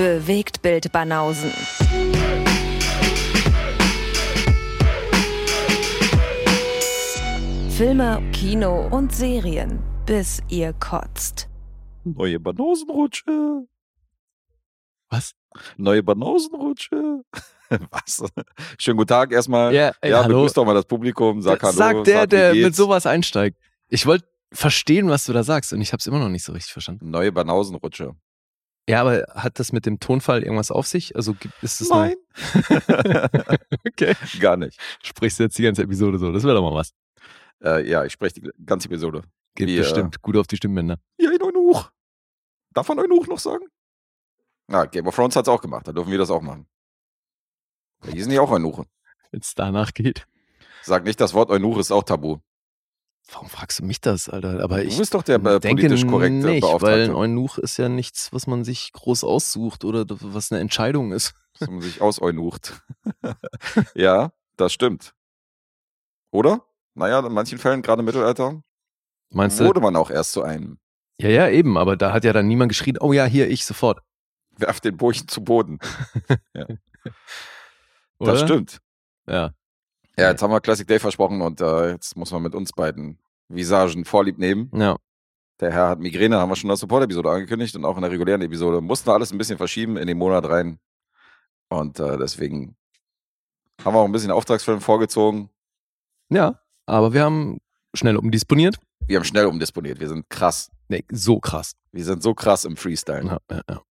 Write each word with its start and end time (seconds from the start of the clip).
Bewegt 0.00 0.62
Bild 0.62 0.90
Banausen. 0.92 1.50
Filme, 7.68 8.22
Kino 8.32 8.88
und 8.90 9.14
Serien, 9.14 9.78
bis 10.06 10.42
ihr 10.48 10.72
kotzt. 10.72 11.50
Neue 12.04 12.40
Banausenrutsche. 12.40 13.66
Was? 15.10 15.32
Neue 15.76 16.02
Banausenrutsche. 16.02 17.20
Was? 17.90 18.24
Schönen 18.78 18.96
guten 18.96 19.08
Tag 19.08 19.32
erstmal. 19.32 19.74
Ja, 19.74 19.92
ey, 20.00 20.12
ja 20.12 20.22
hallo. 20.22 20.36
begrüß 20.36 20.54
doch 20.54 20.64
mal 20.64 20.72
das 20.72 20.86
Publikum. 20.86 21.42
Sag 21.42 21.62
Hallo. 21.62 21.72
Sagt 21.74 22.06
der, 22.06 22.20
sag, 22.20 22.30
der 22.30 22.54
mit 22.54 22.74
sowas 22.74 23.04
einsteigt. 23.04 23.58
Ich 23.90 24.06
wollte 24.06 24.24
verstehen, 24.50 25.10
was 25.10 25.26
du 25.26 25.34
da 25.34 25.42
sagst 25.42 25.74
und 25.74 25.82
ich 25.82 25.92
habe 25.92 26.00
es 26.00 26.06
immer 26.06 26.20
noch 26.20 26.30
nicht 26.30 26.44
so 26.44 26.52
richtig 26.52 26.72
verstanden. 26.72 27.10
Neue 27.10 27.32
Banausenrutsche. 27.32 28.14
Ja, 28.90 29.00
aber 29.02 29.24
hat 29.34 29.58
das 29.60 29.72
mit 29.72 29.86
dem 29.86 30.00
Tonfall 30.00 30.42
irgendwas 30.42 30.70
auf 30.70 30.86
sich? 30.86 31.14
Also 31.16 31.34
gibt- 31.34 31.54
ist 31.62 31.80
das 31.80 31.88
Nein. 31.90 32.16
Okay. 33.86 34.14
Gar 34.40 34.56
nicht. 34.56 34.78
Sprichst 35.02 35.38
du 35.38 35.44
jetzt 35.44 35.56
die 35.58 35.62
ganze 35.62 35.82
Episode 35.82 36.18
so? 36.18 36.32
Das 36.32 36.42
wäre 36.42 36.54
doch 36.56 36.62
mal 36.62 36.74
was. 36.74 36.92
Äh, 37.62 37.88
ja, 37.88 38.04
ich 38.04 38.12
spreche 38.12 38.40
die 38.40 38.50
ganze 38.64 38.88
Episode. 38.88 39.22
Geht 39.54 39.68
Wie, 39.68 39.76
äh, 39.76 39.80
bestimmt 39.80 40.20
gut 40.22 40.36
auf 40.36 40.46
die 40.46 40.56
Stimmbänder. 40.56 40.98
Ja, 41.18 41.30
in 41.30 41.42
Eunuch. 41.42 41.90
Darf 42.72 42.88
man 42.88 42.98
Eunuch 42.98 43.26
noch 43.28 43.38
sagen? 43.38 43.66
Na, 44.66 44.86
Game 44.86 45.06
of 45.06 45.14
Thrones 45.14 45.36
hat's 45.36 45.48
auch 45.48 45.60
gemacht. 45.60 45.86
Da 45.86 45.92
dürfen 45.92 46.10
wir 46.10 46.18
das 46.18 46.30
auch 46.30 46.42
machen. 46.42 46.66
Ja, 48.04 48.12
Die 48.12 48.22
sind 48.22 48.32
ja 48.32 48.40
auch 48.40 48.50
Eunuche. 48.50 48.86
Wenn 49.30 49.40
es 49.40 49.54
danach 49.54 49.92
geht. 49.92 50.26
Sag 50.82 51.04
nicht, 51.04 51.20
das 51.20 51.34
Wort 51.34 51.50
Eunuch 51.50 51.78
ist 51.78 51.90
auch 51.92 52.02
tabu. 52.04 52.38
Warum 53.32 53.48
fragst 53.48 53.78
du 53.78 53.84
mich 53.84 54.00
das, 54.00 54.28
Alter? 54.28 54.62
Aber 54.62 54.82
ich 54.82 54.94
du 54.94 54.98
bist 54.98 55.14
doch 55.14 55.22
der 55.22 55.36
äh, 55.36 55.60
denke 55.60 55.82
politisch 55.82 56.06
korrekte 56.06 56.48
nicht, 56.48 56.62
weil 56.62 56.70
Beauftragte. 56.70 57.04
ein 57.04 57.14
Eunuch 57.14 57.58
ist 57.58 57.76
ja 57.76 57.88
nichts, 57.88 58.32
was 58.32 58.46
man 58.46 58.64
sich 58.64 58.92
groß 58.92 59.24
aussucht 59.24 59.84
oder 59.84 60.04
was 60.08 60.50
eine 60.50 60.60
Entscheidung 60.60 61.12
ist. 61.12 61.34
dass 61.58 61.70
man 61.70 61.80
sich 61.80 62.00
auseunucht. 62.00 62.82
ja, 63.94 64.32
das 64.56 64.72
stimmt. 64.72 65.14
Oder? 66.32 66.64
Naja, 66.94 67.24
in 67.24 67.32
manchen 67.32 67.58
Fällen, 67.58 67.82
gerade 67.82 68.00
im 68.00 68.06
Mittelalter, 68.06 68.62
Meinst 69.30 69.60
du? 69.60 69.64
wurde 69.64 69.80
man 69.80 69.94
auch 69.96 70.10
erst 70.10 70.32
zu 70.32 70.42
einem. 70.42 70.78
Ja, 71.20 71.28
ja, 71.28 71.48
eben, 71.48 71.76
aber 71.78 71.96
da 71.96 72.12
hat 72.12 72.24
ja 72.24 72.32
dann 72.32 72.48
niemand 72.48 72.70
geschrien, 72.70 72.98
oh 72.98 73.12
ja, 73.12 73.26
hier, 73.26 73.48
ich 73.48 73.64
sofort. 73.64 74.00
Werft 74.56 74.84
den 74.84 74.96
Burchen 74.96 75.28
zu 75.28 75.44
Boden. 75.44 75.78
Oder? 78.18 78.32
Das 78.32 78.40
stimmt. 78.40 78.80
Ja. 79.26 79.52
Ja, 80.20 80.30
jetzt 80.30 80.42
haben 80.42 80.50
wir 80.50 80.60
Classic 80.60 80.86
Day 80.86 80.98
versprochen 80.98 81.40
und 81.40 81.60
äh, 81.60 81.92
jetzt 81.92 82.16
muss 82.16 82.30
man 82.30 82.42
mit 82.42 82.54
uns 82.54 82.72
beiden 82.72 83.18
Visagen 83.48 84.04
Vorlieb 84.04 84.38
nehmen. 84.38 84.70
Ja. 84.74 84.96
Der 85.60 85.72
Herr 85.72 85.88
hat 85.88 85.98
Migräne, 85.98 86.38
haben 86.38 86.50
wir 86.50 86.56
schon 86.56 86.68
in 86.68 86.72
der 86.72 86.76
Support-Episode 86.76 87.30
angekündigt 87.30 87.74
und 87.76 87.84
auch 87.84 87.96
in 87.96 88.02
der 88.02 88.10
regulären 88.10 88.42
Episode. 88.42 88.80
Mussten 88.80 89.08
wir 89.08 89.14
alles 89.14 89.32
ein 89.32 89.38
bisschen 89.38 89.58
verschieben 89.58 89.96
in 89.96 90.06
den 90.06 90.18
Monat 90.18 90.46
rein. 90.48 90.78
Und 91.68 92.00
äh, 92.00 92.18
deswegen 92.18 92.76
haben 93.84 93.94
wir 93.94 94.00
auch 94.00 94.04
ein 94.04 94.12
bisschen 94.12 94.30
Auftragsfilm 94.30 94.80
vorgezogen. 94.80 95.50
Ja, 96.28 96.60
aber 96.86 97.12
wir 97.12 97.24
haben 97.24 97.58
schnell 97.94 98.16
umdisponiert. 98.16 98.76
Wir 99.06 99.16
haben 99.16 99.24
schnell 99.24 99.46
umdisponiert. 99.46 100.00
Wir 100.00 100.08
sind 100.08 100.28
krass. 100.28 100.70
Nee, 100.88 101.04
so 101.10 101.40
krass. 101.40 101.72
Wir 101.92 102.04
sind 102.04 102.22
so 102.22 102.34
krass 102.34 102.64
im 102.64 102.76
Freestyle. 102.76 103.24
Ja, 103.24 103.38
ja, 103.50 103.62
ja. 103.68 103.82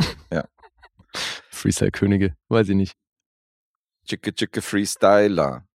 Ja. 0.32 0.44
Freestyle-Könige, 1.50 2.36
weiß 2.48 2.68
ich 2.68 2.76
nicht. 2.76 2.96
Chicke 4.06 4.34
Chicke 4.34 4.62
Freestyler. 4.62 5.67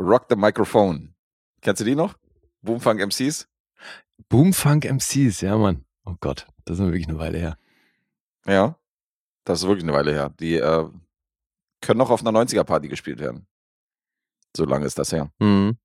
Rock 0.00 0.26
the 0.30 0.36
Microphone. 0.36 1.14
Kennst 1.60 1.80
du 1.80 1.84
die 1.84 1.94
noch? 1.94 2.14
Boomfunk 2.62 3.00
MCs? 3.00 3.46
Boomfunk 4.30 4.86
MCs, 4.86 5.42
ja, 5.42 5.58
Mann. 5.58 5.84
Oh 6.06 6.14
Gott, 6.20 6.46
das 6.64 6.78
ist 6.78 6.84
wirklich 6.84 7.06
eine 7.06 7.18
Weile 7.18 7.38
her. 7.38 7.58
Ja. 8.46 8.76
Das 9.44 9.60
ist 9.60 9.68
wirklich 9.68 9.84
eine 9.84 9.92
Weile 9.92 10.12
her. 10.12 10.30
Die 10.40 10.54
äh, 10.54 10.88
können 11.82 11.98
noch 11.98 12.10
auf 12.10 12.24
einer 12.24 12.38
90er-Party 12.38 12.88
gespielt 12.88 13.20
werden. 13.20 13.46
So 14.56 14.64
lange 14.64 14.86
ist 14.86 14.98
das 14.98 15.12
her. 15.12 15.30
Mhm. 15.38 15.76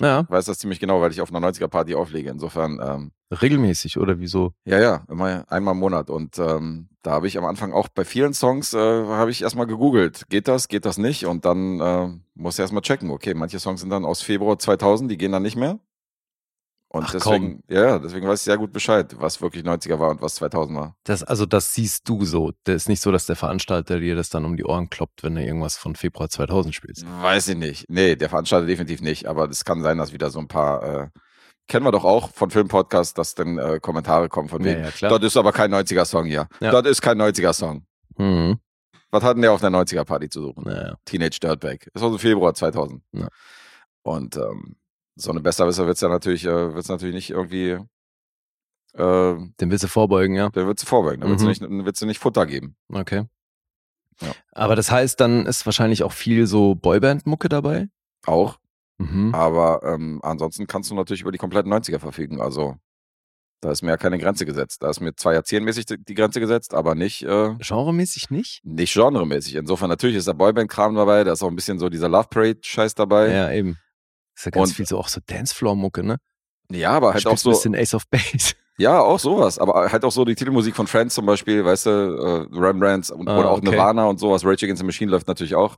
Ja, 0.00 0.20
Ich 0.20 0.30
weiß 0.30 0.46
das 0.46 0.58
ziemlich 0.58 0.80
genau, 0.80 1.00
weil 1.00 1.12
ich 1.12 1.20
auf 1.20 1.32
einer 1.32 1.46
90er-Party 1.46 1.94
auflege. 1.94 2.30
Insofern, 2.30 2.80
ähm, 2.82 3.12
regelmäßig 3.40 3.98
oder 3.98 4.18
wieso? 4.18 4.52
ja, 4.64 4.80
ja, 4.80 5.04
immer 5.08 5.44
einmal 5.48 5.74
im 5.74 5.80
Monat. 5.80 6.10
Und 6.10 6.38
ähm, 6.38 6.88
da 7.02 7.12
habe 7.12 7.26
ich 7.28 7.38
am 7.38 7.44
Anfang 7.44 7.72
auch 7.72 7.88
bei 7.88 8.04
vielen 8.04 8.34
Songs, 8.34 8.74
äh, 8.74 8.78
habe 8.78 9.30
ich 9.30 9.42
erstmal 9.42 9.66
gegoogelt. 9.66 10.24
Geht 10.28 10.48
das, 10.48 10.68
geht 10.68 10.84
das 10.84 10.98
nicht? 10.98 11.26
Und 11.26 11.44
dann 11.44 11.80
äh, 11.80 12.08
muss 12.34 12.54
ich 12.54 12.60
erstmal 12.60 12.82
checken. 12.82 13.10
Okay, 13.10 13.34
manche 13.34 13.58
Songs 13.60 13.80
sind 13.80 13.90
dann 13.90 14.04
aus 14.04 14.22
Februar 14.22 14.58
2000, 14.58 15.10
die 15.10 15.16
gehen 15.18 15.32
dann 15.32 15.42
nicht 15.42 15.56
mehr. 15.56 15.78
Und 16.94 17.06
Ach, 17.08 17.10
deswegen, 17.10 17.60
ja, 17.68 17.98
deswegen 17.98 18.28
weiß 18.28 18.38
ich 18.38 18.44
sehr 18.44 18.56
gut 18.56 18.72
Bescheid, 18.72 19.16
was 19.18 19.42
wirklich 19.42 19.64
90er 19.64 19.98
war 19.98 20.10
und 20.10 20.22
was 20.22 20.36
2000 20.36 20.78
war. 20.78 20.96
Das, 21.02 21.24
also 21.24 21.44
das 21.44 21.74
siehst 21.74 22.08
du 22.08 22.24
so. 22.24 22.52
Das 22.62 22.76
ist 22.76 22.88
nicht 22.88 23.02
so, 23.02 23.10
dass 23.10 23.26
der 23.26 23.34
Veranstalter 23.34 23.98
dir 23.98 24.14
das 24.14 24.28
dann 24.30 24.44
um 24.44 24.56
die 24.56 24.64
Ohren 24.64 24.90
kloppt, 24.90 25.24
wenn 25.24 25.34
du 25.34 25.42
irgendwas 25.44 25.76
von 25.76 25.96
Februar 25.96 26.28
2000 26.28 26.72
spielst. 26.72 27.04
Weiß 27.20 27.48
ich 27.48 27.56
nicht. 27.56 27.86
Nee, 27.88 28.14
der 28.14 28.28
Veranstalter 28.28 28.66
definitiv 28.66 29.00
nicht. 29.00 29.26
Aber 29.26 29.50
es 29.50 29.64
kann 29.64 29.82
sein, 29.82 29.98
dass 29.98 30.12
wieder 30.12 30.30
so 30.30 30.38
ein 30.38 30.46
paar, 30.46 30.82
äh, 30.84 31.08
kennen 31.66 31.84
wir 31.84 31.90
doch 31.90 32.04
auch 32.04 32.30
von 32.30 32.50
Filmpodcasts, 32.52 33.12
dass 33.12 33.34
dann 33.34 33.58
äh, 33.58 33.80
Kommentare 33.82 34.28
kommen 34.28 34.48
von 34.48 34.62
Ja, 34.62 34.70
wegen, 34.70 34.84
ja, 34.84 34.90
klar. 34.92 35.18
das 35.18 35.26
ist 35.32 35.36
aber 35.36 35.50
kein 35.50 35.74
90er-Song 35.74 36.26
hier. 36.26 36.46
Ja. 36.60 36.70
Das 36.70 36.86
ist 36.88 37.02
kein 37.02 37.20
90er-Song. 37.20 37.84
Mhm. 38.18 38.60
Was 39.10 39.24
hat 39.24 39.34
denn 39.34 39.42
der 39.42 39.50
auf 39.50 39.60
der 39.60 39.70
90er-Party 39.70 40.28
zu 40.28 40.42
suchen? 40.42 40.62
Naja. 40.64 40.94
Teenage 41.04 41.40
Dirtbag. 41.42 41.88
Das 41.92 42.04
war 42.04 42.10
so 42.12 42.18
Februar 42.18 42.54
2000. 42.54 43.02
Ja. 43.12 43.26
Und 44.04 44.36
ähm, 44.36 44.76
so 45.16 45.30
eine 45.30 45.40
Besserwisser 45.40 45.86
wird's 45.86 46.00
ja 46.00 46.08
natürlich, 46.08 46.44
äh, 46.44 46.74
wird's 46.74 46.88
natürlich 46.88 47.14
nicht 47.14 47.30
irgendwie, 47.30 47.78
äh, 48.94 49.34
Den 49.60 49.70
willst 49.70 49.84
du 49.84 49.88
vorbeugen, 49.88 50.34
ja? 50.34 50.54
wird's 50.54 50.84
vorbeugen. 50.84 51.20
Da 51.22 51.28
wird's 51.28 51.42
Mhm. 51.42 51.48
nicht, 51.48 51.60
wird's 51.62 52.00
nicht 52.02 52.18
Futter 52.20 52.46
geben. 52.46 52.76
Okay. 52.92 53.24
Ja. 54.20 54.32
Aber 54.52 54.76
das 54.76 54.90
heißt, 54.90 55.18
dann 55.20 55.46
ist 55.46 55.66
wahrscheinlich 55.66 56.04
auch 56.04 56.12
viel 56.12 56.46
so 56.46 56.74
Boyband-Mucke 56.76 57.48
dabei? 57.48 57.88
Auch. 58.26 58.58
Mhm. 58.98 59.34
Aber 59.34 59.82
ähm, 59.82 60.20
ansonsten 60.22 60.66
kannst 60.68 60.90
du 60.90 60.94
natürlich 60.94 61.22
über 61.22 61.32
die 61.32 61.38
kompletten 61.38 61.72
90er 61.72 61.98
verfügen. 61.98 62.40
Also 62.40 62.76
da 63.60 63.72
ist 63.72 63.82
mir 63.82 63.90
ja 63.90 63.96
keine 63.96 64.18
Grenze 64.18 64.46
gesetzt. 64.46 64.82
Da 64.84 64.90
ist 64.90 65.00
mir 65.00 65.16
zwar 65.16 65.32
jahrzehnmäßig 65.32 65.86
die 65.86 65.96
die 65.98 66.14
Grenze 66.14 66.38
gesetzt, 66.38 66.74
aber 66.74 66.94
nicht, 66.94 67.22
äh, 67.24 67.54
Genremäßig 67.58 68.30
nicht? 68.30 68.60
nicht 68.64 68.94
genremäßig. 68.94 69.56
Insofern 69.56 69.88
natürlich 69.88 70.16
ist 70.16 70.28
da 70.28 70.32
Boyband-Kram 70.32 70.94
dabei, 70.94 71.24
da 71.24 71.32
ist 71.32 71.42
auch 71.42 71.48
ein 71.48 71.56
bisschen 71.56 71.80
so 71.80 71.88
dieser 71.88 72.08
Love 72.08 72.28
Parade-Scheiß 72.30 72.94
dabei. 72.94 73.30
Ja, 73.32 73.50
eben. 73.50 73.78
Ist 74.36 74.44
ja 74.46 74.50
ganz 74.50 74.70
Und- 74.70 74.74
viel 74.76 74.86
so 74.86 74.98
auch 74.98 75.08
so 75.08 75.20
Dancefloor-Mucke, 75.26 76.02
ne? 76.04 76.16
Ja, 76.70 76.90
aber 76.92 77.12
halt 77.14 77.26
auch 77.26 77.32
Spielst 77.38 77.46
ein 77.46 77.52
so, 77.54 77.58
bisschen 77.58 77.74
Ace 77.76 77.94
of 77.94 78.06
Base. 78.08 78.54
ja, 78.78 79.00
auch 79.00 79.18
sowas. 79.18 79.58
Aber 79.58 79.90
halt 79.92 80.04
auch 80.04 80.10
so 80.12 80.24
die 80.24 80.34
Titelmusik 80.34 80.74
von 80.74 80.86
Friends 80.86 81.14
zum 81.14 81.26
Beispiel, 81.26 81.64
weißt 81.64 81.86
du, 81.86 81.90
äh, 82.50 82.58
Rembrandts 82.58 83.10
und, 83.10 83.28
Ah, 83.28 83.38
oder 83.38 83.50
auch 83.50 83.58
okay. 83.58 83.70
Nirvana 83.70 84.06
und 84.06 84.18
sowas. 84.18 84.44
Rage 84.44 84.64
Against 84.66 84.80
the 84.80 84.86
Machine 84.86 85.10
läuft 85.10 85.28
natürlich 85.28 85.54
auch. 85.54 85.76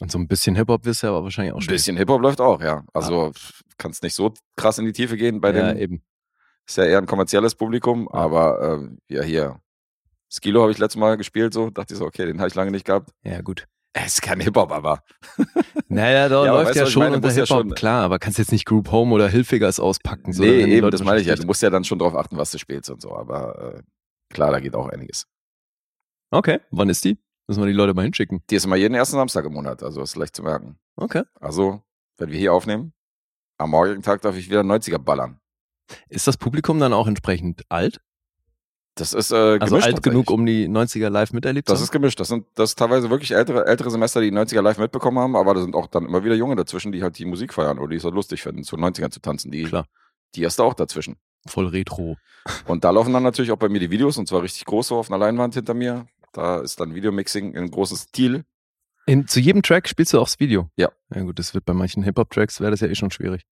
Und 0.00 0.12
so 0.12 0.18
ein 0.18 0.28
bisschen 0.28 0.54
Hip-Hop 0.54 0.84
wirst 0.84 1.02
du 1.02 1.08
aber 1.08 1.24
wahrscheinlich 1.24 1.52
auch 1.52 1.56
Ein 1.58 1.62
spielen. 1.62 1.74
bisschen 1.76 1.96
Hip-Hop 1.96 2.20
läuft 2.20 2.40
auch, 2.40 2.60
ja. 2.60 2.84
Also 2.92 3.32
kannst 3.78 4.02
nicht 4.02 4.14
so 4.14 4.32
krass 4.54 4.78
in 4.78 4.84
die 4.84 4.92
Tiefe 4.92 5.16
gehen 5.16 5.40
bei 5.40 5.50
Ja, 5.52 5.72
dem 5.72 5.78
eben. 5.82 6.02
Ist 6.68 6.76
ja 6.76 6.84
eher 6.84 6.98
ein 6.98 7.06
kommerzielles 7.06 7.54
Publikum, 7.54 8.08
Ja. 8.12 8.20
aber 8.20 8.78
äh, 9.08 9.14
ja, 9.14 9.22
hier. 9.22 9.60
Skilo 10.30 10.60
habe 10.60 10.70
ich 10.70 10.78
letztes 10.78 11.00
Mal 11.00 11.16
gespielt, 11.16 11.54
so 11.54 11.70
dachte 11.70 11.94
ich 11.94 11.98
so, 11.98 12.04
okay, 12.04 12.26
den 12.26 12.38
habe 12.38 12.48
ich 12.48 12.54
lange 12.54 12.70
nicht 12.70 12.84
gehabt. 12.84 13.10
Ja, 13.24 13.40
gut. 13.40 13.66
Er 13.94 14.06
ist 14.06 14.22
kein 14.22 14.40
Hip-Hop, 14.40 14.70
aber. 14.70 15.02
Naja, 15.90 16.28
da 16.28 16.44
Ja, 16.44 16.52
läuft 16.52 16.76
ja 16.76 16.84
schon 16.86 17.02
meine? 17.04 17.16
unter 17.16 17.28
Muss 17.28 17.36
ja 17.36 17.44
Hip-Hop, 17.44 17.60
schon- 17.62 17.74
klar, 17.74 18.02
aber 18.04 18.18
kannst 18.18 18.38
jetzt 18.38 18.52
nicht 18.52 18.66
Group 18.66 18.90
Home 18.92 19.14
oder 19.14 19.28
Hilfigers 19.28 19.80
auspacken. 19.80 20.32
So, 20.34 20.42
nee, 20.42 20.64
eben, 20.76 20.90
das 20.90 21.02
meine 21.02 21.20
ich 21.20 21.26
ja. 21.26 21.34
Du 21.34 21.46
musst 21.46 21.62
ja 21.62 21.70
dann 21.70 21.84
schon 21.84 21.98
drauf 21.98 22.14
achten, 22.14 22.36
was 22.36 22.50
du 22.50 22.58
spielst 22.58 22.90
und 22.90 23.00
so, 23.00 23.16
aber 23.16 23.76
äh, 23.78 23.82
klar, 24.32 24.50
da 24.50 24.60
geht 24.60 24.74
auch 24.74 24.88
einiges. 24.88 25.26
Okay, 26.30 26.60
wann 26.70 26.90
ist 26.90 27.04
die? 27.04 27.18
Müssen 27.48 27.62
wir 27.62 27.66
die 27.66 27.72
Leute 27.72 27.94
mal 27.94 28.02
hinschicken. 28.02 28.42
Die 28.50 28.56
ist 28.56 28.66
immer 28.66 28.76
jeden 28.76 28.94
ersten 28.94 29.16
Samstag 29.16 29.46
im 29.46 29.54
Monat, 29.54 29.82
also 29.82 30.02
ist 30.02 30.14
leicht 30.16 30.36
zu 30.36 30.42
merken. 30.42 30.78
Okay. 30.96 31.22
Also, 31.40 31.82
wenn 32.18 32.30
wir 32.30 32.38
hier 32.38 32.52
aufnehmen, 32.52 32.92
am 33.56 33.70
morgigen 33.70 34.02
Tag 34.02 34.20
darf 34.20 34.36
ich 34.36 34.50
wieder 34.50 34.60
90er 34.60 34.98
ballern. 34.98 35.40
Ist 36.10 36.26
das 36.26 36.36
Publikum 36.36 36.78
dann 36.80 36.92
auch 36.92 37.06
entsprechend 37.06 37.62
alt? 37.70 38.02
Das 38.98 39.12
ist 39.12 39.30
äh, 39.30 39.58
gemischt. 39.58 39.62
Also 39.62 39.76
alt 39.76 40.02
genug, 40.02 40.30
um 40.30 40.44
die 40.44 40.68
90er 40.68 41.08
live 41.08 41.32
miterlebt 41.32 41.68
zu 41.68 41.72
Das 41.72 41.80
haben? 41.80 41.84
ist 41.84 41.90
gemischt. 41.92 42.20
Das 42.20 42.28
sind 42.28 42.46
das 42.54 42.70
ist 42.70 42.78
teilweise 42.78 43.10
wirklich 43.10 43.32
ältere, 43.32 43.66
ältere 43.66 43.90
Semester, 43.90 44.20
die 44.20 44.30
die 44.30 44.36
90er 44.36 44.60
live 44.62 44.78
mitbekommen 44.78 45.18
haben, 45.18 45.36
aber 45.36 45.54
da 45.54 45.60
sind 45.60 45.74
auch 45.74 45.86
dann 45.86 46.04
immer 46.06 46.24
wieder 46.24 46.34
Junge 46.34 46.56
dazwischen, 46.56 46.92
die 46.92 47.02
halt 47.02 47.18
die 47.18 47.24
Musik 47.24 47.54
feiern 47.54 47.78
oder 47.78 47.88
die 47.90 47.96
es 47.96 48.04
halt 48.04 48.14
lustig 48.14 48.42
finden, 48.42 48.64
zu 48.64 48.76
90ern 48.76 49.10
zu 49.10 49.20
tanzen. 49.20 49.50
Die, 49.50 49.64
Klar. 49.64 49.86
die 50.34 50.42
ist 50.44 50.58
da 50.58 50.64
auch 50.64 50.74
dazwischen. 50.74 51.16
Voll 51.46 51.68
retro. 51.68 52.16
Und 52.66 52.84
da 52.84 52.90
laufen 52.90 53.12
dann 53.12 53.22
natürlich 53.22 53.52
auch 53.52 53.56
bei 53.58 53.68
mir 53.68 53.78
die 53.80 53.90
Videos 53.90 54.18
und 54.18 54.26
zwar 54.28 54.42
richtig 54.42 54.64
groß 54.64 54.88
so 54.88 54.96
auf 54.96 55.10
einer 55.10 55.18
Leinwand 55.18 55.54
hinter 55.54 55.74
mir. 55.74 56.06
Da 56.32 56.58
ist 56.60 56.80
dann 56.80 56.94
Videomixing 56.94 57.54
in 57.54 57.70
großem 57.70 57.96
Stil. 57.96 58.44
In, 59.06 59.26
zu 59.26 59.40
jedem 59.40 59.62
Track 59.62 59.88
spielst 59.88 60.12
du 60.12 60.18
auch 60.20 60.24
das 60.26 60.38
Video? 60.40 60.68
Ja. 60.76 60.90
Ja 61.14 61.22
gut, 61.22 61.38
das 61.38 61.54
wird 61.54 61.64
bei 61.64 61.72
manchen 61.72 62.02
Hip-Hop-Tracks, 62.02 62.60
wäre 62.60 62.72
das 62.72 62.80
ja 62.80 62.88
eh 62.88 62.94
schon 62.94 63.10
schwierig. 63.10 63.44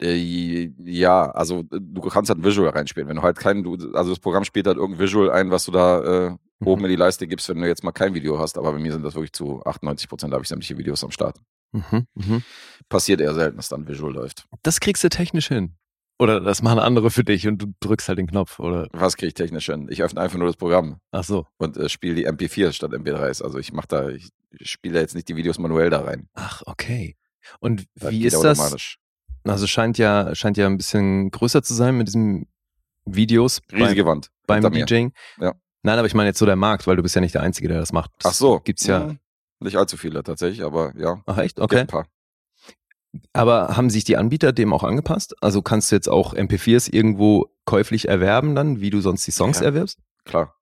Äh, 0.00 0.72
ja, 0.78 1.30
also 1.30 1.60
äh, 1.60 1.78
du 1.80 2.00
kannst 2.02 2.30
halt 2.30 2.42
Visual 2.42 2.70
reinspielen. 2.70 3.08
Wenn 3.08 3.16
du 3.16 3.22
halt 3.22 3.38
kein, 3.38 3.62
du, 3.62 3.74
also 3.94 4.10
das 4.10 4.18
Programm 4.18 4.44
spielt 4.44 4.66
halt 4.66 4.76
irgendein 4.78 5.00
Visual 5.04 5.30
ein, 5.30 5.50
was 5.50 5.64
du 5.64 5.72
da 5.72 6.28
äh, 6.28 6.36
oben 6.64 6.80
Mhm. 6.82 6.86
in 6.86 6.90
die 6.90 6.96
Leiste 6.96 7.26
gibst, 7.26 7.48
wenn 7.48 7.60
du 7.60 7.66
jetzt 7.68 7.84
mal 7.84 7.92
kein 7.92 8.14
Video 8.14 8.38
hast. 8.38 8.58
Aber 8.58 8.72
bei 8.72 8.78
mir 8.78 8.92
sind 8.92 9.02
das 9.02 9.14
wirklich 9.14 9.32
zu 9.32 9.62
98 9.64 10.08
Prozent, 10.08 10.32
da 10.32 10.34
habe 10.36 10.42
ich 10.44 10.48
sämtliche 10.48 10.76
Videos 10.78 11.02
am 11.04 11.10
Start. 11.10 11.40
Mhm, 11.72 12.06
mhm. 12.14 12.42
Passiert 12.88 13.20
eher 13.20 13.34
selten, 13.34 13.56
dass 13.56 13.68
dann 13.68 13.86
Visual 13.86 14.12
läuft. 14.12 14.44
Das 14.62 14.80
kriegst 14.80 15.04
du 15.04 15.08
technisch 15.08 15.48
hin. 15.48 15.74
Oder 16.18 16.40
das 16.40 16.60
machen 16.60 16.80
andere 16.80 17.10
für 17.10 17.24
dich 17.24 17.48
und 17.48 17.62
du 17.62 17.72
drückst 17.80 18.08
halt 18.08 18.18
den 18.18 18.26
Knopf, 18.26 18.58
oder? 18.58 18.88
Was 18.92 19.16
kriege 19.16 19.28
ich 19.28 19.34
technisch 19.34 19.66
hin? 19.66 19.86
Ich 19.90 20.02
öffne 20.02 20.20
einfach 20.20 20.36
nur 20.36 20.48
das 20.48 20.56
Programm 20.56 20.98
Ach 21.12 21.24
so. 21.24 21.46
und 21.56 21.78
äh, 21.78 21.88
spiele 21.88 22.14
die 22.14 22.28
MP4 22.28 22.72
statt 22.72 22.90
MP3s. 22.92 23.42
Also 23.42 23.58
ich 23.58 23.72
mache 23.72 23.88
da, 23.88 24.08
ich 24.10 24.28
spiele 24.60 24.94
da 24.96 25.00
jetzt 25.00 25.14
nicht 25.14 25.28
die 25.30 25.36
Videos 25.36 25.58
manuell 25.58 25.88
da 25.88 26.00
rein. 26.02 26.28
Ach, 26.34 26.62
okay. 26.66 27.16
Und 27.60 27.86
Das 27.94 28.10
wie 28.10 28.24
ist 28.26 28.42
das? 28.44 28.58
Also 29.44 29.66
scheint 29.66 29.98
ja, 29.98 30.34
scheint 30.34 30.56
ja 30.56 30.66
ein 30.66 30.76
bisschen 30.76 31.30
größer 31.30 31.62
zu 31.62 31.74
sein 31.74 31.96
mit 31.96 32.08
diesen 32.08 32.46
Videos 33.06 33.60
Riesige 33.72 34.04
Wand. 34.06 34.30
beim, 34.46 34.56
hinter 34.62 34.70
beim. 34.70 34.86
DJing. 34.86 35.12
Ja. 35.40 35.54
Nein, 35.82 35.98
aber 35.98 36.06
ich 36.06 36.14
meine 36.14 36.28
jetzt 36.28 36.38
so 36.38 36.46
der 36.46 36.56
Markt, 36.56 36.86
weil 36.86 36.96
du 36.96 37.02
bist 37.02 37.14
ja 37.14 37.20
nicht 37.22 37.34
der 37.34 37.42
Einzige, 37.42 37.68
der 37.68 37.78
das 37.80 37.92
macht. 37.92 38.10
Ach 38.24 38.32
so. 38.34 38.60
Gibt's 38.60 38.86
ja. 38.86 39.08
Hm, 39.08 39.18
Nicht 39.60 39.76
allzu 39.76 39.96
viele 39.96 40.22
tatsächlich, 40.22 40.62
aber 40.62 40.92
ja. 40.96 41.22
Ach 41.26 41.38
echt? 41.38 41.58
Okay. 41.58 41.80
Ein 41.80 41.86
paar. 41.86 42.06
Aber 43.32 43.76
haben 43.76 43.90
sich 43.90 44.04
die 44.04 44.16
Anbieter 44.16 44.52
dem 44.52 44.72
auch 44.72 44.84
angepasst? 44.84 45.34
Also 45.42 45.62
kannst 45.62 45.90
du 45.90 45.96
jetzt 45.96 46.08
auch 46.08 46.34
MP4s 46.34 46.92
irgendwo 46.92 47.50
käuflich 47.64 48.08
erwerben 48.08 48.54
dann, 48.54 48.80
wie 48.80 48.90
du 48.90 49.00
sonst 49.00 49.26
die 49.26 49.32
Songs 49.32 49.58
Ja. 49.60 49.66
erwirbst? 49.66 49.98
Klar. 50.24 50.54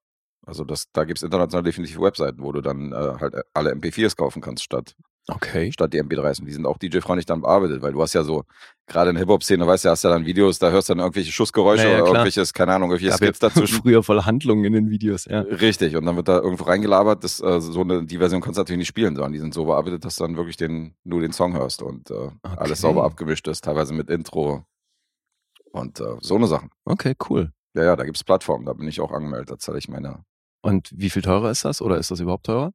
Also 0.45 0.63
das, 0.63 0.85
da 0.93 1.03
gibt 1.03 1.19
es 1.19 1.23
international 1.23 1.63
definitiv 1.63 1.99
Webseiten, 1.99 2.41
wo 2.41 2.51
du 2.51 2.61
dann 2.61 2.91
äh, 2.91 2.95
halt 3.19 3.35
alle 3.53 3.71
MP4s 3.73 4.15
kaufen 4.15 4.41
kannst, 4.41 4.63
statt, 4.63 4.95
Okay. 5.35 5.71
statt 5.71 5.93
die 5.93 6.01
MP3s. 6.01 6.39
Und 6.39 6.45
die 6.45 6.51
sind 6.53 6.65
auch 6.65 6.77
DJ-freundlich 6.77 7.25
dann 7.25 7.41
bearbeitet, 7.41 7.81
weil 7.81 7.91
du 7.91 8.01
hast 8.01 8.13
ja 8.13 8.23
so, 8.23 8.43
gerade 8.87 9.09
in 9.09 9.15
der 9.15 9.21
Hip-Hop-Szene, 9.21 9.65
weißt 9.65 9.85
du, 9.85 9.89
hast 9.89 10.03
ja 10.03 10.09
dann 10.09 10.25
Videos, 10.25 10.59
da 10.59 10.69
hörst 10.69 10.89
du 10.89 10.93
dann 10.93 10.99
irgendwelche 10.99 11.31
Schussgeräusche 11.31 11.83
Ja, 11.83 11.89
ja, 11.89 11.95
oder 11.95 12.03
klar. 12.03 12.15
irgendwelches, 12.15 12.53
keine 12.53 12.73
Ahnung, 12.73 12.91
irgendwelche 12.91 13.15
Skits 13.15 13.39
dazwischen. 13.39 13.75
Früher 13.81 14.03
voll 14.03 14.23
Handlungen 14.23 14.65
in 14.65 14.73
den 14.73 14.89
Videos, 14.89 15.25
ja. 15.25 15.41
Richtig, 15.41 15.95
und 15.95 16.05
dann 16.05 16.15
wird 16.15 16.27
da 16.27 16.39
irgendwo 16.39 16.65
reingelabert, 16.65 17.23
das, 17.23 17.39
äh, 17.41 17.61
so 17.61 17.81
eine, 17.81 18.05
die 18.05 18.17
Version 18.17 18.41
kannst 18.41 18.57
du 18.57 18.61
natürlich 18.61 18.79
nicht 18.79 18.87
spielen, 18.87 19.15
sondern 19.15 19.33
die 19.33 19.39
sind 19.39 19.53
so 19.53 19.65
bearbeitet, 19.65 20.05
dass 20.05 20.15
du 20.15 20.23
dann 20.23 20.35
wirklich 20.37 20.57
den, 20.57 20.95
nur 21.03 21.21
den 21.21 21.31
Song 21.31 21.53
hörst 21.53 21.81
und 21.81 22.09
äh, 22.11 22.29
alles 22.43 22.81
sauber 22.81 23.03
abgemischt 23.03 23.47
ist, 23.47 23.63
teilweise 23.63 23.93
mit 23.93 24.09
Intro 24.09 24.63
und 25.71 25.99
äh, 25.99 26.15
so 26.21 26.35
eine 26.35 26.47
Sachen. 26.47 26.69
Okay, 26.85 27.15
cool. 27.29 27.51
Ja, 27.75 27.83
ja, 27.83 27.95
da 27.95 28.03
gibt's 28.03 28.23
Plattformen, 28.23 28.65
da 28.65 28.73
bin 28.73 28.87
ich 28.87 28.99
auch 28.99 29.11
angemeldet, 29.11 29.51
da 29.51 29.57
zahle 29.57 29.77
ich 29.77 29.87
meine. 29.87 30.23
Und 30.61 30.91
wie 30.93 31.09
viel 31.09 31.21
teurer 31.21 31.51
ist 31.51 31.63
das? 31.63 31.81
Oder 31.81 31.97
ist 31.97 32.11
das 32.11 32.19
überhaupt 32.19 32.45
teurer? 32.47 32.73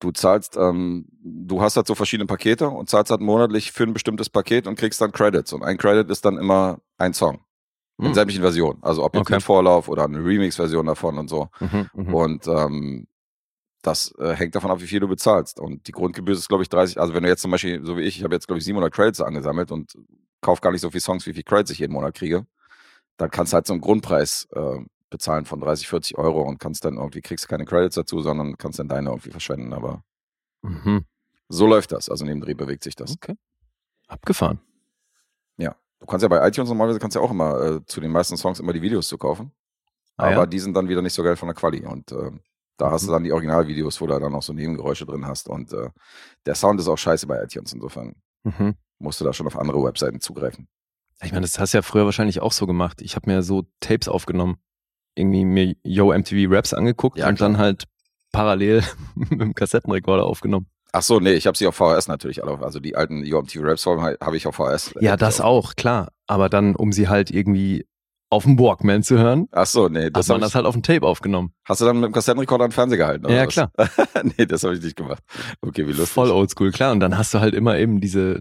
Du 0.00 0.12
zahlst, 0.12 0.56
ähm, 0.56 1.06
du 1.22 1.60
hast 1.60 1.76
halt 1.76 1.86
so 1.88 1.94
verschiedene 1.94 2.26
Pakete 2.26 2.68
und 2.68 2.88
zahlst 2.88 3.10
halt 3.10 3.20
monatlich 3.20 3.72
für 3.72 3.82
ein 3.82 3.92
bestimmtes 3.92 4.30
Paket 4.30 4.66
und 4.66 4.76
kriegst 4.78 5.00
dann 5.00 5.10
Credits. 5.12 5.52
Und 5.52 5.62
ein 5.64 5.76
Credit 5.76 6.08
ist 6.10 6.24
dann 6.24 6.38
immer 6.38 6.78
ein 6.98 7.14
Song. 7.14 7.40
In 8.00 8.06
Hm. 8.06 8.14
sämtlichen 8.14 8.42
Versionen. 8.42 8.78
Also 8.82 9.04
ob 9.04 9.14
jetzt 9.16 9.22
Okay. 9.22 9.34
mit 9.34 9.42
Vorlauf 9.42 9.88
oder 9.88 10.04
eine 10.04 10.18
Remix-Version 10.24 10.86
davon 10.86 11.18
und 11.18 11.28
so. 11.28 11.48
Mhm, 11.58 11.90
mhm. 11.94 12.14
Und 12.14 12.46
ähm, 12.46 13.08
das 13.82 14.14
äh, 14.18 14.34
hängt 14.36 14.54
davon 14.54 14.70
ab, 14.70 14.80
wie 14.80 14.86
viel 14.86 15.00
du 15.00 15.08
bezahlst. 15.08 15.58
Und 15.58 15.88
die 15.88 15.92
Grundgebühr 15.92 16.34
ist, 16.34 16.48
glaube 16.48 16.62
ich, 16.62 16.68
30. 16.68 17.00
Also 17.00 17.12
wenn 17.14 17.24
du 17.24 17.28
jetzt 17.28 17.42
zum 17.42 17.50
Beispiel, 17.50 17.84
so 17.84 17.96
wie 17.96 18.02
ich, 18.02 18.18
ich 18.18 18.22
habe 18.24 18.34
jetzt, 18.36 18.46
glaube 18.46 18.58
ich, 18.58 18.64
700 18.64 18.94
Credits 18.94 19.20
angesammelt 19.20 19.72
und 19.72 19.94
kauf 20.40 20.60
gar 20.60 20.70
nicht 20.70 20.80
so 20.80 20.90
viele 20.90 21.00
Songs, 21.00 21.26
wie 21.26 21.32
viel 21.32 21.42
Credits 21.42 21.72
ich 21.72 21.80
jeden 21.80 21.92
Monat 21.92 22.14
kriege, 22.14 22.46
dann 23.16 23.30
kannst 23.32 23.52
du 23.52 23.56
halt 23.56 23.66
so 23.66 23.72
einen 23.72 23.80
Grundpreis 23.80 24.46
äh, 24.52 24.78
bezahlen 25.10 25.44
von 25.44 25.60
30, 25.60 25.88
40 25.88 26.18
Euro 26.18 26.42
und 26.42 26.58
kannst 26.58 26.84
dann 26.84 26.96
irgendwie, 26.96 27.20
kriegst 27.22 27.48
keine 27.48 27.64
Credits 27.64 27.94
dazu, 27.94 28.20
sondern 28.20 28.56
kannst 28.58 28.78
dann 28.78 28.88
deine 28.88 29.10
irgendwie 29.10 29.30
verschwenden. 29.30 29.72
Aber 29.72 30.02
Mhm. 30.62 31.04
so 31.48 31.66
läuft 31.66 31.92
das. 31.92 32.08
Also 32.08 32.24
neben 32.24 32.40
Dreh 32.40 32.54
bewegt 32.54 32.82
sich 32.84 32.94
das. 32.96 33.12
Okay. 33.14 33.34
Abgefahren. 34.06 34.60
Ja. 35.56 35.76
Du 36.00 36.06
kannst 36.06 36.22
ja 36.22 36.28
bei 36.28 36.46
iTunes 36.46 36.68
normalerweise 36.68 36.98
kannst 36.98 37.14
ja 37.14 37.20
auch 37.22 37.30
immer 37.30 37.60
äh, 37.60 37.84
zu 37.86 38.00
den 38.00 38.10
meisten 38.10 38.36
Songs 38.36 38.60
immer 38.60 38.72
die 38.72 38.82
Videos 38.82 39.08
zu 39.08 39.18
kaufen. 39.18 39.52
Ah, 40.16 40.24
aber 40.26 40.32
ja? 40.32 40.46
die 40.46 40.58
sind 40.58 40.74
dann 40.74 40.88
wieder 40.88 41.02
nicht 41.02 41.12
so 41.14 41.22
geil 41.22 41.36
von 41.36 41.48
der 41.48 41.54
Quali. 41.54 41.84
Und 41.86 42.12
äh, 42.12 42.30
da 42.76 42.90
hast 42.90 43.02
Mhm. 43.02 43.06
du 43.06 43.12
dann 43.12 43.24
die 43.24 43.32
Originalvideos, 43.32 44.00
wo 44.00 44.06
du 44.06 44.18
dann 44.18 44.34
auch 44.34 44.42
so 44.42 44.52
Nebengeräusche 44.52 45.06
drin 45.06 45.26
hast. 45.26 45.48
Und 45.48 45.72
äh, 45.72 45.90
der 46.46 46.54
Sound 46.54 46.80
ist 46.80 46.88
auch 46.88 46.96
scheiße 46.98 47.26
bei 47.26 47.42
iTunes. 47.42 47.72
Insofern 47.72 48.14
Mhm. 48.44 48.74
musst 48.98 49.20
du 49.20 49.24
da 49.24 49.32
schon 49.32 49.46
auf 49.46 49.56
andere 49.58 49.82
Webseiten 49.84 50.20
zugreifen. 50.20 50.68
Ich 51.22 51.32
meine, 51.32 51.42
das 51.42 51.58
hast 51.58 51.74
du 51.74 51.78
ja 51.78 51.82
früher 51.82 52.04
wahrscheinlich 52.04 52.40
auch 52.40 52.52
so 52.52 52.66
gemacht. 52.66 53.02
Ich 53.02 53.16
habe 53.16 53.28
mir 53.30 53.42
so 53.42 53.64
Tapes 53.80 54.08
aufgenommen, 54.08 54.58
irgendwie 55.18 55.44
mir 55.44 55.74
Yo 55.82 56.12
MTV 56.16 56.50
Raps 56.50 56.72
angeguckt 56.72 57.18
Ja, 57.18 57.28
und 57.28 57.34
klar. 57.36 57.48
dann 57.50 57.58
halt 57.58 57.84
parallel 58.32 58.82
mit 59.14 59.40
dem 59.40 59.54
Kassettenrekorder 59.54 60.24
aufgenommen. 60.24 60.66
Ach 60.92 61.02
so, 61.02 61.20
nee, 61.20 61.32
ich 61.32 61.46
habe 61.46 61.56
sie 61.58 61.66
auf 61.66 61.74
VHS 61.76 62.08
natürlich. 62.08 62.42
alle. 62.42 62.58
Also 62.60 62.80
die 62.80 62.96
alten 62.96 63.22
UMT 63.30 63.54
Raps 63.58 63.84
habe 63.86 64.36
ich 64.36 64.46
auf 64.46 64.54
VHS. 64.56 64.94
Ja, 65.00 65.16
das 65.18 65.40
auch, 65.40 65.74
klar. 65.76 66.08
Aber 66.26 66.48
dann, 66.48 66.74
um 66.76 66.92
sie 66.92 67.08
halt 67.08 67.30
irgendwie 67.30 67.86
auf 68.30 68.44
dem 68.44 68.58
Walkman 68.58 69.02
zu 69.02 69.18
hören, 69.18 69.48
Ach 69.52 69.66
so, 69.66 69.88
nee, 69.88 70.06
hat 70.06 70.16
das 70.16 70.28
man 70.28 70.36
hab 70.36 70.40
ich, 70.40 70.46
das 70.46 70.54
halt 70.54 70.66
auf 70.66 70.74
dem 70.74 70.82
Tape 70.82 71.06
aufgenommen. 71.06 71.52
hast 71.64 71.80
du 71.80 71.84
dann 71.84 71.96
mit 72.00 72.10
dem 72.10 72.12
Kassettenrekorder 72.12 72.66
den 72.68 72.72
Fernseher 72.72 72.98
gehalten? 72.98 73.26
Oder 73.26 73.34
Ja, 73.36 73.46
was? 73.46 73.52
klar. 73.54 73.70
nee, 74.38 74.46
das 74.46 74.62
habe 74.64 74.74
ich 74.74 74.82
nicht 74.82 74.96
gemacht. 74.96 75.22
Okay, 75.60 75.86
wie 75.86 75.92
lustig. 75.92 76.08
Voll 76.08 76.30
oldschool, 76.30 76.70
klar. 76.70 76.92
Und 76.92 77.00
dann 77.00 77.16
hast 77.18 77.32
du 77.34 77.40
halt 77.40 77.54
immer 77.54 77.76
eben 77.78 78.00
diese 78.00 78.40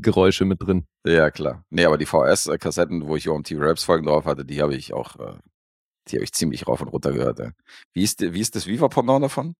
Handlungsgeräusche 0.00 0.44
mit 0.44 0.62
drin. 0.62 0.86
Ja, 1.06 1.30
klar. 1.30 1.64
Nee, 1.70 1.84
aber 1.84 1.98
die 1.98 2.06
VHS-Kassetten, 2.06 3.06
wo 3.06 3.16
ich 3.16 3.28
UMT 3.28 3.52
Raps 3.56 3.84
Folgen 3.84 4.06
drauf 4.06 4.24
hatte, 4.24 4.44
die 4.44 4.60
habe 4.62 4.74
ich 4.74 4.92
auch, 4.92 5.16
äh, 5.16 5.38
die 6.08 6.16
habe 6.16 6.24
ich 6.24 6.32
ziemlich 6.32 6.66
rauf 6.66 6.80
und 6.80 6.88
runter 6.88 7.12
gehört. 7.12 7.40
Ey. 7.40 7.50
Wie 7.92 8.02
ist, 8.02 8.20
wie 8.20 8.40
ist 8.40 8.54
das 8.56 8.66
Viva-Pendant 8.66 9.22
davon? 9.24 9.54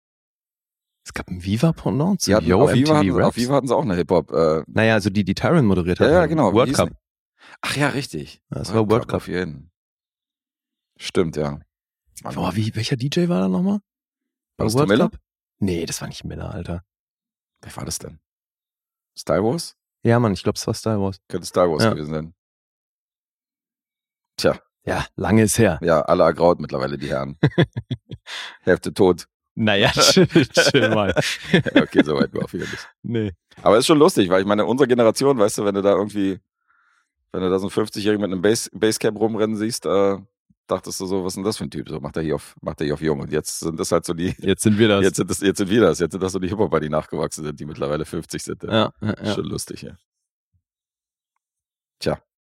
Es 1.05 1.13
gab 1.13 1.29
ein 1.29 1.43
Viva-Pendant 1.43 2.21
zu 2.21 2.31
Yo 2.31 2.63
auf, 2.63 2.73
Viva 2.73 2.97
hatten, 2.97 3.21
auf 3.21 3.35
Viva 3.35 3.55
hatten 3.55 3.67
sie 3.67 3.75
auch 3.75 3.83
eine 3.83 3.95
Hip-Hop. 3.95 4.31
Äh, 4.31 4.63
Naja, 4.67 4.93
also 4.95 5.09
die, 5.09 5.23
die 5.23 5.33
Tyron 5.33 5.65
moderiert 5.65 5.99
hat. 5.99 6.07
ja, 6.07 6.13
ja, 6.13 6.25
genau. 6.27 6.51
Wie 6.51 6.55
World 6.55 6.73
Cup. 6.73 6.89
Ach 7.61 7.75
ja, 7.75 7.89
richtig. 7.89 8.41
Das 8.49 8.73
war 8.73 8.89
World 8.89 9.07
Cup. 9.07 9.17
Auf 9.17 9.27
jeden. 9.27 9.71
Stimmt, 10.97 11.35
ja. 11.37 11.59
Mann, 12.23 12.35
Boah, 12.35 12.55
wie, 12.55 12.75
welcher 12.75 12.97
DJ 12.97 13.27
war 13.27 13.39
da 13.41 13.47
nochmal? 13.47 13.79
War 14.57 14.65
das 14.67 14.73
Tom 14.75 14.87
Miller? 14.87 15.09
Cup? 15.09 15.19
Nee, 15.59 15.85
das 15.87 16.01
war 16.01 16.07
nicht 16.07 16.23
Miller, 16.23 16.53
Alter. 16.53 16.83
Wer 17.61 17.75
war 17.75 17.85
das 17.85 17.97
denn? 17.97 18.19
Star 19.17 19.43
Wars? 19.43 19.75
Ja, 20.03 20.19
Mann, 20.19 20.33
ich 20.33 20.43
glaube, 20.43 20.57
es 20.57 20.65
war 20.65 20.73
Star 20.73 20.99
Wars. 20.99 21.17
Könnte 21.27 21.45
Star 21.47 21.69
Wars 21.69 21.83
Ja. 21.83 21.91
gewesen 21.91 22.13
sein. 22.13 22.33
Tja, 24.37 24.59
Ja, 24.85 25.05
lange 25.15 25.43
ist 25.43 25.57
her. 25.59 25.79
ja, 25.81 26.01
alle 26.01 26.23
ergraut 26.23 26.59
mittlerweile, 26.59 26.97
die 26.97 27.07
Herren. 27.09 27.37
Hälfte 28.61 28.93
tot. 28.93 29.27
Naja, 29.53 29.91
chill, 29.93 30.27
chill 30.27 30.89
mal. 30.89 31.13
Okay, 31.75 32.03
so 32.03 32.15
weit 32.15 32.33
war 32.33 32.45
auf 32.45 32.53
jeden 32.53 32.65
Fall. 32.65 32.79
nee. 33.03 33.31
Aber 33.61 33.77
ist 33.77 33.85
schon 33.85 33.99
lustig, 33.99 34.29
weil 34.29 34.41
ich 34.41 34.47
meine, 34.47 34.65
unsere 34.65 34.87
Generation, 34.87 35.37
weißt 35.37 35.59
du, 35.59 35.65
wenn 35.65 35.75
du 35.75 35.81
da 35.81 35.91
irgendwie, 35.91 36.39
wenn 37.31 37.41
du 37.41 37.49
da 37.49 37.59
so 37.59 37.67
einen 37.67 37.87
50-Jährigen 37.87 38.21
mit 38.21 38.31
einem 38.31 38.41
Base, 38.41 38.69
Basecap 38.73 39.15
rumrennen 39.15 39.57
siehst, 39.57 39.85
äh, 39.85 40.17
dachtest 40.67 40.99
du 40.99 41.05
so, 41.05 41.23
was 41.23 41.31
ist 41.33 41.35
denn 41.37 41.43
das 41.43 41.57
für 41.57 41.63
ein 41.65 41.71
Typ? 41.71 41.89
So 41.89 41.99
macht 41.99 42.15
er 42.17 42.23
hier 42.23 42.35
auf, 42.35 42.55
macht 42.61 42.79
er 42.81 42.85
hier 42.85 42.93
auf 42.93 43.01
jung. 43.01 43.19
Und 43.19 43.31
jetzt 43.31 43.59
sind 43.59 43.79
das 43.79 43.91
halt 43.91 44.05
so 44.05 44.13
die, 44.13 44.33
Jetzt 44.39 44.63
sind 44.63 44.77
wir 44.77 44.87
das. 44.87 45.03
jetzt 45.03 45.17
sind 45.17 45.29
das, 45.29 45.39
jetzt 45.41 45.57
sind 45.57 45.69
wir 45.69 45.81
das, 45.81 45.99
jetzt 45.99 46.11
sind 46.13 46.21
das 46.23 46.31
so 46.31 46.39
die 46.39 46.47
Hip-Hopper, 46.49 46.79
die 46.79 46.89
nachgewachsen 46.89 47.43
sind, 47.45 47.59
die 47.59 47.65
mittlerweile 47.65 48.05
50 48.05 48.43
sind. 48.43 48.63
ja, 48.63 48.91
ja, 49.01 49.13
ja. 49.23 49.33
Schon 49.35 49.45
lustig, 49.45 49.81
ja. 49.83 49.95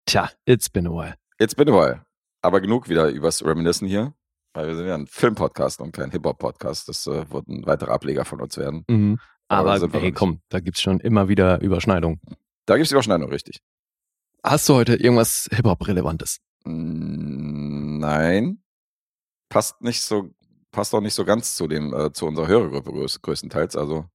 Tja, 0.07 0.31
it's 0.47 0.71
been 0.71 0.87
a 0.87 0.91
while. 0.91 1.17
Jetzt 1.39 1.55
bin 1.57 1.69
ich 1.69 1.75
mal. 1.75 2.03
Aber 2.41 2.63
genug 2.63 2.89
wieder 2.89 3.11
übers 3.11 3.45
Reminiscen 3.45 3.87
hier. 3.87 4.15
Weil 4.55 4.69
wir 4.69 4.75
sind 4.75 4.87
ja 4.87 4.95
ein 4.95 5.07
Film-Podcast 5.07 5.83
und 5.83 5.93
kein 5.93 6.11
Hip-Hop-Podcast. 6.11 6.89
Das 6.89 7.07
äh, 7.07 7.31
wird 7.31 7.47
ein 7.47 7.67
weiterer 7.67 7.91
Ableger 7.93 8.25
von 8.25 8.41
uns 8.41 8.57
werden. 8.57 8.85
Mhm. 8.89 9.19
Aber 9.49 9.73
Aber 9.73 9.81
sind 9.81 9.93
wir 9.93 9.99
noch 9.99 10.05
ey, 10.05 10.11
nicht. 10.13 10.19
komm, 10.19 10.41
da 10.49 10.61
gibt's 10.61 10.81
schon 10.81 11.01
immer 11.01 11.29
wieder 11.29 11.61
Überschneidungen. 11.61 12.21
Da 12.65 12.77
gibt 12.77 12.85
es 12.85 12.89
die 12.89 12.95
Überschneidung, 12.95 13.29
richtig. 13.29 13.61
Hast 14.43 14.67
du 14.71 14.75
heute 14.77 14.95
irgendwas 14.97 15.47
Hip-Hop-Relevantes? 15.53 16.39
Mm, 16.69 17.99
Nein. 17.99 18.63
Passt 19.49 19.81
nicht 19.81 20.03
so, 20.03 20.31
passt 20.71 20.95
auch 20.95 21.01
nicht 21.01 21.15
so 21.15 21.25
ganz 21.25 21.55
zu 21.55 21.67
dem, 21.69 21.95
äh, 21.95 22.13
zu 22.13 22.27
unserer 22.27 22.47
Hörergruppe 22.47 22.93
größ, 22.93 23.23
größtenteils. 23.23 23.77
Also 23.77 24.07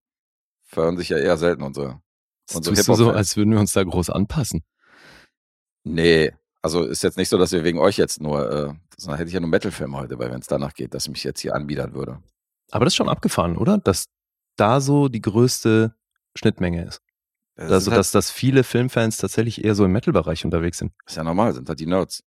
fördern 0.63 0.97
sich 0.97 1.09
ja 1.09 1.17
eher 1.17 1.37
selten 1.37 1.63
unsere. 1.63 2.01
Das 2.47 2.57
Unsere 2.57 2.75
tust 2.75 2.87
du 2.89 2.95
so, 2.95 3.11
als 3.11 3.37
würden 3.37 3.51
wir 3.51 3.59
uns 3.59 3.73
da 3.73 3.83
groß 3.83 4.09
anpassen. 4.09 4.63
Nee, 5.85 6.31
also 6.61 6.83
ist 6.83 7.03
jetzt 7.03 7.17
nicht 7.17 7.29
so, 7.29 7.37
dass 7.37 7.51
wir 7.51 7.63
wegen 7.63 7.79
euch 7.79 7.97
jetzt 7.97 8.21
nur, 8.21 8.49
äh, 8.49 8.73
sondern 8.97 9.17
hätte 9.17 9.27
ich 9.29 9.33
ja 9.33 9.39
nur 9.39 9.49
Metal-Film 9.49 9.95
heute, 9.95 10.19
weil 10.19 10.31
wenn 10.31 10.39
es 10.39 10.47
danach 10.47 10.73
geht, 10.73 10.93
dass 10.93 11.05
ich 11.05 11.09
mich 11.09 11.23
jetzt 11.23 11.39
hier 11.41 11.55
anbiedern 11.55 11.93
würde. 11.93 12.21
Aber 12.71 12.85
das 12.85 12.93
ist 12.93 12.97
schon 12.97 13.09
abgefahren, 13.09 13.57
oder? 13.57 13.77
Dass 13.77 14.05
da 14.55 14.81
so 14.81 15.07
die 15.09 15.21
größte 15.21 15.95
Schnittmenge 16.37 16.85
ist. 16.85 17.01
Das 17.55 17.71
Also, 17.71 17.91
halt, 17.91 17.99
dass, 17.99 18.11
dass 18.11 18.31
viele 18.31 18.63
Filmfans 18.63 19.17
tatsächlich 19.17 19.63
eher 19.63 19.75
so 19.75 19.85
im 19.85 19.91
Metal-Bereich 19.91 20.43
unterwegs 20.45 20.79
sind. 20.79 20.93
ist 21.05 21.17
ja 21.17 21.23
normal, 21.23 21.53
sind 21.53 21.67
halt 21.69 21.79
die 21.79 21.85
Nerds. 21.85 22.23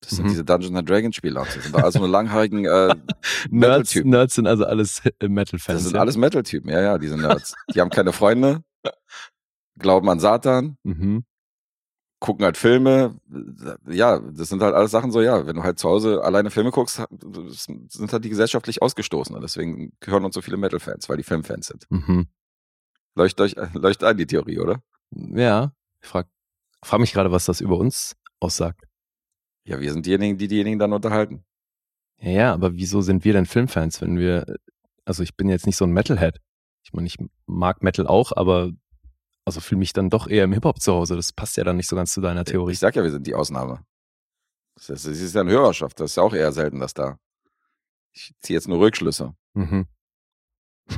Das 0.00 0.10
sind 0.10 0.24
Mhm. 0.24 0.28
diese 0.30 0.44
Dungeons 0.44 0.76
and 0.76 0.88
Dragons 0.88 1.14
Spieler. 1.16 1.44
Das 1.44 1.54
sind 1.62 1.74
also 1.74 1.98
eine 1.98 2.08
langhaarigen, 2.08 2.64
äh, 2.64 2.94
Nerds. 3.50 3.94
Nerds 3.96 4.34
sind 4.34 4.46
also 4.46 4.64
alles 4.64 5.02
äh, 5.20 5.28
Metal-Fans. 5.28 5.76
Das 5.78 5.84
sind 5.84 5.94
ja? 5.94 6.00
alles 6.00 6.16
Metal-Typen, 6.16 6.70
ja, 6.70 6.80
ja, 6.80 6.98
diese 6.98 7.16
Nerds. 7.18 7.54
Die 7.74 7.80
haben 7.80 7.90
keine 7.90 8.12
Freunde, 8.12 8.62
glauben 9.78 10.08
an 10.08 10.18
Satan, 10.20 10.76
Mhm. 10.84 11.24
gucken 12.18 12.44
halt 12.44 12.56
Filme. 12.56 13.18
Ja, 13.88 14.18
das 14.20 14.48
sind 14.48 14.62
halt 14.62 14.74
alles 14.74 14.90
Sachen 14.90 15.10
so, 15.12 15.20
ja, 15.20 15.46
wenn 15.46 15.56
du 15.56 15.62
halt 15.62 15.78
zu 15.78 15.88
Hause 15.88 16.22
alleine 16.24 16.50
Filme 16.50 16.70
guckst, 16.70 17.02
sind 17.88 18.12
halt 18.12 18.24
die 18.24 18.28
gesellschaftlich 18.30 18.80
ausgestoßen. 18.82 19.34
Und 19.34 19.42
deswegen 19.42 19.92
gehören 20.00 20.24
uns 20.24 20.34
so 20.34 20.40
viele 20.42 20.56
Metal-Fans, 20.56 21.08
weil 21.08 21.16
die 21.18 21.22
Filmfans 21.22 21.66
sind. 21.66 21.86
Mhm. 21.90 22.26
Leuchtet 23.16 23.40
euch, 23.40 23.74
leuchtet 23.74 24.04
ein, 24.04 24.16
die 24.16 24.26
Theorie, 24.26 24.60
oder? 24.60 24.82
Ja, 25.10 25.72
ich 26.02 26.08
frag, 26.08 26.26
frag 26.82 27.00
mich 27.00 27.12
gerade, 27.12 27.32
was 27.32 27.44
das 27.44 27.60
über 27.60 27.76
uns 27.76 28.16
aussagt. 28.38 28.84
Ja, 29.64 29.80
wir 29.80 29.92
sind 29.92 30.06
diejenigen, 30.06 30.38
die 30.38 30.48
diejenigen 30.48 30.78
dann 30.78 30.92
unterhalten. 30.92 31.44
Ja, 32.18 32.30
ja, 32.30 32.52
aber 32.52 32.74
wieso 32.74 33.00
sind 33.02 33.24
wir 33.24 33.32
denn 33.32 33.46
Filmfans, 33.46 34.00
wenn 34.00 34.18
wir, 34.18 34.56
also 35.04 35.22
ich 35.22 35.36
bin 35.36 35.48
jetzt 35.48 35.66
nicht 35.66 35.76
so 35.76 35.84
ein 35.84 35.92
Metalhead. 35.92 36.38
Ich 36.82 36.92
meine, 36.92 37.06
ich 37.06 37.16
mag 37.46 37.82
Metal 37.82 38.06
auch, 38.06 38.32
aber 38.36 38.70
Also 39.44 39.60
fühle 39.60 39.78
mich 39.80 39.92
dann 39.92 40.10
doch 40.10 40.28
eher 40.28 40.44
im 40.44 40.52
Hip-Hop 40.52 40.80
zu 40.80 40.92
Hause. 40.92 41.16
Das 41.16 41.32
passt 41.32 41.56
ja 41.56 41.64
dann 41.64 41.76
nicht 41.76 41.88
so 41.88 41.96
ganz 41.96 42.12
zu 42.12 42.20
deiner 42.20 42.44
Theorie. 42.44 42.72
Ich 42.72 42.78
sag 42.78 42.94
ja, 42.96 43.02
wir 43.02 43.10
sind 43.10 43.26
die 43.26 43.34
Ausnahme. 43.34 43.84
Das 44.76 44.90
ist, 44.90 45.06
das 45.06 45.18
ist 45.18 45.34
ja 45.34 45.40
eine 45.42 45.50
Hörerschaft, 45.50 45.98
das 46.00 46.12
ist 46.12 46.16
ja 46.16 46.22
auch 46.22 46.34
eher 46.34 46.52
selten, 46.52 46.78
dass 46.80 46.94
da. 46.94 47.18
Ich 48.12 48.32
ziehe 48.40 48.56
jetzt 48.56 48.68
nur 48.68 48.80
Rückschlüsse. 48.80 49.34
Mhm. 49.54 49.86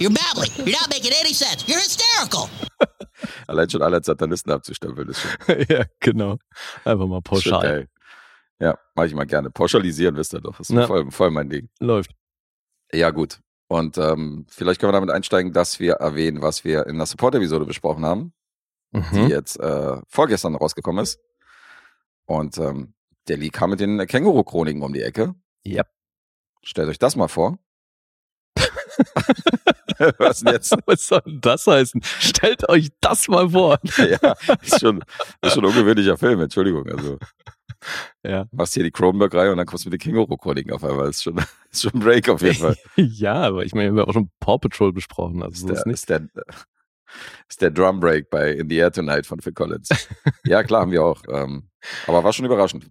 You're 0.00 0.10
babbling. 0.12 0.50
You're 0.64 0.80
not 0.80 0.88
making 0.90 1.12
any 1.20 1.32
sense. 1.34 1.64
You're 1.66 1.80
hysterical. 1.80 2.48
Allein 3.46 3.68
schon 3.70 3.82
alle 3.82 3.96
als 3.96 4.06
Satanisten 4.06 4.50
abzustempeln, 4.52 5.08
ist 5.08 5.20
schon, 5.20 5.30
ja, 5.68 5.84
genau. 6.00 6.36
Einfach 6.84 7.06
mal 7.06 7.20
pauschal. 7.22 7.62
geil. 7.62 7.88
Ja, 8.60 8.78
mache 8.94 9.06
ich 9.08 9.14
mal 9.14 9.26
gerne. 9.26 9.50
Pauschalisieren 9.50 10.16
wisst 10.16 10.32
ihr 10.34 10.40
doch. 10.40 10.56
Das 10.58 10.70
ist 10.70 10.76
Ja. 10.76 10.86
voll, 10.86 11.10
voll 11.10 11.30
mein 11.30 11.50
Ding. 11.50 11.68
Läuft. 11.80 12.12
Ja, 12.92 13.10
gut. 13.10 13.40
Und 13.66 13.98
ähm, 13.98 14.46
vielleicht 14.48 14.80
können 14.80 14.90
wir 14.92 15.00
damit 15.00 15.10
einsteigen, 15.10 15.52
dass 15.52 15.80
wir 15.80 15.94
erwähnen, 15.94 16.40
was 16.42 16.64
wir 16.64 16.86
in 16.86 16.96
der 16.98 17.06
Support-Episode 17.06 17.64
besprochen 17.64 18.04
haben, 18.04 18.32
die 18.92 18.98
Mhm. 19.22 19.26
jetzt 19.28 19.58
äh, 19.58 19.96
vorgestern 20.08 20.54
rausgekommen 20.54 21.02
ist. 21.02 21.18
Und 22.26 22.56
ähm, 22.58 22.94
der 23.28 23.38
Lee 23.38 23.48
kam 23.50 23.70
mit 23.70 23.80
den 23.80 23.98
Känguru-Chroniken 24.06 24.82
um 24.82 24.92
die 24.92 25.02
Ecke. 25.02 25.34
Ja. 25.64 25.82
Stellt 26.62 26.88
euch 26.88 26.98
das 26.98 27.16
mal 27.16 27.28
vor. 27.28 27.58
was 30.18 30.40
denn 30.40 30.52
jetzt? 30.54 30.74
Was 30.86 31.06
soll 31.06 31.22
denn 31.26 31.40
das 31.40 31.66
heißen? 31.66 32.00
Stellt 32.20 32.68
euch 32.68 32.88
das 33.00 33.28
mal 33.28 33.48
vor. 33.48 33.78
ja, 33.98 34.34
ist 34.62 34.80
schon, 34.80 35.02
ist 35.42 35.54
schon 35.54 35.64
ein 35.64 35.70
ungewöhnlicher 35.70 36.16
Film, 36.16 36.40
Entschuldigung. 36.40 36.86
Also, 36.88 37.18
Ja. 38.24 38.46
machst 38.52 38.74
hier 38.74 38.82
die 38.84 38.90
Cronenberg-Reihe 38.90 39.50
und 39.52 39.58
dann 39.58 39.66
kommst 39.66 39.84
du 39.84 39.90
mit 39.90 40.00
den 40.00 40.04
Känguru-Chroniken 40.04 40.72
auf 40.72 40.84
einmal. 40.84 41.08
Ist 41.08 41.22
schon, 41.22 41.38
ist 41.70 41.82
schon 41.82 41.92
ein 41.94 42.00
Break 42.00 42.28
auf 42.28 42.42
jeden 42.42 42.56
Fall. 42.56 42.76
ja, 42.96 43.34
aber 43.34 43.64
ich 43.64 43.74
meine, 43.74 43.92
wir 43.94 44.02
haben 44.02 44.08
auch 44.08 44.14
schon 44.14 44.30
Paw 44.40 44.58
Patrol 44.58 44.92
besprochen. 44.92 45.42
Also 45.42 45.66
ist, 45.66 45.68
der, 45.68 45.76
ist 45.76 45.86
nicht. 45.86 45.94
ist, 45.94 46.08
der, 46.10 46.26
ist 47.48 47.62
der 47.62 47.70
Drum 47.70 48.00
Break 48.00 48.30
bei 48.30 48.52
In 48.52 48.68
the 48.68 48.76
Air 48.76 48.92
Tonight 48.92 49.26
von 49.26 49.40
Phil 49.40 49.52
Collins. 49.52 49.88
ja, 50.44 50.62
klar, 50.62 50.82
haben 50.82 50.90
wir 50.90 51.04
auch. 51.04 51.22
Ähm, 51.28 51.68
aber 52.06 52.24
war 52.24 52.32
schon 52.32 52.46
überraschend. 52.46 52.88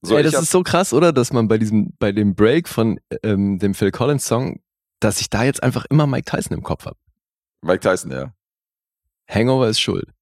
So, 0.00 0.16
Ey, 0.16 0.24
ich 0.24 0.30
das 0.30 0.42
ist 0.42 0.52
so 0.52 0.62
krass, 0.62 0.92
oder? 0.92 1.12
Dass 1.12 1.32
man 1.32 1.48
bei 1.48 1.58
diesem, 1.58 1.92
bei 1.98 2.12
dem 2.12 2.36
Break 2.36 2.68
von 2.68 3.00
ähm, 3.24 3.58
dem 3.58 3.74
Phil 3.74 3.90
Collins 3.90 4.24
Song, 4.26 4.60
dass 5.00 5.20
ich 5.20 5.30
da 5.30 5.44
jetzt 5.44 5.62
einfach 5.62 5.84
immer 5.90 6.06
Mike 6.06 6.30
Tyson 6.30 6.56
im 6.56 6.62
Kopf 6.62 6.86
habe. 6.86 6.96
Mike 7.62 7.80
Tyson, 7.80 8.10
ja. 8.10 8.32
Hangover 9.28 9.68
ist 9.68 9.80
schuld. 9.80 10.12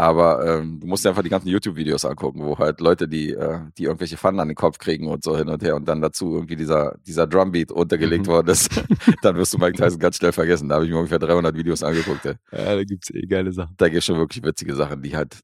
Aber 0.00 0.46
ähm, 0.46 0.78
du 0.78 0.86
musst 0.86 1.04
dir 1.04 1.08
einfach 1.08 1.24
die 1.24 1.28
ganzen 1.28 1.48
YouTube-Videos 1.48 2.04
angucken, 2.04 2.44
wo 2.44 2.56
halt 2.56 2.78
Leute, 2.80 3.08
die, 3.08 3.32
äh, 3.32 3.58
die 3.76 3.82
irgendwelche 3.84 4.16
Pfannen 4.16 4.38
an 4.38 4.46
den 4.46 4.54
Kopf 4.54 4.78
kriegen 4.78 5.08
und 5.08 5.24
so 5.24 5.36
hin 5.36 5.48
und 5.48 5.60
her 5.60 5.74
und 5.74 5.86
dann 5.88 6.00
dazu 6.00 6.36
irgendwie 6.36 6.54
dieser, 6.54 6.96
dieser 7.04 7.26
Drumbeat 7.26 7.72
untergelegt 7.72 8.26
Mhm. 8.26 8.30
worden 8.30 8.48
ist, 8.50 8.70
dann 9.22 9.34
wirst 9.34 9.54
du 9.54 9.58
Mike 9.58 9.76
Tyson 9.76 9.98
ganz 9.98 10.16
schnell 10.18 10.30
vergessen. 10.30 10.68
Da 10.68 10.76
habe 10.76 10.84
ich 10.84 10.92
mir 10.92 10.98
ungefähr 10.98 11.18
300 11.18 11.56
Videos 11.56 11.82
angeguckt. 11.82 12.24
Ey. 12.26 12.36
Ja, 12.52 12.76
da 12.76 12.84
gibt's 12.84 13.10
eh 13.10 13.22
geile 13.26 13.50
Sachen. 13.50 13.74
Da 13.76 13.86
gibt 13.88 13.98
es 13.98 14.04
schon 14.04 14.18
wirklich 14.18 14.44
witzige 14.44 14.76
Sachen, 14.76 15.02
die 15.02 15.16
halt, 15.16 15.40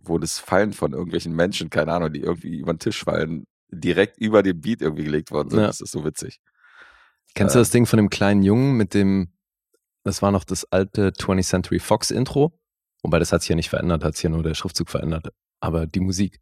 wo 0.00 0.18
das 0.18 0.40
Fallen 0.40 0.72
von 0.72 0.92
irgendwelchen 0.92 1.32
Menschen, 1.32 1.70
keine 1.70 1.92
Ahnung, 1.92 2.12
die 2.12 2.22
irgendwie 2.22 2.58
über 2.58 2.72
den 2.72 2.80
Tisch 2.80 3.04
fallen, 3.04 3.44
direkt 3.70 4.18
über 4.18 4.42
den 4.42 4.60
Beat 4.60 4.82
irgendwie 4.82 5.04
gelegt 5.04 5.30
worden 5.30 5.50
sind. 5.50 5.60
Ja. 5.60 5.68
Das 5.68 5.80
ist 5.80 5.92
so 5.92 6.04
witzig. 6.04 6.40
Kennst 7.34 7.54
Äh. 7.54 7.58
du 7.58 7.60
das 7.60 7.70
Ding 7.70 7.86
von 7.86 7.96
dem 7.96 8.10
kleinen 8.10 8.42
Jungen 8.42 8.76
mit 8.76 8.94
dem, 8.94 9.32
das 10.04 10.22
war 10.22 10.30
noch 10.32 10.44
das 10.44 10.64
alte 10.72 11.10
20th 11.10 11.44
Century 11.48 11.78
Fox 11.78 12.10
Intro? 12.10 12.58
Wobei 13.02 13.18
das 13.18 13.32
hat 13.32 13.42
sich 13.42 13.48
ja 13.50 13.56
nicht 13.56 13.70
verändert, 13.70 14.04
hat 14.04 14.14
sich 14.14 14.24
ja 14.24 14.30
nur 14.30 14.42
der 14.42 14.54
Schriftzug 14.54 14.90
verändert. 14.90 15.28
Aber 15.60 15.86
die 15.86 16.00
Musik. 16.00 16.38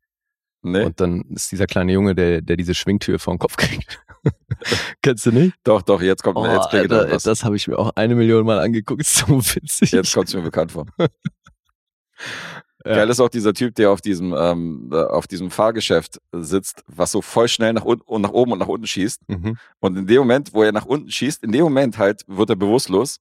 Nee, 0.62 0.82
Und 0.82 1.00
dann 1.00 1.22
ist 1.30 1.52
dieser 1.52 1.66
kleine 1.66 1.92
Junge, 1.92 2.16
der, 2.16 2.40
der 2.42 2.56
diese 2.56 2.74
Schwingtür 2.74 3.20
vor 3.20 3.32
den 3.32 3.38
Kopf 3.38 3.56
kriegt. 3.56 4.02
Kennst 5.02 5.24
du 5.26 5.30
nicht? 5.30 5.54
doch, 5.62 5.82
doch, 5.82 6.02
jetzt 6.02 6.24
kommt 6.24 6.36
Oh, 6.36 6.44
jetzt 6.46 6.72
Alter, 6.74 7.10
was. 7.12 7.22
das 7.22 7.44
habe 7.44 7.54
ich 7.54 7.68
mir 7.68 7.78
auch 7.78 7.92
eine 7.94 8.16
Million 8.16 8.44
Mal 8.44 8.58
angeguckt. 8.58 9.00
Ist 9.00 9.14
so 9.16 9.26
witzig. 9.28 9.92
Jetzt 9.92 10.12
kommt 10.12 10.26
es 10.28 10.34
mir 10.34 10.42
bekannt 10.42 10.72
vor. 10.72 10.86
Ja. 12.88 12.94
Geil 12.94 13.10
ist 13.10 13.20
auch 13.20 13.28
dieser 13.28 13.52
Typ, 13.52 13.74
der 13.74 13.90
auf 13.90 14.00
diesem, 14.00 14.34
ähm, 14.34 14.88
äh, 14.90 14.96
auf 14.96 15.26
diesem 15.26 15.50
Fahrgeschäft 15.50 16.20
sitzt, 16.32 16.84
was 16.86 17.12
so 17.12 17.20
voll 17.20 17.46
schnell 17.46 17.74
nach 17.74 17.84
unten 17.84 18.04
und 18.06 18.22
nach 18.22 18.30
oben 18.30 18.52
und 18.52 18.58
nach 18.58 18.66
unten 18.66 18.86
schießt. 18.86 19.28
Mhm. 19.28 19.58
Und 19.80 19.98
in 19.98 20.06
dem 20.06 20.20
Moment, 20.20 20.54
wo 20.54 20.62
er 20.62 20.72
nach 20.72 20.86
unten 20.86 21.10
schießt, 21.10 21.44
in 21.44 21.52
dem 21.52 21.64
Moment 21.64 21.98
halt 21.98 22.22
wird 22.26 22.48
er 22.48 22.56
bewusstlos. 22.56 23.18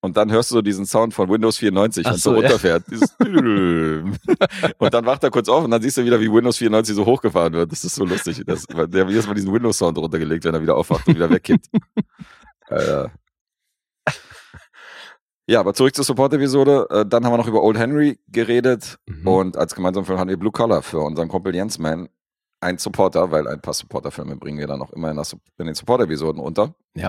Und 0.00 0.16
dann 0.16 0.32
hörst 0.32 0.50
du 0.50 0.56
so 0.56 0.62
diesen 0.62 0.84
Sound 0.84 1.14
von 1.14 1.30
Windows 1.30 1.58
94, 1.58 2.04
Ach 2.04 2.10
wenn 2.10 2.18
so 2.18 2.30
so, 2.30 2.36
runterfährt. 2.36 2.82
Und 4.78 4.94
dann 4.94 5.06
wacht 5.06 5.22
er 5.22 5.30
kurz 5.30 5.48
auf 5.48 5.64
und 5.64 5.70
dann 5.70 5.80
siehst 5.80 5.96
du 5.96 6.04
wieder, 6.04 6.20
wie 6.20 6.30
Windows 6.30 6.58
94 6.58 6.94
so 6.94 7.06
hochgefahren 7.06 7.52
wird. 7.54 7.72
Das 7.72 7.84
ist 7.84 7.94
so 7.94 8.04
lustig. 8.04 8.42
Das, 8.44 8.66
der 8.66 8.76
hat 8.82 8.92
jedes 8.92 9.26
Mal 9.26 9.34
diesen 9.34 9.52
Windows-Sound 9.52 9.96
runtergelegt, 9.96 10.44
wenn 10.44 10.54
er 10.54 10.60
wieder 10.60 10.76
aufwacht 10.76 11.06
und 11.06 11.14
wieder 11.14 11.30
wegkippt. 11.30 11.70
äh. 12.68 13.06
Ja, 15.46 15.60
aber 15.60 15.74
zurück 15.74 15.94
zur 15.94 16.04
Support-Episode. 16.04 16.86
Äh, 16.90 17.06
Dann 17.06 17.24
haben 17.24 17.32
wir 17.32 17.36
noch 17.36 17.46
über 17.46 17.62
Old 17.62 17.78
Henry 17.78 18.18
geredet. 18.28 18.98
Mhm. 19.06 19.26
Und 19.26 19.56
als 19.56 19.74
gemeinsamen 19.74 20.06
Film 20.06 20.18
hatten 20.18 20.30
wir 20.30 20.38
Blue 20.38 20.52
Collar 20.52 20.82
für 20.82 21.00
unseren 21.00 21.28
Kumpel 21.28 21.54
Jens 21.54 21.78
Man. 21.78 22.08
Ein 22.60 22.78
Supporter, 22.78 23.30
weil 23.30 23.46
ein 23.46 23.60
paar 23.60 23.74
Supporter-Filme 23.74 24.36
bringen 24.36 24.58
wir 24.58 24.66
dann 24.66 24.80
auch 24.80 24.90
immer 24.92 25.10
in, 25.10 25.16
der, 25.16 25.26
in 25.58 25.66
den 25.66 25.74
Support-Episoden 25.74 26.40
unter. 26.40 26.74
Ja. 26.94 27.08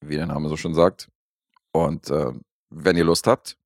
Wie 0.00 0.16
der 0.16 0.26
Name 0.26 0.48
so 0.48 0.56
schon 0.56 0.74
sagt. 0.74 1.08
Und 1.72 2.08
äh, 2.10 2.32
wenn 2.70 2.96
ihr 2.96 3.04
Lust 3.04 3.26
habt, 3.26 3.58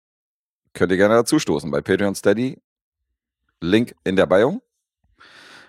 könnt 0.72 0.90
ihr 0.90 0.98
gerne 0.98 1.14
dazustoßen 1.14 1.70
bei 1.70 1.80
Patreon 1.80 2.16
Steady. 2.16 2.60
Link 3.60 3.94
in 4.02 4.16
der 4.16 4.26
Bio. 4.26 4.60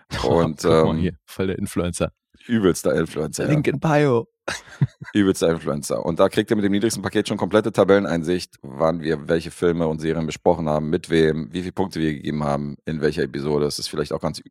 Und 0.28 0.64
mal 0.64 0.88
ähm, 0.88 0.98
hier, 0.98 1.18
voll 1.26 1.48
der 1.48 1.60
Influencer. 1.60 2.12
übelster 2.48 2.96
Influencer. 2.96 3.46
Link 3.46 3.68
in 3.68 3.80
Bio. 3.80 4.28
Übelster 5.14 5.50
Influencer. 5.50 6.06
Und 6.06 6.20
da 6.20 6.30
kriegt 6.30 6.52
ihr 6.52 6.56
mit 6.56 6.66
dem 6.66 6.72
niedrigsten 6.72 7.02
Paket 7.02 7.28
schon 7.28 7.38
komplette 7.38 7.72
Tabelleneinsicht, 7.72 8.56
wann 8.62 9.02
wir 9.02 9.28
welche 9.28 9.52
Filme 9.52 9.88
und 9.88 10.00
Serien 10.00 10.26
besprochen 10.26 10.70
haben, 10.70 10.90
mit 10.90 11.10
wem, 11.10 11.52
wie 11.52 11.62
viele 11.62 11.72
Punkte 11.72 12.00
wir 12.00 12.14
gegeben 12.14 12.44
haben, 12.44 12.76
in 12.86 13.02
welcher 13.02 13.24
Episode. 13.24 13.66
Das 13.66 13.80
ist 13.80 13.88
vielleicht 13.88 14.14
auch 14.14 14.22
ganz 14.22 14.42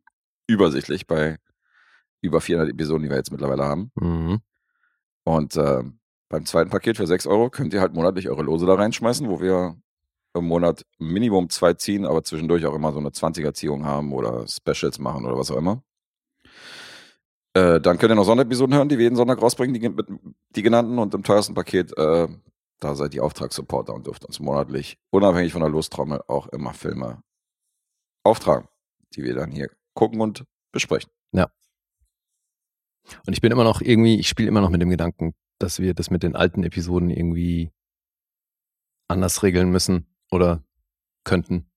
übersichtlich 0.47 1.07
bei 1.07 1.37
über 2.21 2.41
400 2.41 2.71
Episoden, 2.71 3.03
die 3.03 3.09
wir 3.09 3.17
jetzt 3.17 3.31
mittlerweile 3.31 3.63
haben. 3.63 3.91
Mhm. 3.95 4.39
Und 5.23 5.55
äh, 5.55 5.83
beim 6.29 6.45
zweiten 6.45 6.69
Paket 6.69 6.97
für 6.97 7.07
6 7.07 7.27
Euro 7.27 7.49
könnt 7.49 7.73
ihr 7.73 7.81
halt 7.81 7.93
monatlich 7.93 8.29
eure 8.29 8.43
Lose 8.43 8.65
da 8.65 8.75
reinschmeißen, 8.75 9.29
wo 9.29 9.41
wir 9.41 9.75
im 10.33 10.45
Monat 10.45 10.85
Minimum 10.99 11.49
zwei 11.49 11.73
ziehen, 11.73 12.05
aber 12.05 12.23
zwischendurch 12.23 12.65
auch 12.65 12.73
immer 12.73 12.91
so 12.91 12.99
eine 12.99 13.09
20er-Ziehung 13.09 13.85
haben 13.85 14.11
oder 14.11 14.45
Specials 14.47 14.99
machen 14.99 15.25
oder 15.25 15.37
was 15.37 15.49
auch 15.49 15.57
immer. 15.57 15.81
Äh, 17.55 17.79
dann 17.79 17.97
könnt 17.97 18.11
ihr 18.11 18.15
noch 18.15 18.25
Sonderepisoden 18.25 18.75
hören, 18.75 18.89
die 18.89 18.97
wir 18.97 19.03
jeden 19.03 19.15
Sonntag 19.15 19.41
rausbringen, 19.41 19.73
die, 19.73 19.89
mit, 19.89 20.07
die 20.55 20.61
genannten. 20.61 20.99
Und 20.99 21.13
im 21.13 21.23
teuersten 21.23 21.55
Paket, 21.55 21.97
äh, 21.97 22.27
da 22.79 22.95
seid 22.95 23.13
ihr 23.13 23.23
Auftragssupporter 23.23 23.93
und 23.93 24.05
dürft 24.07 24.25
uns 24.25 24.39
monatlich, 24.39 24.97
unabhängig 25.09 25.53
von 25.53 25.61
der 25.61 25.69
Lostrommel, 25.69 26.21
auch 26.27 26.47
immer 26.47 26.73
Filme 26.73 27.23
auftragen, 28.23 28.67
die 29.15 29.23
wir 29.23 29.35
dann 29.35 29.51
hier 29.51 29.69
gucken 29.93 30.19
und 30.19 30.45
besprechen. 30.71 31.09
Und 33.25 33.33
ich 33.33 33.41
bin 33.41 33.51
immer 33.51 33.63
noch 33.63 33.81
irgendwie, 33.81 34.19
ich 34.19 34.27
spiele 34.27 34.47
immer 34.47 34.61
noch 34.61 34.69
mit 34.69 34.81
dem 34.81 34.89
Gedanken, 34.89 35.33
dass 35.59 35.79
wir 35.79 35.93
das 35.93 36.09
mit 36.09 36.23
den 36.23 36.35
alten 36.35 36.63
Episoden 36.63 37.09
irgendwie 37.09 37.71
anders 39.07 39.43
regeln 39.43 39.69
müssen 39.69 40.07
oder 40.31 40.63
könnten. 41.23 41.69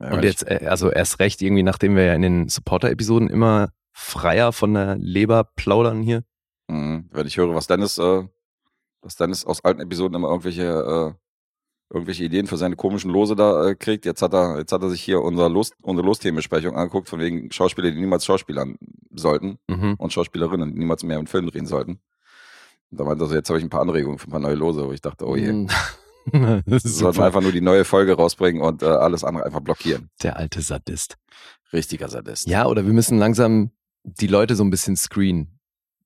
Ja, 0.00 0.14
Und 0.14 0.24
jetzt, 0.24 0.46
äh, 0.46 0.66
also 0.68 0.90
erst 0.90 1.20
recht 1.20 1.42
irgendwie, 1.42 1.62
nachdem 1.62 1.96
wir 1.96 2.04
ja 2.04 2.14
in 2.14 2.22
den 2.22 2.48
Supporter-Episoden 2.48 3.28
immer 3.28 3.72
freier 3.98 4.52
von 4.52 4.74
der 4.74 4.96
Leber 4.96 5.44
plaudern 5.56 6.02
hier. 6.02 6.22
Ich, 6.68 6.74
mh, 6.74 7.04
wenn 7.10 7.26
ich 7.26 7.38
höre, 7.38 7.54
was 7.54 7.66
Dennis, 7.66 7.96
äh, 7.98 8.24
was 9.00 9.16
Dennis 9.16 9.44
aus 9.46 9.64
alten 9.64 9.80
Episoden 9.80 10.14
immer 10.14 10.28
irgendwelche, 10.28 10.62
äh, 10.64 11.14
irgendwelche 11.94 12.24
Ideen 12.24 12.46
für 12.46 12.58
seine 12.58 12.76
komischen 12.76 13.10
Lose 13.10 13.36
da 13.36 13.68
äh, 13.68 13.74
kriegt. 13.74 14.04
Jetzt 14.04 14.20
hat 14.20 14.34
er, 14.34 14.58
jetzt 14.58 14.72
hat 14.72 14.82
er 14.82 14.90
sich 14.90 15.00
hier 15.00 15.22
unser 15.22 15.48
Los, 15.48 15.70
unsere 15.80 16.06
Losthemenbesprechung 16.06 16.76
angeguckt, 16.76 17.08
von 17.08 17.20
wegen 17.20 17.50
Schauspieler, 17.50 17.90
die 17.90 17.98
niemals 18.00 18.26
Schauspielern 18.26 18.76
sollten 19.14 19.58
Mhm. 19.68 19.94
und 19.96 20.12
Schauspielerinnen, 20.12 20.72
die 20.74 20.78
niemals 20.78 21.02
mehr 21.02 21.16
einen 21.18 21.26
Film 21.26 21.46
drehen 21.46 21.66
sollten. 21.66 22.00
Und 22.90 23.00
da 23.00 23.04
meinte 23.04 23.24
er 23.24 23.28
so, 23.28 23.34
jetzt 23.34 23.48
habe 23.48 23.58
ich 23.58 23.64
ein 23.64 23.70
paar 23.70 23.80
Anregungen 23.80 24.18
für 24.18 24.28
ein 24.28 24.32
paar 24.32 24.40
neue 24.40 24.56
Lose, 24.56 24.86
wo 24.86 24.92
ich 24.92 25.00
dachte, 25.00 25.26
oh 25.26 25.36
je. 25.36 25.66
Ist 26.66 26.98
sollten 26.98 27.22
einfach 27.22 27.40
nur 27.40 27.52
die 27.52 27.60
neue 27.60 27.84
Folge 27.84 28.14
rausbringen 28.14 28.60
und 28.60 28.82
äh, 28.82 28.86
alles 28.86 29.22
andere 29.24 29.46
einfach 29.46 29.60
blockieren. 29.60 30.10
Der 30.22 30.36
alte 30.36 30.60
Sadist. 30.60 31.16
Richtiger 31.72 32.08
Sadist. 32.08 32.48
Ja, 32.48 32.66
oder 32.66 32.84
wir 32.84 32.92
müssen 32.92 33.16
langsam 33.18 33.70
die 34.06 34.28
Leute 34.28 34.54
so 34.54 34.64
ein 34.64 34.70
bisschen 34.70 34.96
screenen. 34.96 35.58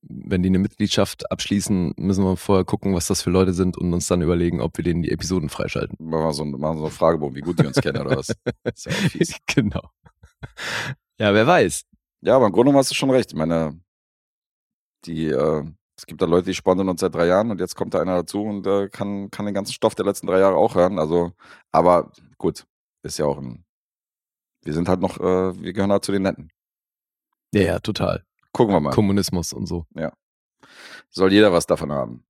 Wenn 0.03 0.43
die 0.43 0.49
eine 0.49 0.59
Mitgliedschaft 0.59 1.31
abschließen, 1.31 1.93
müssen 1.99 2.25
wir 2.25 2.37
vorher 2.37 2.65
gucken, 2.65 2.95
was 2.95 3.07
das 3.07 3.21
für 3.21 3.29
Leute 3.29 3.53
sind 3.53 3.77
und 3.77 3.93
uns 3.93 4.07
dann 4.07 4.23
überlegen, 4.23 4.63
ob 4.63 4.79
wir 4.79 4.85
denen 4.85 5.03
die 5.03 5.11
Episoden 5.11 5.51
freischalten. 5.51 5.97
Machen 6.01 6.25
wir 6.25 6.33
so, 6.33 6.45
machen 6.47 6.79
so 6.79 6.85
einen 6.85 6.93
Fragebogen, 6.93 7.37
wie 7.37 7.43
gut 7.43 7.59
die 7.59 7.67
uns 7.67 7.77
kennen 7.77 8.01
oder 8.01 8.17
was. 8.17 8.33
Ist 8.65 8.87
ja 8.87 8.93
fies. 8.93 9.37
genau. 9.47 9.91
Ja, 11.19 11.35
wer 11.35 11.47
weiß. 11.47 11.85
Ja, 12.23 12.37
aber 12.37 12.47
im 12.47 12.53
Grunde 12.53 12.73
hast 12.73 12.91
du 12.91 12.95
schon 12.95 13.11
recht. 13.11 13.33
Ich 13.33 13.37
meine, 13.37 13.79
die, 15.05 15.27
äh, 15.27 15.65
es 15.99 16.07
gibt 16.07 16.23
da 16.23 16.27
Leute, 16.27 16.47
die 16.47 16.55
sponsern 16.55 16.89
uns 16.89 17.03
seit 17.03 17.15
drei 17.15 17.27
Jahren 17.27 17.51
und 17.51 17.61
jetzt 17.61 17.77
kommt 17.77 17.93
da 17.93 18.01
einer 18.01 18.17
dazu 18.17 18.43
und 18.43 18.67
äh, 18.67 18.89
kann, 18.89 19.31
kann 19.31 19.45
den 19.45 19.55
ganzen 19.55 19.75
Stoff 19.75 19.95
der 19.95 20.07
letzten 20.07 20.27
drei 20.27 20.39
Jahre 20.39 20.57
auch 20.57 20.75
hören. 20.75 20.99
Also, 20.99 21.33
aber 21.73 22.11
gut, 22.39 22.67
ist 23.03 23.19
ja 23.19 23.27
auch 23.27 23.37
ein. 23.37 23.67
Wir 24.63 24.73
sind 24.73 24.89
halt 24.89 25.01
noch, 25.01 25.19
äh, 25.19 25.63
wir 25.63 25.75
gehören 25.75 25.93
halt 25.93 26.05
zu 26.07 26.13
den 26.13 26.23
Netten. 26.23 26.51
Ja, 27.53 27.63
ja, 27.63 27.79
total. 27.81 28.25
Gucken 28.53 28.75
wir 28.75 28.81
mal. 28.81 28.93
Kommunismus 28.93 29.53
und 29.53 29.67
so. 29.67 29.87
Soll 31.11 31.33
jeder 31.33 31.53
was 31.53 31.67
davon 31.67 31.91
haben. 31.93 32.25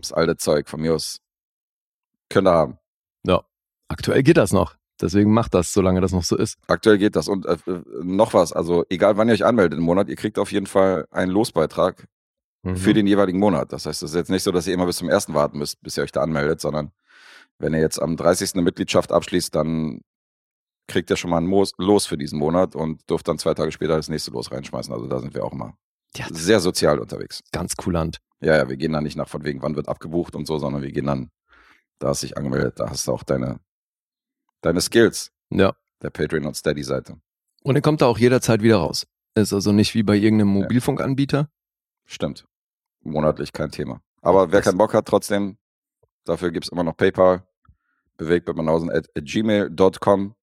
Das 0.00 0.12
alte 0.12 0.36
Zeug 0.36 0.68
von 0.68 0.80
mir 0.80 0.94
aus. 0.94 1.20
Könnt 2.28 2.46
ihr 2.48 2.52
haben. 2.52 2.78
Ja. 3.24 3.42
Aktuell 3.88 4.22
geht 4.22 4.36
das 4.36 4.52
noch. 4.52 4.76
Deswegen 5.00 5.32
macht 5.32 5.52
das, 5.54 5.72
solange 5.72 6.00
das 6.00 6.12
noch 6.12 6.24
so 6.24 6.36
ist. 6.36 6.58
Aktuell 6.68 6.98
geht 6.98 7.16
das. 7.16 7.28
Und 7.28 7.44
äh, 7.46 7.56
noch 8.02 8.32
was, 8.34 8.52
also 8.52 8.84
egal 8.88 9.16
wann 9.16 9.28
ihr 9.28 9.34
euch 9.34 9.44
anmeldet 9.44 9.78
im 9.78 9.84
Monat, 9.84 10.08
ihr 10.08 10.16
kriegt 10.16 10.38
auf 10.38 10.52
jeden 10.52 10.66
Fall 10.66 11.06
einen 11.10 11.30
Losbeitrag 11.32 12.06
Mhm. 12.62 12.76
für 12.78 12.94
den 12.94 13.06
jeweiligen 13.06 13.38
Monat. 13.38 13.72
Das 13.72 13.86
heißt, 13.86 14.02
es 14.02 14.10
ist 14.10 14.16
jetzt 14.16 14.30
nicht 14.30 14.42
so, 14.42 14.50
dass 14.50 14.66
ihr 14.66 14.74
immer 14.74 14.86
bis 14.86 14.96
zum 14.96 15.08
ersten 15.08 15.34
warten 15.34 15.58
müsst, 15.58 15.80
bis 15.82 15.96
ihr 15.96 16.02
euch 16.02 16.10
da 16.10 16.22
anmeldet, 16.22 16.60
sondern 16.60 16.90
wenn 17.58 17.72
ihr 17.74 17.80
jetzt 17.80 18.02
am 18.02 18.16
30. 18.16 18.54
eine 18.54 18.62
Mitgliedschaft 18.62 19.12
abschließt, 19.12 19.54
dann 19.54 20.00
kriegt 20.88 21.10
ihr 21.10 21.16
schon 21.16 21.30
mal 21.30 21.38
ein 21.38 21.46
Moos, 21.46 21.72
Los 21.78 22.06
für 22.06 22.16
diesen 22.16 22.38
Monat 22.38 22.74
und 22.76 23.08
dürft 23.10 23.26
dann 23.28 23.38
zwei 23.38 23.54
Tage 23.54 23.72
später 23.72 23.96
das 23.96 24.08
nächste 24.08 24.30
Los 24.30 24.50
reinschmeißen. 24.52 24.92
Also 24.92 25.06
da 25.06 25.18
sind 25.20 25.34
wir 25.34 25.44
auch 25.44 25.52
immer 25.52 25.76
Ja, 26.16 26.26
sehr 26.30 26.60
sozial 26.60 26.98
unterwegs. 26.98 27.42
ganz 27.52 27.76
kulant. 27.76 28.18
Ja, 28.40 28.56
ja, 28.56 28.68
wir 28.68 28.76
gehen 28.76 28.92
da 28.92 29.00
nicht 29.00 29.16
nach 29.16 29.28
von 29.28 29.44
wegen, 29.44 29.62
wann 29.62 29.76
wird 29.76 29.88
abgebucht 29.88 30.34
und 30.36 30.46
so, 30.46 30.58
sondern 30.58 30.82
wir 30.82 30.92
gehen 30.92 31.06
dann, 31.06 31.30
da 31.98 32.08
hast 32.08 32.22
du 32.22 32.26
dich 32.26 32.36
angemeldet, 32.36 32.78
da 32.78 32.90
hast 32.90 33.06
du 33.08 33.12
auch 33.12 33.22
deine, 33.22 33.58
deine 34.60 34.80
Skills 34.80 35.32
Ja. 35.50 35.74
der 36.02 36.10
Patreon 36.10 36.44
und 36.46 36.54
Steady-Seite. 36.54 37.18
Und 37.62 37.74
er 37.76 37.82
kommt 37.82 38.02
da 38.02 38.06
auch 38.06 38.18
jederzeit 38.18 38.62
wieder 38.62 38.76
raus. 38.76 39.06
Ist 39.34 39.52
also 39.52 39.72
nicht 39.72 39.94
wie 39.94 40.02
bei 40.02 40.14
irgendeinem 40.16 40.54
Ja. 40.56 40.62
Mobilfunkanbieter. 40.62 41.50
Stimmt. 42.04 42.46
Monatlich 43.02 43.52
kein 43.52 43.70
Thema. 43.70 44.00
Aber 44.22 44.52
wer 44.52 44.60
Das- 44.60 44.66
keinen 44.66 44.78
Bock 44.78 44.94
hat, 44.94 45.06
trotzdem, 45.06 45.58
dafür 46.24 46.50
gibt's 46.52 46.68
immer 46.68 46.84
noch 46.84 46.96
PayPal, 46.96 47.46
bewegt 48.16 48.48
at, 48.48 49.08
at 49.16 49.24
gmail.com. 49.24 50.34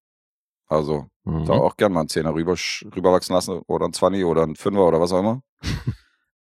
Also 0.68 1.08
Mhm. 1.26 1.46
da 1.46 1.54
auch 1.54 1.78
gerne 1.78 1.94
mal 1.94 2.02
einen 2.02 2.10
Zehner 2.10 2.34
rüber, 2.34 2.56
rüberwachsen 2.96 3.34
lassen 3.34 3.62
oder 3.68 3.86
ein 3.86 3.94
20 3.94 4.26
oder 4.26 4.44
ein 4.44 4.56
Fünfer 4.56 4.86
oder 4.86 5.00
was 5.00 5.12
auch 5.14 5.20
immer. 5.20 5.42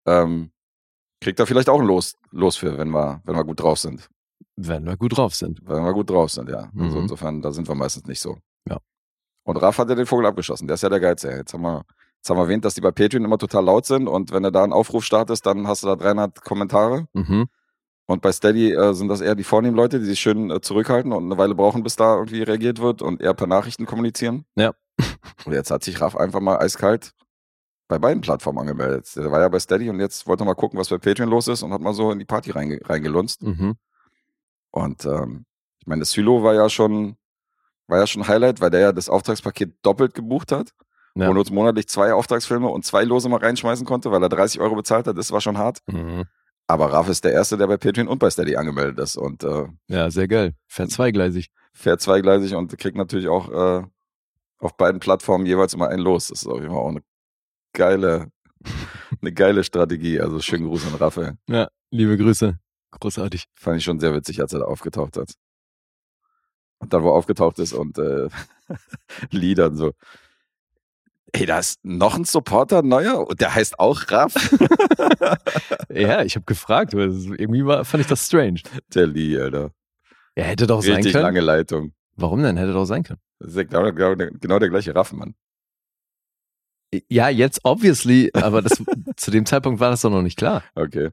ähm, 0.07 0.51
kriegt 1.21 1.39
da 1.39 1.47
vielleicht 1.47 1.69
auch 1.69 1.81
ein 1.81 1.87
Los, 1.87 2.17
Los 2.31 2.57
für, 2.57 2.77
wenn 2.79 2.91
wir, 2.91 3.21
wenn 3.25 3.37
wir 3.37 3.45
gut 3.45 3.61
drauf 3.61 3.79
sind. 3.79 4.09
Wenn 4.57 4.85
wir 4.85 4.97
gut 4.97 5.17
drauf 5.17 5.35
sind. 5.35 5.61
Wenn 5.65 5.85
wir 5.85 5.93
gut 5.93 6.11
drauf 6.11 6.31
sind, 6.31 6.49
ja. 6.49 6.69
Also 6.77 6.97
Mhm. 6.97 7.03
insofern, 7.03 7.43
da 7.43 7.53
sind 7.53 7.69
wir 7.69 7.75
meistens 7.75 8.07
nicht 8.07 8.21
so. 8.21 8.39
Ja. 8.69 8.79
Und 9.45 9.57
Raf 9.57 9.79
hat 9.79 9.89
ja 9.89 9.95
den 9.95 10.07
Vogel 10.07 10.27
abgeschossen. 10.27 10.67
Der 10.67 10.75
ist 10.75 10.83
ja 10.83 10.89
der 10.89 11.01
Geilste. 11.01 11.29
Jetzt 11.31 11.55
haben 11.55 11.63
wir, 11.63 11.83
jetzt 12.17 12.29
haben 12.31 12.37
wir 12.39 12.43
erwähnt, 12.43 12.65
dass 12.65 12.75
die 12.75 12.81
bei 12.81 12.91
Patreon 12.91 13.25
immer 13.25 13.39
total 13.39 13.65
laut 13.65 13.87
sind 13.87 14.09
und 14.09 14.33
wenn 14.33 14.43
du 14.43 14.51
da 14.53 14.65
einen 14.65 14.73
Aufruf 14.73 15.05
startest, 15.05 15.47
dann 15.47 15.67
hast 15.69 15.83
du 15.85 15.87
da 15.89 15.97
300 15.97 16.43
Kommentare. 16.45 17.07
Mhm. 17.13 17.47
Und 18.07 18.21
bei 18.21 18.33
Steady 18.33 18.73
äh, 18.73 18.95
sind 18.95 19.09
das 19.09 19.21
eher 19.21 19.35
die 19.35 19.45
vornehmen 19.45 19.77
Leute, 19.77 19.99
die 19.99 20.05
sich 20.05 20.21
schön 20.21 20.51
äh, 20.51 20.61
zurückhalten 20.61 21.13
und 21.13 21.25
eine 21.25 21.39
Weile 21.39 21.55
brauchen, 21.55 21.83
bis 21.83 21.97
da 21.97 22.17
irgendwie 22.17 22.43
reagiert 22.43 22.81
wird 22.81 23.01
und 23.01 23.21
eher 23.21 23.35
per 23.35 23.47
Nachrichten 23.47 23.87
kommunizieren. 23.87 24.45
Ja. 24.57 24.73
Und 25.47 25.55
jetzt 25.55 25.71
hat 25.71 25.83
sich 25.83 26.01
Raf 26.01 26.17
einfach 26.17 26.41
mal 26.41 26.59
eiskalt 26.59 27.15
bei 27.89 27.99
beiden 27.99 28.21
Plattformen 28.21 28.59
angemeldet. 28.59 29.15
Der 29.17 29.31
war 29.33 29.41
ja 29.41 29.49
bei 29.49 29.59
Steady 29.59 29.91
und 29.91 30.01
jetzt 30.01 30.27
wollte 30.27 30.45
er 30.45 30.47
mal 30.47 30.55
gucken, 30.55 30.79
was 30.79 30.89
bei 30.89 30.99
Patreon 30.99 31.29
los 31.29 31.49
ist 31.49 31.63
und 31.63 31.73
hat 31.73 31.81
mal 31.81 31.93
so 31.93 32.11
in 32.11 32.19
die 32.19 32.25
Party 32.25 32.51
reinge 32.51 32.79
reingelunzt. 32.85 33.43
Mhm. 33.43 33.75
Und 34.71 35.05
ähm, 35.05 35.45
ich 35.79 35.87
meine, 35.87 36.01
das 36.01 36.13
Sylo 36.13 36.43
war 36.43 36.55
ja 36.55 36.69
schon, 36.69 37.17
war 37.89 37.99
ja 37.99 38.07
schon 38.07 38.27
Highlight, 38.27 38.61
weil 38.61 38.71
der 38.71 38.81
ja 38.81 38.93
das 38.93 39.09
Auftragspaket 39.09 39.75
doppelt 39.83 40.15
gebucht 40.15 40.53
hat. 40.53 40.73
Ja. 41.15 41.29
Und 41.29 41.37
uns 41.37 41.51
monatlich 41.51 41.89
zwei 41.89 42.15
Auftragsfilme 42.15 42.69
und 42.69 42.87
zwei 42.87 43.05
Lose 43.05 43.29
mal 43.29 43.41
reinschmeißen 43.41 43.85
konnte, 43.85 44.11
weil 44.11 44.23
er 44.23 44.31
30 44.31 44.61
Euro 44.61 44.75
bezahlt 44.75 45.07
hat. 45.07 45.19
Das 45.19 45.31
war 45.31 45.43
schon 45.43 45.59
hart. 45.59 45.81
Mhm. 45.87 46.25
Aber 46.73 46.91
Raf 46.91 47.09
ist 47.11 47.23
der 47.25 47.33
Erste, 47.33 47.59
der 47.59 47.67
bei 47.67 47.77
Patreon 47.77 48.09
und 48.09 48.19
bei 48.19 48.31
Steady 48.31 48.57
angemeldet 48.57 48.99
ist 48.99 49.17
und 49.17 49.45
äh, 49.45 49.67
Ja, 49.89 50.11
sehr 50.11 50.27
geil. 50.27 50.55
Fährt 50.67 50.91
zweigleisig. 50.91 51.51
fährt 51.75 52.01
zweigleisig 52.01 52.55
und 52.55 52.77
kriegt 52.79 52.97
natürlich 52.97 53.29
auch 53.29 53.51
äh, 53.51 53.87
auf 54.59 54.77
beiden 54.79 54.99
Plattformen 54.99 55.45
jeweils 55.45 55.75
immer 55.75 55.89
ein 55.89 55.99
Los. 55.99 56.29
Das 56.29 56.41
ist 56.43 56.47
auf 56.49 56.61
jeden 56.61 56.71
Fall 56.71 56.79
auch 56.79 56.89
eine 56.89 57.03
geile, 57.75 58.31
eine 59.21 59.33
geile 59.33 59.65
Strategie. 59.65 60.19
Also 60.19 60.41
schönen 60.41 60.67
Gruß 60.67 60.87
an 60.87 60.95
Raphael. 60.95 61.35
Ja, 61.47 61.69
liebe 61.91 62.17
Grüße. 62.17 62.59
Großartig. 62.93 63.45
Fand 63.55 63.77
ich 63.77 63.85
schon 63.85 64.01
sehr 64.01 64.15
witzig, 64.15 64.41
als 64.41 64.55
er 64.55 64.61
da 64.61 64.65
aufgetaucht 64.65 65.19
hat. 65.19 65.35
Und 66.79 66.93
dann, 66.95 67.03
wo 67.03 67.09
er 67.11 67.15
aufgetaucht 67.15 67.59
ist 67.59 67.75
und 67.75 67.99
äh, 67.99 68.29
Liedern 69.31 69.77
so. 69.77 69.93
Ey, 71.35 71.47
da 71.47 71.59
ist 71.61 71.81
noch 71.83 72.15
ein 72.15 72.25
Supporter, 72.25 72.83
neuer, 72.83 73.27
und 73.27 73.41
der 73.41 73.55
heißt 73.55 73.79
auch 73.79 74.03
Raff. 74.11 74.35
Ja, 75.89 76.23
ich 76.23 76.37
habe 76.37 76.45
gefragt, 76.47 76.95
das- 76.95 77.25
irgendwie 77.27 77.65
war, 77.67 77.85
fand 77.85 78.03
ich 78.03 78.07
das 78.09 78.27
strange. 78.27 78.61
der 78.95 79.07
Lee, 79.07 79.39
Alter. 79.39 79.73
Er 80.35 80.45
hätte 80.45 80.67
doch 80.67 80.83
sein 80.83 80.97
Richtig 80.97 81.13
können. 81.13 81.25
lange 81.25 81.41
Leitung. 81.41 81.93
Warum 82.17 82.43
denn? 82.43 82.57
Hätte 82.57 82.73
doch 82.73 82.85
sein 82.87 83.03
können. 83.03 83.21
Das 83.39 83.51
ist 83.51 83.57
ja 83.57 83.63
genau, 83.65 83.93
genau, 83.93 84.31
genau 84.41 84.59
der 84.59 84.71
gleiche 84.71 84.95
Raffenmann. 84.95 85.35
Ja, 87.09 87.29
jetzt 87.29 87.61
obviously, 87.65 88.31
aber 88.35 88.63
das, 88.63 88.83
zu 89.17 89.31
dem 89.31 89.45
Zeitpunkt 89.47 89.81
war 89.81 89.91
das 89.91 90.01
doch 90.03 90.11
noch 90.11 90.23
nicht 90.23 90.37
klar. 90.39 90.63
Okay. 90.75 91.11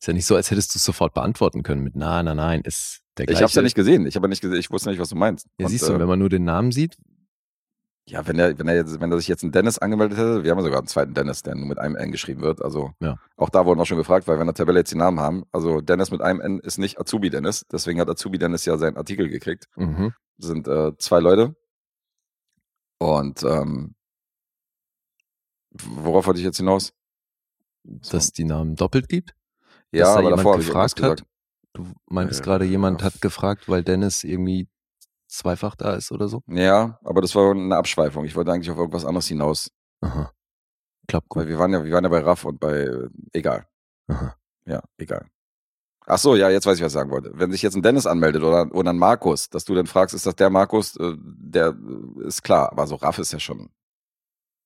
Ist 0.00 0.06
ja 0.08 0.12
nicht 0.12 0.26
so, 0.26 0.34
als 0.36 0.50
hättest 0.50 0.74
du 0.74 0.78
es 0.78 0.84
sofort 0.84 1.14
beantworten 1.14 1.62
können 1.62 1.82
mit 1.82 1.94
na, 1.96 2.22
na, 2.22 2.34
nein, 2.34 2.60
ist 2.62 3.00
der 3.16 3.24
Ich 3.24 3.28
gleiche. 3.28 3.44
hab's 3.44 3.54
ja 3.54 3.62
nicht 3.62 3.74
gesehen. 3.76 4.06
Ich 4.06 4.16
habe 4.16 4.26
ja 4.26 4.28
nicht 4.28 4.40
gesehen. 4.42 4.58
Ich 4.58 4.70
wusste 4.70 4.90
nicht, 4.90 4.98
was 5.00 5.08
du 5.08 5.16
meinst. 5.16 5.46
Ja, 5.58 5.66
Und, 5.66 5.70
siehst 5.70 5.88
du, 5.88 5.92
äh, 5.92 5.98
wenn 6.00 6.08
man 6.08 6.18
nur 6.18 6.28
den 6.28 6.44
Namen 6.44 6.72
sieht, 6.72 6.96
Ja, 8.06 8.26
wenn 8.26 8.38
er, 8.38 8.58
wenn 8.58 8.68
er 8.68 8.74
jetzt, 8.74 9.00
wenn 9.00 9.10
er 9.10 9.16
sich 9.18 9.28
jetzt 9.28 9.42
einen 9.44 9.52
Dennis 9.52 9.78
angemeldet 9.78 10.18
hätte, 10.18 10.44
wir 10.44 10.50
haben 10.50 10.58
ja 10.58 10.64
sogar 10.64 10.78
einen 10.80 10.86
zweiten 10.88 11.14
Dennis, 11.14 11.42
der 11.42 11.54
nur 11.54 11.66
mit 11.66 11.78
einem 11.78 11.96
N 11.96 12.12
geschrieben 12.12 12.42
wird. 12.42 12.60
Also 12.62 12.92
Ja. 13.00 13.16
auch 13.36 13.48
da 13.48 13.64
wurden 13.64 13.78
wir 13.80 13.86
schon 13.86 13.96
gefragt, 13.96 14.28
weil 14.28 14.36
wir 14.36 14.42
in 14.42 14.46
der 14.48 14.54
Tabelle 14.54 14.80
jetzt 14.80 14.92
die 14.92 14.98
Namen 14.98 15.20
haben. 15.20 15.44
Also 15.52 15.80
Dennis 15.80 16.10
mit 16.10 16.20
einem 16.20 16.40
N 16.42 16.58
ist 16.58 16.76
nicht 16.76 17.00
Azubi 17.00 17.30
Dennis, 17.30 17.64
deswegen 17.72 17.98
hat 18.00 18.08
Azubi 18.10 18.38
Dennis 18.38 18.66
ja 18.66 18.76
seinen 18.76 18.98
Artikel 18.98 19.28
gekriegt. 19.28 19.68
mhm. 19.76 20.12
Das 20.36 20.48
sind 20.48 20.68
äh, 20.68 20.92
zwei 20.98 21.20
Leute. 21.20 21.54
Und 22.98 23.42
ähm, 23.44 23.94
worauf 25.72 26.26
wollte 26.26 26.40
ich 26.40 26.44
jetzt 26.46 26.56
hinaus? 26.58 26.92
Dass 27.84 28.32
die 28.32 28.44
Namen 28.44 28.76
doppelt 28.76 29.08
gibt. 29.08 29.34
ja, 29.92 30.04
da 30.04 30.18
aber 30.18 30.30
davor 30.30 30.52
habe 30.52 30.62
ich 30.62 30.68
gefragt 30.68 31.00
hat. 31.02 31.16
gesagt. 31.18 31.24
Du 31.72 31.86
meintest 32.06 32.40
Äh, 32.40 32.44
gerade, 32.44 32.64
jemand 32.64 33.00
ja. 33.00 33.06
hat 33.06 33.20
gefragt, 33.20 33.68
weil 33.68 33.82
Dennis 33.82 34.24
irgendwie 34.24 34.68
zweifach 35.36 35.74
da 35.76 35.94
ist 35.94 36.12
oder 36.12 36.28
so. 36.28 36.42
Ja, 36.46 36.98
aber 37.04 37.20
das 37.20 37.34
war 37.34 37.50
eine 37.50 37.76
Abschweifung. 37.76 38.24
Ich 38.24 38.36
wollte 38.36 38.52
eigentlich 38.52 38.70
auf 38.70 38.78
irgendwas 38.78 39.04
anderes 39.04 39.26
hinaus. 39.26 39.70
Aha. 40.00 40.32
Klappt 41.06 41.26
Weil 41.34 41.44
gut. 41.44 41.50
wir 41.50 41.58
waren 41.58 41.72
ja, 41.72 41.84
wir 41.84 41.92
waren 41.92 42.04
ja 42.04 42.10
bei 42.10 42.20
Raff 42.20 42.44
und 42.44 42.60
bei, 42.60 42.72
äh, 42.72 43.08
egal. 43.32 43.66
Aha. 44.08 44.36
Ja, 44.66 44.82
egal. 44.98 45.26
Ach 46.06 46.18
so, 46.18 46.36
ja, 46.36 46.50
jetzt 46.50 46.66
weiß 46.66 46.76
ich, 46.76 46.84
was 46.84 46.92
ich 46.92 46.94
sagen 46.94 47.10
wollte. 47.10 47.30
Wenn 47.34 47.50
sich 47.50 47.62
jetzt 47.62 47.76
ein 47.76 47.82
Dennis 47.82 48.06
anmeldet 48.06 48.42
oder, 48.42 48.74
oder 48.74 48.90
ein 48.90 48.98
Markus, 48.98 49.48
dass 49.48 49.64
du 49.64 49.74
dann 49.74 49.86
fragst, 49.86 50.14
ist 50.14 50.26
das 50.26 50.36
der 50.36 50.50
Markus, 50.50 50.96
äh, 50.96 51.14
der 51.18 51.68
äh, 51.68 52.26
ist 52.26 52.42
klar. 52.42 52.70
Aber 52.72 52.86
so 52.86 52.96
Raff 52.96 53.18
ist 53.18 53.32
ja 53.32 53.40
schon, 53.40 53.70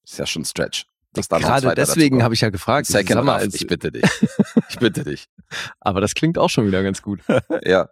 ist 0.04 0.18
ja 0.18 0.26
schon 0.26 0.44
Stretch. 0.44 0.86
Dass 1.12 1.28
da 1.28 1.38
noch 1.38 1.48
ein 1.48 1.62
Gerade 1.62 1.74
deswegen 1.74 2.22
habe 2.22 2.34
ich 2.34 2.40
ja 2.40 2.50
gefragt. 2.50 2.86
Second 2.86 3.26
Raff, 3.26 3.42
ich 3.54 3.66
bitte 3.66 3.92
dich. 3.92 4.04
Ich 4.68 4.78
bitte 4.78 5.04
dich. 5.04 5.28
aber 5.80 6.00
das 6.00 6.14
klingt 6.14 6.38
auch 6.38 6.50
schon 6.50 6.66
wieder 6.66 6.82
ganz 6.82 7.02
gut. 7.02 7.20
ja. 7.64 7.88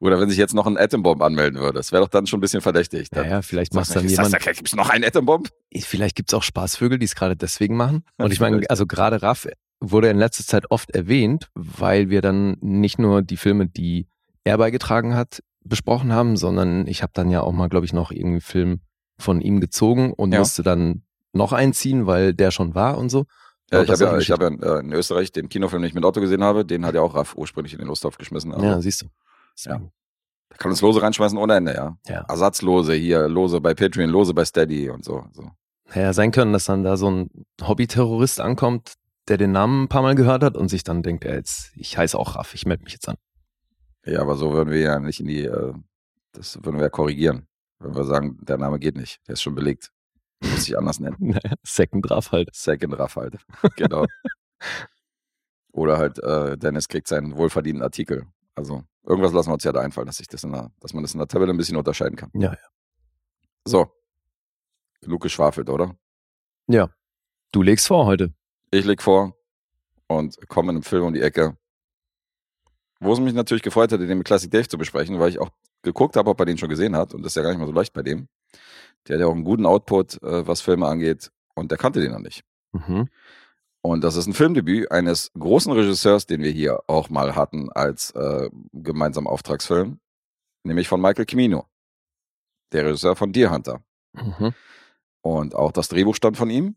Oder 0.00 0.18
wenn 0.18 0.30
sich 0.30 0.38
jetzt 0.38 0.54
noch 0.54 0.66
ein 0.66 0.78
Atombomb 0.78 1.20
anmelden 1.22 1.60
würde, 1.60 1.74
das 1.74 1.92
wäre 1.92 2.02
doch 2.02 2.08
dann 2.08 2.26
schon 2.26 2.38
ein 2.38 2.40
bisschen 2.40 2.62
verdächtig. 2.62 3.08
Ja, 3.14 3.22
Dann 3.22 3.30
ja, 3.30 3.42
vielleicht 3.42 3.74
macht 3.74 3.90
du 3.90 3.94
dann 3.94 4.08
jemand. 4.08 4.30
Sagst 4.30 4.46
du, 4.46 4.52
gibt's 4.54 4.74
noch 4.74 4.88
einen 4.88 5.04
Atombomb? 5.04 5.48
Vielleicht 5.78 6.16
gibt's 6.16 6.32
auch 6.32 6.42
Spaßvögel, 6.42 6.98
die 6.98 7.04
es 7.04 7.14
gerade 7.14 7.36
deswegen 7.36 7.76
machen. 7.76 8.04
Und 8.16 8.32
ich 8.32 8.40
meine, 8.40 8.68
also 8.70 8.86
gerade 8.86 9.22
Raff 9.22 9.46
wurde 9.78 10.08
in 10.08 10.18
letzter 10.18 10.44
Zeit 10.44 10.70
oft 10.70 10.90
erwähnt, 10.90 11.48
weil 11.54 12.08
wir 12.08 12.22
dann 12.22 12.56
nicht 12.60 12.98
nur 12.98 13.20
die 13.22 13.36
Filme, 13.36 13.66
die 13.66 14.06
er 14.44 14.56
beigetragen 14.56 15.14
hat, 15.14 15.42
besprochen 15.64 16.12
haben, 16.12 16.36
sondern 16.38 16.86
ich 16.86 17.02
habe 17.02 17.12
dann 17.14 17.30
ja 17.30 17.42
auch 17.42 17.52
mal, 17.52 17.68
glaube 17.68 17.84
ich, 17.84 17.92
noch 17.92 18.10
irgendwie 18.10 18.28
einen 18.32 18.40
Film 18.40 18.80
von 19.18 19.42
ihm 19.42 19.60
gezogen 19.60 20.12
und 20.14 20.32
Ja. 20.32 20.38
musste 20.38 20.62
dann 20.62 21.02
noch 21.34 21.52
einziehen, 21.52 22.06
weil 22.06 22.32
der 22.32 22.50
schon 22.50 22.74
war 22.74 22.96
und 22.96 23.10
so. 23.10 23.26
Ja, 23.70 23.82
ich 23.82 23.90
habe 23.90 24.02
ja, 24.02 24.18
ich 24.18 24.30
hab 24.30 24.40
ja 24.40 24.48
in, 24.48 24.62
äh, 24.62 24.78
in 24.78 24.92
Österreich 24.92 25.30
den 25.30 25.48
Kinofilm, 25.50 25.82
den 25.82 25.88
ich 25.88 25.94
mit 25.94 26.04
Otto 26.04 26.20
gesehen 26.20 26.42
habe, 26.42 26.64
den 26.64 26.84
hat 26.86 26.94
ja 26.94 27.02
auch 27.02 27.14
Raff 27.14 27.34
ursprünglich 27.36 27.74
in 27.74 27.78
den 27.78 27.88
Lostopf 27.88 28.16
geschmissen. 28.18 28.50
Ja, 28.60 28.80
siehst 28.80 29.02
du. 29.02 29.06
Deswegen. 29.56 29.92
Der 30.50 30.58
kann 30.58 30.70
uns 30.70 30.80
Lose 30.80 31.00
reinschmeißen 31.00 31.38
ohne 31.38 31.54
Ende, 31.56 31.74
ja. 31.74 31.96
Ja. 32.06 32.24
Ersatzlose 32.28 32.94
hier, 32.94 33.28
Lose 33.28 33.60
bei 33.60 33.74
Patreon, 33.74 34.10
Lose 34.10 34.34
bei 34.34 34.44
Steady 34.44 34.90
und 34.90 35.04
so. 35.04 35.24
so. 35.32 35.50
Ja, 35.94 36.12
sein 36.12 36.30
können, 36.32 36.52
dass 36.52 36.64
dann 36.64 36.84
da 36.84 36.96
so 36.96 37.10
ein 37.10 37.30
Hobby-Terrorist 37.62 38.40
ankommt, 38.40 38.94
der 39.28 39.38
den 39.38 39.52
Namen 39.52 39.84
ein 39.84 39.88
paar 39.88 40.02
Mal 40.02 40.14
gehört 40.14 40.42
hat 40.42 40.56
und 40.56 40.68
sich 40.68 40.84
dann 40.84 41.02
denkt, 41.02 41.24
er 41.24 41.34
jetzt, 41.34 41.72
ich 41.76 41.96
heiße 41.96 42.18
auch 42.18 42.36
Raff, 42.36 42.54
ich 42.54 42.66
melde 42.66 42.84
mich 42.84 42.92
jetzt 42.92 43.08
an. 43.08 43.16
Ja, 44.04 44.20
aber 44.20 44.36
so 44.36 44.52
würden 44.52 44.70
wir 44.70 44.80
ja 44.80 44.98
nicht 44.98 45.20
in 45.20 45.26
die, 45.26 45.44
äh, 45.44 45.74
das 46.32 46.56
würden 46.62 46.76
wir 46.76 46.84
ja 46.84 46.88
korrigieren. 46.88 47.46
Wenn 47.78 47.94
wir 47.94 48.04
sagen, 48.04 48.38
der 48.42 48.58
Name 48.58 48.78
geht 48.78 48.96
nicht, 48.96 49.20
der 49.26 49.34
ist 49.34 49.42
schon 49.42 49.54
belegt. 49.54 49.90
Muss 50.42 50.64
sich 50.64 50.76
anders 50.76 51.00
nennen. 51.00 51.16
Naja, 51.20 51.54
Second 51.62 52.10
Raff 52.10 52.32
halt. 52.32 52.50
Second 52.54 52.98
Raff 52.98 53.16
halt. 53.16 53.36
genau. 53.76 54.06
Oder 55.72 55.98
halt, 55.98 56.18
äh, 56.22 56.56
Dennis 56.56 56.88
kriegt 56.88 57.08
seinen 57.08 57.36
wohlverdienten 57.36 57.82
Artikel. 57.82 58.26
Also, 58.54 58.84
irgendwas 59.10 59.32
lassen 59.32 59.50
wir 59.50 59.54
uns 59.54 59.64
ja 59.64 59.72
da 59.72 59.80
einfallen, 59.80 60.06
dass, 60.06 60.20
ich 60.20 60.28
das 60.28 60.44
in 60.44 60.52
der, 60.52 60.70
dass 60.80 60.94
man 60.94 61.02
das 61.02 61.12
in 61.12 61.18
der 61.18 61.28
Tabelle 61.28 61.52
ein 61.52 61.56
bisschen 61.56 61.76
unterscheiden 61.76 62.16
kann. 62.16 62.30
Ja, 62.34 62.52
ja. 62.52 62.68
So. 63.64 63.90
Genug 65.00 65.22
geschwafelt, 65.22 65.68
oder? 65.68 65.96
Ja. 66.68 66.90
Du 67.52 67.62
legst 67.62 67.88
vor 67.88 68.06
heute. 68.06 68.32
Ich 68.70 68.84
leg 68.84 69.02
vor 69.02 69.34
und 70.06 70.36
komme 70.48 70.70
in 70.70 70.76
einem 70.76 70.82
Film 70.82 71.04
um 71.04 71.14
die 71.14 71.22
Ecke, 71.22 71.56
wo 73.00 73.12
es 73.12 73.20
mich 73.20 73.34
natürlich 73.34 73.62
gefreut 73.62 73.90
hätte, 73.90 74.06
den 74.06 74.18
mit 74.18 74.26
Classic 74.26 74.50
Dave 74.50 74.68
zu 74.68 74.78
besprechen, 74.78 75.18
weil 75.18 75.30
ich 75.30 75.40
auch 75.40 75.50
geguckt 75.82 76.16
habe, 76.16 76.30
ob 76.30 76.38
er 76.38 76.46
den 76.46 76.58
schon 76.58 76.68
gesehen 76.68 76.94
hat 76.94 77.14
und 77.14 77.22
das 77.22 77.32
ist 77.32 77.36
ja 77.36 77.42
gar 77.42 77.50
nicht 77.50 77.58
mal 77.58 77.66
so 77.66 77.72
leicht 77.72 77.92
bei 77.92 78.02
dem. 78.02 78.28
Der 79.08 79.16
hat 79.16 79.20
ja 79.20 79.26
auch 79.26 79.34
einen 79.34 79.44
guten 79.44 79.66
Output, 79.66 80.22
äh, 80.22 80.46
was 80.46 80.60
Filme 80.60 80.86
angeht 80.86 81.32
und 81.54 81.70
der 81.70 81.78
kannte 81.78 82.00
den 82.00 82.12
noch 82.12 82.20
nicht. 82.20 82.44
Mhm. 82.72 83.08
Und 83.82 84.04
das 84.04 84.16
ist 84.16 84.26
ein 84.26 84.34
Filmdebüt 84.34 84.90
eines 84.90 85.30
großen 85.38 85.72
Regisseurs, 85.72 86.26
den 86.26 86.42
wir 86.42 86.50
hier 86.50 86.80
auch 86.86 87.08
mal 87.08 87.34
hatten 87.34 87.70
als 87.72 88.10
äh, 88.10 88.50
gemeinsamen 88.72 89.26
Auftragsfilm, 89.26 90.00
nämlich 90.64 90.88
von 90.88 91.00
Michael 91.00 91.26
Cimino, 91.28 91.66
der 92.72 92.84
Regisseur 92.84 93.16
von 93.16 93.32
Deer 93.32 93.50
Hunter. 93.50 93.82
Mhm. 94.12 94.54
Und 95.22 95.54
auch 95.54 95.72
das 95.72 95.88
Drehbuch 95.88 96.14
stammt 96.14 96.36
von 96.36 96.50
ihm. 96.50 96.76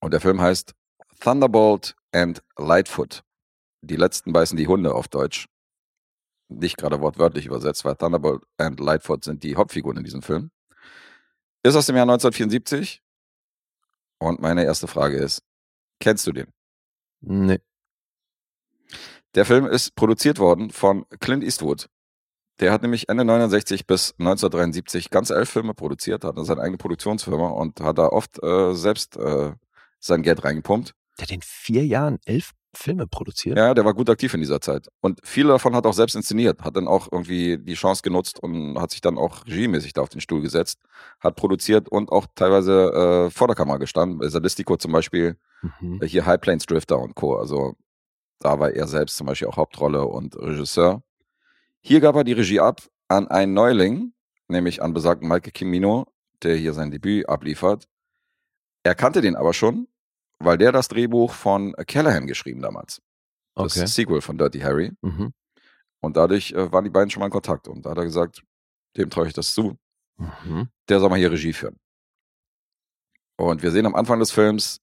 Und 0.00 0.12
der 0.12 0.20
Film 0.20 0.40
heißt 0.40 0.74
Thunderbolt 1.20 1.94
and 2.12 2.42
Lightfoot. 2.56 3.22
Die 3.82 3.96
letzten 3.96 4.32
beißen 4.32 4.56
die 4.56 4.66
Hunde 4.66 4.94
auf 4.94 5.08
Deutsch. 5.08 5.46
Nicht 6.48 6.76
gerade 6.76 7.00
wortwörtlich 7.00 7.46
übersetzt, 7.46 7.84
weil 7.84 7.96
Thunderbolt 7.96 8.44
and 8.56 8.80
Lightfoot 8.80 9.24
sind 9.24 9.42
die 9.42 9.56
Hauptfiguren 9.56 9.98
in 9.98 10.04
diesem 10.04 10.22
Film. 10.22 10.50
Ist 11.62 11.76
aus 11.76 11.86
dem 11.86 11.96
Jahr 11.96 12.04
1974. 12.04 13.03
Und 14.24 14.40
meine 14.40 14.64
erste 14.64 14.86
Frage 14.86 15.18
ist, 15.18 15.42
kennst 16.00 16.26
du 16.26 16.32
den? 16.32 16.46
Nee. 17.20 17.60
Der 19.34 19.44
Film 19.44 19.66
ist 19.66 19.94
produziert 19.96 20.38
worden 20.38 20.70
von 20.70 21.04
Clint 21.20 21.44
Eastwood. 21.44 21.88
Der 22.60 22.72
hat 22.72 22.80
nämlich 22.80 23.08
Ende 23.10 23.24
69 23.24 23.86
bis 23.86 24.12
1973 24.12 25.10
ganz 25.10 25.28
elf 25.28 25.50
Filme 25.50 25.74
produziert, 25.74 26.24
hatte 26.24 26.42
seine 26.44 26.62
eigene 26.62 26.78
Produktionsfirma 26.78 27.48
und 27.48 27.80
hat 27.80 27.98
da 27.98 28.06
oft 28.06 28.42
äh, 28.42 28.74
selbst 28.74 29.16
äh, 29.16 29.52
sein 29.98 30.22
Geld 30.22 30.42
reingepumpt. 30.42 30.94
Der 31.18 31.24
hat 31.24 31.32
in 31.32 31.42
vier 31.42 31.84
Jahren 31.84 32.18
elf 32.24 32.52
Filme 32.74 33.06
produziert. 33.06 33.56
Ja, 33.58 33.74
der 33.74 33.84
war 33.84 33.94
gut 33.94 34.08
aktiv 34.10 34.32
in 34.34 34.40
dieser 34.40 34.60
Zeit. 34.60 34.88
Und 35.00 35.20
viele 35.24 35.48
davon 35.48 35.74
hat 35.74 35.86
auch 35.86 35.92
selbst 35.92 36.14
inszeniert, 36.16 36.62
hat 36.62 36.76
dann 36.76 36.88
auch 36.88 37.08
irgendwie 37.10 37.58
die 37.58 37.74
Chance 37.74 38.02
genutzt 38.02 38.40
und 38.42 38.78
hat 38.80 38.90
sich 38.90 39.00
dann 39.00 39.18
auch 39.18 39.46
regiemäßig 39.46 39.92
da 39.92 40.02
auf 40.02 40.08
den 40.08 40.20
Stuhl 40.20 40.40
gesetzt, 40.42 40.80
hat 41.20 41.36
produziert 41.36 41.88
und 41.88 42.10
auch 42.10 42.26
teilweise 42.34 43.26
äh, 43.26 43.30
vor 43.30 43.46
der 43.48 43.56
Kamera 43.56 43.78
gestanden. 43.78 44.18
Bei 44.18 44.28
Sadistico 44.28 44.76
zum 44.76 44.92
Beispiel, 44.92 45.36
Mhm. 45.80 46.00
äh, 46.02 46.06
hier 46.06 46.26
High 46.26 46.40
Plains 46.40 46.66
Drifter 46.66 46.98
und 46.98 47.14
Co. 47.14 47.36
Also 47.36 47.74
da 48.40 48.58
war 48.60 48.70
er 48.70 48.86
selbst 48.86 49.16
zum 49.16 49.26
Beispiel 49.26 49.48
auch 49.48 49.56
Hauptrolle 49.56 50.04
und 50.04 50.36
Regisseur. 50.36 51.02
Hier 51.80 52.00
gab 52.00 52.16
er 52.16 52.24
die 52.24 52.32
Regie 52.34 52.60
ab 52.60 52.82
an 53.08 53.28
einen 53.28 53.54
Neuling, 53.54 54.12
nämlich 54.48 54.82
an 54.82 54.92
besagten 54.92 55.28
Michael 55.28 55.52
Cimino, 55.56 56.06
der 56.42 56.56
hier 56.56 56.72
sein 56.74 56.90
Debüt 56.90 57.28
abliefert. 57.28 57.84
Er 58.82 58.94
kannte 58.94 59.20
den 59.22 59.36
aber 59.36 59.54
schon, 59.54 59.88
weil 60.44 60.58
der 60.58 60.72
das 60.72 60.88
Drehbuch 60.88 61.32
von 61.32 61.72
Callahan 61.86 62.26
geschrieben 62.26 62.60
damals. 62.62 63.00
Das 63.54 63.76
Okay. 63.76 63.86
Sequel 63.86 64.20
von 64.20 64.36
Dirty 64.38 64.60
Harry. 64.60 64.92
Mhm. 65.02 65.32
Und 66.00 66.16
dadurch 66.16 66.52
äh, 66.52 66.70
waren 66.72 66.84
die 66.84 66.90
beiden 66.90 67.10
schon 67.10 67.20
mal 67.20 67.26
in 67.26 67.32
Kontakt. 67.32 67.68
Und 67.68 67.86
da 67.86 67.90
hat 67.90 67.98
er 67.98 68.04
gesagt, 68.04 68.42
dem 68.96 69.10
traue 69.10 69.26
ich 69.28 69.32
das 69.32 69.54
zu. 69.54 69.76
Mhm. 70.16 70.68
Der 70.88 71.00
soll 71.00 71.08
mal 71.08 71.18
hier 71.18 71.30
Regie 71.32 71.52
führen. 71.52 71.76
Und 73.36 73.62
wir 73.62 73.70
sehen 73.70 73.86
am 73.86 73.94
Anfang 73.94 74.20
des 74.20 74.30
Films, 74.30 74.80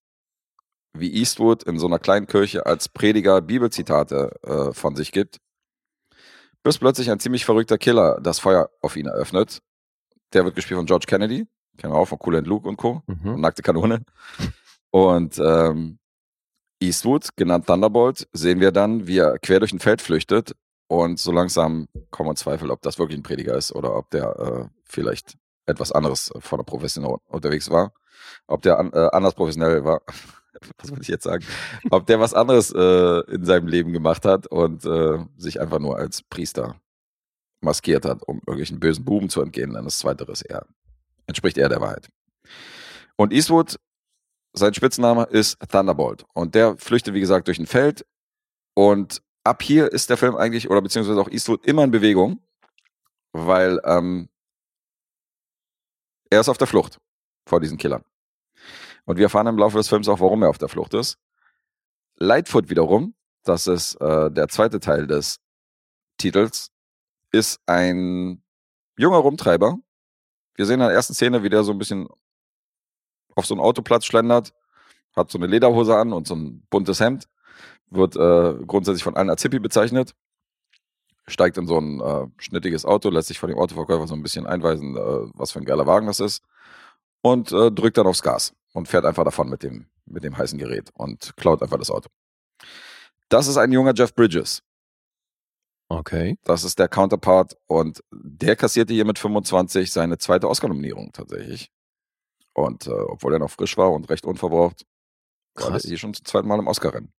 wie 0.93 1.13
Eastwood 1.13 1.63
in 1.63 1.79
so 1.79 1.87
einer 1.87 1.99
kleinen 1.99 2.27
Kirche 2.27 2.65
als 2.65 2.89
Prediger 2.89 3.41
Bibelzitate 3.41 4.31
äh, 4.43 4.73
von 4.73 4.95
sich 4.95 5.11
gibt, 5.11 5.37
bis 6.63 6.77
plötzlich 6.79 7.09
ein 7.11 7.19
ziemlich 7.19 7.45
verrückter 7.45 7.77
Killer 7.77 8.19
das 8.21 8.39
Feuer 8.39 8.69
auf 8.81 8.97
ihn 8.97 9.07
eröffnet. 9.07 9.61
Der 10.33 10.43
wird 10.43 10.55
gespielt 10.55 10.77
von 10.77 10.85
George 10.85 11.05
Kennedy, 11.07 11.47
kennen 11.77 11.93
wir 11.93 11.97
auch 11.97 12.07
von 12.07 12.19
Cool 12.25 12.37
and 12.37 12.47
Luke 12.47 12.67
und 12.67 12.77
Co. 12.77 13.03
Mhm. 13.07 13.39
Nackte 13.39 13.61
Kanone. 13.61 14.03
Und 14.91 15.39
ähm, 15.39 15.99
Eastwood, 16.79 17.29
genannt 17.35 17.67
Thunderbolt, 17.67 18.27
sehen 18.33 18.59
wir 18.59 18.71
dann, 18.71 19.07
wie 19.07 19.17
er 19.17 19.39
quer 19.39 19.59
durch 19.59 19.71
ein 19.71 19.79
Feld 19.79 20.01
flüchtet 20.01 20.55
und 20.87 21.19
so 21.19 21.31
langsam 21.31 21.87
kommen 22.09 22.35
Zweifel, 22.35 22.69
ob 22.69 22.81
das 22.81 22.99
wirklich 22.99 23.17
ein 23.17 23.23
Prediger 23.23 23.55
ist 23.55 23.73
oder 23.73 23.95
ob 23.95 24.09
der 24.09 24.37
äh, 24.37 24.65
vielleicht 24.83 25.37
etwas 25.65 25.91
anderes 25.91 26.33
von 26.39 26.59
der 26.59 26.65
Profession 26.65 27.17
unterwegs 27.27 27.69
war. 27.69 27.93
Ob 28.47 28.61
der 28.61 28.77
an, 28.77 28.91
äh, 28.93 29.07
anders 29.11 29.33
professionell 29.33 29.85
war. 29.85 30.01
Was 30.77 30.91
wollte 30.91 31.03
ich 31.03 31.07
jetzt 31.07 31.23
sagen? 31.23 31.45
Ob 31.89 32.05
der 32.05 32.19
was 32.19 32.33
anderes 32.35 32.71
äh, 32.71 33.21
in 33.33 33.45
seinem 33.45 33.67
Leben 33.67 33.93
gemacht 33.93 34.25
hat 34.25 34.45
und 34.47 34.85
äh, 34.85 35.17
sich 35.37 35.59
einfach 35.59 35.79
nur 35.79 35.97
als 35.97 36.21
Priester 36.23 36.75
maskiert 37.61 38.05
hat, 38.05 38.21
um 38.27 38.39
irgendwelchen 38.39 38.79
bösen 38.79 39.05
Buben 39.05 39.29
zu 39.29 39.41
entgehen. 39.41 39.73
Dann 39.73 39.85
das 39.85 39.97
Zweite 39.97 40.25
ist 40.25 40.41
eher, 40.41 40.67
entspricht 41.25 41.57
eher 41.57 41.69
der 41.69 41.81
Wahrheit. 41.81 42.09
Und 43.15 43.33
Eastwood, 43.33 43.79
sein 44.53 44.73
Spitzname 44.73 45.23
ist 45.23 45.57
Thunderbolt. 45.69 46.25
Und 46.33 46.55
der 46.55 46.77
flüchtet, 46.77 47.13
wie 47.13 47.19
gesagt, 47.19 47.47
durch 47.47 47.59
ein 47.59 47.67
Feld. 47.67 48.05
Und 48.73 49.21
ab 49.43 49.63
hier 49.63 49.91
ist 49.91 50.09
der 50.09 50.17
Film 50.17 50.35
eigentlich, 50.35 50.69
oder 50.69 50.81
beziehungsweise 50.81 51.19
auch 51.19 51.29
Eastwood, 51.29 51.65
immer 51.65 51.83
in 51.83 51.91
Bewegung, 51.91 52.41
weil 53.31 53.79
ähm, 53.85 54.29
er 56.29 56.41
ist 56.41 56.49
auf 56.49 56.57
der 56.57 56.67
Flucht 56.67 56.99
vor 57.47 57.59
diesen 57.59 57.77
Killern. 57.77 58.03
Und 59.05 59.17
wir 59.17 59.23
erfahren 59.23 59.47
im 59.47 59.57
Laufe 59.57 59.77
des 59.77 59.89
Films 59.89 60.07
auch, 60.07 60.19
warum 60.19 60.43
er 60.43 60.49
auf 60.49 60.57
der 60.57 60.69
Flucht 60.69 60.93
ist. 60.93 61.17
Lightfoot 62.17 62.69
wiederum, 62.69 63.15
das 63.43 63.67
ist 63.67 63.95
äh, 63.95 64.29
der 64.31 64.47
zweite 64.47 64.79
Teil 64.79 65.07
des 65.07 65.39
Titels, 66.17 66.71
ist 67.31 67.59
ein 67.65 68.43
junger 68.97 69.17
Rumtreiber. 69.17 69.77
Wir 70.55 70.65
sehen 70.65 70.75
in 70.75 70.87
der 70.87 70.91
ersten 70.91 71.13
Szene, 71.13 71.41
wie 71.43 71.49
der 71.49 71.63
so 71.63 71.71
ein 71.71 71.79
bisschen 71.79 72.07
auf 73.35 73.45
so 73.45 73.53
einen 73.53 73.61
Autoplatz 73.61 74.05
schlendert, 74.05 74.53
hat 75.15 75.31
so 75.31 75.37
eine 75.37 75.47
Lederhose 75.47 75.95
an 75.95 76.13
und 76.13 76.27
so 76.27 76.35
ein 76.35 76.63
buntes 76.69 76.99
Hemd, 76.99 77.27
wird 77.89 78.15
äh, 78.15 78.63
grundsätzlich 78.65 79.03
von 79.03 79.15
allen 79.15 79.29
als 79.29 79.41
Hippie 79.41 79.59
bezeichnet, 79.59 80.15
steigt 81.27 81.57
in 81.57 81.67
so 81.67 81.77
ein 81.77 81.99
äh, 81.99 82.27
schnittiges 82.37 82.85
Auto, 82.85 83.09
lässt 83.09 83.27
sich 83.27 83.39
von 83.39 83.49
dem 83.49 83.59
Autoverkäufer 83.59 84.07
so 84.07 84.15
ein 84.15 84.23
bisschen 84.23 84.47
einweisen, 84.47 84.95
äh, 84.95 85.31
was 85.33 85.51
für 85.51 85.59
ein 85.59 85.65
geiler 85.65 85.87
Wagen 85.87 86.07
das 86.07 86.19
ist 86.19 86.43
und 87.21 87.51
äh, 87.51 87.71
drückt 87.71 87.97
dann 87.97 88.07
aufs 88.07 88.21
Gas 88.21 88.53
und 88.73 88.87
fährt 88.87 89.05
einfach 89.05 89.23
davon 89.23 89.49
mit 89.49 89.63
dem, 89.63 89.87
mit 90.05 90.23
dem 90.23 90.37
heißen 90.37 90.57
Gerät 90.57 90.89
und 90.93 91.33
klaut 91.37 91.61
einfach 91.61 91.77
das 91.77 91.91
Auto. 91.91 92.09
Das 93.29 93.47
ist 93.47 93.57
ein 93.57 93.71
junger 93.71 93.93
Jeff 93.95 94.13
Bridges. 94.13 94.61
Okay. 95.87 96.37
Das 96.43 96.63
ist 96.63 96.79
der 96.79 96.87
Counterpart 96.87 97.57
und 97.67 98.01
der 98.11 98.55
kassierte 98.55 98.93
hier 98.93 99.05
mit 99.05 99.19
25 99.19 99.91
seine 99.91 100.17
zweite 100.17 100.49
Oscar-Nominierung 100.49 101.11
tatsächlich. 101.11 101.69
Und 102.53 102.87
äh, 102.87 102.91
obwohl 102.91 103.33
er 103.33 103.39
noch 103.39 103.51
frisch 103.51 103.77
war 103.77 103.91
und 103.91 104.09
recht 104.09 104.25
unverbraucht, 104.25 104.85
war 105.55 105.73
er 105.73 105.79
hier 105.79 105.97
schon 105.97 106.13
zum 106.13 106.25
zweiten 106.25 106.47
Mal 106.47 106.59
im 106.59 106.67
Oscar-Rennen. 106.67 107.13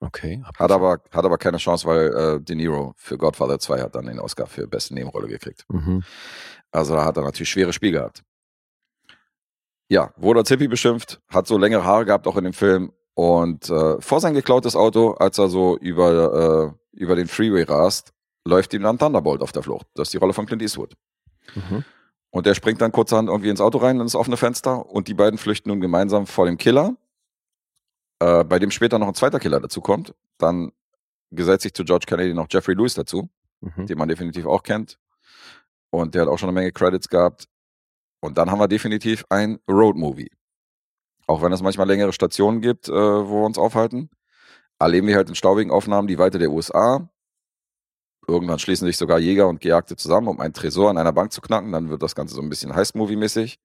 Okay. 0.00 0.42
Hat 0.58 0.72
aber, 0.72 1.00
hat 1.12 1.24
aber 1.24 1.38
keine 1.38 1.58
Chance, 1.58 1.86
weil 1.86 2.08
äh, 2.12 2.40
De 2.40 2.56
Niro 2.56 2.92
für 2.96 3.16
Godfather 3.16 3.58
2 3.60 3.80
hat 3.80 3.94
dann 3.94 4.06
den 4.06 4.18
Oscar 4.18 4.46
für 4.46 4.66
beste 4.66 4.94
Nebenrolle 4.94 5.28
gekriegt. 5.28 5.64
Mhm. 5.68 6.02
Also 6.72 6.94
da 6.94 7.04
hat 7.04 7.16
er 7.16 7.22
natürlich 7.22 7.50
schwere 7.50 7.72
Spiel 7.72 7.92
gehabt. 7.92 8.22
Ja, 9.88 10.12
wurde 10.16 10.40
als 10.40 10.48
Hippie 10.48 10.68
beschimpft, 10.68 11.20
hat 11.28 11.46
so 11.46 11.56
längere 11.56 11.84
Haare 11.84 12.06
gehabt 12.06 12.26
auch 12.26 12.36
in 12.36 12.44
dem 12.44 12.52
Film 12.52 12.92
und 13.14 13.68
äh, 13.68 14.00
vor 14.00 14.20
sein 14.20 14.34
geklautes 14.34 14.74
Auto, 14.74 15.12
als 15.12 15.38
er 15.38 15.48
so 15.48 15.76
über, 15.78 16.74
äh, 16.94 16.98
über 16.98 17.14
den 17.14 17.28
Freeway 17.28 17.62
rast, 17.62 18.12
läuft 18.44 18.74
ihm 18.74 18.82
dann 18.82 18.98
Thunderbolt 18.98 19.42
auf 19.42 19.52
der 19.52 19.62
Flucht. 19.62 19.86
Das 19.94 20.08
ist 20.08 20.14
die 20.14 20.18
Rolle 20.18 20.32
von 20.32 20.46
Clint 20.46 20.62
Eastwood. 20.62 20.94
Mhm. 21.54 21.84
Und 22.32 22.46
der 22.46 22.54
springt 22.54 22.80
dann 22.80 22.90
kurzerhand 22.92 23.28
irgendwie 23.28 23.50
ins 23.50 23.60
Auto 23.60 23.78
rein, 23.78 24.00
ins 24.00 24.14
offene 24.16 24.36
Fenster 24.36 24.86
und 24.90 25.06
die 25.06 25.14
beiden 25.14 25.38
flüchten 25.38 25.68
nun 25.68 25.80
gemeinsam 25.80 26.26
vor 26.26 26.46
dem 26.46 26.56
Killer, 26.58 26.96
äh, 28.20 28.42
bei 28.42 28.58
dem 28.58 28.70
später 28.70 28.98
noch 28.98 29.06
ein 29.08 29.14
zweiter 29.14 29.38
Killer 29.38 29.60
dazu 29.60 29.80
kommt. 29.80 30.14
Dann 30.38 30.72
gesellt 31.30 31.60
sich 31.60 31.74
zu 31.74 31.84
George 31.84 32.06
Kennedy 32.08 32.34
noch 32.34 32.46
Jeffrey 32.50 32.74
Lewis 32.74 32.94
dazu 32.94 33.28
Mhm. 33.62 33.86
den 33.86 33.96
man 33.96 34.08
definitiv 34.08 34.44
auch 34.46 34.62
kennt. 34.64 34.98
Und 35.90 36.14
der 36.14 36.22
hat 36.22 36.28
auch 36.28 36.36
schon 36.38 36.48
eine 36.48 36.58
Menge 36.58 36.72
Credits 36.72 37.08
gehabt. 37.08 37.46
Und 38.20 38.38
dann 38.38 38.50
haben 38.50 38.58
wir 38.58 38.68
definitiv 38.68 39.24
ein 39.28 39.60
Road-Movie. 39.70 40.30
Auch 41.26 41.42
wenn 41.42 41.52
es 41.52 41.62
manchmal 41.62 41.86
längere 41.86 42.12
Stationen 42.12 42.60
gibt, 42.60 42.88
äh, 42.88 42.92
wo 42.92 43.40
wir 43.40 43.46
uns 43.46 43.58
aufhalten, 43.58 44.10
erleben 44.78 45.06
wir 45.06 45.16
halt 45.16 45.28
in 45.28 45.34
staubigen 45.34 45.70
Aufnahmen 45.70 46.08
die 46.08 46.18
Weite 46.18 46.38
der 46.38 46.50
USA. 46.50 47.08
Irgendwann 48.26 48.58
schließen 48.58 48.86
sich 48.86 48.96
sogar 48.96 49.18
Jäger 49.18 49.48
und 49.48 49.60
Gejagte 49.60 49.96
zusammen, 49.96 50.28
um 50.28 50.40
einen 50.40 50.54
Tresor 50.54 50.90
in 50.90 50.98
einer 50.98 51.12
Bank 51.12 51.32
zu 51.32 51.40
knacken. 51.40 51.72
Dann 51.72 51.90
wird 51.90 52.02
das 52.02 52.14
Ganze 52.14 52.34
so 52.34 52.42
ein 52.42 52.48
bisschen 52.48 52.74
Heist-Movie-mäßig. 52.74 53.58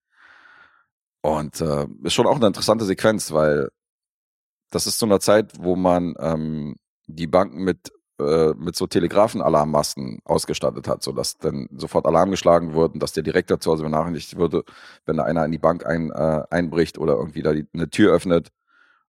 Und 1.22 1.62
äh, 1.62 1.88
ist 2.04 2.13
schon 2.13 2.28
auch 2.28 2.38
eine 2.38 2.48
interessante 2.48 2.86
Sequenz, 2.86 3.32
weil 3.32 3.70
das 4.72 4.88
ist 4.88 5.00
zu 5.00 5.06
einer 5.06 5.20
Zeit, 5.20 5.54
wo 5.60 5.76
man 5.76 6.15
ähm, 6.20 6.76
die 7.08 7.28
Banken 7.28 7.63
mit 7.63 7.91
äh, 8.20 8.54
mit 8.58 8.76
so 8.76 8.88
Telegrafenalarmmasten 8.88 10.20
ausgestattet 10.26 10.88
hat, 10.88 11.04
sodass 11.04 11.38
dann 11.38 11.70
sofort 11.76 12.08
Alarm 12.08 12.32
geschlagen 12.32 12.74
wird 12.74 12.96
und 12.96 13.04
dass 13.04 13.13
der 13.13 13.22
Direktor 13.22 13.60
zu 13.60 13.72
Hause 13.72 13.84
benachrichtigt 13.84 14.38
würde, 14.38 14.63
wenn 15.06 15.17
da 15.17 15.24
einer 15.24 15.46
in 15.46 15.52
die 15.52 15.60
Bank 15.60 15.86
ein, 15.86 16.10
äh, 16.10 16.43
einbricht 16.50 16.98
oder 16.98 17.13
irgendwie 17.13 17.43
da 17.43 17.54
die, 17.54 17.67
eine 17.74 17.91
Tür 17.91 18.13
öffnet. 18.13 18.50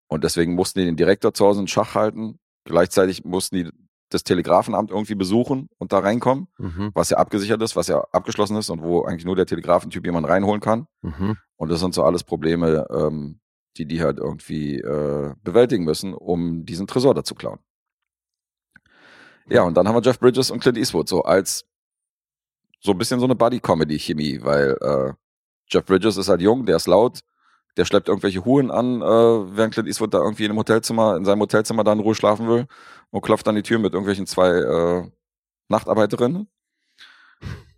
Und 0.07 0.23
deswegen 0.23 0.55
mussten 0.55 0.79
die 0.81 0.85
den 0.85 0.97
Direktor 0.97 1.35
zu 1.35 1.45
Hause 1.45 1.63
in 1.63 1.69
Schach 1.69 1.97
halten. 1.97 2.39
Gleichzeitig 2.65 3.25
mussten 3.25 3.57
die 3.57 3.71
das 4.15 4.25
Telegrafenamt 4.25 4.91
irgendwie 4.91 5.15
besuchen 5.15 5.69
und 5.79 5.93
da 5.93 5.99
reinkommen, 6.01 6.49
Mhm. 6.59 6.91
was 6.95 7.11
ja 7.11 7.19
abgesichert 7.19 7.61
ist, 7.63 7.77
was 7.77 7.89
ja 7.89 8.01
abgeschlossen 8.13 8.57
ist 8.57 8.71
und 8.71 8.83
wo 8.83 9.03
eigentlich 9.05 9.25
nur 9.25 9.37
der 9.37 9.47
Telegrafentyp 9.47 10.05
jemanden 10.05 10.29
reinholen 10.31 10.61
kann. 10.61 10.87
Mhm. 11.03 11.37
Und 11.57 11.71
das 11.71 11.81
sind 11.81 11.95
so 11.95 12.05
alles 12.05 12.25
Probleme, 12.25 12.87
ähm, 12.91 13.41
die 13.77 13.87
die 13.87 14.03
halt 14.03 14.19
irgendwie 14.19 14.77
äh, 14.79 15.35
bewältigen 15.43 15.85
müssen, 15.85 16.13
um 16.15 16.65
diesen 16.65 16.87
Tresor 16.87 17.15
da 17.15 17.25
zu 17.25 17.35
klauen. 17.35 17.59
Ja, 19.49 19.63
und 19.63 19.77
dann 19.77 19.89
haben 19.89 19.95
wir 19.97 20.03
Jeff 20.03 20.19
Bridges 20.21 20.51
und 20.51 20.61
Clint 20.61 20.79
Eastwood 20.79 21.09
so 21.09 21.23
als 21.23 21.65
so 22.81 22.93
ein 22.93 22.99
bisschen 22.99 23.19
so 23.21 23.27
eine 23.27 23.35
Buddy-Comedy-Chemie, 23.35 24.41
weil 24.43 24.77
äh, 24.81 25.13
Jeff 25.69 25.85
Bridges 25.85 26.17
ist 26.17 26.29
halt 26.29 26.41
jung, 26.43 26.67
der 26.67 26.77
ist 26.77 26.87
laut, 26.87 27.21
der 27.77 27.85
schleppt 27.85 28.09
irgendwelche 28.09 28.45
Huren 28.45 28.71
an, 28.71 29.01
äh, 29.01 29.05
während 29.57 29.75
Clint 29.75 29.89
Eastwood 29.89 30.15
da 30.15 30.19
irgendwie 30.19 30.45
in 30.45 30.57
Hotelzimmer, 30.57 31.17
in 31.17 31.25
seinem 31.25 31.41
Hotelzimmer 31.41 31.85
da 31.85 31.93
in 31.93 32.01
Ruhe 32.01 32.15
schlafen 32.15 32.49
will 32.49 32.67
und 33.11 33.23
klopft 33.23 33.49
an 33.49 33.55
die 33.55 33.63
Tür 33.63 33.79
mit 33.79 33.93
irgendwelchen 33.95 34.27
zwei 34.27 34.51
äh, 34.51 35.11
Nachtarbeiterinnen. 35.69 36.49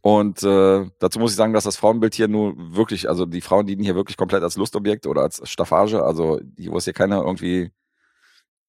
Und 0.01 0.43
äh, 0.43 0.91
dazu 0.99 1.19
muss 1.19 1.31
ich 1.31 1.37
sagen, 1.37 1.55
dass 1.55 1.65
das 1.65 1.77
Frauenbild 1.77 2.15
hier 2.15 2.29
nur 2.29 2.55
wirklich, 2.77 3.09
also 3.09 3.25
die 3.25 3.41
Frauen 3.41 3.67
dienen 3.67 3.83
hier 3.83 3.95
wirklich 3.95 4.19
komplett 4.19 4.43
als 4.43 4.57
Lustobjekt 4.57 5.07
oder 5.07 5.23
als 5.23 5.41
Staffage. 5.49 6.03
Also 6.03 6.41
hier 6.59 6.75
ist 6.75 6.85
hier 6.85 6.93
keiner 6.93 7.23
irgendwie 7.23 7.73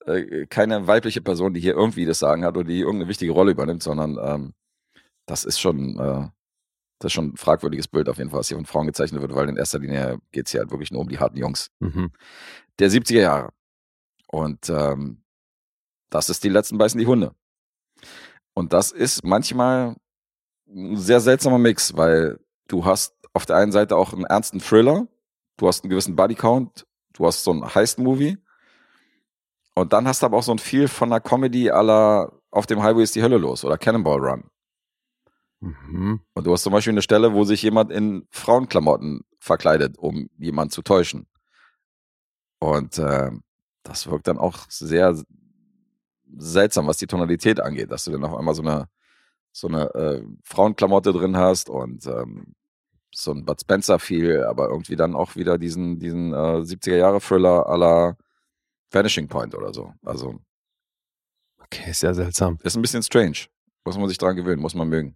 äh, 0.05 0.45
keine 0.47 0.87
weibliche 0.87 1.21
Person, 1.21 1.53
die 1.53 1.59
hier 1.59 1.73
irgendwie 1.75 2.05
das 2.05 2.19
Sagen 2.19 2.45
hat 2.45 2.55
oder 2.55 2.67
die 2.67 2.79
irgendeine 2.79 3.09
wichtige 3.09 3.31
Rolle 3.31 3.51
übernimmt, 3.51 3.83
sondern 3.83 4.17
ähm, 4.21 4.53
das 5.25 5.43
ist 5.43 5.59
schon, 5.59 5.99
äh, 5.99 6.29
das 7.05 7.11
ist 7.11 7.13
schon 7.15 7.33
ein 7.33 7.37
fragwürdiges 7.37 7.87
Bild 7.87 8.09
auf 8.09 8.17
jeden 8.17 8.31
Fall, 8.31 8.39
was 8.39 8.47
hier 8.47 8.57
von 8.57 8.65
Frauen 8.65 8.87
gezeichnet 8.87 9.21
wird, 9.21 9.35
weil 9.35 9.47
in 9.47 9.57
erster 9.57 9.77
Linie 9.77 10.17
geht 10.31 10.47
es 10.47 10.51
hier 10.51 10.61
halt 10.61 10.71
wirklich 10.71 10.89
nur 10.91 11.01
um 11.01 11.07
die 11.07 11.19
harten 11.19 11.37
Jungs 11.37 11.69
Mhm. 11.79 12.11
der 12.79 12.89
70er 12.89 13.21
Jahre. 13.21 13.49
Und 14.27 14.69
ähm, 14.69 15.21
das 16.09 16.29
ist 16.29 16.43
die 16.43 16.49
letzten 16.49 16.77
beißen 16.79 16.99
die 16.99 17.05
Hunde. 17.05 17.35
Und 18.55 18.73
das 18.73 18.91
ist 18.91 19.23
manchmal 19.23 19.95
ein 20.67 20.97
sehr 20.97 21.19
seltsamer 21.19 21.59
Mix, 21.59 21.95
weil 21.95 22.39
du 22.67 22.85
hast 22.85 23.13
auf 23.33 23.45
der 23.45 23.57
einen 23.57 23.71
Seite 23.71 23.95
auch 23.95 24.13
einen 24.13 24.25
ernsten 24.25 24.59
Thriller, 24.59 25.07
du 25.57 25.67
hast 25.67 25.83
einen 25.83 25.91
gewissen 25.91 26.15
Bodycount, 26.15 26.87
du 27.13 27.27
hast 27.27 27.43
so 27.43 27.51
einen 27.51 27.75
Heist-Movie 27.75 28.37
und 29.75 29.93
dann 29.93 30.07
hast 30.07 30.21
du 30.23 30.25
aber 30.25 30.37
auch 30.37 30.43
so 30.43 30.53
ein 30.53 30.59
viel 30.59 30.87
von 30.87 31.11
einer 31.11 31.19
Comedy 31.21 31.69
aller 31.69 32.31
auf 32.49 32.65
dem 32.65 32.81
Highway 32.81 33.03
ist 33.03 33.13
die 33.15 33.21
Hölle 33.21 33.37
los 33.37 33.63
oder 33.63 33.77
Cannonball 33.77 34.19
Run. 34.19 34.49
Mhm. 35.65 36.21
Und 36.33 36.47
du 36.47 36.53
hast 36.53 36.63
zum 36.63 36.73
Beispiel 36.73 36.93
eine 36.93 37.01
Stelle, 37.01 37.33
wo 37.33 37.43
sich 37.43 37.61
jemand 37.63 37.91
in 37.91 38.27
Frauenklamotten 38.29 39.21
verkleidet, 39.39 39.97
um 39.97 40.29
jemanden 40.37 40.71
zu 40.71 40.81
täuschen. 40.81 41.27
Und 42.59 42.97
äh, 42.99 43.31
das 43.83 44.07
wirkt 44.07 44.27
dann 44.27 44.37
auch 44.37 44.69
sehr 44.69 45.15
seltsam, 46.37 46.87
was 46.87 46.97
die 46.97 47.07
Tonalität 47.07 47.59
angeht, 47.59 47.91
dass 47.91 48.05
du 48.05 48.11
dann 48.11 48.23
auf 48.23 48.35
einmal 48.35 48.55
so 48.55 48.61
eine, 48.61 48.87
so 49.51 49.67
eine 49.67 49.93
äh, 49.95 50.23
Frauenklamotte 50.43 51.13
drin 51.13 51.37
hast 51.37 51.69
und 51.69 52.05
ähm, 52.05 52.55
so 53.13 53.31
ein 53.31 53.45
Bud 53.45 53.61
Spencer 53.61 53.99
viel, 53.99 54.43
aber 54.43 54.69
irgendwie 54.69 54.95
dann 54.95 55.15
auch 55.15 55.35
wieder 55.35 55.57
diesen, 55.57 55.99
diesen 55.99 56.33
äh, 56.33 56.61
70er 56.61 56.97
Jahre 56.97 57.21
Thriller 57.21 57.67
à 57.67 57.77
la 57.77 58.17
Vanishing 58.91 59.27
Point 59.27 59.55
oder 59.55 59.73
so. 59.73 59.93
Also 60.03 60.39
Okay, 61.57 61.91
sehr 61.93 62.13
seltsam. 62.13 62.59
ist 62.61 62.75
ein 62.75 62.81
bisschen 62.81 63.01
strange. 63.01 63.47
Muss 63.83 63.97
man 63.97 64.07
sich 64.07 64.17
dran 64.17 64.35
gewöhnen, 64.35 64.61
muss 64.61 64.75
man 64.75 64.87
mögen. 64.87 65.15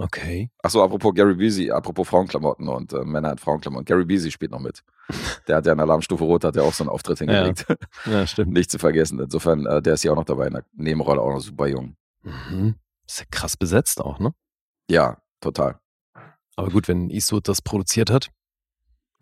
Okay. 0.00 0.48
Achso, 0.62 0.82
apropos 0.82 1.12
Gary 1.12 1.34
Busey, 1.34 1.72
apropos 1.72 2.06
Frauenklamotten 2.08 2.68
und 2.68 2.92
äh, 2.92 3.04
Männer 3.04 3.32
in 3.32 3.38
Frauenklamotten. 3.38 3.84
Gary 3.84 4.04
Busey 4.04 4.30
spielt 4.30 4.52
noch 4.52 4.60
mit. 4.60 4.84
Der 5.48 5.56
hat 5.56 5.66
ja 5.66 5.72
in 5.72 5.80
Alarmstufe 5.80 6.22
Rot, 6.22 6.44
hat 6.44 6.54
ja 6.54 6.62
auch 6.62 6.72
so 6.72 6.84
einen 6.84 6.90
Auftritt 6.90 7.18
hingelegt. 7.18 7.66
Ja, 8.06 8.24
stimmt. 8.26 8.52
Nicht 8.52 8.70
zu 8.70 8.78
vergessen. 8.78 9.18
Insofern, 9.18 9.66
äh, 9.66 9.82
der 9.82 9.94
ist 9.94 10.04
ja 10.04 10.12
auch 10.12 10.16
noch 10.16 10.24
dabei 10.24 10.46
in 10.46 10.52
der 10.52 10.64
Nebenrolle, 10.74 11.20
auch 11.20 11.32
noch 11.32 11.40
super 11.40 11.66
jung. 11.66 11.96
Mhm. 12.22 12.76
Ist 13.06 13.20
ja 13.20 13.26
krass 13.30 13.56
besetzt 13.56 14.00
auch, 14.00 14.18
ne? 14.20 14.34
Ja, 14.88 15.18
total. 15.40 15.80
Aber 16.56 16.68
gut, 16.70 16.86
wenn 16.88 17.10
Eastwood 17.10 17.48
das 17.48 17.60
produziert 17.60 18.10
hat. 18.10 18.30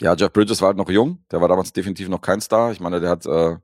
Ja, 0.01 0.15
Jeff 0.15 0.33
Bridges 0.33 0.61
war 0.61 0.69
halt 0.69 0.77
noch 0.77 0.91
jung. 0.91 1.25
Der 1.31 1.41
war 1.41 1.49
damals 1.49 1.73
definitiv 1.73 2.09
noch 2.09 2.21
kein 2.21 2.41
Star. 2.41 2.73
Ich 2.73 2.81
meine, 2.81 3.01
der 3.01 3.11
hat 3.11 3.25
äh, 3.25 3.57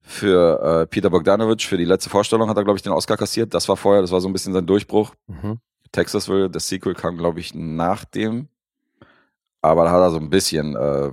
für 0.00 0.62
äh, 0.82 0.86
Peter 0.86 1.10
Bogdanovich, 1.10 1.66
für 1.66 1.76
die 1.76 1.84
letzte 1.84 2.10
Vorstellung, 2.10 2.48
hat 2.48 2.56
er, 2.56 2.64
glaube 2.64 2.76
ich, 2.76 2.82
den 2.82 2.92
Oscar 2.92 3.16
kassiert. 3.16 3.54
Das 3.54 3.68
war 3.68 3.76
vorher, 3.76 4.02
das 4.02 4.10
war 4.10 4.20
so 4.20 4.28
ein 4.28 4.32
bisschen 4.32 4.52
sein 4.52 4.66
Durchbruch. 4.66 5.14
Mhm. 5.26 5.60
Texasville, 5.92 6.50
das 6.50 6.68
Sequel 6.68 6.94
kam, 6.94 7.16
glaube 7.16 7.40
ich, 7.40 7.54
nach 7.54 8.04
dem. 8.04 8.48
Aber 9.60 9.84
da 9.84 9.90
hat 9.90 10.00
er 10.00 10.10
so 10.10 10.18
ein 10.18 10.30
bisschen, 10.30 10.76
äh, 10.76 11.10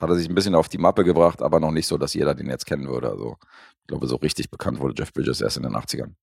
hat 0.00 0.10
er 0.10 0.14
sich 0.16 0.28
ein 0.28 0.34
bisschen 0.34 0.54
auf 0.54 0.68
die 0.68 0.78
Mappe 0.78 1.04
gebracht, 1.04 1.42
aber 1.42 1.60
noch 1.60 1.70
nicht 1.70 1.86
so, 1.86 1.98
dass 1.98 2.14
jeder 2.14 2.34
den 2.34 2.48
jetzt 2.48 2.66
kennen 2.66 2.88
würde. 2.88 3.10
Also, 3.10 3.36
ich 3.80 3.86
glaube, 3.86 4.06
so 4.06 4.16
richtig 4.16 4.50
bekannt 4.50 4.80
wurde 4.80 4.94
Jeff 4.96 5.12
Bridges 5.12 5.40
erst 5.40 5.56
in 5.56 5.62
den 5.64 5.74
80ern. 5.76 6.14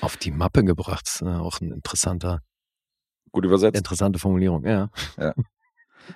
Auf 0.00 0.16
die 0.16 0.30
Mappe 0.30 0.64
gebracht. 0.64 1.06
Ist, 1.06 1.22
äh, 1.22 1.26
auch 1.26 1.60
ein 1.60 1.72
interessanter, 1.72 2.42
Gut 3.32 3.44
übersetzt. 3.44 3.76
interessante 3.76 4.18
Formulierung, 4.18 4.64
ja. 4.64 4.90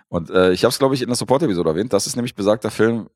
Und 0.08 0.30
äh, 0.30 0.52
ich 0.52 0.64
habe 0.64 0.70
es, 0.70 0.78
glaube 0.78 0.94
ich, 0.94 1.02
in 1.02 1.08
der 1.08 1.16
Support-Episode 1.16 1.70
erwähnt. 1.70 1.92
Das 1.92 2.06
ist 2.06 2.16
nämlich 2.16 2.34
besagter 2.34 2.70
Film, 2.70 3.08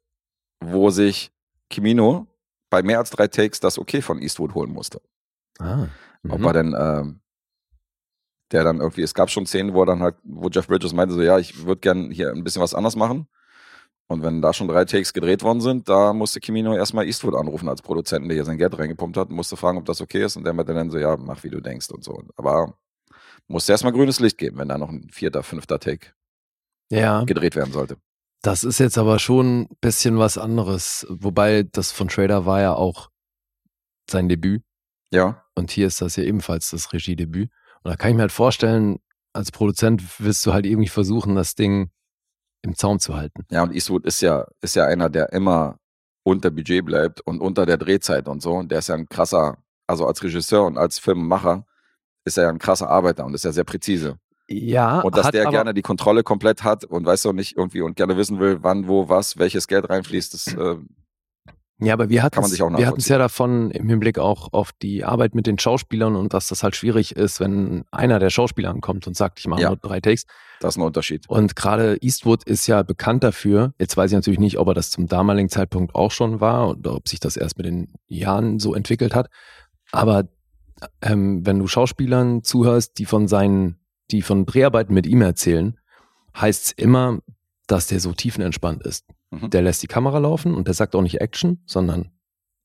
wo 0.61 0.91
sich 0.91 1.33
Kimino 1.71 2.27
bei 2.71 2.83
mehr 2.83 2.99
als 2.99 3.11
drei 3.11 3.27
Takes 3.29 3.61
das 3.61 3.79
Okay 3.79 4.03
von 4.03 4.21
Eastwood 4.21 4.55
holen 4.55 4.71
musste. 4.71 5.01
Ah. 5.59 5.87
Ob 6.31 6.41
Mhm. 6.41 6.47
er 6.47 6.53
denn, 6.53 6.75
ähm, 6.79 7.21
der 8.53 8.65
dann 8.65 8.81
irgendwie, 8.81 9.03
es 9.03 9.15
gab 9.15 9.31
schon 9.31 9.47
Szenen, 9.47 9.75
wo 9.75 9.83
er 9.83 9.87
dann 9.87 10.01
halt, 10.03 10.17
wo 10.25 10.49
Jeff 10.49 10.67
Bridges 10.69 10.93
meinte 10.95 11.15
so, 11.15 11.23
ja, 11.23 11.39
ich 11.39 11.65
würde 11.67 11.81
gern 11.81 12.11
hier 12.11 12.31
ein 12.33 12.45
bisschen 12.45 12.63
was 12.63 12.75
anders 12.75 12.97
machen. 12.97 13.29
Und 14.07 14.23
wenn 14.23 14.41
da 14.41 14.55
schon 14.55 14.69
drei 14.69 14.87
Takes 14.87 15.13
gedreht 15.13 15.43
worden 15.43 15.61
sind, 15.61 15.89
da 15.91 16.15
musste 16.15 16.41
Kimino 16.41 16.75
erstmal 16.75 17.07
Eastwood 17.07 17.35
anrufen 17.35 17.69
als 17.69 17.83
Produzenten, 17.83 18.29
der 18.29 18.37
hier 18.37 18.45
sein 18.47 18.57
Geld 18.57 18.79
reingepumpt 18.79 19.19
hat, 19.19 19.29
und 19.29 19.37
musste 19.37 19.57
fragen, 19.59 19.77
ob 19.77 19.85
das 19.85 20.01
okay 20.01 20.25
ist. 20.25 20.37
Und 20.37 20.45
der 20.45 20.55
meinte 20.55 20.73
dann 20.73 20.91
so, 20.91 20.99
ja, 20.99 21.17
mach 21.19 21.45
wie 21.45 21.51
du 21.51 21.61
denkst 21.61 21.91
und 21.91 22.03
so. 22.05 22.23
Aber 22.37 22.79
musste 23.49 23.73
erstmal 23.73 23.93
grünes 23.93 24.19
Licht 24.21 24.39
geben, 24.39 24.59
wenn 24.59 24.69
da 24.69 24.79
noch 24.79 24.89
ein 24.89 25.09
vierter, 25.11 25.43
fünfter 25.43 25.79
Take 25.79 26.09
Ja, 26.91 27.25
gedreht 27.25 27.55
werden 27.55 27.73
sollte. 27.73 27.99
das 28.43 28.65
ist 28.65 28.79
jetzt 28.79 28.97
aber 28.97 29.19
schon 29.19 29.63
ein 29.63 29.77
bisschen 29.83 30.19
was 30.19 30.39
anderes. 30.39 31.07
Wobei 31.11 31.65
das 31.65 31.93
von 31.93 32.09
Trader 32.09 32.47
war 32.47 32.61
ja 32.63 32.73
auch 32.75 33.11
sein 34.11 34.29
Debüt. 34.31 34.63
Ja, 35.11 35.45
Und 35.55 35.71
hier 35.71 35.87
ist 35.87 36.01
das 36.01 36.17
ja 36.17 36.25
ebenfalls 36.25 36.71
das 36.71 36.93
Regiedebüt. 36.93 37.51
Und 37.83 37.91
da 37.91 37.97
kann 37.97 38.11
ich 38.11 38.17
mir 38.17 38.23
halt 38.23 38.33
vorstellen, 38.33 38.99
als 39.33 39.51
Produzent 39.51 40.03
willst 40.21 40.45
du 40.45 40.53
halt 40.53 40.67
irgendwie 40.67 40.89
versuchen, 40.89 41.35
das 41.35 41.55
Ding 41.55 41.91
im 42.63 42.75
Zaum 42.75 42.99
zu 42.99 43.17
halten. 43.17 43.45
Ja, 43.51 43.63
und 43.63 43.73
Eastwood 43.73 44.05
ist 44.05 44.21
ja, 44.21 44.47
ist 44.61 44.77
ja 44.77 44.85
einer, 44.85 45.09
der 45.09 45.33
immer 45.33 45.79
unter 46.25 46.51
Budget 46.51 46.85
bleibt 46.85 47.21
und 47.23 47.41
unter 47.41 47.65
der 47.65 47.79
Drehzeit 47.79 48.29
und 48.29 48.43
so. 48.43 48.55
Und 48.55 48.71
der 48.71 48.81
ist 48.81 48.89
ja 48.89 48.95
ein 48.95 49.09
krasser, 49.09 49.59
also 49.87 50.07
als 50.07 50.23
Regisseur 50.23 50.67
und 50.67 50.77
als 50.77 50.99
Filmemacher 50.99 51.65
ist 52.25 52.37
er 52.37 52.45
ja 52.45 52.51
ein 52.51 52.59
krasser 52.59 52.91
Arbeiter 52.91 53.25
und 53.25 53.35
ist 53.35 53.45
ja 53.45 53.53
sehr 53.53 53.65
präzise. 53.65 54.19
Ja, 54.51 55.01
Und 55.01 55.17
dass 55.17 55.31
der 55.31 55.47
gerne 55.47 55.75
die 55.75 55.83
Kontrolle 55.83 56.23
komplett 56.23 56.65
hat 56.65 56.85
und 56.85 57.05
weiß 57.05 57.23
doch 57.23 57.35
nicht 57.35 57.57
irgendwie 57.57 57.83
und 57.83 57.97
gerne 57.97 58.17
wissen 58.17 58.41
will, 58.41 58.59
wann, 58.63 58.89
wo, 58.89 59.09
was, 59.09 59.37
welches 59.37 59.69
Geld 59.69 59.89
reinfließt, 59.91 60.35
das, 60.35 60.47
äh, 60.55 60.77
Ja, 61.81 61.93
aber 61.95 62.09
wir 62.09 62.23
hatten 62.25 62.37
wir 62.79 62.87
hatten 62.89 62.99
es 62.99 63.09
ja 63.09 63.19
davon 63.19 63.71
im 63.71 63.89
Hinblick 63.89 64.19
auch 64.19 64.53
auf 64.53 64.73
die 64.73 65.05
Arbeit 65.05 65.35
mit 65.37 65.47
den 65.47 65.59
Schauspielern 65.59 66.17
und 66.17 66.35
dass 66.35 66.49
das 66.49 66.63
halt 66.65 66.75
schwierig 66.75 67.15
ist, 67.15 67.39
wenn 67.39 67.85
einer 67.93 68.19
der 68.19 68.31
Schauspieler 68.31 68.71
ankommt 68.71 69.07
und 69.07 69.17
sagt, 69.17 69.39
ich 69.39 69.47
mache 69.47 69.63
Ja. 69.63 69.69
nur 69.69 69.77
drei 69.77 70.01
Takes. 70.01 70.25
das 70.61 70.75
ist 70.75 70.79
ein 70.79 70.83
Unterschied. 70.83 71.29
Und 71.29 71.55
gerade 71.55 71.97
Eastwood 72.01 72.43
ist 72.43 72.67
ja 72.67 72.83
bekannt 72.83 73.23
dafür. 73.23 73.75
Jetzt 73.79 73.97
weiß 73.97 74.11
ich 74.11 74.17
natürlich 74.17 74.41
nicht, 74.41 74.59
ob 74.59 74.67
er 74.67 74.75
das 74.75 74.91
zum 74.91 75.07
damaligen 75.07 75.49
Zeitpunkt 75.49 75.95
auch 75.95 76.11
schon 76.11 76.41
war 76.41 76.71
oder 76.71 76.95
ob 76.97 77.07
sich 77.09 77.21
das 77.21 77.37
erst 77.37 77.59
mit 77.59 77.67
den 77.67 77.93
Jahren 78.09 78.59
so 78.59 78.75
entwickelt 78.75 79.15
hat. 79.15 79.31
Aber 79.93 80.25
ähm, 81.01 81.47
wenn 81.47 81.61
du 81.61 81.69
Schauspielern 81.69 82.43
zuhörst, 82.43 82.99
die 82.99 83.05
von 83.05 83.29
seinen, 83.29 83.79
die 84.11 84.23
von 84.23 84.47
Dreharbeiten 84.47 84.95
mit 84.95 85.07
ihm 85.07 85.23
erzählen, 85.23 85.79
heißt 86.37 86.65
es 86.67 86.73
immer, 86.73 87.19
dass 87.69 87.87
der 87.87 88.01
so 88.01 88.13
tiefenentspannt 88.13 88.83
ist. 88.85 89.05
Mhm. 89.31 89.51
Der 89.51 89.63
lässt 89.63 89.83
die 89.83 89.87
Kamera 89.89 90.19
laufen 90.19 90.55
und 90.55 90.67
der 90.67 90.75
sagt 90.75 90.95
auch 90.95 91.03
nicht 91.03 91.21
Action, 91.21 91.63
sondern 91.67 92.11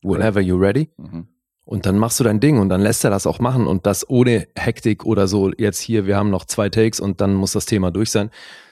whenever 0.02 0.40
you're 0.40 0.60
ready. 0.60 0.90
Mhm. 0.98 1.28
Und 1.66 1.86
dann 1.86 1.98
machst 1.98 2.20
du 2.20 2.24
dein 2.26 2.40
Ding 2.42 2.60
und 2.60 2.68
dann 2.70 2.82
lässt 2.82 3.04
er 3.06 3.10
das 3.10 3.26
auch 3.26 3.40
machen 3.40 3.68
und 3.68 3.86
das 3.86 4.10
ohne 4.10 4.48
Hektik 4.56 5.06
oder 5.06 5.28
so, 5.28 5.52
jetzt 5.58 5.80
hier, 5.80 6.06
wir 6.06 6.18
haben 6.18 6.30
noch 6.30 6.46
zwei 6.46 6.70
Takes 6.70 7.00
und 7.00 7.22
dann 7.22 7.34
muss 7.34 7.54
das 7.54 7.66
Thema 7.66 7.90
durch 7.90 8.12
sein, 8.12 8.30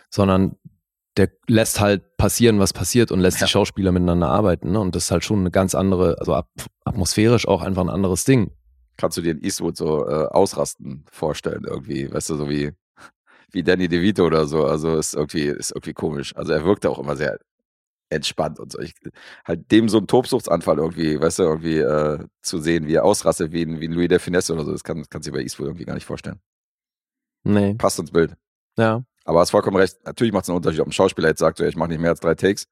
sondern 0.09 0.57
der 1.17 1.29
lässt 1.47 1.79
halt 1.79 2.17
passieren, 2.17 2.59
was 2.59 2.73
passiert 2.73 3.11
und 3.11 3.19
lässt 3.19 3.39
Ja. 3.39 3.45
die 3.45 3.51
Schauspieler 3.51 3.91
miteinander 3.91 4.27
arbeiten. 4.29 4.71
Ne? 4.71 4.79
Und 4.79 4.95
das 4.95 5.05
ist 5.05 5.11
halt 5.11 5.23
schon 5.23 5.39
eine 5.39 5.51
ganz 5.51 5.73
andere, 5.75 6.17
also 6.19 6.33
at 6.35 6.47
atmosphärisch 6.85 7.47
auch 7.47 7.61
einfach 7.61 7.81
ein 7.81 7.89
anderes 7.89 8.23
Ding. 8.25 8.51
Kannst 8.97 9.17
du 9.17 9.21
dir 9.21 9.31
in 9.31 9.41
Eastwood 9.41 9.77
so 9.77 10.07
äh, 10.07 10.25
ausrasten 10.27 11.05
vorstellen 11.11 11.63
irgendwie, 11.65 12.11
weißt 12.13 12.29
du, 12.29 12.35
so 12.35 12.49
wie, 12.49 12.71
wie 13.51 13.63
Danny 13.63 13.87
DeVito 13.87 14.25
oder 14.25 14.45
so. 14.47 14.65
Also 14.65 14.97
ist 14.97 15.13
irgendwie, 15.13 15.45
ist 15.45 15.71
irgendwie 15.71 15.93
komisch. 15.93 16.35
Also 16.35 16.51
er 16.53 16.65
wirkte 16.65 16.89
auch 16.89 16.99
immer 16.99 17.15
sehr 17.15 17.39
entspannt 18.11 18.59
und 18.59 18.71
so. 18.71 18.79
Ich, 18.79 18.93
halt 19.45 19.71
dem 19.71 19.89
so 19.89 19.97
einen 19.97 20.07
Tobsuchtsanfall 20.07 20.77
irgendwie, 20.77 21.19
weißt 21.19 21.39
du, 21.39 21.43
irgendwie 21.43 21.79
äh, 21.79 22.19
zu 22.41 22.59
sehen, 22.59 22.87
wie 22.87 22.95
er 22.95 23.05
ausrastet, 23.05 23.51
wie 23.51 23.63
ein, 23.63 23.79
wie 23.79 23.87
ein 23.87 23.93
Louis 23.93 24.09
de 24.09 24.19
Finesse 24.19 24.53
oder 24.53 24.65
so, 24.65 24.71
das 24.71 24.83
kann, 24.83 25.03
kannst 25.09 25.27
du 25.27 25.31
dir 25.31 25.37
bei 25.37 25.43
Eastwood 25.43 25.67
irgendwie 25.67 25.85
gar 25.85 25.95
nicht 25.95 26.05
vorstellen. 26.05 26.39
Nee, 27.43 27.73
Passt 27.75 27.99
ins 27.99 28.11
Bild. 28.11 28.35
ja. 28.77 29.03
Aber 29.23 29.39
hast 29.39 29.51
vollkommen 29.51 29.77
recht. 29.77 29.97
Natürlich 30.03 30.33
macht 30.33 30.45
es 30.45 30.49
einen 30.49 30.57
Unterschied, 30.57 30.79
ob 30.79 30.87
ein 30.87 30.91
Schauspieler 30.91 31.29
jetzt 31.29 31.39
sagt, 31.39 31.59
so, 31.59 31.63
ich 31.63 31.75
mache 31.75 31.89
nicht 31.89 32.01
mehr 32.01 32.09
als 32.09 32.19
drei 32.19 32.33
Takes 32.33 32.65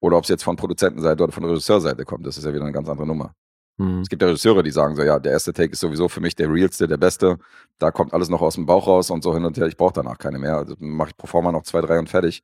oder 0.00 0.16
ob 0.16 0.24
es 0.24 0.28
jetzt 0.28 0.42
von 0.42 0.56
Produzentenseite 0.56 1.22
oder 1.22 1.32
von 1.32 1.44
Regisseurseite 1.44 2.04
kommt. 2.04 2.26
Das 2.26 2.36
ist 2.36 2.44
ja 2.44 2.52
wieder 2.52 2.64
eine 2.64 2.72
ganz 2.72 2.88
andere 2.88 3.06
Nummer. 3.06 3.32
Hm. 3.78 4.00
Es 4.00 4.08
gibt 4.08 4.20
ja 4.20 4.26
Regisseure, 4.26 4.64
die 4.64 4.72
sagen 4.72 4.96
so, 4.96 5.04
ja, 5.04 5.20
der 5.20 5.30
erste 5.30 5.52
Take 5.52 5.72
ist 5.72 5.78
sowieso 5.78 6.08
für 6.08 6.20
mich 6.20 6.34
der 6.34 6.50
realste, 6.52 6.88
der 6.88 6.96
beste. 6.96 7.38
Da 7.78 7.92
kommt 7.92 8.12
alles 8.12 8.28
noch 8.28 8.42
aus 8.42 8.56
dem 8.56 8.66
Bauch 8.66 8.88
raus 8.88 9.10
und 9.10 9.22
so 9.22 9.34
hin 9.34 9.44
und 9.44 9.56
her. 9.56 9.68
Ich 9.68 9.76
brauche 9.76 9.92
danach 9.92 10.18
keine 10.18 10.40
mehr. 10.40 10.56
Also 10.56 10.74
mache 10.80 11.10
ich 11.10 11.16
pro 11.16 11.28
forma 11.28 11.52
noch 11.52 11.62
zwei, 11.62 11.80
drei 11.80 12.00
und 12.00 12.08
fertig. 12.08 12.42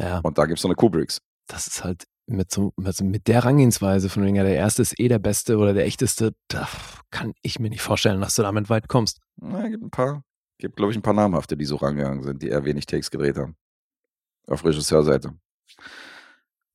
Ja, 0.00 0.18
Und 0.24 0.36
da 0.36 0.46
gibt's 0.46 0.62
so 0.62 0.68
eine 0.68 0.74
Kubricks. 0.74 1.20
Das 1.50 1.66
ist 1.66 1.84
halt 1.84 2.04
mit, 2.26 2.50
so, 2.50 2.72
mit, 2.76 2.94
so- 2.96 3.04
mit 3.04 3.26
der 3.28 3.36
Herangehensweise 3.36 4.08
von 4.08 4.24
wegen, 4.24 4.36
ja, 4.36 4.42
der 4.44 4.54
erste 4.54 4.82
ist 4.82 4.98
eh 5.00 5.08
der 5.08 5.18
beste 5.18 5.56
oder 5.58 5.72
der 5.74 5.84
echteste, 5.86 6.32
da 6.48 6.68
kann 7.10 7.32
ich 7.42 7.58
mir 7.58 7.70
nicht 7.70 7.82
vorstellen, 7.82 8.20
dass 8.20 8.34
du 8.36 8.42
damit 8.42 8.70
weit 8.70 8.88
kommst. 8.88 9.20
Na, 9.36 9.68
gibt 9.68 9.82
ein 9.82 9.90
paar, 9.90 10.22
gibt 10.58 10.76
glaube 10.76 10.92
ich 10.92 10.98
ein 10.98 11.02
paar 11.02 11.14
namhafte, 11.14 11.56
die 11.56 11.64
so 11.64 11.76
rangegangen 11.76 12.22
sind, 12.22 12.42
die 12.42 12.48
eher 12.48 12.64
wenig 12.64 12.86
Takes 12.86 13.10
gedreht 13.10 13.36
haben. 13.36 13.56
auf 14.46 14.64
Regisseurseite. 14.64 15.32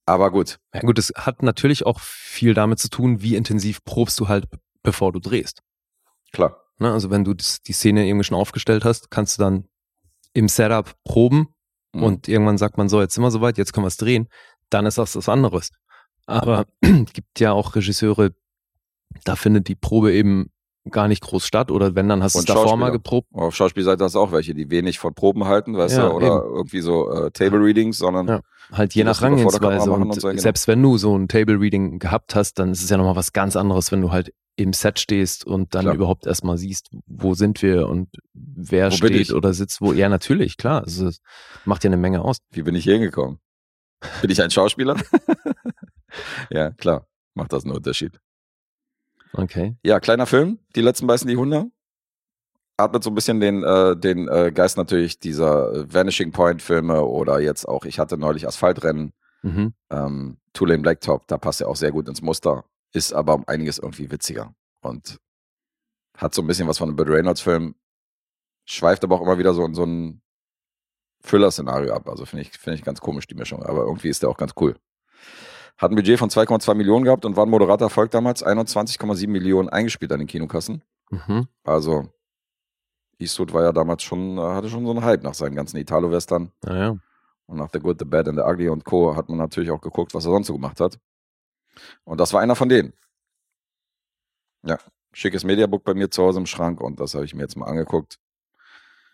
Aber 0.05 0.31
gut, 0.31 0.59
Ja 0.73 0.81
gut, 0.81 0.99
es 0.99 1.11
hat 1.15 1.41
natürlich 1.41 1.85
auch 1.85 1.99
viel 1.99 2.53
damit 2.53 2.79
zu 2.79 2.89
tun, 2.89 3.21
wie 3.21 3.35
intensiv 3.35 3.83
probst 3.83 4.19
du 4.19 4.27
halt, 4.27 4.45
bevor 4.83 5.11
du 5.11 5.19
drehst. 5.19 5.61
klar. 6.31 6.61
Ne? 6.77 6.91
Also 6.91 7.09
wenn 7.09 7.23
du 7.23 7.33
die 7.33 7.71
Szene 7.73 8.05
irgendwie 8.05 8.25
schon 8.25 8.37
aufgestellt 8.37 8.83
hast, 8.83 9.09
kannst 9.09 9.37
du 9.37 9.43
dann 9.43 9.67
im 10.33 10.47
Setup 10.49 10.93
proben 11.05 11.47
Mhm. 11.93 12.03
und 12.03 12.27
irgendwann 12.27 12.57
sagt 12.57 12.77
man 12.77 12.89
so, 12.89 12.99
jetzt 12.99 13.13
sind 13.13 13.23
wir 13.23 13.31
soweit, 13.31 13.57
jetzt 13.57 13.71
können 13.71 13.85
wir 13.85 13.87
es 13.87 13.95
drehen. 13.95 14.27
Dann 14.75 14.85
ist 14.87 14.97
das 14.97 15.15
was 15.15 15.29
anderes. 15.29 15.71
Aber 16.25 16.65
es 16.81 16.89
gibt 17.13 17.39
ja 17.39 17.53
auch 17.53 17.75
Regisseure, 17.75 18.31
da 19.23 19.37
findet 19.37 19.69
die 19.69 19.75
Probe 19.75 20.11
eben 20.11 20.49
gar 20.91 21.07
nicht 21.07 21.23
groß 21.23 21.45
statt 21.47 21.71
oder 21.71 21.95
wenn, 21.95 22.09
dann 22.09 22.21
hast 22.21 22.35
du 22.35 22.39
es 22.39 22.45
davor 22.45 22.75
mal 22.75 22.91
geprobt. 22.91 23.29
Auf 23.33 23.55
Schauspielseite 23.55 24.03
hast 24.03 24.15
du 24.15 24.19
auch 24.19 24.33
welche, 24.33 24.53
die 24.53 24.69
wenig 24.69 24.99
von 24.99 25.13
Proben 25.13 25.45
halten, 25.45 25.77
weißt 25.77 25.95
Ja, 25.95 26.09
du, 26.09 26.15
oder 26.15 26.43
irgendwie 26.43 26.81
so 26.81 27.09
äh, 27.09 27.31
Table 27.31 27.59
Readings, 27.59 27.97
sondern 27.97 28.27
Ja. 28.27 28.41
Halt 28.73 28.93
je 28.95 29.05
nach 29.05 29.21
Rangehensweise. 29.21 29.91
Und, 29.91 30.01
und 30.11 30.19
so, 30.19 30.27
genau. 30.27 30.41
selbst 30.41 30.67
wenn 30.67 30.83
du 30.83 30.97
so 30.97 31.17
ein 31.17 31.29
Table 31.29 31.57
Reading 31.57 31.99
gehabt 31.99 32.35
hast, 32.35 32.59
dann 32.59 32.73
ist 32.73 32.83
es 32.83 32.89
ja 32.89 32.97
nochmal 32.97 33.15
was 33.15 33.31
ganz 33.31 33.55
anderes, 33.55 33.93
wenn 33.93 34.01
du 34.01 34.11
halt 34.11 34.33
im 34.57 34.73
Set 34.73 34.99
stehst 34.99 35.45
und 35.45 35.73
dann 35.73 35.83
Klar. 35.83 35.95
überhaupt 35.95 36.25
erstmal 36.25 36.57
siehst, 36.57 36.89
wo 37.07 37.33
sind 37.33 37.61
wir 37.61 37.87
und 37.87 38.09
wer 38.33 38.91
Wo 38.91 38.95
steht 38.95 39.31
oder 39.31 39.53
sitzt 39.53 39.79
wo. 39.79 39.93
Ja, 39.93 40.09
natürlich, 40.09 40.57
klar. 40.57 40.83
Also, 40.83 41.07
es 41.07 41.21
macht 41.63 41.83
ja 41.83 41.89
eine 41.89 41.97
Menge 41.97 42.21
aus. 42.21 42.37
wie 42.51 42.63
bin 42.63 42.75
ich 42.75 42.83
hier 42.83 42.93
hingekommen? 42.93 43.39
Bin 44.21 44.29
ich 44.29 44.41
ein 44.41 44.51
Schauspieler? 44.51 44.95
ja, 46.49 46.71
klar, 46.71 47.07
macht 47.33 47.53
das 47.53 47.63
einen 47.63 47.73
Unterschied. 47.75 48.19
Okay. 49.33 49.75
Ja, 49.83 49.99
kleiner 49.99 50.25
Film, 50.25 50.59
die 50.75 50.81
letzten 50.81 51.07
beißen 51.07 51.27
die 51.27 51.37
Hunde. 51.37 51.65
Atmet 52.77 53.03
so 53.03 53.09
ein 53.09 53.15
bisschen 53.15 53.39
den, 53.39 53.63
äh, 53.63 53.95
den 53.95 54.27
äh, 54.27 54.51
Geist 54.53 54.77
natürlich 54.77 55.19
dieser 55.19 55.71
äh, 55.73 55.93
Vanishing 55.93 56.31
Point 56.31 56.61
Filme 56.61 57.03
oder 57.05 57.39
jetzt 57.39 57.65
auch, 57.67 57.85
ich 57.85 57.99
hatte 57.99 58.17
neulich 58.17 58.47
Asphaltrennen, 58.47 59.13
Mhm. 59.43 59.73
ähm, 59.91 60.37
Two 60.53 60.65
Lane 60.65 60.81
Blacktop, 60.81 61.27
da 61.27 61.37
passt 61.37 61.61
er 61.61 61.67
auch 61.67 61.75
sehr 61.75 61.91
gut 61.91 62.09
ins 62.09 62.21
Muster, 62.23 62.65
ist 62.93 63.13
aber 63.13 63.35
um 63.35 63.43
einiges 63.47 63.77
irgendwie 63.77 64.09
witziger 64.09 64.55
und 64.81 65.19
hat 66.17 66.33
so 66.33 66.41
ein 66.41 66.47
bisschen 66.47 66.67
was 66.67 66.79
von 66.79 66.89
einem 66.89 66.95
Burt 66.95 67.09
Reynolds 67.09 67.41
Film, 67.41 67.75
schweift 68.65 69.03
aber 69.03 69.15
auch 69.15 69.21
immer 69.21 69.37
wieder 69.37 69.53
so 69.53 69.63
in 69.63 69.75
so 69.75 69.83
ein 69.85 70.21
Thriller-Szenario 71.25 71.93
ab. 71.93 72.07
Also 72.09 72.25
finde 72.25 72.43
ich, 72.43 72.51
finde 72.51 72.77
ich 72.77 72.83
ganz 72.83 73.01
komisch, 73.01 73.27
die 73.27 73.35
Mischung, 73.35 73.63
aber 73.63 73.81
irgendwie 73.81 74.09
ist 74.09 74.21
der 74.21 74.29
auch 74.29 74.37
ganz 74.37 74.53
cool. 74.59 74.75
Hat 75.77 75.91
ein 75.91 75.95
Budget 75.95 76.19
von 76.19 76.29
2,2 76.29 76.73
Millionen 76.73 77.03
gehabt 77.03 77.25
und 77.25 77.35
war 77.35 77.45
ein 77.45 77.49
moderater 77.49 77.85
Erfolg 77.85 78.11
damals, 78.11 78.45
21,7 78.45 79.27
Millionen 79.27 79.67
eingespielt 79.67 80.11
an 80.11 80.19
den 80.19 80.27
Kinokassen. 80.27 80.83
Mhm. 81.09 81.47
Also 81.63 82.09
Eastwood 83.19 83.53
war 83.53 83.63
ja 83.63 83.71
damals 83.71 84.03
schon, 84.03 84.37
äh, 84.37 84.41
hatte 84.41 84.69
schon 84.69 84.85
so 84.85 84.91
einen 84.91 85.03
Hype 85.03 85.23
nach 85.23 85.33
seinen 85.33 85.55
ganzen 85.55 85.77
Italo-Western. 85.77 86.51
Naja. 86.63 86.97
Und 87.47 87.57
nach 87.57 87.69
The 87.71 87.79
Good, 87.79 87.99
The 87.99 88.05
Bad 88.05 88.27
and 88.27 88.37
The 88.37 88.43
Ugly 88.43 88.69
und 88.69 88.85
Co. 88.85 89.15
hat 89.15 89.29
man 89.29 89.37
natürlich 89.37 89.71
auch 89.71 89.81
geguckt, 89.81 90.13
was 90.13 90.25
er 90.25 90.31
sonst 90.31 90.47
so 90.47 90.53
gemacht 90.53 90.79
hat. 90.79 90.97
Und 92.03 92.19
das 92.19 92.33
war 92.33 92.41
einer 92.41 92.55
von 92.55 92.69
denen. 92.69 92.93
Ja, 94.63 94.79
schickes 95.13 95.43
Mediabook 95.43 95.83
bei 95.83 95.93
mir 95.93 96.09
zu 96.09 96.23
Hause 96.23 96.39
im 96.39 96.45
Schrank 96.45 96.81
und 96.81 96.99
das 96.99 97.13
habe 97.13 97.25
ich 97.25 97.35
mir 97.35 97.41
jetzt 97.41 97.55
mal 97.55 97.67
angeguckt. 97.67 98.17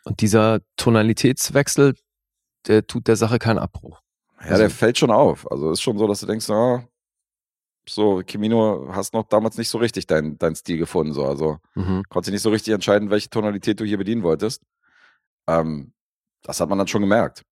Und 0.03 0.21
dieser 0.21 0.59
Tonalitätswechsel, 0.77 1.95
der 2.67 2.85
tut 2.87 3.07
der 3.07 3.15
Sache 3.15 3.39
keinen 3.39 3.59
Abbruch. 3.59 4.01
Ja, 4.41 4.47
Also- 4.51 4.57
der 4.63 4.69
fällt 4.69 4.97
schon 4.97 5.11
auf. 5.11 5.49
Also 5.51 5.71
ist 5.71 5.81
schon 5.81 5.97
so, 5.97 6.07
dass 6.07 6.19
du 6.21 6.25
denkst, 6.25 6.49
ah, 6.49 6.83
so, 7.87 8.21
Kimino, 8.25 8.89
hast 8.93 9.13
noch 9.13 9.27
damals 9.27 9.57
nicht 9.57 9.69
so 9.69 9.77
richtig 9.79 10.05
deinen 10.07 10.37
dein 10.37 10.55
Stil 10.55 10.77
gefunden. 10.77 11.13
So. 11.13 11.25
Also 11.25 11.57
Mhm. 11.75 12.03
konntest 12.09 12.31
nicht 12.31 12.41
so 12.43 12.49
richtig 12.51 12.73
entscheiden, 12.73 13.09
welche 13.09 13.29
Tonalität 13.29 13.79
du 13.79 13.85
hier 13.85 13.97
bedienen 13.97 14.23
wolltest. 14.23 14.61
Ähm, 15.47 15.93
das 16.43 16.59
hat 16.59 16.69
man 16.69 16.77
dann 16.77 16.87
schon 16.87 17.01
gemerkt. 17.01 17.43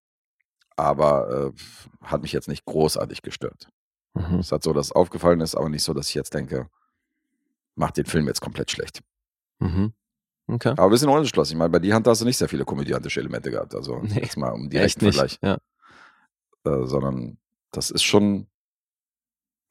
Aber 0.76 1.52
äh, 1.52 2.06
hat 2.06 2.22
mich 2.22 2.32
jetzt 2.32 2.48
nicht 2.48 2.64
großartig 2.64 3.22
gestört. 3.22 3.68
Mhm. 4.14 4.38
Es 4.38 4.50
hat 4.50 4.62
so, 4.62 4.72
dass 4.72 4.92
aufgefallen 4.92 5.40
ist, 5.40 5.54
aber 5.56 5.68
nicht 5.68 5.82
so, 5.84 5.92
dass 5.94 6.08
ich 6.08 6.14
jetzt 6.14 6.32
denke, 6.34 6.68
macht 7.74 7.96
den 7.96 8.06
Film 8.06 8.26
jetzt 8.28 8.40
komplett 8.40 8.70
schlecht. 8.70 9.00
Mhm. 9.58 9.92
Okay. 10.52 10.70
Aber 10.70 10.84
ein 10.84 10.90
bisschen 10.90 11.08
unentschlossen. 11.08 11.52
Ich 11.52 11.58
meine, 11.58 11.70
bei 11.70 11.78
die 11.78 11.92
Hand 11.92 12.06
hast 12.06 12.20
du 12.20 12.24
nicht 12.24 12.36
sehr 12.36 12.48
viele 12.48 12.64
komödiantische 12.64 13.20
Elemente 13.20 13.50
gehabt. 13.50 13.74
Also 13.74 14.00
Nee, 14.02 14.20
jetzt 14.20 14.36
mal 14.36 14.50
um 14.50 14.68
direkten. 14.68 15.12
Vergleich. 15.12 15.38
Ja. 15.42 15.58
Äh, 16.64 16.86
sondern 16.86 17.38
das 17.70 17.90
ist 17.90 18.02
schon. 18.02 18.46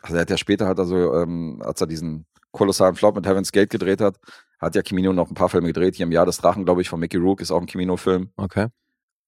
Also 0.01 0.15
er 0.15 0.21
hat 0.21 0.29
ja 0.29 0.37
später, 0.37 0.67
hat 0.67 0.79
er 0.79 0.85
so, 0.85 1.13
ähm, 1.15 1.61
als 1.63 1.81
er 1.81 1.87
diesen 1.87 2.25
kolossalen 2.51 2.95
Flop 2.95 3.15
mit 3.15 3.25
Heaven's 3.27 3.51
Gate 3.51 3.69
gedreht 3.69 4.01
hat, 4.01 4.17
hat 4.59 4.75
ja 4.75 4.81
Kimino 4.81 5.11
noch 5.13 5.29
ein 5.29 5.35
paar 5.35 5.49
Filme 5.49 5.67
gedreht. 5.67 5.95
Hier 5.95 6.05
im 6.05 6.11
Jahr 6.11 6.25
des 6.25 6.37
Drachen, 6.37 6.65
glaube 6.65 6.81
ich, 6.81 6.89
von 6.89 6.99
Mickey 6.99 7.17
Rourke 7.17 7.43
ist 7.43 7.51
auch 7.51 7.59
ein 7.59 7.67
Kimino-Film. 7.67 8.31
Okay. 8.37 8.67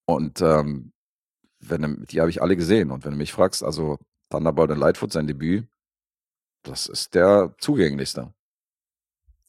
Und 0.05 0.41
ähm, 0.41 0.93
wenn 1.59 2.05
die 2.09 2.19
habe 2.19 2.29
ich 2.29 2.41
alle 2.41 2.55
gesehen. 2.55 2.91
Und 2.91 3.05
wenn 3.05 3.11
du 3.11 3.17
mich 3.17 3.33
fragst, 3.33 3.63
also 3.63 3.97
Thunderbolt 4.29 4.71
und 4.71 4.79
Lightfoot, 4.79 5.11
sein 5.11 5.27
Debüt, 5.27 5.67
das 6.63 6.87
ist 6.87 7.15
der 7.15 7.53
zugänglichste. 7.59 8.33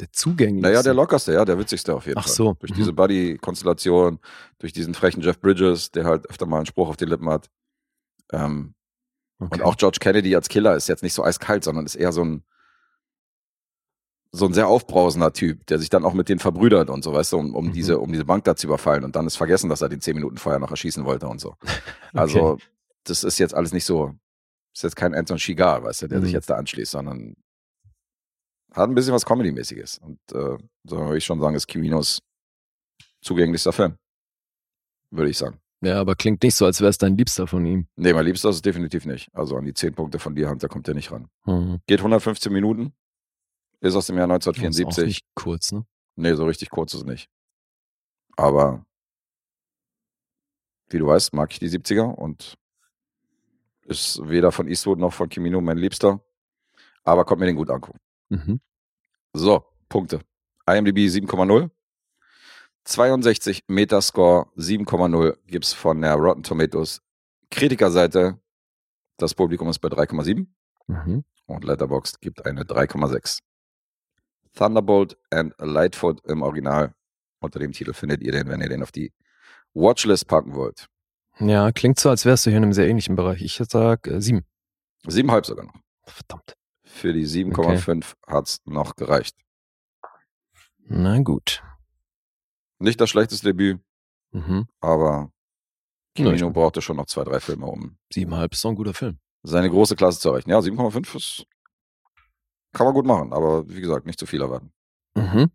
Der 0.03 0.13
zugänglich. 0.13 0.63
Naja, 0.63 0.83
der 0.83 0.95
lockerste, 0.95 1.33
ja, 1.33 1.45
der 1.45 1.59
witzigste 1.59 1.95
auf 1.95 2.07
jeden 2.07 2.19
Ach 2.19 2.25
Fall. 2.25 2.35
so, 2.35 2.55
Durch 2.59 2.73
mhm. 2.73 2.77
diese 2.77 2.93
Buddy-Konstellation, 2.93 4.19
durch 4.59 4.73
diesen 4.75 4.95
frechen 4.95 5.23
Jeff 5.23 5.41
Bridges, 5.41 5.91
der 5.93 6.05
halt 6.05 6.29
öfter 6.29 6.45
mal 6.45 6.59
einen 6.59 6.67
Spruch 6.67 6.89
auf 6.89 6.97
die 6.97 7.05
Lippen 7.07 7.29
hat. 7.31 7.49
Ähm, 8.33 8.75
okay. 9.39 9.55
Und 9.61 9.63
auch 9.63 9.77
George 9.77 9.99
Kennedy 10.01 10.35
als 10.35 10.49
Killer 10.49 10.75
ist 10.77 10.89
jetzt 10.89 11.03
nicht 11.03 11.15
so 11.15 11.23
eiskalt, 11.25 11.65
sondern 11.65 11.87
ist 11.87 11.95
eher 11.95 12.13
so 12.13 12.25
ein 12.25 12.43
so 14.35 14.47
ein 14.47 14.55
sehr 14.55 14.67
aufbrausender 14.67 15.35
Typ, 15.35 15.67
der 15.67 15.79
sich 15.79 15.91
dann 15.91 16.07
auch 16.07 16.15
mit 16.15 16.31
denen 16.31 16.39
verbrüdert 16.41 16.89
und 16.89 17.05
so, 17.05 17.13
weißt 17.13 17.33
du, 17.33 17.37
um, 17.39 17.55
um 17.55 17.67
Mhm. 17.67 17.73
diese, 17.73 17.99
um 17.99 18.11
diese 18.13 18.25
Bank 18.25 18.45
da 18.45 18.57
zu 18.57 18.67
überfallen 18.67 19.05
und 19.05 19.15
dann 19.15 19.27
ist 19.27 19.37
vergessen, 19.37 19.69
dass 19.69 19.83
er 19.83 19.91
den 19.91 20.01
zehn 20.01 20.15
Minuten 20.15 20.39
vorher 20.39 20.59
noch 20.59 20.71
erschießen 20.71 21.05
wollte 21.05 21.29
und 21.29 21.39
so. 21.41 21.55
Also, 22.15 22.57
das 23.05 23.25
ist 23.25 23.39
jetzt 23.39 23.55
alles 23.55 23.73
nicht 23.75 23.85
so, 23.85 24.15
ist 24.75 24.85
jetzt 24.85 24.97
kein 24.97 25.15
Anton 25.15 25.37
Chigar, 25.37 25.83
weißt 25.85 26.03
du, 26.03 26.09
der 26.09 26.21
sich 26.23 26.31
Mhm. 26.31 26.35
jetzt 26.37 26.49
da 26.49 26.55
anschließt, 26.57 26.93
sondern 26.93 27.35
hat 28.75 28.89
ein 28.89 28.95
bisschen 28.95 29.15
was 29.15 29.25
Comedy-mäßiges. 29.25 29.99
Und 29.99 30.19
äh, 30.33 30.59
so 30.85 30.97
würde 30.99 31.19
ich 31.19 31.25
schon 31.25 31.41
sagen, 31.41 31.55
ist 31.55 31.67
Kiminos 31.67 32.21
zugänglichster 33.21 33.73
Film. 33.73 33.97
Würde 35.11 35.31
ich 35.31 35.39
sagen. 35.39 35.59
Ja, 35.83 36.01
aber 36.01 36.15
klingt 36.15 36.43
nicht 36.43 36.55
so, 36.55 36.65
als 36.65 36.81
wäre 36.81 36.91
es 36.91 36.99
dein 36.99 37.17
Liebster 37.17 37.47
von 37.47 37.67
ihm. 37.67 37.89
Nee, 37.97 38.13
mein 38.13 38.25
Liebster 38.25 38.51
ist 38.51 38.57
es 38.57 38.63
definitiv 38.63 39.05
nicht. 39.05 39.29
Also 39.35 39.57
an 39.57 39.65
die 39.65 39.75
zehn 39.75 39.95
Punkte 39.95 40.19
von 40.19 40.35
dir, 40.35 40.55
da 40.55 40.69
kommt 40.69 40.87
er 40.87 40.95
nicht 40.95 41.11
ran. 41.11 41.29
Mhm. 41.45 41.81
Geht 41.87 41.99
115 42.01 42.53
Minuten. 42.53 42.93
Ist 43.81 43.97
aus 43.97 44.07
dem 44.07 44.17
Jahr 44.17 44.27
Ist 44.27 44.47
auch 44.47 44.55
1974. 44.55 45.05
nicht 45.05 45.25
kurz, 45.35 45.73
ne? 45.73 45.85
Nee, 46.15 46.35
so 46.35 46.47
richtig 46.47 46.71
kurz 46.71 46.95
ist 46.95 47.01
es 47.01 47.07
nicht. 47.07 47.29
Aber 48.37 48.87
wie 50.89 50.99
du 50.99 51.07
weißt, 51.07 51.33
mag 51.33 51.51
ich 51.53 51.59
die 51.59 51.69
70er 51.69 52.15
und 52.15 52.55
ist 53.85 54.21
weder 54.29 54.53
von 54.53 54.69
Eastwood 54.69 54.99
noch 54.99 55.13
von 55.13 55.29
Kimino 55.29 55.61
mein 55.61 55.79
Liebster. 55.79 56.25
Aber 57.03 57.25
kommt 57.25 57.41
mir 57.41 57.47
den 57.47 57.57
gut 57.57 57.71
angucken. 57.71 57.99
Mhm. 58.33 58.61
So, 59.35 59.65
Punkte. 59.89 60.21
IMDb 60.67 60.99
7,0. 61.09 61.71
62 62.85 63.65
Metascore 63.69 64.47
7,0 64.57 65.37
gibt's 65.47 65.73
von 65.73 66.01
der 66.01 66.15
Rotten 66.15 66.43
Tomatoes 66.43 67.01
Kritikerseite. 67.51 68.41
Das 69.19 69.35
Publikum 69.35 69.69
ist 69.69 69.79
bei 69.79 69.89
3,7 69.89 70.47
Mhm. 70.89 71.25
und 71.47 71.65
Letterboxd 71.65 72.21
gibt 72.21 72.45
eine 72.47 72.65
3,6. 72.65 73.39
Thunderbolt 74.55 75.17
and 75.31 75.55
Lightfoot 75.59 76.25
im 76.27 76.43
Original. 76.43 76.95
Unter 77.41 77.59
dem 77.59 77.73
Titel 77.73 77.93
findet 77.93 78.23
ihr 78.23 78.33
den, 78.33 78.49
wenn 78.49 78.61
ihr 78.61 78.69
den 78.69 78.83
auf 78.83 78.93
die 78.93 79.13
Watchlist 79.75 80.27
packen 80.27 80.55
wollt. 80.55 80.87
Ja, 81.39 81.73
klingt 81.73 81.99
so, 81.99 82.11
als 82.11 82.25
wärst 82.25 82.47
du 82.47 82.51
hier 82.51 82.59
in 82.59 82.65
einem 82.65 82.73
sehr 82.73 82.89
ähnlichen 82.89 83.17
Bereich. 83.17 83.43
Ich 83.43 83.55
sag 83.69 84.07
äh, 84.07 84.21
sieben. 84.21 84.45
Siebenhalb 85.07 85.47
sogar 85.47 85.65
noch. 85.67 85.75
Verdammt. 86.05 86.55
Für 86.95 87.13
die 87.13 87.27
7,5 87.27 88.15
hat's 88.27 88.61
noch 88.65 88.95
gereicht. 88.97 89.37
Na 90.85 91.19
gut. 91.21 91.63
Nicht 92.79 93.01
das 93.01 93.11
schlechteste 93.11 93.47
Debüt, 93.49 93.81
Mhm. 94.33 94.67
aber 94.81 95.33
Kino 96.15 96.51
brauchte 96.51 96.83
schon 96.83 96.97
noch 96.97 97.07
zwei, 97.07 97.25
drei 97.25 97.41
Filme, 97.41 97.67
um 97.67 97.97
Siebenhalb 98.13 98.53
ist 98.53 98.65
doch 98.65 98.71
ein 98.71 98.77
guter 98.77 98.95
Film. 98.95 99.19
seine 99.43 99.71
große 99.71 99.97
Klasse 99.97 100.21
zu 100.21 100.29
erreichen. 100.29 100.51
Ja, 100.51 100.61
7,5 100.61 101.15
ist, 101.17 101.47
kann 102.73 102.85
man 102.87 102.95
gut 102.95 103.07
machen, 103.07 103.33
aber 103.33 103.69
wie 103.69 103.81
gesagt, 103.81 104.07
nicht 104.07 104.19
zu 104.19 104.27
viel 104.27 104.43
erwarten. 104.43 104.73
Mhm. 105.15 105.51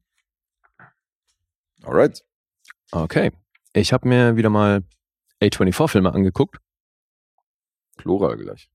Alright. 1.84 2.24
Okay. 2.92 3.32
Ich 3.74 3.94
habe 3.94 4.08
mir 4.08 4.36
wieder 4.36 4.50
mal 4.50 4.84
A24-Filme 5.42 6.12
angeguckt. 6.14 6.58
Plural 7.98 8.38
gleich. 8.38 8.70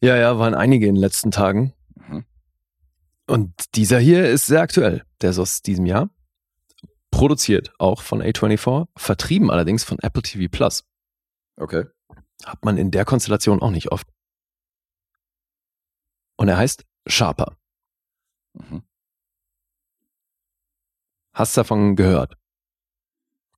Ja, 0.00 0.16
ja, 0.16 0.38
waren 0.38 0.54
einige 0.54 0.86
in 0.86 0.94
den 0.96 1.00
letzten 1.00 1.30
Tagen. 1.30 1.72
Mhm. 1.94 2.24
Und 3.26 3.76
dieser 3.76 3.98
hier 3.98 4.28
ist 4.28 4.46
sehr 4.46 4.60
aktuell. 4.60 5.04
Der 5.20 5.30
ist 5.30 5.38
aus 5.38 5.62
diesem 5.62 5.86
Jahr. 5.86 6.10
Produziert 7.10 7.72
auch 7.78 8.02
von 8.02 8.22
A24, 8.22 8.88
vertrieben 8.96 9.50
allerdings 9.50 9.84
von 9.84 9.98
Apple 10.00 10.22
TV 10.22 10.50
Plus. 10.50 10.84
Okay. 11.56 11.84
Hat 12.44 12.64
man 12.64 12.78
in 12.78 12.90
der 12.90 13.04
Konstellation 13.04 13.62
auch 13.62 13.70
nicht 13.70 13.92
oft. 13.92 14.08
Und 16.36 16.48
er 16.48 16.56
heißt 16.56 16.84
Sharper. 17.06 17.56
Mhm. 18.54 18.82
Hast 21.32 21.56
davon 21.56 21.96
gehört? 21.96 22.36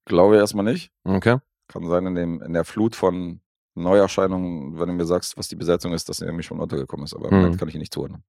Glaube 0.05 0.37
erstmal 0.37 0.65
nicht. 0.65 0.93
Okay. 1.05 1.39
Kann 1.69 1.89
sein, 1.89 2.07
in, 2.07 2.15
dem, 2.15 2.43
in 2.43 2.53
der 2.53 2.65
Flut 2.65 2.95
von 2.95 3.41
Neuerscheinung, 3.75 4.79
wenn 4.79 4.89
du 4.89 4.95
mir 4.95 5.07
sagst, 5.07 5.37
was 5.37 5.49
die 5.49 5.57
Besetzung 5.57 5.93
ist, 5.93 6.09
dass 6.09 6.21
er 6.21 6.29
irgendwie 6.29 6.45
schon 6.45 6.61
untergekommen 6.61 7.05
ist. 7.05 7.15
Aber 7.15 7.27
im 7.27 7.33
Hm. 7.33 7.39
Moment 7.39 7.59
kann 7.59 7.69
ich 7.69 7.75
ihn 7.75 7.81
nicht 7.81 7.93
zuhören. 7.93 8.23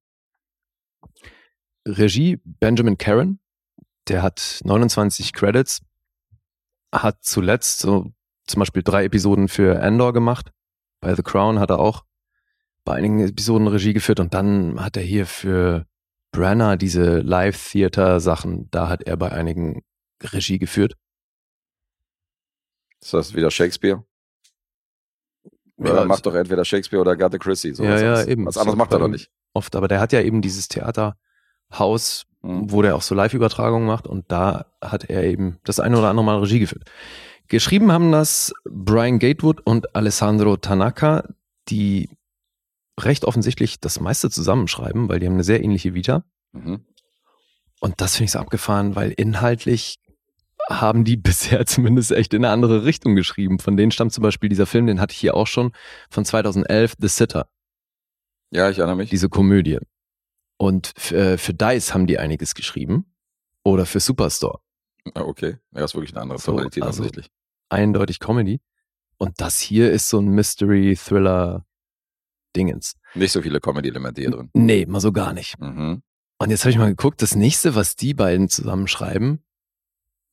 Regie 1.86 2.40
Benjamin 2.44 2.98
Karen, 2.98 3.38
der 4.08 4.22
hat 4.22 4.60
29 4.64 5.32
Credits, 5.32 5.82
hat 6.92 7.24
zuletzt 7.24 7.78
so 7.78 8.12
zum 8.46 8.60
Beispiel 8.60 8.82
drei 8.82 9.04
Episoden 9.04 9.48
für 9.48 9.80
Andor 9.82 10.12
gemacht. 10.12 10.50
Bei 11.00 11.14
The 11.14 11.22
Crown 11.22 11.58
hat 11.58 11.70
er 11.70 11.78
auch 11.78 12.04
bei 12.84 12.94
einigen 12.94 13.20
Episoden 13.20 13.66
Regie 13.66 13.92
geführt 13.92 14.20
und 14.20 14.34
dann 14.34 14.82
hat 14.82 14.96
er 14.96 15.02
hier 15.02 15.26
für 15.26 15.86
Brenner 16.32 16.76
diese 16.76 17.20
Live-Theater-Sachen, 17.20 18.70
da 18.70 18.88
hat 18.88 19.02
er 19.02 19.16
bei 19.16 19.32
einigen 19.32 19.82
Regie 20.22 20.58
geführt. 20.58 20.94
Ist 23.00 23.12
das 23.12 23.34
wieder 23.34 23.50
Shakespeare? 23.50 24.04
Ja, 25.78 25.94
er 25.94 26.04
macht 26.06 26.24
doch 26.24 26.34
entweder 26.34 26.64
Shakespeare 26.64 27.00
oder 27.00 27.12
Agatha 27.12 27.38
Christie. 27.38 27.74
So 27.74 27.84
Ja, 27.84 27.98
ja, 28.00 28.24
eben. 28.24 28.46
Was 28.46 28.56
anderes 28.56 28.78
macht 28.78 28.92
er 28.92 28.98
doch 28.98 29.08
nicht. 29.08 29.30
Oft, 29.52 29.76
aber 29.76 29.88
der 29.88 30.00
hat 30.00 30.12
ja 30.12 30.20
eben 30.20 30.40
dieses 30.42 30.68
Theaterhaus, 30.68 32.26
Hm. 32.42 32.70
wo 32.70 32.82
der 32.82 32.94
auch 32.94 33.02
so 33.02 33.14
Live-Übertragungen 33.14 33.86
macht 33.86 34.06
und 34.06 34.30
da 34.30 34.66
hat 34.80 35.04
er 35.10 35.24
eben 35.24 35.58
das 35.64 35.80
eine 35.80 35.98
oder 35.98 36.08
andere 36.10 36.24
Mal 36.24 36.38
Regie 36.38 36.60
geführt. 36.60 36.84
Geschrieben 37.48 37.90
haben 37.92 38.12
das 38.12 38.52
Brian 38.64 39.18
Gatewood 39.18 39.60
und 39.64 39.94
Alessandro 39.96 40.56
Tanaka, 40.56 41.28
die 41.68 42.08
recht 42.98 43.24
offensichtlich 43.24 43.80
das 43.80 44.00
meiste 44.00 44.30
zusammenschreiben, 44.30 45.08
weil 45.08 45.20
die 45.20 45.26
haben 45.26 45.34
eine 45.34 45.44
sehr 45.44 45.62
ähnliche 45.62 45.94
Vita. 45.94 46.24
Mhm. 46.52 46.84
Und 47.80 48.00
das 48.00 48.16
finde 48.16 48.26
ich 48.26 48.32
so 48.32 48.38
abgefahren, 48.38 48.96
weil 48.96 49.10
inhaltlich 49.12 49.98
haben 50.68 51.04
die 51.04 51.16
bisher 51.16 51.64
zumindest 51.66 52.12
echt 52.12 52.34
in 52.34 52.44
eine 52.44 52.52
andere 52.52 52.84
Richtung 52.84 53.14
geschrieben. 53.16 53.58
Von 53.58 53.76
denen 53.76 53.90
stammt 53.92 54.12
zum 54.12 54.22
Beispiel 54.22 54.48
dieser 54.48 54.66
Film, 54.66 54.86
den 54.86 55.00
hatte 55.00 55.12
ich 55.12 55.18
hier 55.18 55.34
auch 55.34 55.46
schon, 55.46 55.72
von 56.10 56.24
2011, 56.24 56.94
The 56.98 57.08
Sitter 57.08 57.48
Ja, 58.50 58.70
ich 58.70 58.78
erinnere 58.78 58.96
mich. 58.96 59.10
diese 59.10 59.28
Komödie. 59.28 59.78
Und 60.58 60.92
f- 60.96 61.12
äh, 61.12 61.38
für 61.38 61.54
Dice 61.54 61.92
haben 61.94 62.06
die 62.06 62.18
einiges 62.18 62.54
geschrieben. 62.54 63.12
Oder 63.64 63.84
für 63.84 64.00
Superstore. 64.00 64.60
Ah, 65.14 65.22
okay. 65.22 65.56
Ja, 65.74 65.84
ist 65.84 65.94
wirklich 65.94 66.12
eine 66.14 66.22
andere 66.22 66.38
So, 66.38 66.52
Tonalität 66.52 66.82
also- 66.82 67.02
offensichtlich. 67.02 67.30
Eindeutig 67.68 68.20
Comedy. 68.20 68.60
Und 69.18 69.40
das 69.40 69.60
hier 69.60 69.90
ist 69.90 70.08
so 70.08 70.20
ein 70.20 70.28
Mystery-Thriller-Dingens. 70.28 72.94
Nicht 73.14 73.32
so 73.32 73.42
viele 73.42 73.60
Comedy-Elemente 73.60 74.20
hier 74.20 74.30
drin. 74.30 74.50
Nee, 74.54 74.86
mal 74.86 75.00
so 75.00 75.12
gar 75.12 75.32
nicht. 75.32 75.58
Mhm. 75.58 76.02
Und 76.38 76.50
jetzt 76.50 76.62
habe 76.64 76.70
ich 76.70 76.78
mal 76.78 76.88
geguckt, 76.90 77.22
das 77.22 77.34
nächste, 77.34 77.74
was 77.74 77.96
die 77.96 78.14
beiden 78.14 78.48
zusammenschreiben, 78.48 79.42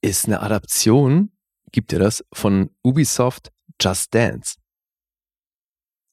ist 0.04 0.26
eine 0.26 0.42
Adaption, 0.42 1.32
gibt 1.72 1.92
ihr 1.94 2.00
das, 2.00 2.24
von 2.34 2.70
Ubisoft 2.84 3.52
Just 3.82 4.14
Dance. 4.14 4.58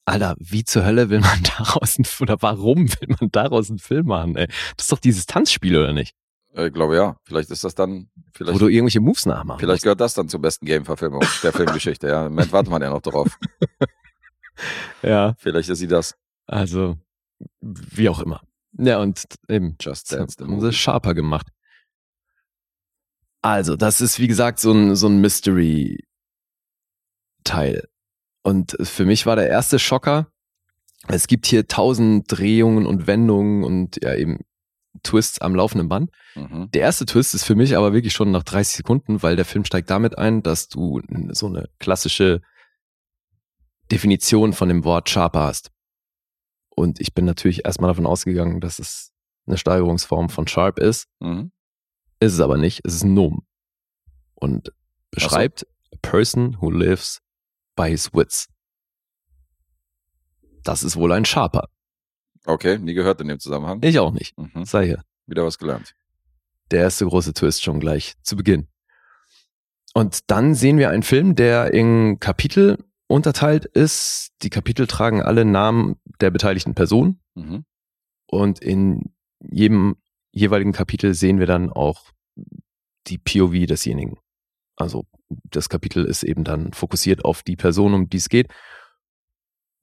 Alter, 0.05 0.35
wie 0.39 0.63
zur 0.63 0.83
Hölle 0.85 1.09
will 1.09 1.19
man 1.19 1.43
daraus 1.57 1.97
einen, 1.97 2.05
oder 2.21 2.41
warum 2.41 2.89
will 2.89 3.15
man 3.19 3.29
daraus 3.31 3.69
einen 3.69 3.79
Film 3.79 4.07
machen, 4.07 4.35
ey? 4.35 4.47
Das 4.77 4.85
ist 4.85 4.91
doch 4.91 4.99
dieses 4.99 5.25
Tanzspiel, 5.27 5.77
oder 5.77 5.93
nicht? 5.93 6.15
Äh, 6.55 6.67
Ich 6.67 6.73
glaube 6.73 6.95
ja. 6.95 7.17
Vielleicht 7.23 7.51
ist 7.51 7.63
das 7.63 7.75
dann, 7.75 8.09
Wo 8.15 8.21
vielleicht, 8.33 8.61
du 8.61 8.67
irgendwelche 8.67 8.99
Moves 8.99 9.25
nachmachst. 9.25 9.59
vielleicht 9.59 9.83
gehört 9.83 10.01
das 10.01 10.13
dann 10.15 10.27
zur 10.27 10.41
besten 10.41 10.65
Game-Verfilmung 10.65 11.21
der 11.43 11.53
Filmgeschichte. 11.53 12.07
Ja, 12.07 12.25
im 12.25 12.33
Moment 12.33 12.51
wartet 12.51 12.71
man 12.71 12.81
ja 12.81 12.89
noch 12.89 13.01
darauf. 13.01 13.37
Ja, 15.01 15.33
Vielleicht 15.39 15.69
ist 15.69 15.79
sie 15.79 15.87
das. 15.87 16.15
also, 16.45 16.97
wie 17.61 18.09
auch 18.09 18.19
immer. 18.19 18.41
Ja, 18.73 18.99
und 18.99 19.23
eben, 19.47 19.75
Just 19.79 20.11
Dance. 20.11 20.37
haben 20.43 20.61
sie 20.61 20.71
sharper 20.73 21.13
gemacht. 21.15 21.47
Also, 23.41 23.75
das 23.75 24.01
ist 24.01 24.19
wie 24.19 24.27
gesagt 24.27 24.59
so 24.59 24.71
ein, 24.71 24.95
so 24.95 25.07
ein 25.07 25.19
Mystery-Teil. 25.19 26.07
Und 28.43 28.77
für 28.81 29.05
mich 29.05 29.25
war 29.25 29.35
der 29.35 29.49
erste 29.49 29.79
Schocker, 29.79 30.31
es 31.07 31.27
gibt 31.27 31.47
hier 31.47 31.67
tausend 31.67 32.25
Drehungen 32.27 32.85
und 32.85 33.07
Wendungen 33.07 33.63
und 33.63 34.03
ja 34.03 34.13
eben 34.15 34.41
Twists 35.03 35.39
am 35.41 35.55
laufenden 35.55 35.89
Band. 35.89 36.11
Mhm. 36.35 36.69
Der 36.71 36.81
erste 36.81 37.05
Twist 37.05 37.33
ist 37.33 37.43
für 37.43 37.55
mich 37.55 37.75
aber 37.75 37.93
wirklich 37.93 38.13
schon 38.13 38.31
nach 38.31 38.43
30 38.43 38.77
Sekunden, 38.77 39.23
weil 39.23 39.35
der 39.35 39.45
Film 39.45 39.65
steigt 39.65 39.89
damit 39.89 40.17
ein, 40.17 40.43
dass 40.43 40.67
du 40.67 41.01
so 41.29 41.47
eine 41.47 41.69
klassische 41.79 42.41
Definition 43.91 44.53
von 44.53 44.69
dem 44.69 44.83
Wort 44.83 45.09
Sharper 45.09 45.41
hast. 45.41 45.71
Und 46.69 47.01
ich 47.01 47.13
bin 47.13 47.25
natürlich 47.25 47.65
erstmal 47.65 47.89
davon 47.89 48.05
ausgegangen, 48.05 48.61
dass 48.61 48.79
es 48.79 49.11
eine 49.47 49.57
Steigerungsform 49.57 50.29
von 50.29 50.47
Sharp 50.47 50.79
ist. 50.79 51.07
Mhm. 51.19 51.51
Ist 52.21 52.33
es 52.33 52.39
aber 52.39 52.57
nicht. 52.57 52.81
Es 52.83 52.93
ist 52.93 53.03
ein 53.03 53.15
Nomen. 53.15 53.41
Und 54.35 54.71
beschreibt 55.09 55.65
a 55.91 55.97
person 56.01 56.55
who 56.61 56.69
lives 56.69 57.19
by 57.75 57.89
his 57.89 58.13
wits. 58.13 58.47
Das 60.63 60.83
ist 60.83 60.95
wohl 60.95 61.11
ein 61.11 61.25
Sharper. 61.25 61.67
Okay, 62.45 62.77
nie 62.77 62.93
gehört 62.93 63.21
in 63.21 63.27
dem 63.27 63.39
Zusammenhang. 63.39 63.79
Ich 63.83 63.97
auch 63.97 64.11
nicht. 64.11 64.37
Mhm. 64.37 64.65
Sei 64.65 64.85
hier. 64.85 65.03
Wieder 65.25 65.43
was 65.43 65.57
gelernt. 65.57 65.95
Der 66.69 66.81
erste 66.81 67.05
große 67.05 67.33
Twist 67.33 67.63
schon 67.63 67.79
gleich 67.79 68.13
zu 68.21 68.35
Beginn. 68.35 68.67
Und 69.95 70.29
dann 70.29 70.53
sehen 70.53 70.77
wir 70.77 70.91
einen 70.91 71.03
Film, 71.03 71.33
der 71.35 71.73
in 71.73 72.19
Kapitel 72.19 72.77
unterteilt 73.07 73.65
ist. 73.65 74.29
Die 74.43 74.51
Kapitel 74.51 74.85
tragen 74.85 75.23
alle 75.23 75.43
Namen 75.43 75.95
der 76.21 76.29
beteiligten 76.29 76.75
Person. 76.75 77.19
Mhm. 77.33 77.65
Und 78.27 78.59
in 78.59 79.11
jedem 79.39 79.95
jeweiligen 80.31 80.71
Kapitel 80.71 81.13
sehen 81.13 81.39
wir 81.39 81.47
dann 81.47 81.69
auch 81.69 82.11
die 83.07 83.17
POV 83.17 83.65
desjenigen. 83.67 84.17
Also 84.75 85.05
das 85.29 85.69
Kapitel 85.69 86.05
ist 86.05 86.23
eben 86.23 86.43
dann 86.43 86.73
fokussiert 86.73 87.25
auf 87.25 87.43
die 87.43 87.55
Person, 87.55 87.93
um 87.93 88.09
die 88.09 88.17
es 88.17 88.29
geht, 88.29 88.51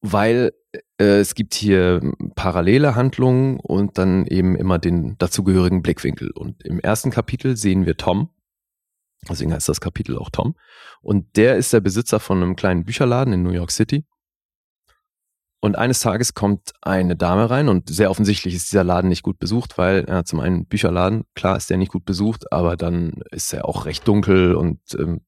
weil 0.01 0.53
äh, 0.99 1.19
es 1.19 1.35
gibt 1.35 1.55
hier 1.55 2.01
parallele 2.35 2.95
Handlungen 2.95 3.59
und 3.61 3.99
dann 3.99 4.27
eben 4.27 4.57
immer 4.57 4.79
den 4.79 5.17
dazugehörigen 5.19 5.83
Blickwinkel. 5.83 6.31
Und 6.31 6.65
im 6.65 6.81
ersten 6.81 7.11
Kapitel 7.11 7.57
sehen 7.57 7.87
wir 7.87 7.97
Tom, 7.97 8.31
deswegen 9.29 9.53
heißt 9.53 9.69
das 9.69 9.81
Kapitel 9.81 10.17
auch 10.17 10.31
Tom, 10.31 10.55
und 11.01 11.37
der 11.37 11.57
ist 11.57 11.73
der 11.73 11.81
Besitzer 11.81 12.21
von 12.21 12.43
einem 12.43 12.57
kleinen 12.57 12.85
Bücherladen 12.85 13.33
in 13.33 13.43
New 13.43 13.53
York 13.53 13.71
City. 13.71 14.05
Und 15.61 15.77
eines 15.77 16.01
Tages 16.01 16.35
kommt 16.35 16.73
eine 16.83 17.17
Dame 17.17 17.51
rein 17.51 17.69
und 17.69 17.89
sehr 17.89 18.11
offensichtlich 18.11 18.55
ist 18.55 18.71
dieser 18.71 18.85
Laden 18.85 19.09
nicht 19.09 19.25
gut 19.25 19.41
besucht, 19.41 19.77
weil 19.77 20.07
ja, 20.09 20.25
zum 20.25 20.39
einen 20.39 20.67
Bücherladen, 20.67 21.25
klar 21.35 21.57
ist 21.57 21.69
der 21.69 21.79
nicht 21.79 21.91
gut 21.91 22.05
besucht, 22.05 22.53
aber 22.53 22.77
dann 22.77 23.23
ist 23.33 23.53
er 23.53 23.65
auch 23.65 23.85
recht 23.85 24.07
dunkel 24.07 24.55
und 24.55 24.81
ähm, 24.97 25.23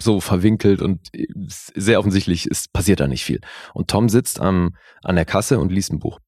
so 0.00 0.20
verwinkelt 0.20 0.82
und 0.82 1.14
äh, 1.14 1.28
sehr 1.46 2.00
offensichtlich 2.00 2.46
ist, 2.46 2.72
passiert 2.72 2.98
da 2.98 3.06
nicht 3.06 3.24
viel. 3.24 3.40
Und 3.72 3.88
Tom 3.88 4.08
sitzt 4.08 4.40
am, 4.40 4.74
an 5.04 5.14
der 5.14 5.26
Kasse 5.26 5.60
und 5.60 5.70
liest 5.70 5.92
ein 5.92 6.00
Buch. 6.00 6.18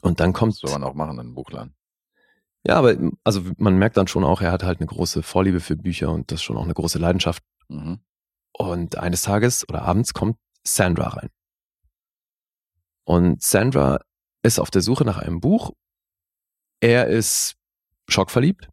Und 0.00 0.20
dann 0.20 0.32
kommt, 0.32 0.54
Soll 0.54 0.70
man 0.70 0.84
auch 0.84 0.94
machen 0.94 1.14
in 1.14 1.20
einem 1.20 1.34
Buchladen. 1.34 1.74
ja, 2.64 2.76
aber 2.76 2.96
also 3.24 3.42
man 3.56 3.78
merkt 3.78 3.96
dann 3.96 4.06
schon 4.06 4.22
auch, 4.22 4.42
er 4.42 4.52
hat 4.52 4.62
halt 4.62 4.78
eine 4.78 4.86
große 4.86 5.24
Vorliebe 5.24 5.58
für 5.58 5.76
Bücher 5.76 6.12
und 6.12 6.30
das 6.30 6.38
ist 6.38 6.44
schon 6.44 6.56
auch 6.56 6.64
eine 6.64 6.74
große 6.74 7.00
Leidenschaft. 7.00 7.42
Mhm. 7.68 7.98
Und 8.52 8.98
eines 8.98 9.22
Tages 9.22 9.68
oder 9.68 9.82
abends 9.82 10.14
kommt 10.14 10.36
Sandra 10.64 11.08
rein. 11.08 11.30
Und 13.04 13.42
Sandra 13.42 14.00
ist 14.42 14.58
auf 14.58 14.70
der 14.70 14.82
Suche 14.82 15.04
nach 15.04 15.18
einem 15.18 15.40
Buch. 15.40 15.72
Er 16.80 17.06
ist 17.06 17.54
schockverliebt, 18.08 18.68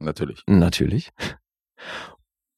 Natürlich. 0.00 0.42
natürlich. 0.46 1.10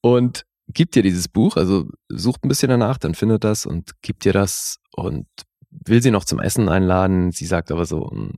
Und 0.03 0.45
gibt 0.69 0.95
dir 0.95 1.03
dieses 1.03 1.29
Buch, 1.29 1.57
also 1.57 1.89
sucht 2.09 2.45
ein 2.45 2.49
bisschen 2.49 2.71
danach, 2.71 2.99
dann 2.99 3.15
findet 3.15 3.45
das 3.45 3.67
und 3.67 4.01
gibt 4.03 4.25
dir 4.25 4.33
das 4.33 4.79
und 4.93 5.27
will 5.71 6.03
sie 6.03 6.11
noch 6.11 6.25
zum 6.25 6.41
Essen 6.41 6.69
einladen. 6.69 7.33
Sie 7.33 7.47
sagt 7.47 7.71
aber 7.71 7.85
so, 7.87 8.07
"Mm, 8.07 8.31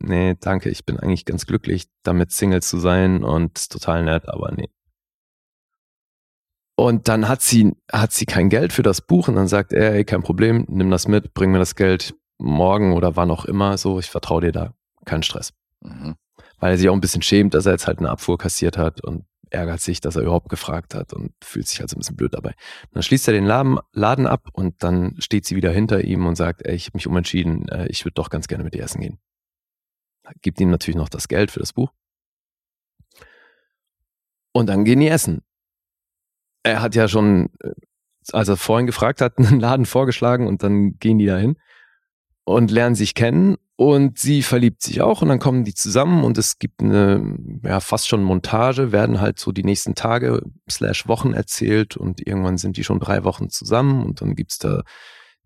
nee, 0.00 0.34
danke, 0.40 0.68
ich 0.70 0.84
bin 0.84 0.98
eigentlich 0.98 1.24
ganz 1.24 1.46
glücklich, 1.46 1.86
damit 2.02 2.32
Single 2.32 2.62
zu 2.62 2.78
sein 2.78 3.22
und 3.24 3.70
total 3.70 4.04
nett, 4.04 4.28
aber 4.28 4.52
nee. 4.52 4.68
Und 6.80 7.08
dann 7.08 7.28
hat 7.28 7.42
sie, 7.42 7.76
hat 7.92 8.10
sie 8.12 8.24
kein 8.24 8.48
Geld 8.48 8.72
für 8.72 8.82
das 8.82 9.02
Buch 9.02 9.28
und 9.28 9.34
dann 9.34 9.48
sagt 9.48 9.74
er, 9.74 9.92
ey, 9.92 10.02
kein 10.02 10.22
Problem, 10.22 10.64
nimm 10.66 10.90
das 10.90 11.06
mit, 11.08 11.34
bring 11.34 11.50
mir 11.50 11.58
das 11.58 11.74
Geld 11.74 12.14
morgen 12.38 12.94
oder 12.94 13.16
wann 13.16 13.30
auch 13.30 13.44
immer, 13.44 13.76
so, 13.76 13.98
ich 13.98 14.08
vertraue 14.08 14.40
dir 14.40 14.52
da, 14.52 14.72
kein 15.04 15.22
Stress. 15.22 15.52
Mhm. 15.82 16.14
Weil 16.58 16.72
er 16.72 16.78
sich 16.78 16.88
auch 16.88 16.94
ein 16.94 17.02
bisschen 17.02 17.20
schämt, 17.20 17.52
dass 17.52 17.66
er 17.66 17.72
jetzt 17.72 17.86
halt 17.86 17.98
eine 17.98 18.08
Abfuhr 18.08 18.38
kassiert 18.38 18.78
hat 18.78 19.04
und 19.04 19.26
ärgert 19.50 19.82
sich, 19.82 20.00
dass 20.00 20.16
er 20.16 20.22
überhaupt 20.22 20.48
gefragt 20.48 20.94
hat 20.94 21.12
und 21.12 21.34
fühlt 21.44 21.68
sich 21.68 21.80
halt 21.80 21.90
so 21.90 21.96
ein 21.96 21.98
bisschen 21.98 22.16
blöd 22.16 22.32
dabei. 22.32 22.54
Dann 22.92 23.02
schließt 23.02 23.28
er 23.28 23.34
den 23.34 23.44
Laden, 23.44 23.78
Laden 23.92 24.26
ab 24.26 24.48
und 24.54 24.82
dann 24.82 25.16
steht 25.18 25.44
sie 25.44 25.56
wieder 25.56 25.72
hinter 25.72 26.02
ihm 26.02 26.24
und 26.24 26.36
sagt, 26.36 26.64
ey, 26.64 26.74
ich 26.74 26.86
habe 26.86 26.96
mich 26.96 27.06
umentschieden, 27.06 27.68
äh, 27.68 27.88
ich 27.88 28.06
würde 28.06 28.14
doch 28.14 28.30
ganz 28.30 28.48
gerne 28.48 28.64
mit 28.64 28.72
dir 28.72 28.82
essen 28.82 29.02
gehen. 29.02 29.18
Gibt 30.40 30.58
ihm 30.62 30.70
natürlich 30.70 30.96
noch 30.96 31.10
das 31.10 31.28
Geld 31.28 31.50
für 31.50 31.60
das 31.60 31.74
Buch. 31.74 31.92
Und 34.52 34.68
dann 34.70 34.86
gehen 34.86 35.00
die 35.00 35.08
essen. 35.08 35.42
Er 36.62 36.82
hat 36.82 36.94
ja 36.94 37.08
schon, 37.08 37.50
äh, 37.62 37.70
als 38.32 38.48
er 38.48 38.56
vorhin 38.56 38.86
gefragt 38.86 39.20
hat, 39.20 39.38
einen 39.38 39.60
Laden 39.60 39.86
vorgeschlagen 39.86 40.46
und 40.46 40.62
dann 40.62 40.98
gehen 40.98 41.18
die 41.18 41.26
dahin. 41.26 41.56
und 42.44 42.70
lernen 42.70 42.94
sich 42.94 43.14
kennen 43.14 43.56
und 43.76 44.18
sie 44.18 44.42
verliebt 44.42 44.82
sich 44.82 45.00
auch 45.02 45.22
und 45.22 45.28
dann 45.28 45.38
kommen 45.38 45.64
die 45.64 45.74
zusammen 45.74 46.24
und 46.24 46.36
es 46.36 46.58
gibt 46.58 46.82
eine, 46.82 47.36
ja, 47.64 47.80
fast 47.80 48.08
schon 48.08 48.22
Montage, 48.22 48.92
werden 48.92 49.20
halt 49.20 49.38
so 49.38 49.52
die 49.52 49.62
nächsten 49.64 49.94
Tage 49.94 50.42
slash 50.70 51.06
Wochen 51.08 51.32
erzählt 51.32 51.96
und 51.96 52.26
irgendwann 52.26 52.58
sind 52.58 52.76
die 52.76 52.84
schon 52.84 53.00
drei 53.00 53.24
Wochen 53.24 53.50
zusammen 53.50 54.04
und 54.04 54.20
dann 54.20 54.34
gibt's 54.34 54.58
da 54.58 54.82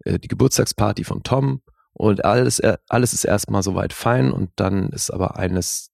äh, 0.05 0.19
die 0.19 0.29
Geburtstagsparty 0.29 1.05
von 1.05 1.23
Tom 1.23 1.61
und 1.93 2.25
alles, 2.25 2.59
äh, 2.61 2.77
alles 2.89 3.13
ist 3.13 3.25
erstmal 3.25 3.63
soweit 3.63 3.93
fein 3.93 4.33
und 4.33 4.51
dann 4.57 4.89
ist 4.91 5.11
aber 5.11 5.37
eines 5.39 5.91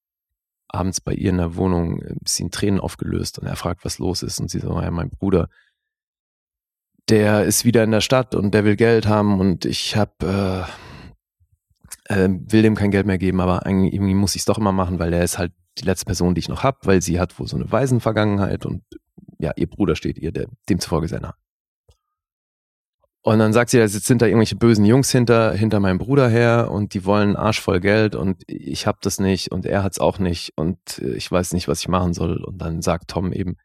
abends 0.72 1.00
bei 1.00 1.12
ihr 1.12 1.30
in 1.30 1.38
der 1.38 1.56
Wohnung 1.56 2.02
ein 2.02 2.18
bisschen 2.20 2.50
Tränen 2.50 2.80
aufgelöst 2.80 3.38
und 3.38 3.46
er 3.46 3.56
fragt, 3.56 3.84
was 3.84 3.98
los 3.98 4.22
ist 4.22 4.40
und 4.40 4.50
sie 4.50 4.60
so, 4.60 4.80
ja, 4.80 4.90
mein 4.90 5.10
Bruder, 5.10 5.48
der 7.08 7.44
ist 7.44 7.64
wieder 7.64 7.84
in 7.84 7.90
der 7.90 8.00
Stadt 8.00 8.34
und 8.34 8.54
der 8.54 8.64
will 8.64 8.76
Geld 8.76 9.06
haben 9.06 9.40
und 9.40 9.64
ich 9.64 9.96
hab, 9.96 10.22
äh, 10.22 10.62
äh, 12.04 12.28
will 12.28 12.62
dem 12.62 12.76
kein 12.76 12.90
Geld 12.90 13.06
mehr 13.06 13.18
geben, 13.18 13.40
aber 13.40 13.66
irgendwie 13.66 14.14
muss 14.14 14.34
ich 14.34 14.42
es 14.42 14.46
doch 14.46 14.58
immer 14.58 14.72
machen, 14.72 14.98
weil 14.98 15.12
er 15.12 15.24
ist 15.24 15.38
halt 15.38 15.52
die 15.78 15.84
letzte 15.84 16.06
Person, 16.06 16.34
die 16.34 16.40
ich 16.40 16.48
noch 16.48 16.62
hab, 16.62 16.86
weil 16.86 17.02
sie 17.02 17.18
hat 17.18 17.38
wohl 17.38 17.46
so 17.46 17.56
eine 17.56 17.70
Waisenvergangenheit 17.70 18.66
und 18.66 18.82
ja, 19.38 19.52
ihr 19.56 19.68
Bruder 19.68 19.96
steht 19.96 20.18
ihr 20.18 20.32
der, 20.32 20.46
demzufolge 20.68 21.18
nah. 21.20 21.34
Und 23.22 23.38
dann 23.38 23.52
sagt 23.52 23.70
sie, 23.70 23.78
jetzt 23.78 23.92
sind 24.06 24.22
da 24.22 24.26
irgendwelche 24.26 24.56
bösen 24.56 24.86
Jungs 24.86 25.10
hinter, 25.10 25.52
hinter 25.52 25.78
meinem 25.78 25.98
Bruder 25.98 26.28
her 26.28 26.70
und 26.70 26.94
die 26.94 27.04
wollen 27.04 27.36
Arsch 27.36 27.60
voll 27.60 27.80
Geld 27.80 28.14
und 28.14 28.42
ich 28.46 28.86
hab 28.86 29.02
das 29.02 29.20
nicht 29.20 29.52
und 29.52 29.66
er 29.66 29.82
hat's 29.82 29.98
auch 29.98 30.18
nicht 30.18 30.52
und 30.56 30.78
äh, 31.00 31.12
ich 31.12 31.30
weiß 31.30 31.52
nicht, 31.52 31.68
was 31.68 31.80
ich 31.80 31.88
machen 31.88 32.14
soll. 32.14 32.42
Und 32.42 32.58
dann 32.58 32.80
sagt 32.80 33.08
Tom 33.10 33.32
eben, 33.32 33.56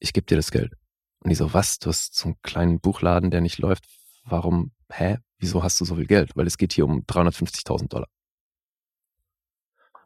ich 0.00 0.12
gebe 0.12 0.26
dir 0.26 0.36
das 0.36 0.50
Geld. 0.50 0.72
Und 1.20 1.30
die 1.30 1.36
so, 1.36 1.54
was? 1.54 1.78
Du 1.78 1.88
hast 1.88 2.16
so 2.16 2.26
einen 2.26 2.36
kleinen 2.42 2.80
Buchladen, 2.80 3.30
der 3.30 3.40
nicht 3.40 3.58
läuft. 3.58 3.84
Warum? 4.24 4.72
Hä? 4.90 5.18
Wieso 5.38 5.62
hast 5.62 5.80
du 5.80 5.84
so 5.84 5.94
viel 5.94 6.06
Geld? 6.06 6.36
Weil 6.36 6.46
es 6.48 6.58
geht 6.58 6.72
hier 6.72 6.84
um 6.84 7.02
350.000 7.02 7.88
Dollar. 7.88 8.08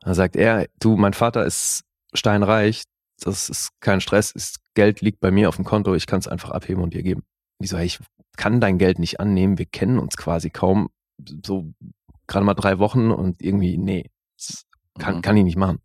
Dann 0.02 0.14
sagt 0.14 0.36
er, 0.36 0.66
du, 0.78 0.96
mein 0.96 1.14
Vater 1.14 1.44
ist 1.44 1.84
steinreich, 2.12 2.84
das 3.18 3.48
ist 3.48 3.70
kein 3.80 4.00
Stress, 4.00 4.30
ist, 4.32 4.60
Geld 4.74 5.00
liegt 5.00 5.20
bei 5.20 5.30
mir 5.30 5.48
auf 5.48 5.56
dem 5.56 5.64
Konto, 5.64 5.94
ich 5.94 6.06
kann 6.06 6.20
es 6.20 6.28
einfach 6.28 6.50
abheben 6.50 6.82
und 6.82 6.94
dir 6.94 7.02
geben. 7.02 7.20
Und 7.20 7.64
die 7.64 7.66
so, 7.66 7.76
hey, 7.76 7.86
ich 7.86 7.98
kann 8.36 8.60
dein 8.60 8.78
Geld 8.78 8.98
nicht 8.98 9.20
annehmen, 9.20 9.58
wir 9.58 9.66
kennen 9.66 9.98
uns 9.98 10.16
quasi 10.16 10.50
kaum, 10.50 10.90
so 11.44 11.72
gerade 12.26 12.44
mal 12.46 12.54
drei 12.54 12.78
Wochen 12.78 13.10
und 13.10 13.42
irgendwie, 13.42 13.76
nee, 13.76 14.10
das 14.36 14.66
kann, 14.98 15.16
Mhm. 15.16 15.22
kann 15.22 15.36
ich 15.36 15.44
nicht 15.44 15.56
machen. 15.56 15.80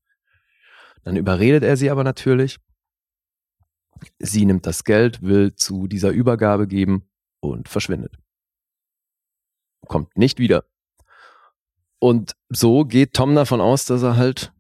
Dann 1.04 1.16
überredet 1.18 1.64
er 1.64 1.78
sie 1.78 1.90
aber 1.90 2.04
natürlich. 2.04 2.58
Sie 4.20 4.46
nimmt 4.46 4.66
das 4.66 4.84
Geld, 4.84 5.22
will 5.22 5.56
zu 5.56 5.88
dieser 5.88 6.10
Übergabe 6.12 6.68
geben 6.68 7.10
und 7.40 7.70
verschwindet. 7.70 8.18
Kommt 9.88 10.18
nicht 10.18 10.40
wieder. 10.40 10.66
Und 12.00 12.36
so 12.50 12.86
geht 12.86 13.14
Tom 13.14 13.36
davon 13.36 13.62
aus, 13.62 13.86
dass 13.86 14.04
er 14.04 14.18
halt 14.18 14.54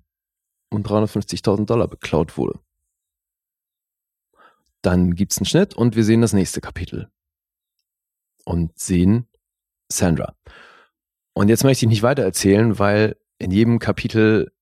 um 0.71 0.83
350.000 0.83 1.65
Dollar 1.65 1.87
beklaut 1.87 2.37
wurde. 2.37 2.59
Dann 4.81 5.15
gibt's 5.15 5.37
einen 5.37 5.45
Schnitt 5.45 5.73
und 5.73 5.95
wir 5.95 6.03
sehen 6.03 6.21
das 6.21 6.33
nächste 6.33 6.61
Kapitel. 6.61 7.11
Und 8.45 8.77
sehen 8.77 9.27
Sandra. 9.91 10.35
Und 11.33 11.49
jetzt 11.49 11.63
möchte 11.63 11.85
ich 11.85 11.89
nicht 11.89 12.03
weiter 12.03 12.23
erzählen, 12.23 12.79
weil 12.79 13.17
in 13.39 13.51
jedem 13.51 13.79
Kapitel 13.79 14.53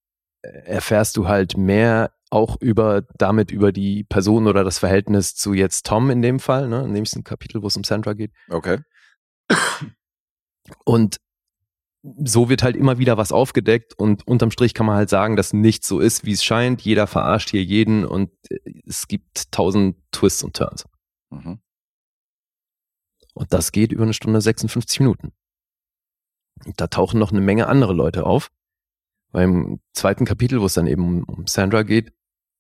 äh, 0.42 0.48
erfährst 0.66 1.18
du 1.18 1.28
halt 1.28 1.58
mehr 1.58 2.12
auch 2.30 2.60
über, 2.60 3.04
damit 3.18 3.52
über 3.52 3.72
die 3.72 4.04
Person 4.04 4.48
oder 4.48 4.64
das 4.64 4.80
Verhältnis 4.80 5.36
zu 5.36 5.54
jetzt 5.54 5.86
Tom 5.86 6.10
in 6.10 6.24
dem 6.24 6.40
Fall, 6.40 6.68
ne, 6.68 6.80
in 6.80 6.86
dem 6.86 6.94
nächsten 6.94 7.24
Kapitel, 7.24 7.62
wo 7.62 7.68
es 7.68 7.78
um 7.78 7.84
Sandra 7.84 8.14
geht. 8.14 8.32
Okay. 8.50 8.80
Und 10.84 11.20
so 12.02 12.50
wird 12.50 12.64
halt 12.64 12.76
immer 12.76 12.98
wieder 12.98 13.18
was 13.18 13.32
aufgedeckt 13.32 13.94
und 13.98 14.28
unterm 14.28 14.52
Strich 14.52 14.74
kann 14.74 14.86
man 14.86 14.96
halt 14.96 15.10
sagen, 15.10 15.36
dass 15.36 15.54
nichts 15.54 15.88
so 15.88 16.00
ist, 16.00 16.26
wie 16.26 16.34
es 16.34 16.44
scheint. 16.44 16.82
Jeder 16.82 17.08
verarscht 17.08 17.50
hier 17.50 17.64
jeden 17.64 18.04
und 18.04 18.32
äh, 18.50 18.60
es 18.86 19.08
gibt 19.08 19.52
tausend 19.52 19.98
Twists 20.12 20.44
und 20.44 20.56
Turns. 20.56 20.86
Mhm. 21.30 21.60
Und 23.34 23.54
das 23.54 23.72
geht 23.72 23.92
über 23.92 24.04
eine 24.04 24.14
Stunde 24.14 24.42
56 24.42 25.00
Minuten. 25.00 25.32
Und 26.66 26.80
da 26.80 26.88
tauchen 26.88 27.20
noch 27.20 27.32
eine 27.32 27.42
Menge 27.42 27.68
andere 27.68 27.94
Leute 27.94 28.26
auf. 28.26 28.50
Beim 29.32 29.80
zweiten 29.94 30.26
Kapitel, 30.26 30.62
wo 30.62 30.66
es 30.66 30.76
dann 30.76 30.88
eben 30.88 31.24
um, 31.24 31.48
Sandra 31.48 31.84
geht, 31.84 32.14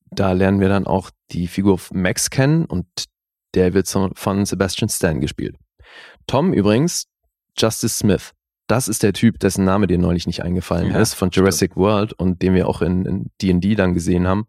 da 0.09 0.31
lernen 0.31 0.59
wir 0.59 0.69
dann 0.69 0.87
auch 0.87 1.11
die 1.31 1.47
Figur 1.47 1.79
Max 1.91 2.29
kennen 2.29 2.65
und 2.65 2.85
der 3.53 3.73
wird 3.73 3.87
von 3.87 4.45
Sebastian 4.45 4.89
Stan 4.89 5.19
gespielt. 5.21 5.55
Tom 6.25 6.53
übrigens, 6.53 7.05
Justice 7.57 7.97
Smith. 7.99 8.31
Das 8.67 8.87
ist 8.87 9.03
der 9.03 9.13
Typ, 9.13 9.39
dessen 9.39 9.65
Name 9.65 9.85
dir 9.87 9.97
neulich 9.99 10.25
nicht 10.25 10.41
eingefallen 10.41 10.91
Ja, 10.91 10.99
ist, 10.99 11.13
von 11.13 11.29
Jurassic 11.29 11.75
World 11.75 12.13
und 12.13 12.41
den 12.41 12.55
wir 12.55 12.67
auch 12.67 12.81
in 12.81 13.29
D&D 13.41 13.75
dann 13.75 13.93
gesehen 13.93 14.27
haben. 14.27 14.45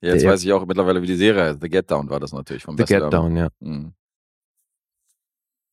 Ja, 0.00 0.12
jetzt 0.12 0.22
Der- 0.22 0.32
weiß 0.32 0.44
ich 0.44 0.52
auch 0.52 0.64
mittlerweile, 0.64 1.02
wie 1.02 1.06
die 1.06 1.16
Serie 1.16 1.42
heißt. 1.44 1.60
The 1.60 1.68
Get 1.68 1.90
Down 1.90 2.08
war 2.08 2.20
das 2.20 2.32
natürlich 2.32 2.62
vom 2.62 2.76
The 2.76 2.84
Western. 2.84 3.02
Get 3.02 3.12
Down, 3.12 3.36
ja. 3.36 3.48
Mhm. 3.60 3.92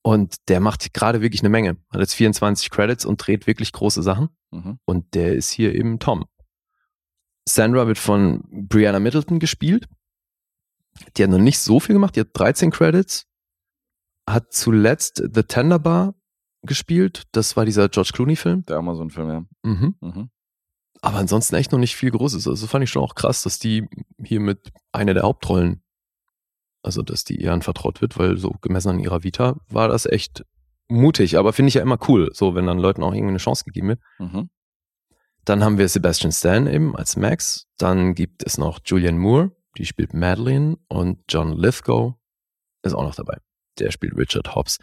Und 0.05 0.49
der 0.49 0.59
macht 0.59 0.93
gerade 0.93 1.21
wirklich 1.21 1.41
eine 1.41 1.49
Menge. 1.49 1.77
Hat 1.89 1.99
jetzt 1.99 2.13
24 2.13 2.69
Credits 2.69 3.05
und 3.05 3.17
dreht 3.17 3.47
wirklich 3.47 3.71
große 3.71 4.03
Sachen. 4.03 4.29
Mhm. 4.51 4.77
Und 4.85 5.15
der 5.15 5.33
ist 5.33 5.49
hier 5.49 5.73
eben 5.73 5.97
Tom. 5.97 6.25
Sandra 7.47 7.87
wird 7.87 7.97
von 7.97 8.43
Brianna 8.51 8.99
Middleton 8.99 9.39
gespielt. 9.39 9.87
Die 11.17 11.23
hat 11.23 11.31
noch 11.31 11.39
nicht 11.39 11.57
so 11.57 11.79
viel 11.79 11.93
gemacht. 11.93 12.15
Die 12.15 12.19
hat 12.19 12.29
13 12.33 12.69
Credits. 12.69 13.25
Hat 14.29 14.53
zuletzt 14.53 15.23
The 15.33 15.41
Tender 15.41 15.79
Bar 15.79 16.13
gespielt. 16.61 17.23
Das 17.31 17.57
war 17.57 17.65
dieser 17.65 17.89
George 17.89 18.11
Clooney-Film. 18.13 18.63
Der 18.67 18.77
Amazon-Film, 18.77 19.27
ja. 19.27 19.45
Mhm. 19.63 19.95
Mhm. 20.01 20.29
Aber 21.01 21.17
ansonsten 21.17 21.55
echt 21.55 21.71
noch 21.71 21.79
nicht 21.79 21.95
viel 21.95 22.11
Großes. 22.11 22.47
Also 22.47 22.67
fand 22.67 22.83
ich 22.83 22.91
schon 22.91 23.01
auch 23.01 23.15
krass, 23.15 23.41
dass 23.41 23.57
die 23.57 23.87
hier 24.23 24.39
mit 24.39 24.71
einer 24.91 25.15
der 25.15 25.23
Hauptrollen, 25.23 25.81
also 26.85 27.01
dass 27.01 27.23
die 27.23 27.41
ihr 27.41 27.51
anvertraut 27.51 28.01
wird, 28.01 28.17
weil 28.17 28.37
so 28.37 28.51
gemessen 28.61 28.89
an 28.89 28.99
ihrer 28.99 29.23
Vita 29.23 29.57
war 29.69 29.87
das 29.87 30.05
echt 30.05 30.45
mutig. 30.87 31.37
Aber 31.37 31.53
finde 31.53 31.69
ich 31.69 31.75
ja 31.75 31.81
immer 31.81 31.99
cool, 32.07 32.29
so 32.33 32.55
wenn 32.55 32.67
dann 32.67 32.79
Leuten 32.79 33.03
auch 33.03 33.13
irgendwie 33.13 33.31
eine 33.31 33.39
Chance 33.39 33.63
gegeben 33.65 33.89
wird. 33.89 33.99
Mhm. 34.19 34.49
Dann 35.43 35.63
haben 35.63 35.77
wir 35.77 35.87
Sebastian 35.89 36.31
Stan 36.31 36.67
eben 36.67 36.95
als 36.95 37.17
Max. 37.17 37.67
Dann 37.77 38.15
gibt 38.15 38.43
es 38.45 38.57
noch 38.57 38.79
Julianne 38.85 39.19
Moore, 39.19 39.51
die 39.77 39.85
spielt 39.85 40.13
Madeline 40.13 40.77
und 40.87 41.19
John 41.29 41.53
Lithgow 41.53 42.15
ist 42.83 42.93
auch 42.93 43.03
noch 43.03 43.15
dabei. 43.15 43.37
Der 43.79 43.91
spielt 43.91 44.17
Richard 44.17 44.55
Hobbs. 44.55 44.79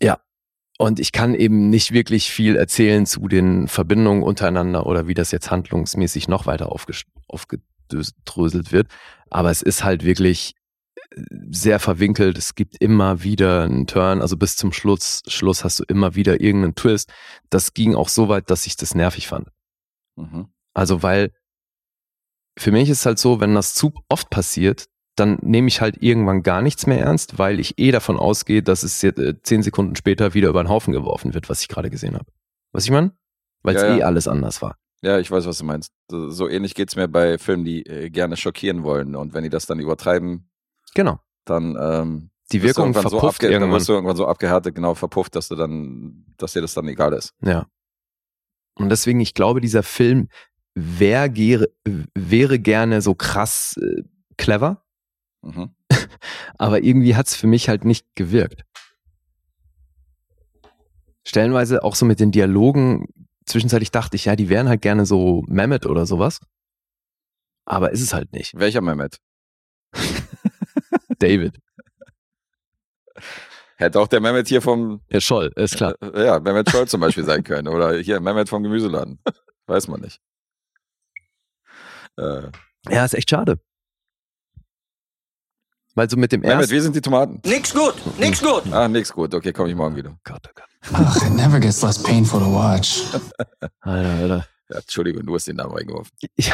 Ja. 0.00 0.20
Und 0.76 0.98
ich 0.98 1.12
kann 1.12 1.34
eben 1.34 1.70
nicht 1.70 1.92
wirklich 1.92 2.30
viel 2.30 2.56
erzählen 2.56 3.06
zu 3.06 3.28
den 3.28 3.68
Verbindungen 3.68 4.22
untereinander 4.22 4.86
oder 4.86 5.06
wie 5.06 5.14
das 5.14 5.30
jetzt 5.30 5.50
handlungsmäßig 5.50 6.26
noch 6.28 6.46
weiter 6.46 6.72
aufges- 6.72 7.04
aufgedröselt 7.98 8.72
wird. 8.72 8.88
Aber 9.30 9.50
es 9.50 9.62
ist 9.62 9.84
halt 9.84 10.04
wirklich 10.04 10.54
äh, 10.94 11.22
sehr 11.50 11.80
verwinkelt. 11.80 12.38
Es 12.38 12.54
gibt 12.54 12.76
immer 12.80 13.22
wieder 13.22 13.62
einen 13.62 13.86
Turn. 13.86 14.20
Also 14.20 14.36
bis 14.36 14.56
zum 14.56 14.72
Schluss, 14.72 15.22
Schluss 15.26 15.64
hast 15.64 15.80
du 15.80 15.84
immer 15.84 16.14
wieder 16.14 16.40
irgendeinen 16.40 16.74
Twist. 16.74 17.12
Das 17.50 17.74
ging 17.74 17.94
auch 17.94 18.08
so 18.08 18.28
weit, 18.28 18.50
dass 18.50 18.66
ich 18.66 18.76
das 18.76 18.94
nervig 18.94 19.28
fand. 19.28 19.48
Mhm. 20.16 20.48
Also 20.74 21.02
weil 21.02 21.32
für 22.58 22.72
mich 22.72 22.88
ist 22.88 23.06
halt 23.06 23.18
so, 23.18 23.40
wenn 23.40 23.54
das 23.54 23.74
zu 23.74 23.92
oft 24.08 24.30
passiert, 24.30 24.86
dann 25.16 25.38
nehme 25.42 25.68
ich 25.68 25.80
halt 25.80 26.02
irgendwann 26.02 26.42
gar 26.42 26.62
nichts 26.62 26.86
mehr 26.86 27.00
ernst, 27.00 27.38
weil 27.38 27.60
ich 27.60 27.78
eh 27.78 27.90
davon 27.92 28.16
ausgehe, 28.18 28.62
dass 28.62 28.82
es 28.82 29.00
jetzt, 29.02 29.18
äh, 29.18 29.40
zehn 29.42 29.62
Sekunden 29.62 29.96
später 29.96 30.34
wieder 30.34 30.48
über 30.48 30.62
den 30.62 30.68
Haufen 30.68 30.92
geworfen 30.92 31.34
wird, 31.34 31.48
was 31.48 31.62
ich 31.62 31.68
gerade 31.68 31.90
gesehen 31.90 32.14
habe. 32.14 32.26
Was 32.72 32.84
ich 32.84 32.90
meine? 32.90 33.12
Weil 33.62 33.76
es 33.76 33.82
Ja, 33.82 33.94
eh 33.94 33.98
ja. 34.00 34.06
alles 34.06 34.26
anders 34.28 34.60
war. 34.60 34.76
Ja, 35.04 35.18
ich 35.18 35.30
weiß, 35.30 35.46
was 35.46 35.58
du 35.58 35.64
meinst. 35.64 35.92
So 36.10 36.30
so 36.30 36.48
ähnlich 36.48 36.74
geht's 36.74 36.96
mir 36.96 37.08
bei 37.08 37.36
Filmen, 37.38 37.64
die 37.64 37.84
äh, 37.84 38.08
gerne 38.10 38.36
schockieren 38.36 38.82
wollen. 38.84 39.14
Und 39.16 39.34
wenn 39.34 39.42
die 39.44 39.50
das 39.50 39.66
dann 39.66 39.78
übertreiben, 39.78 40.48
Genau. 40.94 41.20
dann 41.44 41.76
ähm, 41.78 42.30
Die 42.52 42.62
Wirkung 42.62 42.86
irgendwann 42.86 43.02
so 43.10 43.18
verpufft 43.18 43.42
dann 43.42 43.52
irgendwann. 43.52 43.72
wirst 43.72 43.88
du 43.88 43.92
irgendwann 43.92 44.16
so 44.16 44.26
abgehärtet, 44.26 44.74
genau 44.74 44.94
verpufft, 44.94 45.36
dass 45.36 45.48
du 45.48 45.56
dann, 45.56 46.24
dass 46.38 46.52
dir 46.54 46.62
das 46.62 46.72
dann 46.74 46.88
egal 46.88 47.12
ist. 47.12 47.34
Ja. 47.42 47.66
Und 48.76 48.88
deswegen, 48.88 49.20
ich 49.20 49.34
glaube, 49.34 49.60
dieser 49.60 49.82
Film 49.82 50.28
wär, 50.74 51.28
wäre 52.14 52.58
gerne 52.58 53.02
so 53.02 53.14
krass 53.14 53.76
äh, 53.80 54.02
clever, 54.36 54.82
Mhm. 55.42 55.74
aber 56.58 56.82
irgendwie 56.82 57.14
hat's 57.14 57.36
für 57.36 57.46
mich 57.46 57.68
halt 57.68 57.84
nicht 57.84 58.06
gewirkt. 58.14 58.64
Stellenweise 61.26 61.82
auch 61.84 61.94
so 61.94 62.04
mit 62.06 62.20
den 62.20 62.30
Dialogen, 62.32 63.06
zwischenzeitlich 63.46 63.90
dachte 63.90 64.16
ich, 64.16 64.24
ja, 64.26 64.36
die 64.36 64.48
wären 64.48 64.68
halt 64.68 64.82
gerne 64.82 65.06
so 65.06 65.42
Mehmet 65.46 65.86
oder 65.86 66.06
sowas. 66.06 66.40
Aber 67.66 67.92
ist 67.92 68.02
es 68.02 68.12
halt 68.12 68.32
nicht. 68.32 68.54
Welcher 68.58 68.80
Mehmet? 68.80 69.18
David. 71.18 71.58
Hätte 73.76 74.00
auch 74.00 74.08
der 74.08 74.20
Mehmet 74.20 74.48
hier 74.48 74.62
vom, 74.62 75.00
Ja, 75.08 75.20
Scholl, 75.20 75.52
ist 75.56 75.76
klar. 75.76 75.94
äh, 76.02 76.24
ja, 76.26 76.38
Mehmet 76.40 76.70
Scholl 76.70 76.86
zum 76.88 77.00
Beispiel 77.00 77.24
sein 77.24 77.42
können. 77.42 77.68
Oder 77.68 77.96
hier 77.98 78.20
Mehmet 78.20 78.48
vom 78.48 78.62
Gemüseladen. 78.62 79.20
Weiß 79.66 79.88
man 79.88 80.00
nicht. 80.00 80.20
Äh, 82.16 82.50
Ja, 82.88 83.04
ist 83.04 83.14
echt 83.14 83.30
schade. 83.30 83.58
Weil 85.94 86.10
so 86.10 86.16
mit 86.16 86.32
dem 86.32 86.40
Mehmet, 86.40 86.56
ersten. 86.56 86.74
wie 86.74 86.80
sind 86.80 86.96
die 86.96 87.00
Tomaten? 87.00 87.40
Nix 87.44 87.72
gut, 87.72 87.94
nix 88.18 88.42
gut. 88.42 88.70
Ah, 88.72 88.88
nix 88.88 89.12
gut. 89.12 89.32
Okay, 89.34 89.52
komme 89.52 89.70
ich 89.70 89.76
morgen 89.76 89.94
wieder. 89.94 90.16
Gott, 90.24 90.48
oh 90.48 90.52
Gott. 90.54 90.68
Ugh, 90.92 91.26
it 91.26 91.32
never 91.34 91.60
gets 91.60 91.82
less 91.82 92.02
painful 92.02 92.40
to 92.40 92.52
watch. 92.52 93.02
Alter, 93.80 94.10
Alter. 94.10 94.48
Ja, 94.70 94.78
Entschuldigung, 94.78 95.24
du 95.24 95.34
hast 95.34 95.46
den 95.46 95.56
Namen 95.56 95.72
reingeworfen. 95.72 96.12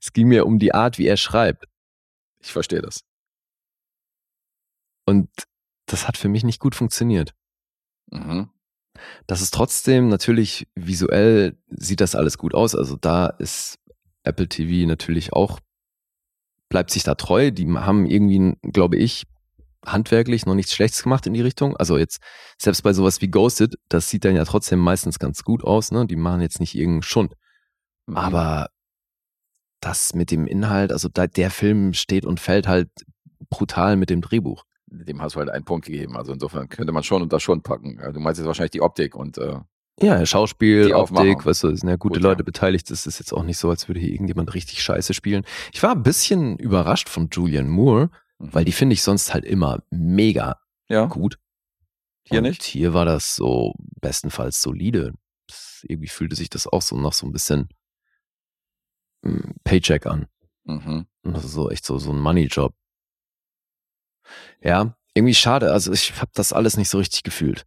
Es 0.00 0.12
ging 0.12 0.28
mir 0.28 0.46
um 0.46 0.60
die 0.60 0.72
Art, 0.72 0.98
wie 0.98 1.06
er 1.06 1.16
schreibt. 1.16 1.66
Ich 2.40 2.52
verstehe 2.52 2.80
das. 2.80 3.00
Und 5.04 5.28
das 5.86 6.06
hat 6.06 6.16
für 6.16 6.28
mich 6.28 6.44
nicht 6.44 6.60
gut 6.60 6.74
funktioniert. 6.76 7.34
Mhm. 8.10 8.50
Das 9.26 9.42
ist 9.42 9.52
trotzdem 9.52 10.08
natürlich 10.08 10.68
visuell 10.76 11.58
sieht 11.68 12.00
das 12.00 12.14
alles 12.14 12.38
gut 12.38 12.54
aus. 12.54 12.74
Also 12.76 12.96
da 12.96 13.26
ist 13.26 13.78
Apple 14.22 14.48
TV 14.48 14.86
natürlich 14.86 15.32
auch, 15.32 15.58
bleibt 16.74 16.90
sich 16.90 17.04
da 17.04 17.14
treu. 17.14 17.52
Die 17.52 17.70
haben 17.70 18.04
irgendwie, 18.04 18.56
glaube 18.72 18.96
ich, 18.96 19.28
handwerklich 19.86 20.44
noch 20.44 20.56
nichts 20.56 20.74
Schlechtes 20.74 21.04
gemacht 21.04 21.24
in 21.24 21.32
die 21.32 21.40
Richtung. 21.40 21.76
Also 21.76 21.96
jetzt, 21.96 22.20
selbst 22.60 22.82
bei 22.82 22.92
sowas 22.92 23.20
wie 23.20 23.28
Ghosted, 23.28 23.76
das 23.88 24.10
sieht 24.10 24.24
dann 24.24 24.34
ja 24.34 24.44
trotzdem 24.44 24.80
meistens 24.80 25.20
ganz 25.20 25.44
gut 25.44 25.62
aus, 25.62 25.92
ne? 25.92 26.04
Die 26.04 26.16
machen 26.16 26.40
jetzt 26.40 26.58
nicht 26.58 26.74
irgendeinen 26.74 27.02
Schund. 27.02 27.34
Mhm. 28.06 28.16
Aber 28.16 28.70
das 29.78 30.14
mit 30.14 30.32
dem 30.32 30.48
Inhalt, 30.48 30.90
also 30.90 31.08
da, 31.08 31.28
der 31.28 31.52
Film 31.52 31.92
steht 31.94 32.26
und 32.26 32.40
fällt 32.40 32.66
halt 32.66 32.88
brutal 33.50 33.94
mit 33.94 34.10
dem 34.10 34.20
Drehbuch. 34.20 34.64
dem 34.88 35.22
hast 35.22 35.36
du 35.36 35.38
halt 35.38 35.50
einen 35.50 35.64
Punkt 35.64 35.86
gegeben. 35.86 36.16
Also 36.16 36.32
insofern 36.32 36.68
könnte 36.68 36.92
man 36.92 37.04
schon 37.04 37.22
unter 37.22 37.38
schon 37.38 37.62
packen. 37.62 38.00
Du 38.12 38.18
meinst 38.18 38.40
jetzt 38.40 38.48
wahrscheinlich 38.48 38.72
die 38.72 38.82
Optik 38.82 39.14
und 39.14 39.38
äh, 39.38 39.60
Ja, 40.00 40.26
Schauspiel, 40.26 40.86
Die 40.86 40.94
Optik, 40.94 41.16
Aufmachung. 41.16 41.44
weißt 41.44 41.62
du, 41.62 41.68
es 41.68 41.80
sind 41.80 41.88
ja 41.88 41.96
gute 41.96 42.14
Gut, 42.14 42.22
Leute 42.22 42.40
ja. 42.40 42.44
beteiligt. 42.44 42.90
Das 42.90 43.06
ist 43.06 43.18
jetzt 43.20 43.32
auch 43.32 43.44
nicht 43.44 43.58
so, 43.58 43.70
als 43.70 43.88
würde 43.88 44.00
hier 44.00 44.10
irgendjemand 44.10 44.52
richtig 44.54 44.82
scheiße 44.82 45.14
spielen. 45.14 45.44
Ich 45.72 45.82
war 45.82 45.92
ein 45.92 46.02
bisschen 46.02 46.58
überrascht 46.58 47.08
von 47.08 47.28
Julian 47.30 47.68
Moore, 47.68 48.10
mhm. 48.38 48.54
weil 48.54 48.64
die 48.64 48.72
finde 48.72 48.94
ich 48.94 49.02
sonst 49.02 49.32
halt 49.32 49.44
immer 49.44 49.82
mega 49.90 50.58
ja, 50.88 51.06
gut. 51.06 51.38
Hier 52.24 52.38
Und 52.38 52.44
nicht? 52.44 52.62
Hier 52.62 52.94
war 52.94 53.04
das 53.04 53.36
so 53.36 53.74
bestenfalls 54.00 54.60
solide. 54.60 55.12
Irgendwie 55.82 56.08
fühlte 56.08 56.36
sich 56.36 56.50
das 56.50 56.66
auch 56.66 56.82
so 56.82 56.96
nach 56.98 57.12
so 57.12 57.26
ein 57.26 57.32
bisschen 57.32 57.68
mm, 59.22 59.50
Paycheck 59.62 60.06
an. 60.06 60.26
Mhm. 60.64 61.06
Und 61.22 61.36
das 61.36 61.44
ist 61.44 61.52
so 61.52 61.70
echt 61.70 61.84
so, 61.84 61.98
so 61.98 62.10
ein 62.12 62.18
Money-Job. 62.18 62.74
Ja, 64.62 64.96
irgendwie 65.14 65.34
schade. 65.34 65.72
Also 65.72 65.92
ich 65.92 66.18
habe 66.20 66.30
das 66.34 66.52
alles 66.52 66.76
nicht 66.76 66.88
so 66.88 66.98
richtig 66.98 67.22
gefühlt. 67.22 67.66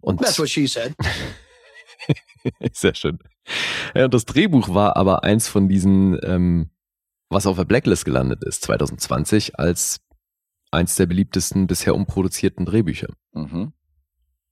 Und 0.00 0.20
That's 0.20 0.38
what 0.38 0.48
she 0.48 0.66
said. 0.66 0.94
Sehr 2.72 2.94
schön. 2.94 3.18
Ja, 3.94 4.06
und 4.06 4.14
das 4.14 4.24
Drehbuch 4.24 4.68
war 4.74 4.96
aber 4.96 5.24
eins 5.24 5.48
von 5.48 5.68
diesen, 5.68 6.18
ähm, 6.24 6.70
was 7.28 7.46
auf 7.46 7.56
der 7.56 7.64
Blacklist 7.64 8.04
gelandet 8.04 8.44
ist, 8.44 8.62
2020, 8.62 9.58
als 9.58 10.00
eins 10.70 10.96
der 10.96 11.06
beliebtesten 11.06 11.66
bisher 11.66 11.94
unproduzierten 11.94 12.66
Drehbücher. 12.66 13.08
Mhm. 13.32 13.72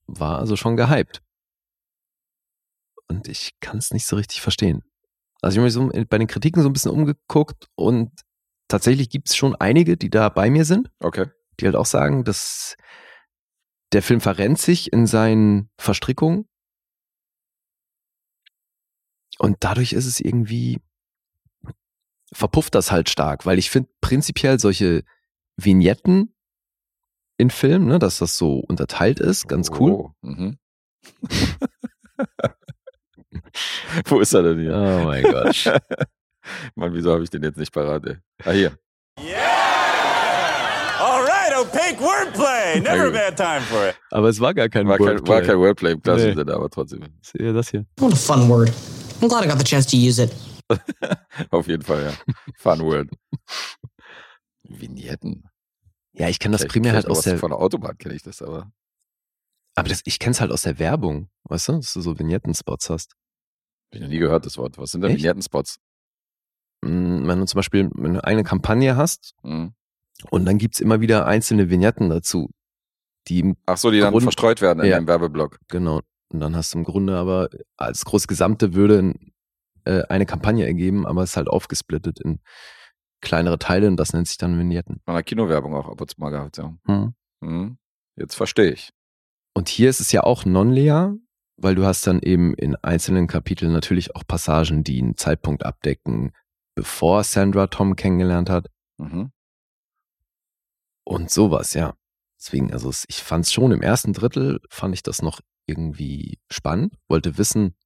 War 0.07 0.39
also 0.39 0.57
schon 0.57 0.77
gehypt. 0.77 1.23
Und 3.09 3.27
ich 3.29 3.59
kann 3.61 3.79
es 3.79 3.93
nicht 3.93 4.07
so 4.07 4.17
richtig 4.17 4.41
verstehen. 4.41 4.83
Also 5.43 5.55
ich 5.55 5.59
habe 5.59 5.65
mich 5.65 5.73
so 6.05 6.07
bei 6.09 6.19
den 6.19 6.29
Kritiken 6.29 6.63
so 6.63 6.69
ein 6.69 6.73
bisschen 6.73 6.93
umgeguckt 6.93 7.69
und 7.75 8.11
tatsächlich 8.69 9.09
gibt 9.11 9.29
es 9.29 9.37
schon 9.37 9.57
einige, 9.57 9.97
die 9.97 10.11
da 10.11 10.29
bei 10.29 10.51
mir 10.51 10.65
sind, 10.65 10.91
Okay. 11.01 11.27
die 11.59 11.65
halt 11.65 11.77
auch 11.77 11.87
sagen, 11.87 12.25
dass 12.25 12.77
der 13.93 14.03
Film 14.03 14.21
verrennt 14.21 14.59
sich 14.59 14.93
in 14.93 15.07
seinen 15.07 15.71
Verstrickungen. 15.79 16.49
Und 19.39 19.57
dadurch 19.61 19.93
ist 19.93 20.07
es 20.07 20.21
irgendwie, 20.21 20.81
verpufft 22.33 22.75
das 22.75 22.93
halt 22.93 23.09
stark, 23.09 23.47
weil 23.47 23.59
ich 23.59 23.71
finde 23.71 23.89
prinzipiell 24.01 24.61
solche 24.61 25.05
Vignetten 25.57 26.35
in 27.39 27.51
Filmen, 27.51 27.87
ne, 27.87 27.99
dass 27.99 28.19
das 28.19 28.37
so 28.37 28.59
unterteilt 28.59 29.19
ist, 29.19 29.49
ganz 29.49 29.71
cool. 29.81 29.93
Oh. 29.93 30.11
Mhm. 30.21 30.59
Wo 34.05 34.21
ist 34.21 34.35
er 34.35 34.43
denn 34.43 34.59
hier? 34.61 34.75
Oh 34.75 35.05
mein 35.07 35.23
Gott. 35.23 35.65
Mann, 36.75 36.93
wieso 36.93 37.13
habe 37.13 37.23
ich 37.23 37.31
den 37.31 37.43
jetzt 37.43 37.57
nicht 37.57 37.73
parat, 37.73 38.07
ey? 38.07 38.19
Ah, 38.45 38.51
hier. 38.51 38.79
All 39.17 39.60
right, 41.51 41.67
opaque 41.67 42.01
wordplay. 42.01 42.81
Never 42.83 43.09
a 43.09 43.11
bad 43.13 43.37
time 43.37 43.61
for 43.63 43.89
it. 43.89 43.97
Aber 44.11 44.29
es 44.29 44.41
war 44.41 44.55
gar 44.55 44.69
kein 44.69 44.87
War 44.89 44.97
kein, 44.99 45.07
war 45.07 45.15
Wordplay. 45.15 45.47
kein 45.47 45.59
Wordplay 45.59 45.93
im 45.93 46.03
klassischen 46.03 46.31
Nee. 46.31 46.35
Sinne, 46.37 46.55
aber 46.55 46.71
trotzdem. 46.71 47.01
Eher 47.39 47.53
das 47.53 47.71
hier. 47.71 47.87
What 47.99 48.13
a 48.13 48.17
fun 48.17 48.49
word. 48.49 48.73
I'm 49.21 49.29
glad 49.29 49.45
I 49.45 49.49
got 49.49 49.59
the 49.59 49.65
chance 49.65 49.87
to 49.91 49.97
use 49.97 50.23
it. 50.23 50.33
Auf 51.51 51.67
jeden 51.69 51.83
Fall, 51.83 52.05
ja. 52.05 52.13
Fun 52.57 52.81
Word. 52.81 53.09
Vignetten. 54.63 55.49
Ja, 56.13 56.29
ich 56.29 56.39
kenne 56.39 56.53
das 56.53 56.61
Vielleicht- 56.63 56.73
primär 56.73 56.93
halt 56.93 57.07
aus 57.09 57.23
der, 57.23 57.39
Von 57.39 57.51
der 57.51 57.59
Autobahn 57.59 57.97
kenne 57.99 58.15
ich 58.15 58.23
das, 58.23 58.43
aber. 58.43 58.71
aber 59.75 59.89
das, 59.89 60.01
ich 60.05 60.19
kenne 60.19 60.33
es 60.33 60.41
halt 60.41 60.51
aus 60.53 60.63
der 60.63 60.79
Werbung, 60.79 61.29
weißt 61.45 61.69
du, 61.69 61.73
dass 61.75 61.93
du 61.93 62.01
so 62.01 62.19
Vignettenspots 62.19 62.91
hast. 62.91 63.13
Hab 63.13 63.97
ich 63.97 64.01
noch 64.01 64.09
nie 64.09 64.19
gehört, 64.19 64.47
das 64.47 64.59
Wort. 64.59 64.79
Was 64.79 64.93
sind 64.93 65.01
denn? 65.03 65.13
Vignettenspots? 65.13 65.79
Mm, 66.83 67.27
Wenn 67.27 67.41
du 67.41 67.47
zum 67.47 67.59
Beispiel 67.59 67.91
eine 67.99 68.23
eigene 68.25 68.45
Kampagne 68.45 68.97
hast 68.97 69.35
Mhm. 69.43 69.75
Und 70.31 70.45
dann 70.45 70.59
gibt's 70.59 70.81
immer 70.81 71.01
wieder 71.01 71.27
einzelne 71.27 71.71
Vignetten 71.71 72.11
dazu, 72.11 72.51
die 73.29 73.41
im 73.41 73.57
Ach 73.67 73.77
so, 73.77 73.91
die 73.91 74.01
dann 74.01 74.11
Grund- 74.13 74.25
verstreut 74.25 74.61
werden 74.61 74.83
in 74.85 74.91
Ja. 74.91 74.99
dem 74.99 75.07
Werbeblock. 75.07 75.59
Genau. 75.69 76.01
Und 76.33 76.41
dann 76.41 76.55
hast 76.57 76.75
du 76.75 76.79
im 76.79 76.85
Grunde 76.85 77.17
aber 77.17 77.49
als 77.77 78.05
große 78.05 78.27
Gesamte 78.27 78.75
würde 78.75 79.15
äh, 79.85 80.03
eine 80.09 80.27
Kampagne 80.27 80.67
ergeben, 80.67 81.07
aber 81.07 81.23
es 81.23 81.31
ist 81.31 81.37
halt 81.37 81.49
aufgesplittet 81.49 82.21
in 82.21 82.41
kleinere 83.23 83.59
Teile 83.59 83.89
und 83.89 83.97
das 83.97 84.13
nennt 84.13 84.29
sich 84.29 84.39
dann 84.39 84.59
Vignetten. 84.59 85.01
Von 85.05 85.15
der 85.15 85.23
Kinowerbung 85.23 85.75
auch 85.75 85.89
ab 85.89 86.01
und 86.01 86.11
zu 86.11 86.21
mal 86.21 86.31
gehabt, 86.31 86.57
ja. 86.59 86.75
Hm. 86.87 87.15
Mhm. 87.41 87.79
Jetzt 88.17 88.35
verstehe 88.35 88.71
ich. 88.73 88.91
Und 89.55 89.69
hier 89.69 89.91
ist 89.91 90.01
es 90.01 90.13
ja 90.13 90.23
auch 90.23 90.45
non-linear, 90.45 91.17
weil 91.57 91.75
du 91.75 91.85
hast 91.85 92.07
dann 92.07 92.21
eben 92.21 92.55
in 92.55 92.77
einzelnen 92.77 93.27
Kapiteln 93.27 93.73
natürlich 93.73 94.15
auch 94.15 94.23
Passagen, 94.27 94.85
die 94.85 95.01
einen 95.03 95.17
Zeitpunkt 95.17 95.65
abdecken, 95.67 96.33
bevor 96.77 97.25
Sandra 97.25 97.67
Tom 97.67 97.97
kennengelernt 97.97 98.49
hat 98.51 98.69
Mhm. 98.99 99.33
Und 101.11 101.29
sowas, 101.29 101.75
ja. 101.75 101.97
Deswegen, 102.39 102.73
also 102.73 102.93
ich 103.09 103.17
fand 103.17 103.45
es 103.45 103.53
schon 103.53 103.73
im 103.73 103.83
ersten 103.83 104.13
Drittel, 104.13 104.61
fand 104.71 104.95
ich 104.95 105.03
das 105.03 105.23
noch 105.23 105.41
irgendwie 105.67 106.39
spannend, 106.49 106.95
wollte 107.09 107.37
wissen, 107.37 107.77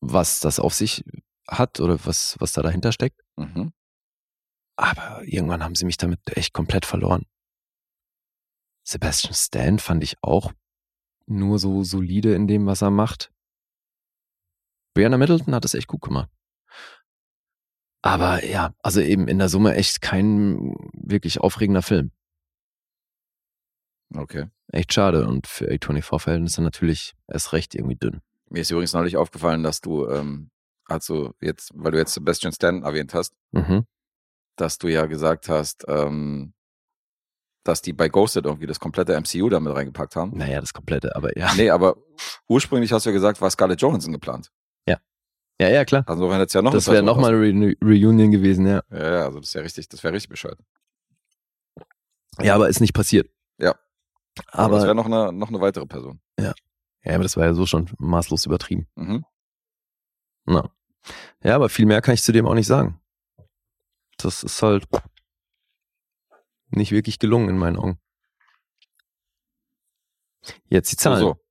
was 0.00 0.40
das 0.40 0.58
auf 0.58 0.72
sich 0.72 1.04
hat 1.46 1.80
oder 1.80 2.04
was, 2.06 2.36
was 2.40 2.52
da 2.52 2.62
dahinter 2.62 2.92
steckt. 2.92 3.20
Mhm. 3.36 3.72
Aber 4.76 5.22
irgendwann 5.24 5.62
haben 5.62 5.74
sie 5.74 5.84
mich 5.84 5.98
damit 5.98 6.20
echt 6.34 6.54
komplett 6.54 6.86
verloren. 6.86 7.26
Sebastian 8.84 9.34
Stan 9.34 9.78
fand 9.78 10.02
ich 10.02 10.16
auch 10.22 10.52
nur 11.26 11.58
so 11.58 11.84
solide 11.84 12.34
in 12.34 12.48
dem, 12.48 12.64
was 12.64 12.80
er 12.80 12.90
macht. 12.90 13.30
Brianna 14.94 15.18
Middleton 15.18 15.54
hat 15.54 15.66
es 15.66 15.74
echt 15.74 15.88
gut 15.88 16.00
gemacht. 16.00 16.30
Aber 18.02 18.44
ja, 18.44 18.74
also 18.82 19.00
eben 19.00 19.28
in 19.28 19.38
der 19.38 19.48
Summe 19.48 19.74
echt 19.74 20.00
kein 20.02 20.74
wirklich 20.92 21.40
aufregender 21.40 21.82
Film. 21.82 22.10
Okay. 24.14 24.46
Echt 24.72 24.92
schade 24.92 25.26
und 25.26 25.46
für 25.46 25.70
A24-Verhältnisse 25.70 26.62
natürlich 26.62 27.14
erst 27.28 27.52
recht 27.52 27.74
irgendwie 27.74 27.96
dünn. 27.96 28.20
Mir 28.50 28.60
ist 28.60 28.70
übrigens 28.70 28.92
neulich 28.92 29.16
aufgefallen, 29.16 29.62
dass 29.62 29.80
du, 29.80 30.06
ähm, 30.08 30.50
also 30.86 31.34
jetzt, 31.40 31.70
weil 31.74 31.92
du 31.92 31.98
jetzt 31.98 32.14
Sebastian 32.14 32.52
Stan 32.52 32.82
erwähnt 32.82 33.14
hast, 33.14 33.34
Mhm. 33.52 33.86
dass 34.56 34.78
du 34.78 34.88
ja 34.88 35.06
gesagt 35.06 35.48
hast, 35.48 35.84
ähm, 35.88 36.52
dass 37.64 37.80
die 37.80 37.92
bei 37.92 38.08
Ghosted 38.08 38.44
irgendwie 38.44 38.66
das 38.66 38.80
komplette 38.80 39.14
MCU 39.14 39.48
damit 39.48 39.74
reingepackt 39.74 40.16
haben. 40.16 40.36
Naja, 40.36 40.60
das 40.60 40.72
komplette, 40.74 41.14
aber 41.14 41.38
ja. 41.38 41.54
Nee, 41.54 41.70
aber 41.70 41.96
ursprünglich 42.48 42.92
hast 42.92 43.06
du 43.06 43.10
ja 43.10 43.14
gesagt, 43.14 43.40
war 43.40 43.50
Scarlett 43.50 43.80
Johansson 43.80 44.12
geplant. 44.12 44.50
Ja, 45.62 45.68
ja, 45.68 45.84
klar. 45.84 46.02
Also 46.08 46.28
wenn 46.28 46.40
jetzt 46.40 46.54
ja 46.54 46.60
noch 46.60 46.72
Das 46.72 46.88
wäre 46.88 47.04
nochmal 47.04 47.36
eine 47.36 47.68
Re 47.68 47.76
Reunion 47.80 48.32
gewesen, 48.32 48.66
ja. 48.66 48.82
Ja, 48.90 49.12
ja, 49.14 49.24
also 49.26 49.38
das 49.38 49.48
ist 49.50 49.54
ja 49.54 49.60
richtig, 49.60 49.88
das 49.88 50.02
wäre 50.02 50.12
richtig 50.12 50.30
bescheuert. 50.30 50.58
Ja, 52.40 52.56
aber 52.56 52.68
ist 52.68 52.80
nicht 52.80 52.94
passiert. 52.94 53.30
Ja. 53.58 53.76
Aber, 54.48 54.64
Aber, 54.64 54.74
das 54.76 54.84
wäre 54.86 54.96
noch 54.96 55.06
eine, 55.06 55.32
noch 55.32 55.50
eine 55.50 55.60
weitere 55.60 55.86
Person. 55.86 56.20
ja, 56.36 56.52
aber 57.04 57.22
das 57.22 57.36
war 57.36 57.44
ja 57.44 57.54
so 57.54 57.64
schon 57.64 57.88
maßlos 57.98 58.44
übertrieben. 58.46 58.88
Mhm. 58.96 59.24
Na. 60.46 60.74
Ja, 61.44 61.54
aber 61.54 61.68
viel 61.68 61.86
mehr 61.86 62.02
kann 62.02 62.14
ich 62.14 62.24
zu 62.24 62.32
dem 62.32 62.46
auch 62.46 62.54
nicht 62.54 62.66
sagen. 62.66 63.00
Das 64.16 64.42
ist 64.42 64.60
halt 64.62 64.88
nicht 66.70 66.90
wirklich 66.90 67.20
gelungen 67.20 67.50
in 67.50 67.58
meinen 67.58 67.76
Augen. 67.76 68.00
Jetzt 70.64 70.90
die 70.90 70.96
Zahlen. 70.96 71.20
so. 71.20 71.30
Ein 71.32 71.41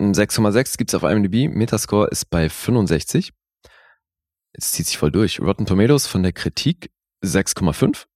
6,6 0.00 0.78
gibt's 0.78 0.94
auf 0.94 1.02
IMDb. 1.02 1.48
Metascore 1.54 2.08
ist 2.08 2.30
bei 2.30 2.48
65. 2.48 3.32
Jetzt 4.54 4.72
zieht 4.72 4.86
sich 4.86 4.98
voll 4.98 5.12
durch. 5.12 5.40
Rotten 5.40 5.66
Tomatoes 5.66 6.06
von 6.06 6.22
der 6.22 6.32
Kritik 6.32 6.90
6,5. 7.22 8.06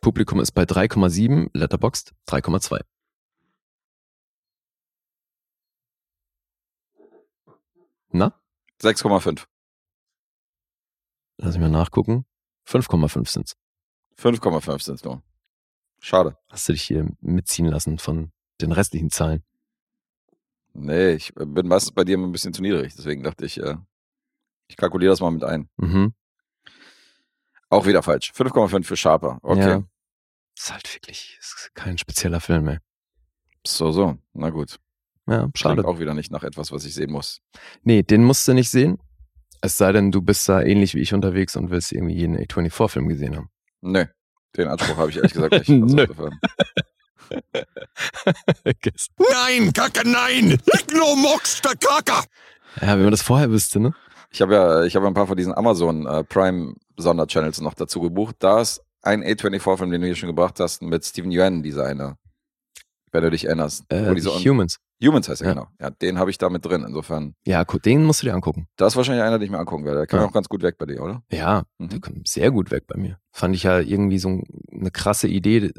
Publikum 0.00 0.40
ist 0.40 0.52
bei 0.52 0.64
3,7. 0.64 1.50
Letterboxd 1.54 2.12
3,2. 2.28 2.80
Na, 8.10 8.38
6,5. 8.82 9.46
lass 11.38 11.54
ich 11.54 11.60
mal 11.60 11.70
nachgucken. 11.70 12.26
5,5 12.66 13.28
sind's. 13.28 13.56
5,5 14.18 14.82
sind 14.82 14.94
es 14.96 15.04
nur. 15.04 15.22
Schade. 16.00 16.36
Hast 16.50 16.68
du 16.68 16.72
dich 16.72 16.82
hier 16.82 17.08
mitziehen 17.20 17.66
lassen 17.66 17.98
von 17.98 18.32
den 18.60 18.72
restlichen 18.72 19.10
Zahlen? 19.10 19.44
Nee, 20.74 21.12
ich 21.12 21.32
bin 21.34 21.68
meistens 21.68 21.92
bei 21.92 22.04
dir 22.04 22.14
immer 22.14 22.26
ein 22.26 22.32
bisschen 22.32 22.54
zu 22.54 22.62
niedrig. 22.62 22.94
Deswegen 22.96 23.22
dachte 23.22 23.44
ich, 23.44 23.60
äh, 23.60 23.76
ich 24.68 24.76
kalkuliere 24.76 25.10
das 25.12 25.20
mal 25.20 25.30
mit 25.30 25.44
ein. 25.44 25.68
Mhm. 25.76 26.14
Auch 27.68 27.86
wieder 27.86 28.02
falsch. 28.02 28.32
5,5 28.34 28.84
für 28.84 28.96
Sharper. 28.96 29.38
Okay. 29.42 29.60
Ja. 29.68 29.82
Ist 30.56 30.72
halt 30.72 30.94
wirklich 30.94 31.38
ist 31.40 31.70
kein 31.74 31.96
spezieller 31.98 32.40
Film, 32.40 32.68
ey. 32.68 32.78
So, 33.66 33.92
so. 33.92 34.18
Na 34.34 34.50
gut. 34.50 34.78
Ja, 35.26 35.38
Klingt 35.38 35.58
schade. 35.58 35.84
auch 35.86 35.98
wieder 36.00 36.14
nicht 36.14 36.32
nach 36.32 36.42
etwas, 36.42 36.72
was 36.72 36.84
ich 36.84 36.94
sehen 36.94 37.12
muss. 37.12 37.40
Nee, 37.82 38.02
den 38.02 38.24
musst 38.24 38.46
du 38.48 38.52
nicht 38.54 38.70
sehen. 38.70 38.98
Es 39.60 39.78
sei 39.78 39.92
denn, 39.92 40.10
du 40.10 40.20
bist 40.20 40.48
da 40.48 40.60
ähnlich 40.60 40.94
wie 40.94 41.00
ich 41.00 41.14
unterwegs 41.14 41.54
und 41.56 41.70
willst 41.70 41.92
irgendwie 41.92 42.14
jeden 42.14 42.36
A24-Film 42.36 43.08
gesehen 43.08 43.36
haben. 43.36 43.48
Nö. 43.80 44.04
Den 44.56 44.68
Anspruch 44.68 44.96
habe 44.96 45.10
ich 45.10 45.16
ehrlich 45.16 45.32
gesagt 45.32 45.52
nicht. 45.52 45.68
Nö. 45.68 46.06
Nein, 49.18 49.72
Kacke, 49.72 50.08
nein! 50.08 50.58
Igno 50.80 51.16
mox 51.16 51.60
der 51.62 51.72
Kacke! 51.76 52.26
ja, 52.80 52.88
wenn 52.88 53.02
man 53.02 53.10
das 53.10 53.22
vorher 53.22 53.50
wüsste, 53.50 53.80
ne? 53.80 53.94
Ich 54.30 54.40
habe 54.40 54.54
ja, 54.54 54.82
ich 54.84 54.96
habe 54.96 55.06
ein 55.06 55.14
paar 55.14 55.26
von 55.26 55.36
diesen 55.36 55.52
Amazon 55.54 56.06
äh, 56.06 56.24
Prime 56.24 56.74
Sonderchannels 56.96 57.60
noch 57.60 57.74
dazu 57.74 58.00
gebucht. 58.00 58.36
Da 58.38 58.60
ist 58.60 58.82
ein 59.02 59.22
A24-Film, 59.22 59.90
den 59.90 60.00
du 60.00 60.06
hier 60.06 60.16
schon 60.16 60.28
gebracht 60.28 60.58
hast, 60.60 60.80
mit 60.82 61.04
Steven 61.04 61.30
Yeun, 61.30 61.62
dieser 61.62 61.84
eine. 61.84 62.16
Wenn 63.10 63.22
du 63.24 63.30
dich 63.30 63.44
erinnerst. 63.44 63.84
Äh, 63.90 64.14
Humans. 64.48 64.78
Humans 65.02 65.28
heißt 65.28 65.42
er, 65.42 65.48
Ja. 65.48 65.52
genau. 65.54 65.66
Ja, 65.80 65.90
den 65.90 66.18
habe 66.18 66.30
ich 66.30 66.38
da 66.38 66.48
mit 66.48 66.64
drin. 66.64 66.84
Insofern, 66.86 67.34
Ja, 67.44 67.62
den 67.64 68.04
musst 68.04 68.22
du 68.22 68.26
dir 68.26 68.32
angucken. 68.34 68.68
das 68.76 68.94
ist 68.94 68.96
wahrscheinlich 68.96 69.22
einer, 69.22 69.38
den 69.38 69.44
ich 69.46 69.50
mir 69.50 69.58
angucken 69.58 69.84
werde. 69.84 69.98
Der 69.98 70.06
kam 70.06 70.20
Ja. 70.20 70.26
auch 70.26 70.32
ganz 70.32 70.48
gut 70.48 70.62
weg 70.62 70.76
bei 70.78 70.86
dir, 70.86 71.02
oder? 71.02 71.22
Ja, 71.30 71.64
Mhm. 71.78 71.88
der 71.90 72.00
kommt 72.00 72.26
sehr 72.28 72.50
gut 72.52 72.70
weg 72.70 72.84
bei 72.86 72.96
mir. 72.98 73.18
Fand 73.32 73.54
ich 73.54 73.64
ja 73.64 73.80
irgendwie 73.80 74.18
so 74.18 74.28
ein- 74.28 74.44
eine 74.72 74.90
krasse 74.90 75.28
Idee, 75.28 75.72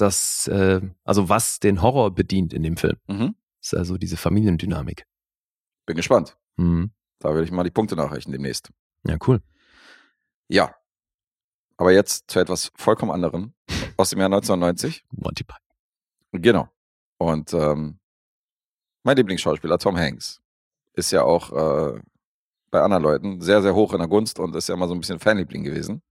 dass, 0.00 0.48
äh, 0.48 0.80
also 1.04 1.28
was 1.28 1.60
den 1.60 1.82
Horror 1.82 2.10
bedient 2.12 2.52
in 2.52 2.62
dem 2.62 2.76
Film. 2.76 2.96
Mhm. 3.06 3.34
ist 3.60 3.74
also 3.74 3.98
diese 3.98 4.16
Familiendynamik. 4.16 5.06
Bin 5.86 5.96
gespannt. 5.96 6.36
Mhm. 6.56 6.92
Da 7.18 7.30
werde 7.30 7.44
ich 7.44 7.50
mal 7.50 7.64
die 7.64 7.70
Punkte 7.70 7.96
nachrechnen 7.96 8.32
demnächst. 8.32 8.70
Ja, 9.06 9.16
cool. 9.26 9.40
Ja. 10.48 10.74
Aber 11.76 11.92
jetzt 11.92 12.30
zu 12.30 12.38
etwas 12.40 12.70
vollkommen 12.76 13.12
anderem. 13.12 13.54
Aus 13.96 14.10
dem 14.10 14.18
Jahr 14.18 14.26
1990. 14.26 15.04
Monty 15.10 15.44
Python. 15.44 16.42
Genau. 16.42 16.68
Und 17.18 17.52
ähm, 17.52 17.98
mein 19.02 19.16
Lieblingsschauspieler 19.16 19.78
Tom 19.78 19.96
Hanks 19.96 20.40
ist 20.94 21.10
ja 21.10 21.22
auch 21.22 21.52
äh, 21.52 22.00
bei 22.70 22.80
anderen 22.80 23.02
Leuten 23.02 23.40
sehr, 23.40 23.62
sehr 23.62 23.74
hoch 23.74 23.92
in 23.92 23.98
der 23.98 24.08
Gunst 24.08 24.38
und 24.38 24.54
ist 24.56 24.68
ja 24.68 24.74
immer 24.74 24.88
so 24.88 24.94
ein 24.94 25.00
bisschen 25.00 25.18
Fanliebling 25.18 25.64
gewesen. 25.64 26.02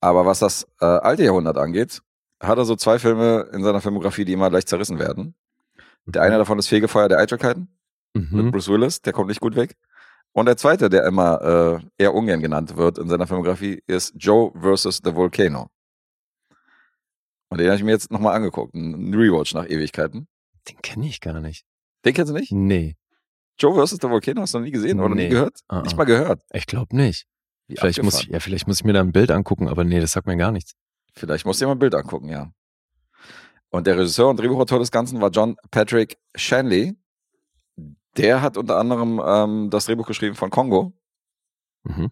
Aber 0.00 0.24
was 0.26 0.38
das 0.38 0.66
äh, 0.80 0.86
alte 0.86 1.24
Jahrhundert 1.24 1.58
angeht, 1.58 2.02
hat 2.40 2.58
er 2.58 2.64
so 2.64 2.76
zwei 2.76 2.98
Filme 2.98 3.48
in 3.52 3.62
seiner 3.62 3.80
Filmografie, 3.80 4.24
die 4.24 4.32
immer 4.32 4.50
leicht 4.50 4.68
zerrissen 4.68 4.98
werden. 4.98 5.34
Der 6.06 6.22
eine 6.22 6.38
davon 6.38 6.58
ist 6.58 6.68
Fegefeuer 6.68 7.08
der 7.08 7.18
Eitelkeiten 7.18 7.68
mit 8.14 8.32
Mhm. 8.32 8.50
Bruce 8.50 8.68
Willis, 8.68 9.02
der 9.02 9.12
kommt 9.12 9.28
nicht 9.28 9.40
gut 9.40 9.54
weg. 9.54 9.76
Und 10.32 10.46
der 10.46 10.56
zweite, 10.56 10.88
der 10.88 11.04
immer 11.06 11.80
äh, 11.98 12.02
eher 12.02 12.14
ungern 12.14 12.40
genannt 12.40 12.76
wird 12.76 12.98
in 12.98 13.08
seiner 13.08 13.26
Filmografie, 13.26 13.82
ist 13.86 14.14
Joe 14.16 14.52
vs. 14.60 15.00
The 15.04 15.14
Volcano. 15.14 15.68
Und 17.48 17.58
den 17.58 17.66
habe 17.66 17.76
ich 17.76 17.82
mir 17.84 17.90
jetzt 17.90 18.10
nochmal 18.10 18.34
angeguckt. 18.36 18.74
Ein 18.74 19.12
Rewatch 19.14 19.54
nach 19.54 19.68
Ewigkeiten. 19.68 20.28
Den 20.68 20.80
kenne 20.82 21.06
ich 21.06 21.20
gar 21.20 21.40
nicht. 21.40 21.64
Den 22.04 22.14
kennst 22.14 22.30
du 22.30 22.36
nicht? 22.36 22.52
Nee, 22.52 22.96
Joe 23.58 23.74
vs. 23.84 23.98
The 24.00 24.08
Volcano 24.08 24.40
hast 24.42 24.54
du 24.54 24.58
noch 24.58 24.64
nie 24.64 24.70
gesehen 24.70 25.00
oder 25.00 25.14
Nee. 25.14 25.24
nie 25.24 25.30
gehört? 25.30 25.58
Ah, 25.68 25.82
Nicht 25.82 25.94
ah. 25.94 25.96
mal 25.96 26.04
gehört. 26.04 26.42
ich 26.52 26.66
glaube 26.66 26.96
nicht. 26.96 27.26
Wie 27.66 27.76
Vielleicht 27.76 28.02
muss, 28.02 28.22
ich, 28.22 28.28
ja, 28.28 28.40
vielleicht 28.40 28.66
muss 28.66 28.78
ich 28.80 28.84
mir 28.84 28.92
da 28.94 29.00
ein 29.00 29.12
Bild 29.12 29.30
angucken, 29.30 29.68
aber 29.68 29.84
nee, 29.84 30.00
das 30.00 30.12
sagt 30.12 30.26
mir 30.26 30.36
gar 30.36 30.50
nichts. 30.52 30.72
Vielleicht 31.14 31.44
musst 31.46 31.60
du 31.60 31.64
dir 31.64 31.68
mal 31.68 31.74
ein 31.74 31.78
Bild 31.78 31.94
angucken, 31.94 32.28
ja. 32.28 32.52
Und 33.70 33.86
der 33.86 33.96
Regisseur 33.98 34.28
und 34.28 34.38
Drehbuchautor 34.40 34.78
des 34.78 34.90
Ganzen 34.90 35.20
war 35.20 35.30
John 35.30 35.56
Patrick 35.70 36.18
Shanley. 36.34 36.94
Der 38.16 38.42
hat 38.42 38.56
unter 38.56 38.76
anderem 38.78 39.20
ähm, 39.24 39.70
das 39.70 39.86
Drehbuch 39.86 40.06
geschrieben 40.06 40.34
von 40.34 40.50
Kongo, 40.50 40.92
Mhm. 41.84 42.10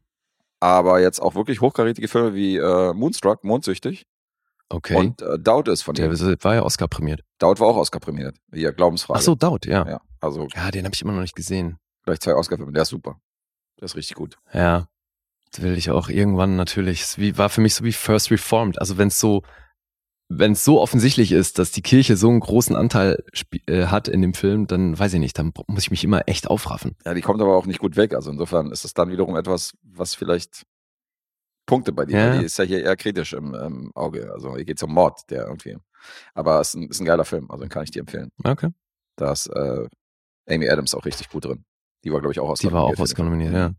aber 0.60 1.00
jetzt 1.00 1.20
auch 1.20 1.34
wirklich 1.34 1.60
hochkarätige 1.60 2.06
Filme 2.08 2.34
wie 2.34 2.56
äh, 2.56 2.92
Moonstruck, 2.94 3.42
Mondsüchtig 3.44 4.06
Okay. 4.70 4.94
und 4.96 5.20
äh, 5.22 5.38
Doubt 5.38 5.66
ist 5.68 5.82
von 5.82 5.94
der 5.94 6.10
ihm. 6.12 6.44
war 6.44 6.54
ja 6.54 6.62
Oscar 6.62 6.86
prämiert. 6.88 7.22
Doubt 7.38 7.58
war 7.60 7.66
auch 7.68 7.76
Oscar 7.76 7.98
prämiert. 8.00 8.36
Hier, 8.52 8.72
Glaubensfrage. 8.72 9.18
Ach 9.18 9.22
so, 9.22 9.34
Doubt, 9.34 9.66
ja. 9.66 9.86
Ja, 9.88 10.00
also 10.20 10.46
Ja, 10.54 10.70
den 10.70 10.84
habe 10.84 10.94
ich 10.94 11.02
immer 11.02 11.12
noch 11.12 11.20
nicht 11.22 11.34
gesehen. 11.36 11.78
gleich 12.04 12.20
zwei 12.20 12.34
Oscar-Filme. 12.34 12.72
Der 12.72 12.82
ist 12.82 12.88
super. 12.90 13.20
Der 13.80 13.86
ist 13.86 13.96
richtig 13.96 14.16
gut. 14.16 14.38
Ja. 14.52 14.88
Das 15.50 15.62
will 15.62 15.76
ich 15.76 15.90
auch 15.90 16.08
irgendwann 16.08 16.56
natürlich. 16.56 17.02
Es 17.02 17.18
war 17.38 17.48
für 17.48 17.60
mich 17.60 17.74
so 17.74 17.84
wie 17.84 17.92
First 17.92 18.30
Reformed. 18.30 18.80
Also 18.80 18.98
wenn 18.98 19.08
es 19.08 19.18
so, 19.18 19.42
wenn 20.28 20.52
es 20.52 20.64
so 20.64 20.80
offensichtlich 20.80 21.32
ist, 21.32 21.58
dass 21.58 21.72
die 21.72 21.82
Kirche 21.82 22.16
so 22.16 22.28
einen 22.28 22.40
großen 22.40 22.76
Anteil 22.76 23.24
äh, 23.66 23.86
hat 23.86 24.08
in 24.08 24.20
dem 24.20 24.34
Film, 24.34 24.66
dann 24.66 24.98
weiß 24.98 25.14
ich 25.14 25.20
nicht, 25.20 25.38
dann 25.38 25.52
muss 25.66 25.84
ich 25.84 25.90
mich 25.90 26.04
immer 26.04 26.22
echt 26.26 26.48
aufraffen. 26.48 26.96
Ja, 27.04 27.14
die 27.14 27.22
kommt 27.22 27.40
aber 27.40 27.56
auch 27.56 27.66
nicht 27.66 27.80
gut 27.80 27.96
weg. 27.96 28.14
Also 28.14 28.30
insofern 28.30 28.70
ist 28.70 28.84
es 28.84 28.92
dann 28.92 29.10
wiederum 29.10 29.36
etwas, 29.36 29.72
was 29.82 30.14
vielleicht 30.14 30.64
Punkte 31.66 31.92
bei 31.92 32.04
dir. 32.04 32.18
Ja. 32.18 32.38
Die 32.38 32.44
ist 32.44 32.58
ja 32.58 32.64
hier 32.64 32.82
eher 32.82 32.96
kritisch 32.96 33.32
im, 33.32 33.54
im 33.54 33.92
Auge. 33.94 34.32
Also 34.32 34.56
hier 34.56 34.64
geht 34.64 34.78
es 34.78 34.82
um 34.82 34.92
Mord, 34.92 35.30
der 35.30 35.46
irgendwie. 35.46 35.76
Aber 36.34 36.60
es 36.60 36.68
ist 36.68 36.74
ein, 36.74 36.88
ist 36.88 37.00
ein 37.00 37.06
geiler 37.06 37.24
Film, 37.24 37.50
also 37.50 37.62
den 37.62 37.70
kann 37.70 37.84
ich 37.84 37.90
dir 37.90 38.00
empfehlen. 38.00 38.30
Okay. 38.44 38.70
Da 39.16 39.32
ist 39.32 39.46
äh, 39.48 39.86
Amy 40.48 40.68
Adams 40.68 40.94
auch 40.94 41.04
richtig 41.04 41.28
gut 41.28 41.44
drin. 41.44 41.64
Die 42.04 42.12
war, 42.12 42.20
glaube 42.20 42.32
ich, 42.32 42.40
auch 42.40 42.48
Oscar 42.48 42.68
Die 42.68 42.74
war 42.74 42.84
auch 42.84 42.94
Film. 42.94 43.24
nominiert, 43.24 43.52
ja. 43.52 43.72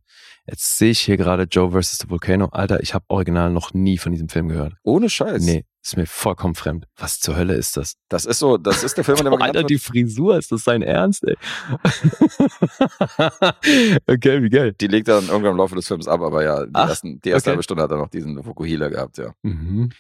Jetzt 0.46 0.78
sehe 0.78 0.92
ich 0.92 1.00
hier 1.00 1.16
gerade 1.16 1.44
Joe 1.44 1.72
vs. 1.72 2.00
The 2.00 2.10
Volcano. 2.10 2.48
Alter, 2.48 2.82
ich 2.82 2.94
habe 2.96 3.06
original 3.08 3.52
noch 3.52 3.74
nie 3.74 3.98
von 3.98 4.12
diesem 4.12 4.30
Film 4.30 4.48
gehört. 4.48 4.74
Ohne 4.84 5.10
Scheiß. 5.10 5.44
Nee, 5.44 5.64
ist 5.84 5.96
mir 5.96 6.08
vollkommen 6.08 6.56
fremd. 6.56 6.88
Was 6.98 7.20
zur 7.20 7.36
Hölle 7.36 7.54
ist 7.54 7.78
das? 7.78 7.98
Das 8.10 8.26
ist 8.26 8.40
so, 8.40 8.58
das 8.58 8.84
ist 8.84 8.98
der 8.98 9.04
Film, 9.04 9.18
dem 9.18 9.30
man 9.30 9.42
Alter, 9.44 9.64
die. 9.64 9.78
Frisur, 9.78 10.38
ist 10.38 10.52
das 10.52 10.64
sein 10.64 10.82
Ernst, 10.82 11.24
ey? 11.24 11.38
okay, 14.08 14.42
wie 14.42 14.50
geil. 14.50 14.74
Die 14.74 14.88
legt 14.88 15.08
er 15.08 15.22
dann 15.22 15.30
irgendwann 15.30 15.52
im 15.52 15.58
Laufe 15.58 15.76
des 15.76 15.88
Films 15.88 16.08
ab, 16.08 16.22
aber 16.22 16.44
ja, 16.44 16.66
die, 16.66 16.72
Ach, 16.74 16.90
ersten, 16.90 17.22
die 17.22 17.30
erste 17.30 17.50
okay. 17.50 17.52
halbe 17.52 17.64
Stunde 17.64 17.84
hat 17.84 17.92
er 17.92 17.98
noch 17.98 18.10
diesen 18.10 18.42
Fukuhila 18.44 18.90
gehabt, 18.90 19.20
ja. 19.20 19.34
Mhm. 19.44 19.92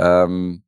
Ähm, 0.00 0.64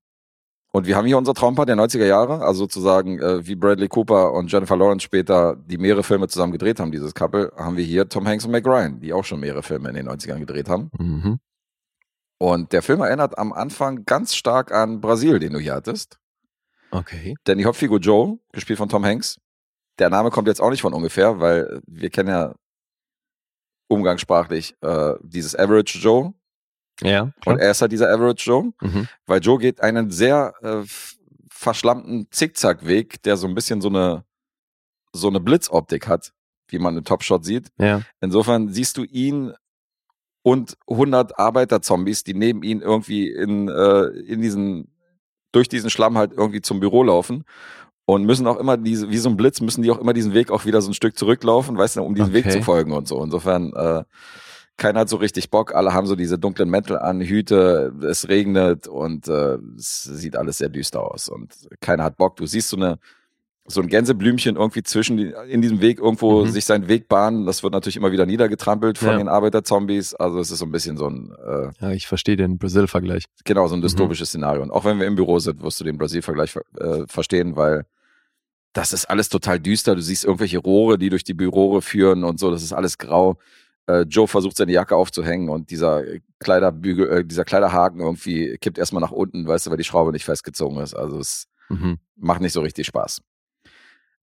und 0.76 0.86
wir 0.86 0.94
haben 0.94 1.06
hier 1.06 1.16
unser 1.16 1.32
Traumpaar 1.32 1.64
der 1.64 1.74
90er 1.76 2.04
Jahre, 2.04 2.42
also 2.42 2.64
sozusagen 2.64 3.18
äh, 3.18 3.46
wie 3.46 3.54
Bradley 3.54 3.88
Cooper 3.88 4.34
und 4.34 4.52
Jennifer 4.52 4.76
Lawrence 4.76 5.02
später 5.02 5.56
die 5.56 5.78
mehrere 5.78 6.02
Filme 6.02 6.28
zusammen 6.28 6.52
gedreht 6.52 6.80
haben, 6.80 6.92
dieses 6.92 7.14
Couple, 7.14 7.50
haben 7.56 7.78
wir 7.78 7.84
hier 7.84 8.10
Tom 8.10 8.28
Hanks 8.28 8.44
und 8.44 8.50
Meg 8.50 8.66
Ryan, 8.66 9.00
die 9.00 9.14
auch 9.14 9.24
schon 9.24 9.40
mehrere 9.40 9.62
Filme 9.62 9.88
in 9.88 9.94
den 9.94 10.06
90ern 10.06 10.38
gedreht 10.38 10.68
haben. 10.68 10.90
Mhm. 10.98 11.38
Und 12.36 12.74
der 12.74 12.82
Film 12.82 13.00
erinnert 13.00 13.38
am 13.38 13.54
Anfang 13.54 14.04
ganz 14.04 14.34
stark 14.34 14.70
an 14.70 15.00
Brasil, 15.00 15.38
den 15.38 15.54
du 15.54 15.58
hier 15.58 15.72
hattest. 15.72 16.18
Okay. 16.90 17.36
Denn 17.46 17.56
die 17.56 17.64
Hauptfigur 17.64 17.98
Joe, 17.98 18.38
gespielt 18.52 18.78
von 18.78 18.90
Tom 18.90 19.02
Hanks, 19.02 19.38
der 19.98 20.10
Name 20.10 20.30
kommt 20.30 20.46
jetzt 20.46 20.60
auch 20.60 20.68
nicht 20.68 20.82
von 20.82 20.92
ungefähr, 20.92 21.40
weil 21.40 21.80
wir 21.86 22.10
kennen 22.10 22.28
ja 22.28 22.54
umgangssprachlich 23.88 24.74
äh, 24.82 25.14
dieses 25.22 25.58
Average 25.58 26.00
Joe. 26.00 26.34
Ja. 27.02 27.22
Und 27.22 27.34
Klar. 27.42 27.60
er 27.60 27.70
ist 27.70 27.80
halt 27.82 27.92
dieser 27.92 28.10
Average 28.12 28.48
Joe. 28.50 28.72
Mhm. 28.80 29.08
Weil 29.26 29.40
Joe 29.40 29.58
geht 29.58 29.80
einen 29.80 30.10
sehr 30.10 30.54
äh, 30.62 30.82
verschlammten 31.50 32.26
Zickzackweg, 32.30 33.22
der 33.22 33.36
so 33.36 33.46
ein 33.46 33.54
bisschen 33.54 33.80
so 33.80 33.88
eine 33.88 34.24
so 35.12 35.28
eine 35.28 35.40
Blitzoptik 35.40 36.08
hat, 36.08 36.32
wie 36.68 36.78
man 36.78 36.96
im 36.96 37.04
Topshot 37.04 37.44
sieht. 37.44 37.68
Ja. 37.78 38.02
Insofern 38.20 38.68
siehst 38.68 38.98
du 38.98 39.04
ihn 39.04 39.52
und 40.42 40.76
100 40.88 41.38
Arbeiterzombies, 41.38 42.22
die 42.22 42.34
neben 42.34 42.62
ihn 42.62 42.80
irgendwie 42.82 43.30
in 43.30 43.68
äh, 43.68 44.04
in 44.26 44.40
diesen 44.42 44.92
durch 45.52 45.68
diesen 45.68 45.88
Schlamm 45.90 46.18
halt 46.18 46.32
irgendwie 46.32 46.60
zum 46.60 46.80
Büro 46.80 47.02
laufen 47.02 47.44
und 48.04 48.24
müssen 48.24 48.46
auch 48.46 48.58
immer 48.58 48.76
diese 48.76 49.08
wie 49.10 49.16
so 49.18 49.30
ein 49.30 49.36
Blitz 49.38 49.60
müssen 49.62 49.82
die 49.82 49.90
auch 49.90 49.98
immer 49.98 50.12
diesen 50.12 50.34
Weg 50.34 50.50
auch 50.50 50.66
wieder 50.66 50.82
so 50.82 50.90
ein 50.90 50.94
Stück 50.94 51.16
zurücklaufen, 51.18 51.78
weißt 51.78 51.96
du, 51.96 52.02
um 52.02 52.14
diesen 52.14 52.32
Weg 52.34 52.44
Okay. 52.46 52.58
zu 52.58 52.62
folgen 52.62 52.92
und 52.92 53.08
so. 53.08 53.22
Insofern 53.24 53.72
äh, 53.72 54.04
keiner 54.76 55.00
hat 55.00 55.08
so 55.08 55.16
richtig 55.16 55.50
Bock, 55.50 55.74
alle 55.74 55.94
haben 55.94 56.06
so 56.06 56.16
diese 56.16 56.38
dunklen 56.38 56.68
Mäntel 56.68 56.98
an, 56.98 57.20
Hüte, 57.20 57.92
es 58.08 58.28
regnet 58.28 58.86
und 58.88 59.26
äh, 59.28 59.58
es 59.76 60.02
sieht 60.04 60.36
alles 60.36 60.58
sehr 60.58 60.68
düster 60.68 61.02
aus 61.02 61.28
und 61.28 61.54
keiner 61.80 62.04
hat 62.04 62.16
Bock. 62.16 62.36
Du 62.36 62.46
siehst 62.46 62.68
so 62.68 62.76
eine 62.76 62.98
so 63.68 63.80
ein 63.80 63.88
Gänseblümchen 63.88 64.54
irgendwie 64.54 64.84
zwischen 64.84 65.16
die, 65.16 65.34
in 65.48 65.60
diesem 65.60 65.80
Weg 65.80 65.98
irgendwo 65.98 66.44
Mhm. 66.44 66.50
sich 66.50 66.64
seinen 66.64 66.86
Weg 66.86 67.08
bahnen. 67.08 67.46
Das 67.46 67.64
wird 67.64 67.72
natürlich 67.72 67.96
immer 67.96 68.12
wieder 68.12 68.24
niedergetrampelt 68.24 68.96
von 68.96 69.08
Ja. 69.08 69.16
den 69.18 69.26
Arbeiterzombies. 69.26 70.14
Also 70.14 70.38
es 70.38 70.52
ist 70.52 70.60
so 70.60 70.66
ein 70.66 70.70
bisschen 70.70 70.96
so 70.96 71.08
ein 71.08 71.34
äh, 71.44 71.70
Ja, 71.80 71.90
ich 71.90 72.06
verstehe 72.06 72.36
den 72.36 72.58
Brasil-Vergleich. 72.58 73.24
genau 73.44 73.66
so 73.66 73.74
Mhm. 73.74 73.80
ein 73.80 73.82
dystopisches 73.82 74.28
Szenario. 74.28 74.62
Und 74.62 74.70
auch 74.70 74.84
wenn 74.84 75.00
wir 75.00 75.06
im 75.08 75.16
Büro 75.16 75.40
sind, 75.40 75.62
wirst 75.62 75.80
du 75.80 75.84
den 75.84 75.98
Brasil-Vergleich 75.98 76.54
äh, 76.78 77.06
verstehen, 77.08 77.56
weil 77.56 77.86
das 78.72 78.92
ist 78.92 79.06
alles 79.06 79.30
total 79.30 79.58
düster. 79.58 79.96
Du 79.96 80.00
siehst 80.02 80.24
irgendwelche 80.24 80.58
Rohre, 80.58 80.96
die 80.96 81.08
durch 81.10 81.24
die 81.24 81.34
Büroe 81.34 81.82
führen 81.82 82.22
und 82.22 82.38
so. 82.38 82.52
Das 82.52 82.62
ist 82.62 82.72
alles 82.72 82.98
grau. 82.98 83.36
Äh, 83.88 84.02
Joe 84.02 84.26
versucht 84.26 84.56
seine 84.56 84.72
Jacke 84.72 84.96
aufzuhängen 84.96 85.48
und 85.48 85.70
dieser 85.70 86.02
Kleiderbügel, 86.40 87.08
äh, 87.10 87.24
dieser 87.24 87.44
Kleiderhaken 87.44 88.00
irgendwie 88.00 88.56
kippt 88.58 88.78
erstmal 88.78 89.00
nach 89.00 89.12
unten, 89.12 89.46
weißt 89.46 89.66
du, 89.66 89.70
weil 89.70 89.76
die 89.76 89.84
Schraube 89.84 90.12
nicht 90.12 90.24
festgezogen 90.24 90.78
ist. 90.78 90.94
Also 90.94 91.18
es 91.18 91.46
Mhm. 91.68 91.98
macht 92.16 92.40
nicht 92.40 92.52
so 92.52 92.60
richtig 92.60 92.86
Spaß. 92.86 93.20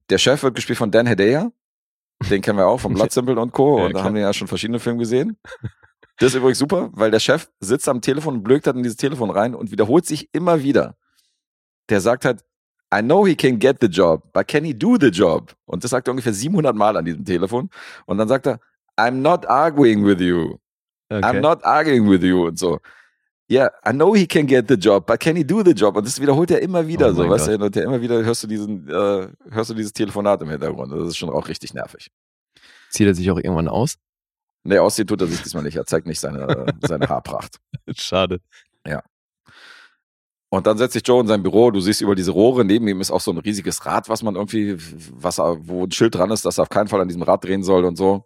Der 0.09 0.17
Chef 0.17 0.43
wird 0.43 0.55
gespielt 0.55 0.77
von 0.77 0.91
Dan 0.91 1.05
Hedaya. 1.07 1.51
Den 2.29 2.41
kennen 2.41 2.57
wir 2.57 2.67
auch 2.67 2.79
vom 2.79 2.93
Blood 3.07 3.11
Simple 3.11 3.39
und 3.39 3.51
Co. 3.51 3.79
Ja, 3.79 3.85
und 3.85 3.93
da 3.93 4.03
haben 4.03 4.15
wir 4.15 4.21
ja 4.21 4.33
schon 4.33 4.47
verschiedene 4.47 4.79
Filme 4.79 4.99
gesehen. 4.99 5.37
Das 6.19 6.29
ist 6.29 6.35
übrigens 6.35 6.59
super, 6.59 6.89
weil 6.93 7.11
der 7.11 7.19
Chef 7.19 7.49
sitzt 7.59 7.89
am 7.89 7.99
Telefon 8.01 8.35
und 8.35 8.43
blökt 8.43 8.67
hat 8.67 8.75
in 8.75 8.83
dieses 8.83 8.97
Telefon 8.97 9.29
rein 9.29 9.55
und 9.55 9.71
wiederholt 9.71 10.05
sich 10.05 10.29
immer 10.33 10.61
wieder. 10.63 10.95
Der 11.89 11.99
sagt 12.01 12.23
halt, 12.25 12.45
I 12.93 13.01
know 13.01 13.25
he 13.25 13.35
can 13.35 13.57
get 13.59 13.77
the 13.81 13.87
job, 13.87 14.31
but 14.31 14.47
can 14.47 14.63
he 14.63 14.73
do 14.77 14.95
the 14.99 15.07
job? 15.07 15.53
Und 15.65 15.83
das 15.83 15.91
sagt 15.91 16.07
er 16.07 16.11
ungefähr 16.11 16.33
700 16.33 16.75
Mal 16.75 16.95
an 16.95 17.03
diesem 17.05 17.25
Telefon. 17.25 17.69
Und 18.05 18.17
dann 18.19 18.27
sagt 18.27 18.45
er, 18.45 18.59
I'm 18.97 19.21
not 19.21 19.45
arguing 19.47 20.05
with 20.05 20.21
you. 20.21 20.59
I'm 21.09 21.41
not 21.41 21.63
arguing 21.63 22.09
with 22.09 22.23
you 22.23 22.47
und 22.47 22.57
so. 22.57 22.79
Yeah, 23.49 23.69
I 23.85 23.91
know 23.91 24.15
he 24.15 24.25
can 24.25 24.47
get 24.47 24.67
the 24.67 24.75
job, 24.75 25.05
but 25.05 25.19
can 25.19 25.35
he 25.35 25.43
do 25.43 25.63
the 25.63 25.73
job? 25.73 25.95
Und 25.95 26.07
das 26.07 26.19
wiederholt 26.19 26.49
er 26.49 26.61
immer 26.61 26.87
wieder 26.87 27.09
Oh 27.09 27.13
so, 27.13 27.29
weißt 27.29 27.47
du? 27.49 27.65
Und 27.65 27.75
immer 27.75 28.01
wieder 28.01 28.23
hörst 28.23 28.43
du 28.43 28.47
diesen, 28.47 28.87
äh, 28.87 29.27
hörst 29.51 29.69
du 29.69 29.73
dieses 29.73 29.93
Telefonat 29.93 30.41
im 30.41 30.49
Hintergrund. 30.49 30.91
Das 30.91 31.09
ist 31.09 31.17
schon 31.17 31.29
auch 31.29 31.47
richtig 31.47 31.73
nervig. 31.73 32.09
Zieht 32.89 33.05
er 33.05 33.13
sich 33.13 33.29
auch 33.29 33.37
irgendwann 33.37 33.67
aus? 33.67 33.97
Nee, 34.63 34.79
aussehen 34.79 35.07
tut 35.07 35.21
er 35.21 35.27
sich 35.27 35.41
diesmal 35.43 35.63
nicht. 35.63 35.75
Er 35.75 35.85
zeigt 35.85 36.07
nicht 36.07 36.19
seine, 36.19 36.65
seine 36.81 37.07
Haarpracht. 37.07 37.59
Schade. 37.95 38.39
Und 40.53 40.67
dann 40.67 40.77
setzt 40.77 40.93
sich 40.93 41.01
Joe 41.03 41.19
in 41.19 41.25
sein 41.25 41.41
Büro, 41.41 41.71
du 41.71 41.79
siehst 41.79 42.01
über 42.01 42.13
diese 42.13 42.29
Rohre, 42.29 42.63
neben 42.63 42.87
ihm 42.87 43.01
ist 43.01 43.09
auch 43.09 43.21
so 43.21 43.31
ein 43.31 43.39
riesiges 43.39 43.87
Rad, 43.87 44.07
was 44.07 44.21
man 44.21 44.35
irgendwie, 44.35 44.77
was, 45.11 45.39
wo 45.39 45.85
ein 45.85 45.91
Schild 45.91 46.13
dran 46.13 46.29
ist, 46.29 46.45
dass 46.45 46.59
er 46.59 46.61
auf 46.61 46.69
keinen 46.69 46.87
Fall 46.87 47.01
an 47.01 47.07
diesem 47.07 47.23
Rad 47.23 47.43
drehen 47.43 47.63
soll 47.63 47.85
und 47.85 47.95
so. 47.95 48.23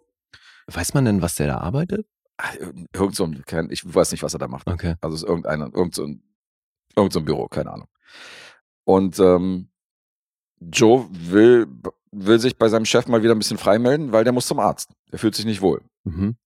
Weiß 0.70 0.94
man 0.94 1.04
denn, 1.04 1.22
was 1.22 1.34
der 1.34 1.46
da 1.46 1.58
arbeitet? 1.58 2.06
Ah, 2.36 2.52
Irgend 2.92 3.16
so 3.16 3.24
ein, 3.24 3.42
kein, 3.46 3.70
ich 3.70 3.82
weiß 3.92 4.12
nicht, 4.12 4.22
was 4.22 4.34
er 4.34 4.38
da 4.38 4.48
macht. 4.48 4.68
Okay. 4.68 4.94
Also 5.00 5.16
es 5.16 5.22
ist 5.22 5.28
irgendeiner, 5.28 5.74
irgend 5.74 5.94
so 5.94 6.04
ein, 6.04 6.22
irgend 6.94 7.12
so 7.12 7.20
ein 7.20 7.24
Büro, 7.24 7.48
keine 7.48 7.72
Ahnung. 7.72 7.88
Und 8.84 9.18
ähm, 9.18 9.68
Joe 10.60 11.08
will, 11.10 11.66
will 12.12 12.38
sich 12.38 12.56
bei 12.56 12.68
seinem 12.68 12.84
Chef 12.84 13.06
mal 13.08 13.22
wieder 13.22 13.34
ein 13.34 13.38
bisschen 13.38 13.58
freimelden, 13.58 14.12
weil 14.12 14.24
der 14.24 14.32
muss 14.32 14.46
zum 14.46 14.60
Arzt. 14.60 14.90
Der 15.10 15.18
fühlt 15.18 15.34
sich 15.34 15.44
nicht 15.44 15.62
wohl. 15.62 15.82
Mhm. 16.04 16.36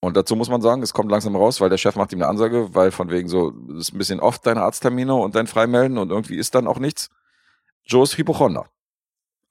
Und 0.00 0.16
dazu 0.16 0.34
muss 0.34 0.48
man 0.48 0.62
sagen, 0.62 0.82
es 0.82 0.94
kommt 0.94 1.10
langsam 1.10 1.36
raus, 1.36 1.60
weil 1.60 1.70
der 1.70 1.78
Chef 1.78 1.94
macht 1.94 2.12
ihm 2.12 2.18
eine 2.20 2.28
Ansage, 2.28 2.74
weil 2.74 2.90
von 2.90 3.10
wegen 3.10 3.28
so, 3.28 3.50
das 3.50 3.88
ist 3.88 3.94
ein 3.94 3.98
bisschen 3.98 4.20
oft 4.20 4.44
deine 4.46 4.62
Arzttermine 4.62 5.14
und 5.14 5.34
dein 5.36 5.46
Freimelden 5.46 5.96
und 5.98 6.10
irgendwie 6.10 6.36
ist 6.36 6.54
dann 6.54 6.66
auch 6.66 6.78
nichts. 6.78 7.08
Joe 7.84 8.02
ist 8.02 8.18
Hypochonder. 8.18 8.66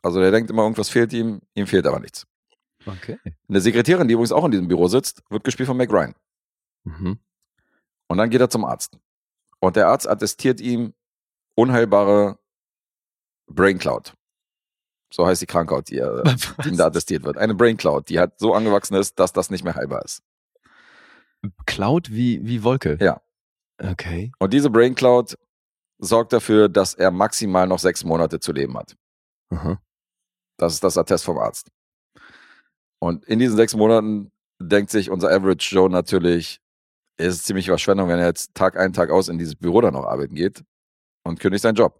Also 0.02 0.20
der 0.20 0.32
denkt 0.32 0.50
immer, 0.50 0.64
irgendwas 0.64 0.90
fehlt 0.90 1.14
ihm, 1.14 1.42
ihm 1.54 1.68
fehlt 1.68 1.86
aber 1.88 2.00
nichts. 2.00 2.26
Okay. 2.86 3.20
Eine 3.48 3.62
Sekretärin, 3.62 4.08
die 4.08 4.14
übrigens 4.14 4.32
auch 4.32 4.46
in 4.46 4.52
diesem 4.52 4.68
Büro 4.68 4.88
sitzt, 4.88 5.24
wird 5.30 5.44
gespielt 5.44 5.68
von 5.68 5.78
Meg 5.78 5.92
Ryan. 5.92 6.16
Mhm. 6.84 7.20
Und 8.08 8.18
dann 8.18 8.30
geht 8.30 8.42
er 8.42 8.50
zum 8.50 8.66
Arzt. 8.66 8.98
Und 9.60 9.76
der 9.76 9.88
Arzt 9.88 10.10
attestiert 10.10 10.60
ihm 10.60 10.94
unheilbare 11.56 12.40
Brain 13.48 13.78
Cloud. 13.78 14.14
So 15.14 15.28
heißt 15.28 15.42
die 15.42 15.46
Krankheit, 15.46 15.90
die, 15.90 15.96
die 16.64 16.70
ihm 16.70 16.78
da 16.78 16.88
attestiert 16.88 17.24
wird. 17.24 17.38
Eine 17.38 17.54
Brain 17.54 17.78
Cloud, 17.78 18.10
die 18.10 18.20
halt 18.20 18.40
so 18.40 18.54
angewachsen 18.54 18.96
ist, 18.96 19.20
dass 19.20 19.34
das 19.34 19.50
nicht 19.50 19.64
mehr 19.64 19.76
heilbar 19.76 20.04
ist. 20.04 20.24
Cloud 21.66 22.12
wie, 22.12 22.46
wie 22.46 22.64
Wolke? 22.64 22.98
Ja. 23.02 23.22
Okay. 23.78 24.32
Und 24.40 24.54
diese 24.54 24.70
Brain 24.70 24.96
Cloud 24.96 25.38
sorgt 25.98 26.34
dafür, 26.34 26.70
dass 26.70 26.94
er 26.94 27.12
maximal 27.12 27.68
noch 27.68 27.80
sechs 27.80 28.04
Monate 28.04 28.40
zu 28.40 28.52
leben 28.52 28.78
hat. 28.78 28.96
Aha. 29.50 29.82
Das 30.58 30.74
ist 30.74 30.84
das 30.84 30.98
Attest 30.98 31.26
vom 31.26 31.38
Arzt. 31.38 31.72
Und 33.02 33.26
in 33.26 33.40
diesen 33.40 33.58
sechs 33.58 33.76
Monaten 33.76 34.32
denkt 34.62 34.92
sich 34.92 35.10
unser 35.10 35.32
Average 35.32 35.74
Joe 35.76 35.90
natürlich, 35.90 36.62
es 37.18 37.36
ist 37.36 37.46
ziemlich 37.46 37.66
Verschwendung, 37.66 38.08
wenn 38.08 38.20
er 38.20 38.28
jetzt 38.28 38.54
Tag 38.54 38.78
ein, 38.78 38.94
Tag 38.94 39.10
aus 39.10 39.28
in 39.28 39.40
dieses 39.40 39.56
Büro 39.56 39.82
dann 39.82 39.94
noch 39.94 40.06
arbeiten 40.06 40.36
geht 40.36 40.64
und 41.24 41.40
kündigt 41.40 41.64
seinen 41.64 41.76
Job. 41.76 42.00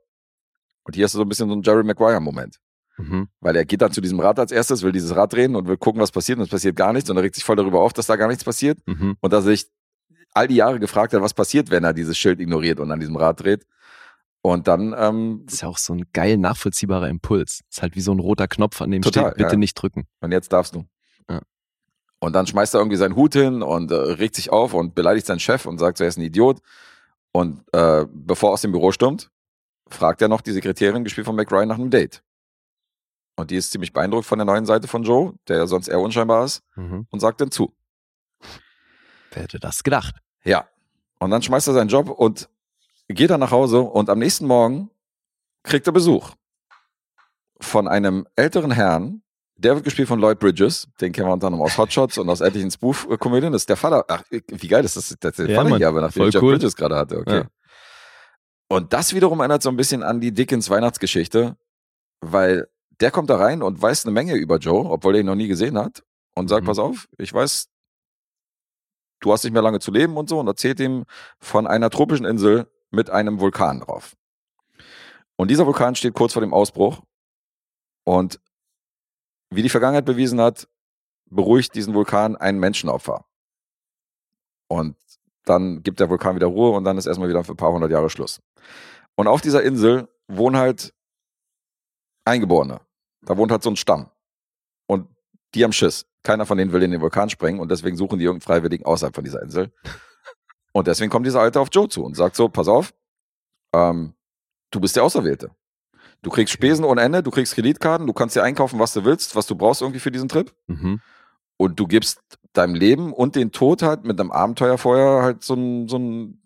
Und 0.84 0.96
hier 0.96 1.06
ist 1.06 1.14
so 1.14 1.22
ein 1.22 1.30
bisschen 1.30 1.50
so 1.50 1.56
ein 1.56 1.64
Jerry 1.64 1.84
Maguire-Moment. 1.84 2.58
Mhm. 2.98 3.30
Weil 3.40 3.56
er 3.56 3.66
geht 3.66 3.82
dann 3.82 3.92
zu 3.92 4.02
diesem 4.02 4.20
Rad 4.20 4.38
als 4.38 4.52
erstes, 4.52 4.84
will 4.84 4.92
dieses 4.92 5.16
Rad 5.16 5.34
drehen 5.34 5.56
und 5.56 5.68
will 5.68 5.78
gucken, 5.78 6.02
was 6.02 6.12
passiert. 6.12 6.38
Und 6.38 6.46
es 6.46 6.50
passiert 6.50 6.76
gar 6.76 6.94
nichts. 6.94 7.10
Und 7.10 7.18
er 7.18 7.24
regt 7.24 7.36
sich 7.36 7.44
voll 7.44 7.56
darüber 7.56 7.82
auf, 7.82 7.94
dass 7.94 8.06
da 8.06 8.16
gar 8.16 8.28
nichts 8.28 8.44
passiert. 8.44 8.80
Mhm. 8.88 9.18
Und 9.20 9.34
dass 9.34 9.46
er 9.46 9.52
sich 9.52 9.72
all 10.34 10.48
die 10.48 10.56
Jahre 10.56 10.80
gefragt 10.80 11.14
hat, 11.14 11.22
was 11.22 11.34
passiert, 11.34 11.72
wenn 11.72 11.84
er 11.84 11.94
dieses 11.94 12.18
Schild 12.18 12.40
ignoriert 12.40 12.80
und 12.80 12.92
an 12.92 13.00
diesem 13.00 13.16
Rad 13.16 13.42
dreht. 13.42 13.66
Und 14.44 14.68
dann, 14.68 14.96
ähm, 14.98 15.44
Das 15.46 15.56
ist 15.56 15.62
ja 15.62 15.68
auch 15.68 15.78
so 15.78 15.94
ein 15.94 16.04
geil 16.14 16.38
nachvollziehbarer 16.38 17.10
Impuls. 17.10 17.62
Ist 17.70 17.82
halt 17.82 17.96
wie 17.96 18.02
so 18.02 18.12
ein 18.12 18.20
roter 18.20 18.48
Knopf, 18.48 18.82
an 18.82 18.90
dem 18.92 19.02
Total, 19.04 19.26
steht, 19.26 19.38
bitte 19.38 19.52
ja. 19.52 19.58
nicht 19.58 19.76
drücken. 19.76 20.08
und 20.20 20.32
jetzt 20.32 20.52
darfst 20.52 20.74
du. 20.76 20.86
Ja. 21.30 21.42
Und 22.20 22.34
dann 22.34 22.48
schmeißt 22.48 22.74
er 22.74 22.80
irgendwie 22.80 22.98
seinen 22.98 23.16
Hut 23.16 23.34
hin 23.34 23.62
und 23.62 23.92
äh, 23.92 23.96
regt 23.96 24.36
sich 24.36 24.50
auf 24.52 24.74
und 24.74 24.96
beleidigt 24.96 25.28
seinen 25.28 25.40
Chef 25.40 25.66
und 25.66 25.78
sagt, 25.78 25.98
so, 26.00 26.04
er 26.04 26.08
ist 26.08 26.18
ein 26.18 26.24
Idiot. 26.24 26.60
Und 27.32 27.62
äh, 27.74 28.06
bevor 28.12 28.50
er 28.50 28.54
aus 28.54 28.62
dem 28.62 28.72
Büro 28.72 28.92
stürmt, 28.92 29.30
fragt 29.90 30.22
er 30.22 30.28
noch 30.28 30.42
die 30.42 30.52
Sekretärin, 30.52 31.04
gespielt 31.04 31.26
von 31.26 31.36
McRyan, 31.36 31.68
nach 31.68 31.78
einem 31.78 31.90
Date. 31.92 32.24
Und 33.38 33.52
die 33.52 33.56
ist 33.56 33.72
ziemlich 33.72 33.94
beeindruckt 33.94 34.26
von 34.26 34.38
der 34.40 34.46
neuen 34.46 34.66
Seite 34.66 34.88
von 34.88 35.04
Joe, 35.04 35.34
der 35.48 35.58
ja 35.58 35.68
sonst 35.68 35.88
eher 35.88 36.00
unscheinbar 36.00 36.46
ist, 36.46 36.62
Mhm. 36.76 37.08
und 37.10 37.20
sagt 37.20 37.42
dann 37.42 37.52
zu. 37.52 37.74
Wer 39.32 39.44
hätte 39.44 39.60
das 39.60 39.84
gedacht? 39.84 40.16
Ja. 40.44 40.68
Und 41.20 41.30
dann 41.32 41.42
schmeißt 41.42 41.68
er 41.68 41.74
seinen 41.74 41.88
Job 41.90 42.10
und 42.10 42.50
geht 43.14 43.30
dann 43.30 43.40
nach 43.40 43.52
Hause 43.52 43.82
und 43.82 44.10
am 44.10 44.20
nächsten 44.20 44.46
Morgen 44.48 44.90
kriegt 45.64 45.88
er 45.88 45.94
Besuch 45.94 46.32
von 47.60 47.88
einem 47.88 48.28
älteren 48.36 48.72
Herrn, 48.72 49.22
der 49.56 49.76
wird 49.76 49.86
gespielt 49.86 50.08
von 50.08 50.20
Lloyd 50.20 50.40
Bridges, 50.40 50.88
den 51.00 51.12
kennen 51.12 51.28
wir 51.28 51.34
unter 51.34 51.48
anderem 51.48 51.64
aus 51.64 51.78
Hotshots 51.78 52.18
und 52.18 52.28
aus 52.30 52.42
etlichen 52.42 52.72
Spoof-Komödien. 52.72 53.52
Das 53.54 53.62
ist 53.64 53.70
der 53.70 53.78
Vater. 53.78 54.06
Ach, 54.08 54.24
wie 54.30 54.68
geil 54.68 54.84
ist 54.84 54.96
das? 54.98 55.16
Das 55.20 55.32
ist 55.32 55.38
der 55.40 55.50
Ja, 55.50 55.62
Vater 55.64 55.78
hier, 55.78 55.88
aber 55.88 56.02
nachdem 56.02 56.24
ich 56.28 56.34
Jeff 56.34 56.42
cool. 56.42 56.54
Bridges 56.54 56.76
gerade 56.76 56.96
hatte. 56.98 57.20
Okay. 57.20 57.36
Ja. 57.42 57.46
Und 58.68 58.94
das 58.94 59.14
wiederum 59.14 59.40
erinnert 59.40 59.62
so 59.62 59.70
ein 59.70 59.78
bisschen 59.78 60.02
an 60.02 60.20
die 60.20 60.32
Dickens 60.32 60.70
Weihnachtsgeschichte, 60.70 61.58
weil 62.22 62.68
der 63.00 63.12
kommt 63.12 63.30
da 63.30 63.36
rein 63.38 63.62
und 63.62 63.80
weiß 63.82 64.06
eine 64.06 64.14
Menge 64.14 64.34
über 64.36 64.58
Joe, 64.58 64.90
obwohl 64.90 65.16
er 65.16 65.20
ihn 65.22 65.26
noch 65.28 65.36
nie 65.36 65.48
gesehen 65.48 65.78
hat 65.78 66.04
und 66.36 66.48
sagt, 66.48 66.64
Mhm. 66.64 66.68
pass 66.68 66.80
auf, 66.80 67.08
ich 67.20 67.32
weiß, 67.34 67.68
du 69.20 69.32
hast 69.32 69.44
nicht 69.44 69.54
mehr 69.54 69.62
lange 69.62 69.80
zu 69.80 69.92
leben 69.92 70.18
und 70.18 70.30
so 70.30 70.40
und 70.40 70.48
erzählt 70.48 70.80
ihm 70.80 71.06
von 71.40 71.68
einer 71.68 71.90
tropischen 71.92 72.26
Insel 72.26 72.68
mit 72.92 73.10
einem 73.10 73.40
Vulkan 73.40 73.80
drauf. 73.80 74.16
Und 75.36 75.50
dieser 75.50 75.66
Vulkan 75.66 75.96
steht 75.96 76.14
kurz 76.14 76.34
vor 76.34 76.42
dem 76.42 76.54
Ausbruch 76.54 77.02
und 78.04 78.40
wie 79.50 79.64
die 79.64 79.70
Vergangenheit 79.70 80.06
bewiesen 80.06 80.40
hat, 80.40 80.68
beruhigt 81.26 81.74
diesen 81.76 81.94
Vulkan 81.94 82.36
ein 82.36 82.60
Menschenopfer. 82.60 83.26
Und 84.68 84.96
dann 85.46 85.84
gibt 85.84 86.00
der 86.00 86.10
Vulkan 86.10 86.36
wieder 86.36 86.48
Ruhe 86.48 86.72
und 86.72 86.84
dann 86.84 86.98
ist 86.98 87.06
erstmal 87.06 87.30
wieder 87.30 87.44
für 87.44 87.54
ein 87.54 87.58
paar 87.58 87.72
hundert 87.72 87.92
Jahre 87.92 88.10
Schluss. 88.10 88.42
Und 89.16 89.28
auf 89.28 89.42
dieser 89.42 89.64
Insel 89.64 90.08
wohnen 90.28 90.58
halt 90.58 90.94
Eingeborene. 92.24 92.82
Da 93.24 93.36
wohnt 93.38 93.52
halt 93.52 93.64
so 93.64 93.72
ein 93.72 93.76
Stamm. 93.76 94.10
Und 94.88 95.08
die 95.56 95.64
haben 95.64 95.74
Schiss. 95.74 96.06
Keiner 96.24 96.46
von 96.46 96.58
denen 96.58 96.72
will 96.72 96.84
in 96.84 96.92
den 96.92 97.02
Vulkan 97.02 97.30
springen 97.30 97.60
und 97.60 97.72
deswegen 97.72 97.98
suchen 97.98 98.20
die 98.20 98.26
irgendeinen 98.26 98.46
Freiwilligen 98.46 98.86
außerhalb 98.86 99.16
von 99.16 99.24
dieser 99.24 99.42
Insel. 99.42 99.72
Und 100.74 100.88
deswegen 100.88 101.12
kommt 101.12 101.26
dieser 101.26 101.42
Alte 101.42 101.60
auf 101.60 101.70
Joe 101.72 101.90
zu 101.90 102.04
und 102.04 102.16
sagt 102.16 102.36
so, 102.36 102.50
pass 102.50 102.68
auf, 102.68 102.94
ähm, 103.74 104.14
du 104.72 104.80
bist 104.80 104.96
der 104.96 105.04
Auserwählte. 105.04 105.52
Du 106.22 106.30
kriegst 106.30 106.54
Spesen 106.54 106.86
ohne 106.86 107.02
Ende, 107.02 107.24
du 107.24 107.32
kriegst 107.32 107.56
Kreditkarten, 107.56 108.06
du 108.06 108.14
kannst 108.14 108.36
dir 108.36 108.44
einkaufen, 108.44 108.80
was 108.80 108.94
du 108.94 109.04
willst, 109.04 109.36
was 109.36 109.48
du 109.48 109.56
brauchst 109.56 109.82
irgendwie 109.82 110.00
für 110.00 110.12
diesen 110.12 110.30
Trip. 110.30 110.54
Mhm. 110.68 111.02
Und 111.58 111.80
du 111.80 111.88
gibst 111.88 112.22
deinem 112.54 112.76
Leben 112.76 113.14
und 113.14 113.36
den 113.36 113.52
Tod 113.52 113.82
halt 113.82 114.04
mit 114.04 114.20
einem 114.20 114.32
Abenteuer 114.32 114.78
vorher 114.78 115.24
halt 115.24 115.44
so 115.44 115.54
einen, 115.54 115.88
so 115.88 115.98
einen 115.98 116.42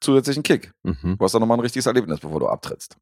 zusätzlichen 0.00 0.42
Kick. 0.42 0.72
Mhm. 0.82 1.16
Du 1.18 1.24
hast 1.24 1.32
dann 1.32 1.40
nochmal 1.40 1.58
ein 1.58 1.62
richtiges 1.62 1.86
Erlebnis, 1.86 2.20
bevor 2.20 2.40
du 2.40 2.48
abtrittst. 2.48 2.96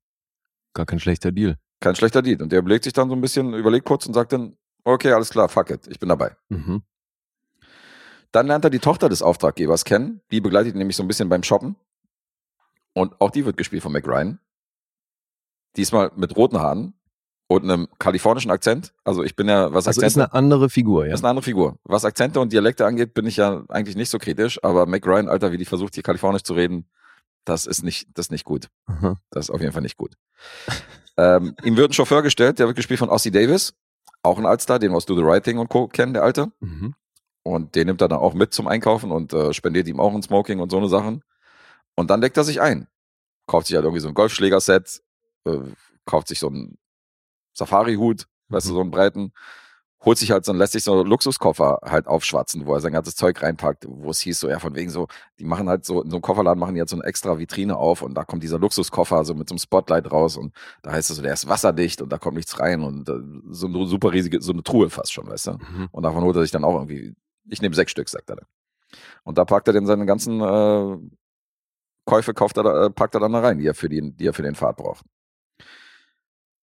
Gar 0.75 0.87
kein 0.87 1.01
schlechter 1.01 1.33
Deal. 1.33 1.57
Kein 1.81 1.95
schlechter 1.95 2.23
Deal. 2.23 2.41
Und 2.43 2.53
der 2.53 2.61
überlegt 2.61 2.85
sich 2.85 2.93
dann 2.93 3.09
so 3.09 3.15
ein 3.15 3.21
bisschen, 3.21 3.55
überlegt 3.55 3.87
kurz 3.87 4.07
und 4.07 4.15
sagt 4.15 4.33
dann, 4.33 4.57
okay, 4.85 5.13
alles 5.13 5.31
klar, 5.31 5.49
fuck 5.49 5.71
it, 5.71 5.87
ich 5.89 5.99
bin 5.99 6.09
dabei. 6.09 6.37
Mhm. 6.49 6.83
Dann 8.35 8.49
lernt 8.49 8.65
er 8.65 8.71
die 8.71 8.81
Tochter 8.81 9.09
des 9.09 9.23
Auftraggebers 9.23 9.85
kennen. 9.85 10.21
Die 10.33 10.41
begleitet 10.41 10.75
ihn 10.75 10.79
nämlich 10.79 10.97
so 10.97 11.05
ein 11.05 11.09
bisschen 11.09 11.29
beim 11.29 11.45
Shoppen. 11.45 11.77
Und 12.93 13.21
auch 13.21 13.31
die 13.31 13.47
wird 13.47 13.57
gespielt 13.57 13.81
von 13.81 13.93
Mac 13.93 14.09
Ryan. 14.09 14.41
Diesmal 15.77 16.11
mit 16.17 16.37
roten 16.37 16.59
Haaren 16.59 16.95
und 17.47 17.63
einem 17.63 17.87
kalifornischen 18.01 18.51
Akzent. 18.51 18.93
Also 19.05 19.23
ich 19.23 19.37
bin 19.37 19.49
ja, 19.49 19.73
was 19.73 19.87
Also 19.87 20.01
ist 20.01 20.05
Akzente, 20.05 20.33
eine 20.33 20.35
andere 20.35 20.69
Figur, 20.69 21.05
ja. 21.05 21.13
das 21.13 21.21
ist 21.21 21.25
eine 21.25 21.31
andere 21.31 21.45
Figur. 21.45 21.79
Was 21.85 22.05
Akzente 22.05 22.41
und 22.41 22.53
Dialekte 22.53 22.85
angeht, 22.85 23.15
bin 23.15 23.25
ich 23.25 23.37
ja 23.37 23.63
eigentlich 23.69 23.95
nicht 23.95 24.11
so 24.11 24.19
kritisch. 24.19 24.59
Aber 24.65 24.87
Mac 24.87 25.07
Ryan, 25.07 25.29
Alter, 25.29 25.53
wie 25.53 25.59
die 25.59 25.65
versucht, 25.65 25.95
hier 25.95 26.03
kalifornisch 26.03 26.43
zu 26.43 26.55
reden, 26.55 26.89
das 27.45 27.67
ist 27.67 27.85
nicht, 27.85 28.09
das 28.15 28.27
ist 28.27 28.31
nicht 28.33 28.45
gut. 28.45 28.69
Aha. 28.87 29.21
Das 29.31 29.47
ist 29.47 29.51
auf 29.51 29.61
jeden 29.61 29.73
Fall 29.73 29.83
nicht 29.83 29.97
gut. 29.97 30.17
ähm, 31.17 31.55
ihm 31.63 31.77
wird 31.77 31.91
ein 31.91 31.95
Chauffeur 31.95 32.23
gestellt, 32.23 32.59
der 32.59 32.67
wird 32.67 32.77
gespielt 32.77 32.99
von 32.99 33.11
Ossie 33.11 33.31
Davis. 33.31 33.75
Auch 34.25 34.39
ein 34.39 34.47
Altstar, 34.47 34.81
den 34.81 34.91
wir 34.91 34.97
aus 34.97 35.07
Do 35.07 35.15
the 35.15 35.23
Right 35.23 35.45
Thing 35.45 35.59
und 35.59 35.69
Co. 35.69 35.87
kennen, 35.87 36.15
der 36.15 36.25
Alte. 36.25 36.51
Mhm. 36.59 36.97
Und 37.45 37.75
den 37.75 37.87
nimmt 37.87 38.01
er 38.01 38.09
dann 38.09 38.19
auch 38.19 38.35
mit 38.35 38.53
zum 38.53 38.67
Einkaufen 38.67 39.13
und 39.13 39.33
äh, 39.33 39.53
spendiert 39.53 39.87
ihm 39.87 40.01
auch 40.01 40.13
ein 40.15 40.23
Smoking 40.23 40.59
und 40.61 40.71
so 40.71 40.79
eine 40.79 40.89
Sachen. 40.89 41.23
Und 41.95 42.11
dann 42.11 42.21
deckt 42.21 42.37
er 42.37 42.45
sich 42.45 42.61
ein. 42.61 42.89
Kauft 43.47 43.67
sich 43.67 43.77
halt 43.77 43.85
irgendwie 43.85 44.01
so 44.01 44.09
ein 44.09 44.15
Golfschlägerset, 44.15 45.03
äh, 45.45 45.59
kauft 46.07 46.29
sich 46.29 46.39
so 46.39 46.49
einen 46.49 46.79
Safari-Hut, 47.53 48.27
weißt 48.49 48.67
du, 48.67 48.71
Mhm. 48.71 48.75
so 48.75 48.81
einen 48.81 48.91
breiten, 48.91 49.33
holt 50.05 50.19
sich 50.19 50.31
halt 50.31 50.45
so, 50.45 50.53
lässt 50.53 50.73
sich 50.73 50.85
so 50.85 51.01
einen 51.01 51.07
Luxuskoffer 51.09 51.81
halt 51.83 52.07
aufschwatzen, 52.07 52.67
wo 52.67 52.75
er 52.75 52.81
sein 52.81 52.93
ganzes 52.93 53.17
Zeug 53.17 53.43
reinpackt, 53.43 53.87
wo 53.89 54.11
es 54.11 54.21
hieß 54.21 54.41
so, 54.41 54.49
ja, 54.49 54.59
von 54.59 54.75
wegen 54.75 54.91
so, 54.91 55.07
die 55.39 55.45
machen 55.45 55.69
halt 55.69 55.85
so, 55.85 56.03
in 56.03 56.11
so 56.11 56.17
einem 56.17 56.23
Kofferladen 56.23 56.59
machen 56.59 56.75
die 56.75 56.81
halt 56.81 56.91
so 56.91 56.97
eine 56.97 57.05
extra 57.05 57.39
Vitrine 57.39 57.77
auf 57.77 58.03
und 58.03 58.15
da 58.15 58.25
kommt 58.25 58.43
dieser 58.43 58.59
Luxuskoffer 58.59 59.25
so 59.25 59.35
mit 59.35 59.49
so 59.49 59.55
einem 59.55 59.61
Spotlight 59.61 60.11
raus 60.11 60.37
und 60.37 60.55
da 60.83 60.93
heißt 60.93 61.11
es 61.11 61.17
so, 61.17 61.23
der 61.23 61.33
ist 61.33 61.49
wasserdicht 61.49 62.03
und 62.03 62.11
da 62.11 62.19
kommt 62.19 62.37
nichts 62.37 62.59
rein 62.61 62.83
und 62.83 63.09
äh, 63.09 63.15
so 63.51 63.67
eine 63.67 63.87
super 63.87 64.13
riesige, 64.13 64.41
so 64.43 64.53
eine 64.53 64.63
Truhe 64.63 64.91
fast 64.91 65.13
schon, 65.13 65.27
weißt 65.27 65.47
du. 65.47 65.53
Mhm. 65.53 65.89
Und 65.91 66.03
davon 66.03 66.23
holt 66.23 66.37
er 66.37 66.43
sich 66.43 66.51
dann 66.51 66.65
auch 66.65 66.75
irgendwie, 66.75 67.15
ich 67.49 67.61
nehme 67.63 67.75
sechs 67.75 67.93
Stück, 67.93 68.09
sagt 68.09 68.31
er 68.31 68.37
dann. 68.37 68.47
Und 69.25 69.39
da 69.39 69.45
packt 69.45 69.67
er 69.69 69.75
dann 69.75 69.87
seine 69.87 70.07
ganzen 70.07 70.41
äh, 70.41 70.99
Käufe, 72.07 72.35
kauft 72.35 72.57
er, 72.57 72.63
da- 72.63 72.87
äh, 72.87 72.91
packt 72.91 73.15
er 73.15 73.21
dann 73.21 73.33
da 73.33 73.41
rein, 73.41 73.59
die 73.59 73.67
er 73.67 73.75
für, 73.75 73.89
die, 73.89 74.13
die 74.13 74.27
er 74.27 74.35
für 74.35 74.43
den 74.43 74.55
Fahrt 74.55 74.77
braucht. 74.77 75.05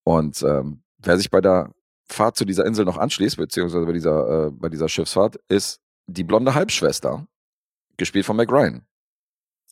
Und 0.03 0.41
ähm, 0.43 0.83
wer 0.99 1.17
sich 1.17 1.29
bei 1.29 1.41
der 1.41 1.73
Fahrt 2.09 2.35
zu 2.35 2.45
dieser 2.45 2.65
Insel 2.65 2.85
noch 2.85 2.97
anschließt, 2.97 3.37
beziehungsweise 3.37 3.85
bei 3.85 3.93
dieser, 3.93 4.47
äh, 4.47 4.51
bei 4.51 4.69
dieser 4.69 4.89
Schiffsfahrt, 4.89 5.37
ist 5.47 5.81
die 6.07 6.23
blonde 6.23 6.53
Halbschwester, 6.55 7.27
gespielt 7.97 8.25
von 8.25 8.35
Mac 8.35 8.51
Ryan. 8.51 8.85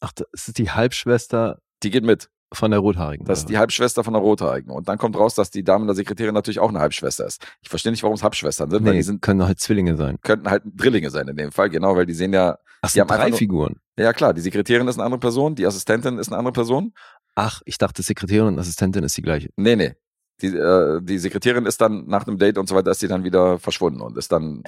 Ach, 0.01 0.11
das 0.13 0.27
ist 0.47 0.57
die 0.57 0.69
Halbschwester 0.71 1.59
Die 1.83 1.89
geht 1.89 2.03
mit. 2.03 2.29
Von 2.51 2.71
der 2.71 2.79
Rothaarigen. 2.79 3.25
Das 3.25 3.39
ist 3.39 3.49
die 3.49 3.57
Halbschwester 3.57 4.03
von 4.03 4.13
der 4.13 4.21
Rothaarigen. 4.21 4.71
Und 4.71 4.87
dann 4.89 4.97
kommt 4.97 5.15
raus, 5.17 5.35
dass 5.35 5.51
die 5.51 5.63
Dame 5.63 5.83
in 5.83 5.87
der 5.87 5.95
Sekretärin 5.95 6.33
natürlich 6.33 6.59
auch 6.59 6.69
eine 6.69 6.79
Halbschwester 6.79 7.25
ist. 7.25 7.45
Ich 7.61 7.69
verstehe 7.69 7.91
nicht, 7.91 8.01
warum 8.03 8.15
es 8.15 8.23
Halbschwestern 8.23 8.69
sind, 8.71 8.79
was? 8.81 8.85
weil 8.85 8.93
Nee, 8.93 8.99
die 8.99 9.03
sind, 9.03 9.21
können 9.21 9.43
halt 9.43 9.59
Zwillinge 9.59 9.95
sein. 9.95 10.17
könnten 10.23 10.49
halt 10.49 10.63
Drillinge 10.65 11.09
sein 11.11 11.27
in 11.27 11.35
dem 11.37 11.51
Fall, 11.51 11.69
genau, 11.69 11.95
weil 11.95 12.05
die 12.05 12.13
sehen 12.13 12.33
ja, 12.33 12.57
Ach, 12.81 12.91
Die 12.91 13.01
haben 13.01 13.07
drei 13.07 13.29
nur- 13.29 13.37
Figuren. 13.37 13.75
ja 13.97 14.13
klar, 14.13 14.33
die 14.33 14.41
Sekretärin 14.41 14.87
ist 14.87 14.95
eine 14.95 15.03
andere 15.05 15.19
Person, 15.19 15.53
die 15.55 15.65
Assistentin 15.67 16.17
ist 16.17 16.29
eine 16.29 16.37
andere 16.37 16.53
Person. 16.53 16.93
Ach, 17.35 17.61
ich 17.65 17.77
dachte, 17.77 18.01
Sekretärin 18.03 18.47
und 18.47 18.59
Assistentin 18.59 19.03
ist 19.03 19.15
die 19.17 19.21
gleiche. 19.21 19.49
Nee, 19.57 19.75
nee. 19.75 19.93
Die, 20.41 20.47
äh, 20.47 21.01
die 21.03 21.19
Sekretärin 21.19 21.65
ist 21.65 21.81
dann 21.81 22.05
nach 22.07 22.25
einem 22.25 22.37
Date 22.37 22.57
und 22.57 22.67
so 22.69 22.75
weiter, 22.75 22.91
ist 22.91 23.01
sie 23.01 23.09
dann 23.09 23.25
wieder 23.25 23.59
verschwunden 23.59 23.99
und 24.01 24.17
ist 24.17 24.31
dann 24.31 24.63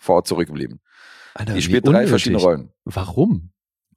vor 0.00 0.14
Ort 0.16 0.28
zurückgeblieben. 0.28 0.80
Alter, 1.34 1.54
Die 1.54 1.62
spielt 1.62 1.84
drei 1.84 1.90
unnötig. 1.90 2.10
verschiedene 2.10 2.40
Rollen. 2.40 2.72
Warum? 2.84 3.50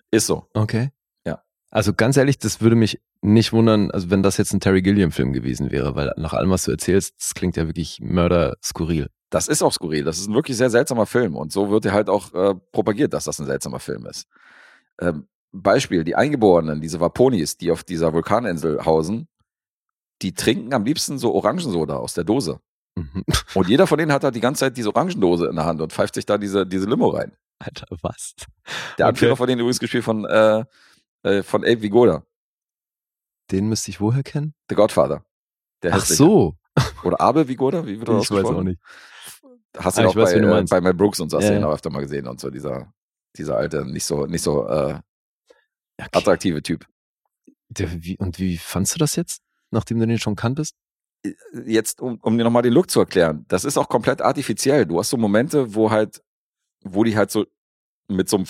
Ist 0.09 0.25
so. 0.27 0.47
Okay. 0.55 0.89
Ja. 1.25 1.43
Also 1.69 1.93
ganz 1.93 2.17
ehrlich, 2.17 2.39
das 2.39 2.59
würde 2.61 2.75
mich 2.75 2.99
nicht 3.21 3.53
wundern, 3.53 3.91
also 3.91 4.09
wenn 4.09 4.23
das 4.23 4.37
jetzt 4.37 4.53
ein 4.53 4.59
Terry 4.59 4.81
Gilliam-Film 4.81 5.33
gewesen 5.33 5.71
wäre, 5.71 5.95
weil 5.95 6.11
nach 6.17 6.33
allem, 6.33 6.49
was 6.49 6.63
du 6.63 6.71
erzählst, 6.71 7.15
das 7.19 7.33
klingt 7.33 7.55
ja 7.55 7.67
wirklich 7.67 7.99
mörder 8.01 8.57
skurril. 8.63 9.09
Das 9.29 9.47
ist 9.47 9.61
auch 9.61 9.71
skurril. 9.71 10.03
Das 10.03 10.19
ist 10.19 10.27
ein 10.27 10.33
wirklich 10.33 10.57
sehr 10.57 10.69
seltsamer 10.69 11.05
Film. 11.05 11.35
Und 11.35 11.53
so 11.53 11.69
wird 11.69 11.85
er 11.85 11.93
halt 11.93 12.09
auch 12.09 12.33
äh, 12.33 12.55
propagiert, 12.71 13.13
dass 13.13 13.25
das 13.25 13.39
ein 13.39 13.45
seltsamer 13.45 13.79
Film 13.79 14.05
ist. 14.05 14.27
Ähm, 14.99 15.27
Beispiel, 15.53 16.03
die 16.03 16.15
Eingeborenen, 16.15 16.81
diese 16.81 16.99
Vaponis, 16.99 17.57
die 17.57 17.71
auf 17.71 17.83
dieser 17.83 18.13
Vulkaninsel 18.13 18.83
hausen, 18.85 19.27
die 20.21 20.33
trinken 20.33 20.73
am 20.73 20.83
liebsten 20.83 21.17
so 21.17 21.33
Orangensoda 21.33 21.95
aus 21.95 22.13
der 22.13 22.23
Dose. 22.23 22.59
Mhm. 22.95 23.23
Und 23.53 23.69
jeder 23.69 23.87
von 23.87 23.97
denen 23.97 24.11
hat 24.11 24.23
halt 24.23 24.35
die 24.35 24.41
ganze 24.41 24.61
Zeit 24.61 24.77
diese 24.77 24.89
Orangendose 24.89 25.47
in 25.47 25.55
der 25.55 25.65
Hand 25.65 25.81
und 25.81 25.93
pfeift 25.93 26.15
sich 26.15 26.25
da 26.25 26.37
diese, 26.37 26.65
diese 26.65 26.87
Limo 26.87 27.07
rein. 27.09 27.33
Alter, 27.59 27.85
was? 28.01 28.33
Der 28.97 29.05
Okay. 29.05 29.09
Anführer 29.09 29.35
von 29.37 29.47
denen 29.47 29.59
übrigens 29.61 29.79
gespielt 29.79 30.03
von, 30.03 30.25
äh, 30.25 30.65
äh, 31.23 31.43
von 31.43 31.63
Abe 31.63 31.81
Vigoda, 31.81 32.23
Den 33.51 33.67
müsste 33.67 33.91
ich 33.91 33.99
woher 33.99 34.23
kennen? 34.23 34.53
The 34.69 34.75
Godfather. 34.75 35.23
Der 35.83 35.95
Ach 35.95 36.05
so, 36.05 36.55
Oder 37.03 37.19
Abe 37.19 37.47
Vigoda, 37.47 37.85
wie 37.85 37.99
wird 37.99 38.07
das 38.09 38.25
ich 38.25 38.31
weiß 38.31 38.45
auch 38.45 38.63
nicht. 38.63 38.79
Hast 39.77 39.97
du 39.97 40.01
Ah, 40.01 40.05
auch 40.07 40.15
weiß, 40.15 40.33
bei, 40.33 40.37
äh, 40.39 40.63
bei 40.69 40.81
Mel 40.81 40.93
Brooks 40.93 41.19
und 41.19 41.29
so 41.29 41.37
hast 41.37 41.45
Ja, 41.45 41.51
du 41.51 41.57
ihn 41.57 41.63
auch 41.63 41.73
öfter 41.73 41.89
mal 41.89 42.01
gesehen 42.01 42.27
und 42.27 42.39
so, 42.39 42.49
dieser, 42.49 42.93
dieser 43.37 43.57
alte, 43.57 43.85
nicht 43.85 44.03
so, 44.05 44.25
nicht 44.25 44.41
so 44.43 44.67
äh, 44.67 44.99
Okay. 45.97 46.09
attraktive 46.13 46.61
Typ. 46.61 46.85
Der, 47.69 48.03
wie, 48.03 48.17
und 48.17 48.39
wie 48.39 48.57
fandst 48.57 48.95
du 48.95 48.99
das 48.99 49.15
jetzt, 49.15 49.41
nachdem 49.69 49.99
du 49.99 50.07
den 50.07 50.19
schon 50.19 50.35
kanntest? 50.35 50.75
Jetzt, 51.65 52.01
um, 52.01 52.19
um 52.21 52.37
dir 52.37 52.43
nochmal 52.43 52.63
den 52.63 52.73
Look 52.73 52.89
zu 52.89 52.99
erklären, 52.99 53.45
das 53.47 53.63
ist 53.65 53.77
auch 53.77 53.87
komplett 53.87 54.21
artifiziell. 54.21 54.85
Du 54.85 54.99
hast 54.99 55.09
so 55.09 55.17
Momente, 55.17 55.73
wo 55.75 55.91
halt, 55.91 56.21
wo 56.83 57.03
die 57.03 57.15
halt 57.15 57.31
so 57.31 57.45
mit 58.07 58.27
so 58.27 58.37
einem, 58.37 58.45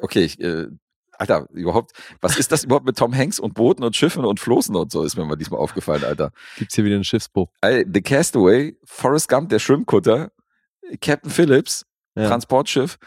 okay, 0.00 0.24
ich, 0.24 0.40
äh, 0.40 0.68
Alter, 1.18 1.46
überhaupt, 1.52 1.92
was 2.20 2.38
ist 2.38 2.52
das 2.52 2.64
überhaupt 2.64 2.86
mit 2.86 2.96
Tom 2.98 3.14
Hanks 3.14 3.38
und 3.40 3.54
Booten 3.54 3.82
und 3.84 3.96
Schiffen 3.96 4.24
und 4.24 4.40
Floßen 4.40 4.74
und 4.76 4.90
so, 4.92 5.02
ist 5.02 5.16
mir 5.16 5.24
mal 5.24 5.36
diesmal 5.36 5.60
aufgefallen, 5.60 6.04
Alter. 6.04 6.30
Gibt's 6.58 6.74
hier 6.74 6.84
wieder 6.84 6.96
einen 6.96 7.04
Schiffsbruch? 7.04 7.48
Ey, 7.62 7.86
The 7.92 8.02
Castaway, 8.02 8.76
Forrest 8.84 9.28
Gump, 9.28 9.48
der 9.48 9.58
Schwimmkutter, 9.58 10.30
Captain 11.00 11.30
Phillips, 11.30 11.84
Ja. 12.14 12.28
Transportschiff. 12.28 12.98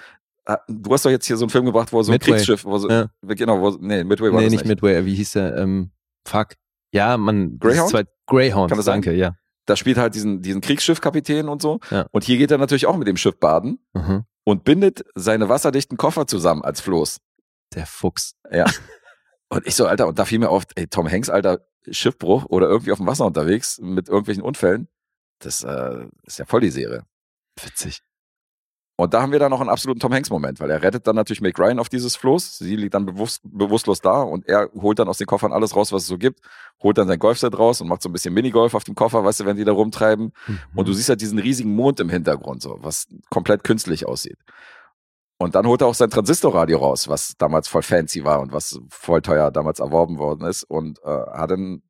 Ah, 0.45 0.57
Du 0.67 0.91
hast 0.93 1.05
doch 1.05 1.11
jetzt 1.11 1.25
hier 1.27 1.37
so 1.37 1.45
einen 1.45 1.49
Film 1.51 1.65
gebracht, 1.65 1.91
wo 1.93 2.01
so 2.03 2.11
ein 2.11 2.15
Midway. 2.15 2.31
Kriegschiff, 2.33 2.65
wo 2.65 2.77
so, 2.77 2.89
Ja. 2.89 3.07
genau, 3.21 3.61
wo, 3.61 3.77
nee, 3.79 4.03
Midway 4.03 4.31
war 4.31 4.39
nee, 4.39 4.45
das 4.45 4.51
nicht 4.53 4.65
Midway, 4.65 5.05
wie 5.05 5.15
hieß 5.15 5.33
der? 5.33 5.57
Ähm, 5.57 5.91
fuck. 6.27 6.55
Ja, 6.91 7.17
man. 7.17 7.59
Greyhound? 7.59 7.89
Zwei, 7.91 8.03
Greyhound, 8.27 8.69
Kann 8.69 8.77
das 8.77 8.85
sein? 8.85 9.01
danke, 9.01 9.13
ja. 9.13 9.35
Da 9.67 9.75
spielt 9.75 9.97
halt 9.97 10.15
diesen, 10.15 10.41
diesen 10.41 10.61
Kriegsschiffkapitän 10.61 11.47
und 11.47 11.61
so. 11.61 11.79
Ja. 11.91 12.07
Und 12.11 12.23
hier 12.23 12.37
geht 12.39 12.49
er 12.49 12.57
natürlich 12.57 12.87
auch 12.87 12.97
mit 12.97 13.07
dem 13.07 13.17
Schiff 13.17 13.39
baden 13.39 13.77
Mhm. 13.93 14.23
und 14.43 14.63
bindet 14.63 15.03
seine 15.13 15.47
wasserdichten 15.49 15.97
Koffer 15.97 16.25
zusammen 16.25 16.63
als 16.63 16.81
Floß. 16.81 17.19
Der 17.75 17.85
Fuchs. 17.85 18.35
Ja. 18.51 18.65
und 19.49 19.65
ich 19.67 19.75
so, 19.75 19.85
Alter, 19.85 20.07
und 20.07 20.19
da 20.19 20.25
fiel 20.25 20.39
mir 20.39 20.49
auf, 20.49 20.63
ey, 20.75 20.87
Tom 20.87 21.09
Hanks, 21.09 21.29
Alter, 21.29 21.65
Schiffbruch 21.89 22.45
oder 22.45 22.67
irgendwie 22.67 22.91
auf 22.91 22.97
dem 22.97 23.07
Wasser 23.07 23.25
unterwegs 23.25 23.79
mit 23.79 24.09
irgendwelchen 24.09 24.43
Unfällen. 24.43 24.87
Das 25.39 25.63
äh, 25.63 26.05
ist 26.23 26.39
ja 26.39 26.45
voll 26.45 26.61
die 26.61 26.69
Serie. 26.69 27.05
Witzig. 27.63 28.01
Und 28.99 29.13
da 29.13 29.21
haben 29.21 29.31
wir 29.31 29.39
dann 29.39 29.51
noch 29.51 29.61
einen 29.61 29.69
absoluten 29.69 30.01
Tom 30.01 30.13
Hanks-Moment, 30.13 30.59
weil 30.59 30.69
er 30.69 30.83
rettet 30.83 31.07
dann 31.07 31.15
natürlich 31.15 31.39
Meg 31.39 31.57
Ryan 31.57 31.79
auf 31.79 31.87
dieses 31.87 32.17
Floß. 32.17 32.57
Sie 32.57 32.75
liegt 32.75 32.93
dann 32.93 33.05
bewusst, 33.05 33.39
bewusstlos 33.45 34.01
da 34.01 34.21
und 34.23 34.45
er 34.45 34.69
holt 34.75 34.99
dann 34.99 35.07
aus 35.07 35.17
den 35.17 35.25
Koffern 35.25 35.53
alles 35.53 35.73
raus, 35.73 35.93
was 35.93 36.01
es 36.01 36.09
so 36.09 36.17
gibt, 36.17 36.41
holt 36.83 36.97
dann 36.97 37.07
sein 37.07 37.17
Golfset 37.17 37.57
raus 37.57 37.79
und 37.79 37.87
macht 37.87 38.01
so 38.01 38.09
ein 38.09 38.11
bisschen 38.11 38.33
Minigolf 38.33 38.73
auf 38.73 38.83
dem 38.83 38.95
Koffer, 38.95 39.23
weißt 39.23 39.39
du, 39.39 39.45
wenn 39.45 39.55
die 39.55 39.63
da 39.63 39.71
rumtreiben. 39.71 40.33
Mhm. 40.47 40.59
Und 40.75 40.85
du 40.89 40.91
siehst 40.91 41.07
halt 41.07 41.21
diesen 41.21 41.39
riesigen 41.39 41.73
Mond 41.73 42.01
im 42.01 42.09
Hintergrund, 42.09 42.61
so, 42.61 42.77
was 42.81 43.07
komplett 43.29 43.63
künstlich 43.63 44.05
aussieht. 44.05 44.37
Und 45.41 45.55
dann 45.55 45.65
holt 45.65 45.81
er 45.81 45.87
auch 45.87 45.95
sein 45.95 46.09
Transistorradio 46.09 46.77
raus, 46.79 47.07
was 47.07 47.35
damals 47.37 47.67
voll 47.69 47.81
fancy 47.81 48.23
war 48.25 48.41
und 48.41 48.51
was 48.51 48.79
voll 48.89 49.21
teuer 49.21 49.51
damals 49.51 49.79
erworben 49.79 50.17
worden 50.17 50.45
ist. 50.45 50.63
Und 50.63 50.99
äh, 51.03 51.07
hat 51.07 51.51
dann, 51.51 51.81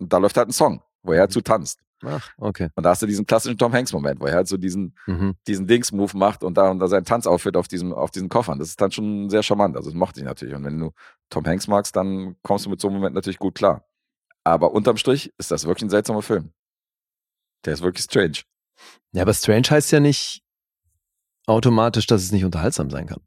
und 0.00 0.12
da 0.12 0.18
läuft 0.18 0.36
halt 0.36 0.48
ein 0.48 0.52
Song, 0.52 0.82
wo 1.02 1.12
er 1.12 1.20
halt 1.20 1.32
zu 1.32 1.42
tanzt. 1.42 1.80
Ach, 2.02 2.30
okay. 2.38 2.70
Und 2.74 2.82
da 2.82 2.90
hast 2.90 3.02
du 3.02 3.06
diesen 3.06 3.26
klassischen 3.26 3.58
Tom 3.58 3.72
Hanks-Moment, 3.72 4.20
wo 4.20 4.26
er 4.26 4.34
halt 4.34 4.48
so 4.48 4.56
diesen, 4.56 4.96
Mhm. 5.06 5.36
diesen 5.46 5.66
Dings-Move 5.66 6.16
macht 6.16 6.42
und 6.42 6.54
da, 6.56 6.70
und 6.70 6.78
da 6.80 6.88
sein 6.88 7.04
Tanzoutfit 7.04 7.56
auf 7.56 7.68
diesem, 7.68 7.92
auf 7.92 8.10
diesen 8.10 8.28
Koffern. 8.28 8.58
Das 8.58 8.68
ist 8.68 8.80
dann 8.80 8.90
schon 8.90 9.28
sehr 9.30 9.42
charmant. 9.42 9.76
Also 9.76 9.90
das 9.90 9.94
mochte 9.96 10.18
ich 10.20 10.26
natürlich. 10.26 10.54
Und 10.54 10.64
wenn 10.64 10.78
du 10.78 10.92
Tom 11.28 11.44
Hanks 11.44 11.68
magst, 11.68 11.94
dann 11.94 12.36
kommst 12.42 12.66
du 12.66 12.70
mit 12.70 12.80
so 12.80 12.88
einem 12.88 12.96
Moment 12.96 13.14
natürlich 13.14 13.38
gut 13.38 13.54
klar. 13.54 13.84
Aber 14.42 14.72
unterm 14.72 14.96
Strich 14.96 15.32
ist 15.38 15.50
das 15.50 15.66
wirklich 15.66 15.82
ein 15.84 15.90
seltsamer 15.90 16.22
Film. 16.22 16.52
Der 17.66 17.74
ist 17.74 17.82
wirklich 17.82 18.04
strange. 18.04 18.38
Ja, 19.12 19.22
aber 19.22 19.34
Strange 19.34 19.68
heißt 19.68 19.92
ja 19.92 20.00
nicht 20.00 20.42
automatisch, 21.46 22.06
dass 22.06 22.22
es 22.22 22.32
nicht 22.32 22.44
unterhaltsam 22.44 22.90
sein 22.90 23.06
kann. 23.06 23.20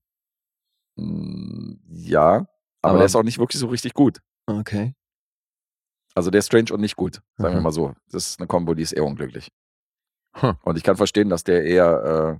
Mm, 0.95 1.73
Ja, 1.89 2.27
aber, 2.29 2.47
Aber- 2.81 2.97
der 2.97 3.05
ist 3.05 3.15
auch 3.15 3.23
nicht 3.23 3.39
wirklich 3.39 3.59
so 3.59 3.67
richtig 3.67 3.93
gut. 3.93 4.19
Okay. 4.45 4.93
Also 6.15 6.29
der 6.29 6.39
ist 6.39 6.47
strange 6.47 6.71
und 6.73 6.81
nicht 6.81 6.95
gut, 6.95 7.21
sagen 7.37 7.53
wir 7.53 7.57
Mhm. 7.59 7.63
mal 7.63 7.71
so. 7.71 7.93
Das 8.11 8.27
ist 8.27 8.39
eine 8.39 8.47
Kombo, 8.47 8.73
die 8.75 8.83
ist 8.83 8.91
eher 8.91 9.05
unglücklich. 9.05 9.49
Hm. 10.35 10.55
Und 10.63 10.77
ich 10.77 10.83
kann 10.83 10.95
verstehen, 10.97 11.29
dass 11.29 11.43
der 11.43 11.63
eher, 11.63 12.39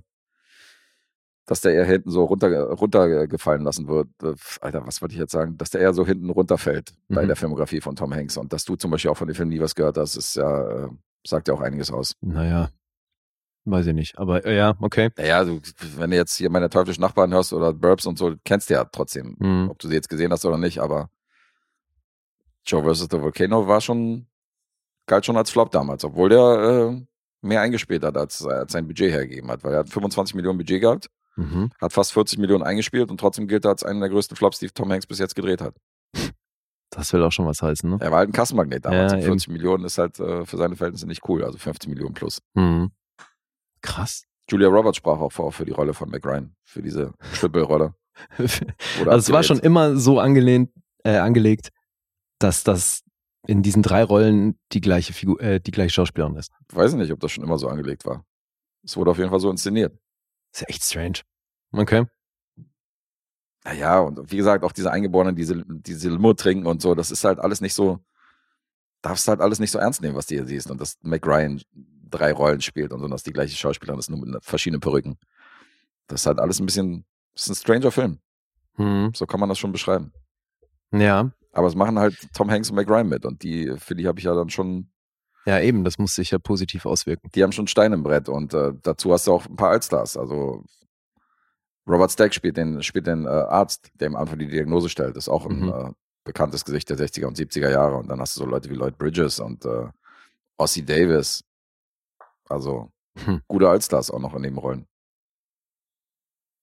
dass 1.46 1.60
der 1.60 1.74
eher 1.74 1.84
hinten 1.84 2.10
so 2.10 2.24
runter, 2.24 2.48
runtergefallen 2.70 3.62
lassen 3.62 3.88
wird. 3.88 4.08
Äh, 4.22 4.34
Alter, 4.60 4.86
was 4.86 5.00
wollte 5.02 5.14
ich 5.14 5.20
jetzt 5.20 5.32
sagen? 5.32 5.56
Dass 5.58 5.70
der 5.70 5.80
eher 5.80 5.92
so 5.94 6.06
hinten 6.06 6.30
runterfällt 6.30 6.94
bei 7.08 7.22
Mhm. 7.22 7.26
der 7.28 7.36
Filmografie 7.36 7.80
von 7.80 7.96
Tom 7.96 8.14
Hanks. 8.14 8.36
Und 8.36 8.52
dass 8.52 8.64
du 8.64 8.76
zum 8.76 8.90
Beispiel 8.90 9.10
auch 9.10 9.16
von 9.16 9.26
dem 9.28 9.34
Film 9.34 9.48
nie 9.48 9.60
was 9.60 9.74
gehört 9.74 9.96
hast, 9.96 10.16
ist 10.16 10.36
ja, 10.36 10.84
äh, 10.86 10.88
sagt 11.26 11.48
ja 11.48 11.54
auch 11.54 11.60
einiges 11.60 11.90
aus. 11.90 12.14
Naja. 12.20 12.70
Weiß 13.66 13.86
ich 13.86 13.94
nicht. 13.94 14.18
Aber 14.18 14.44
äh, 14.44 14.56
ja, 14.56 14.74
okay. 14.80 15.10
Naja, 15.16 15.44
du, 15.44 15.60
wenn 15.96 16.10
du 16.10 16.16
jetzt 16.16 16.36
hier 16.36 16.50
meine 16.50 16.68
teuflischen 16.68 17.00
Nachbarn 17.00 17.32
hörst 17.32 17.52
oder 17.52 17.72
Burbs 17.72 18.04
und 18.06 18.18
so, 18.18 18.34
kennst 18.44 18.68
du 18.68 18.74
ja 18.74 18.84
trotzdem. 18.84 19.36
Mhm. 19.38 19.68
Ob 19.70 19.78
du 19.78 19.88
sie 19.88 19.94
jetzt 19.94 20.08
gesehen 20.08 20.32
hast 20.32 20.44
oder 20.44 20.58
nicht, 20.58 20.80
aber 20.80 21.08
Joe 22.66 22.82
vs. 22.94 23.08
The 23.10 23.20
Volcano 23.20 23.66
war 23.66 23.80
schon, 23.80 24.26
galt 25.06 25.24
schon 25.26 25.36
als 25.36 25.50
Flop 25.50 25.70
damals, 25.70 26.04
obwohl 26.04 26.28
der 26.28 26.92
äh, 26.96 27.06
mehr 27.46 27.60
eingespielt 27.60 28.04
hat, 28.04 28.16
als, 28.16 28.44
als 28.46 28.72
sein 28.72 28.86
Budget 28.86 29.10
hergegeben 29.10 29.50
hat, 29.50 29.64
weil 29.64 29.72
er 29.74 29.80
hat 29.80 29.88
25 29.88 30.34
Millionen 30.34 30.58
Budget 30.58 30.80
gehabt, 30.80 31.08
Mhm. 31.36 31.70
hat 31.80 31.92
fast 31.92 32.12
40 32.12 32.38
Millionen 32.38 32.62
eingespielt 32.62 33.10
und 33.10 33.18
trotzdem 33.18 33.48
gilt 33.48 33.64
er 33.64 33.70
als 33.72 33.82
einer 33.82 33.98
der 34.00 34.08
größten 34.08 34.36
Flops, 34.36 34.60
die 34.60 34.68
Tom 34.68 34.92
Hanks 34.92 35.06
bis 35.06 35.18
jetzt 35.18 35.34
gedreht 35.34 35.60
hat. 35.60 35.74
Das 36.90 37.12
will 37.12 37.22
auch 37.24 37.32
schon 37.32 37.44
was 37.46 37.60
heißen, 37.60 37.90
ne? 37.90 37.96
Er 38.00 38.12
war 38.12 38.18
halt 38.18 38.28
ein 38.28 38.32
Kassenmagnet 38.32 38.84
damals 38.84 39.10
Ja, 39.12 39.18
und 39.18 39.24
40 39.24 39.48
Millionen 39.48 39.84
ist 39.84 39.98
halt 39.98 40.20
äh, 40.20 40.46
für 40.46 40.56
seine 40.56 40.76
Verhältnisse 40.76 41.08
nicht 41.08 41.28
cool, 41.28 41.42
also 41.44 41.58
50 41.58 41.88
Millionen 41.90 42.14
plus. 42.14 42.40
Mhm. 42.54 42.92
Krass. 43.84 44.24
Julia 44.50 44.68
Roberts 44.68 44.96
sprach 44.96 45.18
auch 45.20 45.30
vor 45.30 45.52
für 45.52 45.66
die 45.66 45.72
Rolle 45.72 45.92
von 45.92 46.10
Mac 46.10 46.24
Ryan, 46.24 46.56
für 46.64 46.82
diese 46.82 47.12
Triple-Rolle. 47.34 47.94
also 48.38 49.16
es 49.16 49.30
war 49.30 49.42
schon 49.42 49.58
immer 49.58 49.96
so 49.96 50.20
angelehnt, 50.20 50.70
äh, 51.04 51.16
angelegt, 51.16 51.68
dass 52.38 52.64
das 52.64 53.02
in 53.46 53.62
diesen 53.62 53.82
drei 53.82 54.02
Rollen 54.02 54.58
die 54.72 54.80
gleiche 54.80 55.12
Figur, 55.12 55.40
äh, 55.40 55.60
die 55.60 55.70
gleiche 55.70 55.90
Schauspielerin 55.90 56.36
ist. 56.36 56.50
Weiß 56.72 56.92
ich 56.92 56.98
nicht, 56.98 57.12
ob 57.12 57.20
das 57.20 57.32
schon 57.32 57.44
immer 57.44 57.58
so 57.58 57.68
angelegt 57.68 58.06
war. 58.06 58.24
Es 58.82 58.96
wurde 58.96 59.10
auf 59.10 59.18
jeden 59.18 59.30
Fall 59.30 59.40
so 59.40 59.50
inszeniert. 59.50 59.98
Ist 60.52 60.62
ja 60.62 60.68
echt 60.68 60.82
strange. 60.82 61.20
Okay. 61.72 62.06
Naja, 63.64 64.00
und 64.00 64.30
wie 64.32 64.36
gesagt, 64.38 64.64
auch 64.64 64.72
diese 64.72 64.90
Eingeborenen, 64.90 65.36
diese, 65.36 65.62
diese 65.66 66.08
Limo 66.08 66.32
trinken 66.32 66.66
und 66.66 66.80
so, 66.80 66.94
das 66.94 67.10
ist 67.10 67.24
halt 67.24 67.38
alles 67.38 67.60
nicht 67.60 67.74
so, 67.74 67.98
darfst 69.02 69.28
halt 69.28 69.40
alles 69.40 69.58
nicht 69.58 69.70
so 69.70 69.78
ernst 69.78 70.00
nehmen, 70.00 70.16
was 70.16 70.26
du 70.26 70.36
hier 70.36 70.46
siehst. 70.46 70.70
Und 70.70 70.80
dass 70.80 70.96
Mac 71.02 71.26
Ryan 71.26 71.60
drei 72.10 72.32
Rollen 72.32 72.60
spielt 72.60 72.92
und 72.92 72.98
so, 73.00 73.04
und 73.06 73.10
dass 73.10 73.22
die 73.22 73.32
gleiche 73.32 73.56
Schauspielerin 73.56 73.98
ist, 73.98 74.10
nur 74.10 74.18
mit 74.24 74.44
verschiedenen 74.44 74.80
Perücken. 74.80 75.18
Das 76.06 76.22
ist 76.22 76.26
halt 76.26 76.38
alles 76.38 76.60
ein 76.60 76.66
bisschen, 76.66 77.04
das 77.34 77.44
ist 77.44 77.50
ein 77.50 77.54
stranger 77.56 77.90
Film. 77.90 78.18
Mhm. 78.76 79.12
So 79.14 79.26
kann 79.26 79.40
man 79.40 79.48
das 79.48 79.58
schon 79.58 79.72
beschreiben. 79.72 80.12
Ja. 80.92 81.30
Aber 81.52 81.68
es 81.68 81.74
machen 81.74 81.98
halt 81.98 82.16
Tom 82.34 82.50
Hanks 82.50 82.70
und 82.70 82.76
Mac 82.76 82.88
Ryan 82.88 83.08
mit 83.08 83.24
und 83.24 83.42
die, 83.42 83.72
für 83.78 83.94
die 83.94 84.06
habe 84.08 84.18
ich 84.18 84.24
ja 84.24 84.34
dann 84.34 84.50
schon, 84.50 84.90
Ja, 85.46 85.60
eben, 85.60 85.84
das 85.84 85.98
muss 85.98 86.14
sich 86.14 86.30
ja 86.32 86.38
positiv 86.38 86.84
auswirken. 86.86 87.30
die 87.34 87.42
haben 87.42 87.52
schon 87.52 87.66
Stein 87.68 87.92
im 87.92 88.02
Brett 88.02 88.28
und 88.28 88.52
äh, 88.54 88.72
dazu 88.82 89.12
hast 89.12 89.26
du 89.26 89.32
auch 89.32 89.46
ein 89.46 89.56
paar 89.56 89.70
Allstars. 89.70 90.16
Also 90.16 90.64
Robert 91.86 92.10
Stack 92.10 92.32
spielt 92.34 92.56
den, 92.56 92.82
spielt 92.82 93.06
den 93.06 93.26
äh, 93.26 93.28
Arzt, 93.28 93.90
der 93.94 94.08
ihm 94.08 94.16
einfach 94.16 94.36
die 94.38 94.48
Diagnose 94.48 94.88
stellt. 94.88 95.16
Ist 95.16 95.28
auch 95.28 95.46
ein 95.46 95.60
Mhm. 95.60 95.68
äh, 95.68 95.90
bekanntes 96.24 96.64
Gesicht 96.64 96.88
der 96.88 96.96
60er 96.96 97.26
und 97.26 97.36
70er 97.38 97.70
Jahre. 97.70 97.96
Und 97.96 98.08
dann 98.08 98.18
hast 98.20 98.34
du 98.36 98.40
so 98.40 98.46
Leute 98.46 98.70
wie 98.70 98.74
Lloyd 98.74 98.96
Bridges 98.96 99.38
und 99.38 99.64
äh, 99.66 99.88
Ossie 100.56 100.82
Davis. 100.84 101.44
Also 102.48 102.90
Hm. 103.18 103.42
gute 103.48 103.68
Allstars 103.68 104.10
auch 104.10 104.18
noch 104.18 104.34
in 104.34 104.42
den 104.42 104.58
Rollen. 104.58 104.86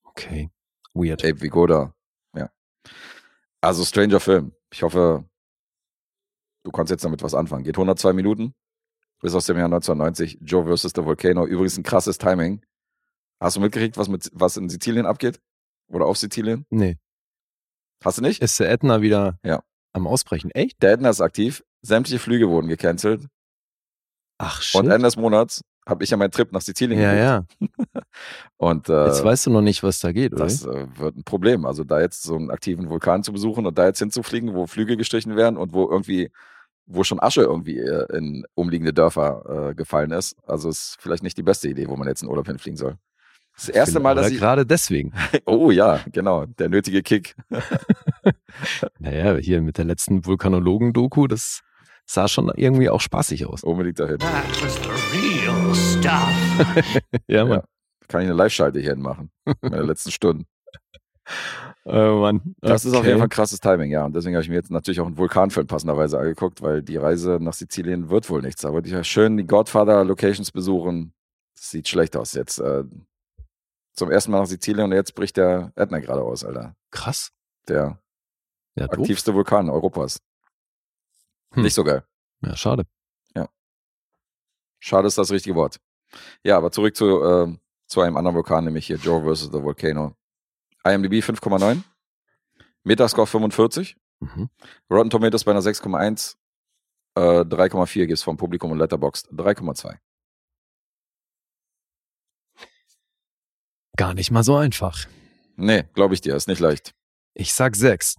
Okay. 0.04 0.50
Weird. 0.94 1.24
Abe 1.24 1.42
Vigoda. 1.42 1.94
Ja. 2.36 2.50
Also 3.62 3.86
Stranger 3.86 4.20
Film. 4.20 4.54
Ich 4.74 4.84
hoffe, 4.84 5.24
du 6.64 6.72
kannst 6.72 6.92
jetzt 6.92 7.06
damit 7.06 7.24
was 7.24 7.34
anfangen. 7.34 7.64
Geht 7.64 7.78
102 7.78 8.14
Minuten. 8.14 8.54
Ist 9.24 9.36
aus 9.36 9.46
dem 9.46 9.58
Jahr 9.58 9.66
1990. 9.68 10.40
Joe 10.42 10.66
vs. 10.66 10.92
The 10.96 11.06
Volcano. 11.06 11.46
Übrigens 11.46 11.78
ein 11.78 11.84
krasses 11.84 12.18
Timing. 12.18 12.66
Hast 13.40 13.56
du 13.56 13.62
mitgekriegt, 13.62 13.98
was, 13.98 14.08
mit, 14.10 14.30
was 14.34 14.58
in 14.58 14.70
Sizilien 14.70 15.06
abgeht? 15.06 15.40
Oder 15.90 16.06
auf 16.06 16.18
Sizilien? 16.18 16.66
Nee. 16.70 16.98
Hast 18.04 18.18
du 18.18 18.22
nicht? 18.24 18.42
Ist 18.42 18.60
der 18.60 18.72
Ätna 18.72 19.02
wieder 19.02 19.40
Ja. 19.44 19.64
am 19.94 20.08
Ausbrechen? 20.08 20.52
Echt? 20.52 20.82
Der 20.82 20.94
Ätna 20.94 21.10
ist 21.10 21.22
aktiv. 21.22 21.64
Sämtliche 21.84 22.20
Flüge 22.20 22.50
wurden 22.50 22.68
gecancelt. 22.68 23.28
Ach, 24.40 24.62
shit. 24.62 24.80
Und 24.82 24.90
Ende 24.90 25.06
des 25.06 25.18
Monats 25.18 25.62
habe 25.88 26.04
ich 26.04 26.10
ja 26.10 26.18
meinen 26.18 26.32
Trip 26.32 26.52
nach 26.52 26.62
Sizilien 26.62 27.00
ja, 27.00 27.44
gebucht. 27.44 27.58
ja. 27.94 28.02
Und 28.58 28.90
äh, 28.90 29.08
Jetzt 29.08 29.24
weißt 29.24 29.48
du 29.48 29.52
noch 29.52 29.62
nicht, 29.62 29.84
was 29.84 30.00
da 30.00 30.12
geht, 30.12 30.34
oder? 30.34 30.44
das 30.44 30.66
äh, 30.66 30.88
wird 30.98 31.18
ein 31.18 31.24
Problem. 31.24 31.66
Also 31.66 31.84
da 31.84 32.00
jetzt 32.00 32.24
so 32.24 32.36
einen 32.36 32.52
aktiven 32.52 32.90
Vulkan 32.90 33.24
zu 33.24 33.32
besuchen 33.34 33.66
und 33.66 33.78
da 33.78 33.86
jetzt 33.88 34.00
hinzufliegen, 34.00 34.54
wo 34.54 34.68
Flüge 34.68 34.98
gestrichen 34.98 35.36
werden 35.36 35.58
und 35.58 35.74
wo 35.74 35.90
irgendwie, 35.90 36.32
wo 36.86 37.04
schon 37.04 37.20
Asche 37.20 37.42
irgendwie 37.42 37.80
äh, 37.80 38.06
in 38.16 38.46
umliegende 38.54 38.94
Dörfer 38.94 39.70
äh, 39.70 39.76
gefallen 39.76 40.12
ist. 40.12 40.36
Also 40.46 40.70
ist 40.70 40.98
vielleicht 41.00 41.24
nicht 41.24 41.38
die 41.38 41.44
beste 41.44 41.68
Idee, 41.68 41.88
wo 41.88 41.96
man 41.96 42.08
jetzt 42.08 42.22
in 42.22 42.30
Urlaub 42.30 42.48
hinfliegen 42.48 42.78
soll. 42.78 42.98
Das 43.56 43.70
erste 43.70 44.00
Mal, 44.00 44.16
dass 44.16 44.32
ich. 44.32 44.38
gerade 44.40 44.66
deswegen. 44.66 45.14
Oh 45.46 45.72
ja, 45.72 46.00
genau. 46.12 46.46
Der 46.46 46.70
nötige 46.70 47.02
Kick. 47.04 47.36
Naja, 49.00 49.38
hier 49.38 49.62
mit 49.62 49.78
der 49.78 49.86
letzten 49.86 50.26
Vulkanologen-Doku, 50.26 51.28
das 51.28 51.62
sah 52.06 52.28
schon 52.28 52.52
irgendwie 52.56 52.90
auch 52.90 53.02
spaßig 53.02 53.46
aus. 53.46 53.64
Unbedingt 53.64 54.00
dahin. 54.00 54.20
That 54.20 54.64
was 54.64 54.76
the 54.76 54.90
real 55.18 55.51
stuff. 56.02 57.02
Ja, 57.28 57.46
Mann. 57.46 57.62
Kann 58.08 58.22
ich 58.22 58.28
eine 58.28 58.34
Live-Schalte 58.36 58.80
hierhin 58.80 59.02
machen. 59.02 59.32
Meine 59.62 59.84
letzten 59.84 60.12
Stunden. 60.12 60.46
Oh, 61.84 62.20
Mann. 62.22 62.56
Das 62.62 62.86
ist 62.86 62.94
auf 62.94 63.00
Okay. 63.00 63.08
jeden 63.08 63.20
Fall 63.20 63.30
krasses 63.30 63.60
Timing, 63.60 63.90
ja. 63.90 64.06
Und 64.06 64.14
deswegen 64.16 64.36
habe 64.36 64.44
ich 64.44 64.50
mir 64.50 64.56
jetzt 64.56 64.70
natürlich 64.70 65.00
auch 65.00 65.08
einen 65.08 65.18
Vulkanfilm 65.18 65.66
passenderweise 65.66 66.20
angeguckt, 66.20 66.62
weil 66.62 66.84
die 66.84 66.98
Reise 66.98 67.40
nach 67.42 67.54
Sizilien 67.54 68.12
wird 68.12 68.30
wohl 68.30 68.44
nichts. 68.44 68.66
Aber 68.66 68.84
die 68.84 69.04
schön 69.04 69.36
die 69.36 69.48
Godfather-Locations 69.48 70.52
besuchen. 70.52 71.16
Das 71.56 71.72
sieht 71.72 71.88
schlecht 71.88 72.16
aus. 72.16 72.34
Jetzt 72.34 72.60
äh, 72.60 72.84
zum 73.94 74.12
ersten 74.12 74.30
Mal 74.32 74.42
nach 74.42 74.46
Sizilien 74.46 74.86
und 74.86 74.92
jetzt 74.92 75.16
bricht 75.16 75.38
der 75.38 75.72
Ätna 75.76 75.98
gerade 76.00 76.22
aus, 76.22 76.44
Alter. 76.44 76.76
Krass. 76.92 77.32
Der 77.68 78.00
Ja, 78.76 78.86
doof. 78.88 79.00
aktivste 79.00 79.34
Vulkan 79.34 79.68
Europas. 79.72 80.20
Hm. 81.56 81.64
Nicht 81.64 81.74
so 81.74 81.84
geil. 81.84 82.04
Ja, 82.42 82.56
schade. 82.56 82.84
Schade 84.84 85.08
ist 85.08 85.18
das 85.18 85.32
richtige 85.32 85.56
Wort. 85.56 85.78
Ja, 86.44 86.58
aber 86.58 86.72
zurück 86.72 86.96
zu, 86.96 87.24
äh, 87.24 87.58
zu 87.88 88.02
einem 88.02 88.18
anderen 88.18 88.36
Vulkan, 88.36 88.66
nämlich 88.66 88.88
hier 88.88 88.98
Joe 88.98 89.22
vs. 89.22 89.50
The 89.52 89.64
Volcano. 89.64 90.16
IMDb 90.84 91.22
5,9. 91.24 91.84
Metascore 92.84 93.28
45. 93.28 93.96
Mhm. 94.20 94.50
Rotten 94.90 95.10
Tomatoes 95.10 95.44
bei 95.44 95.52
einer 95.52 95.62
6,1. 95.62 96.36
Äh, 97.16 97.44
3,4 97.44 98.08
gibt's 98.08 98.24
vom 98.24 98.38
Publikum 98.38 98.72
und 98.72 98.78
Letterboxd 98.78 99.32
3,2. 99.32 99.98
Gar 103.98 104.14
nicht 104.14 104.32
mal 104.32 104.44
so 104.44 104.56
einfach. 104.56 105.06
Nee, 105.58 105.84
glaube 105.94 106.14
ich 106.14 106.22
dir, 106.22 106.36
ist 106.36 106.48
nicht 106.48 106.60
leicht. 106.60 106.94
Ich 107.34 107.54
sag 107.54 107.76
sechs. 107.76 108.16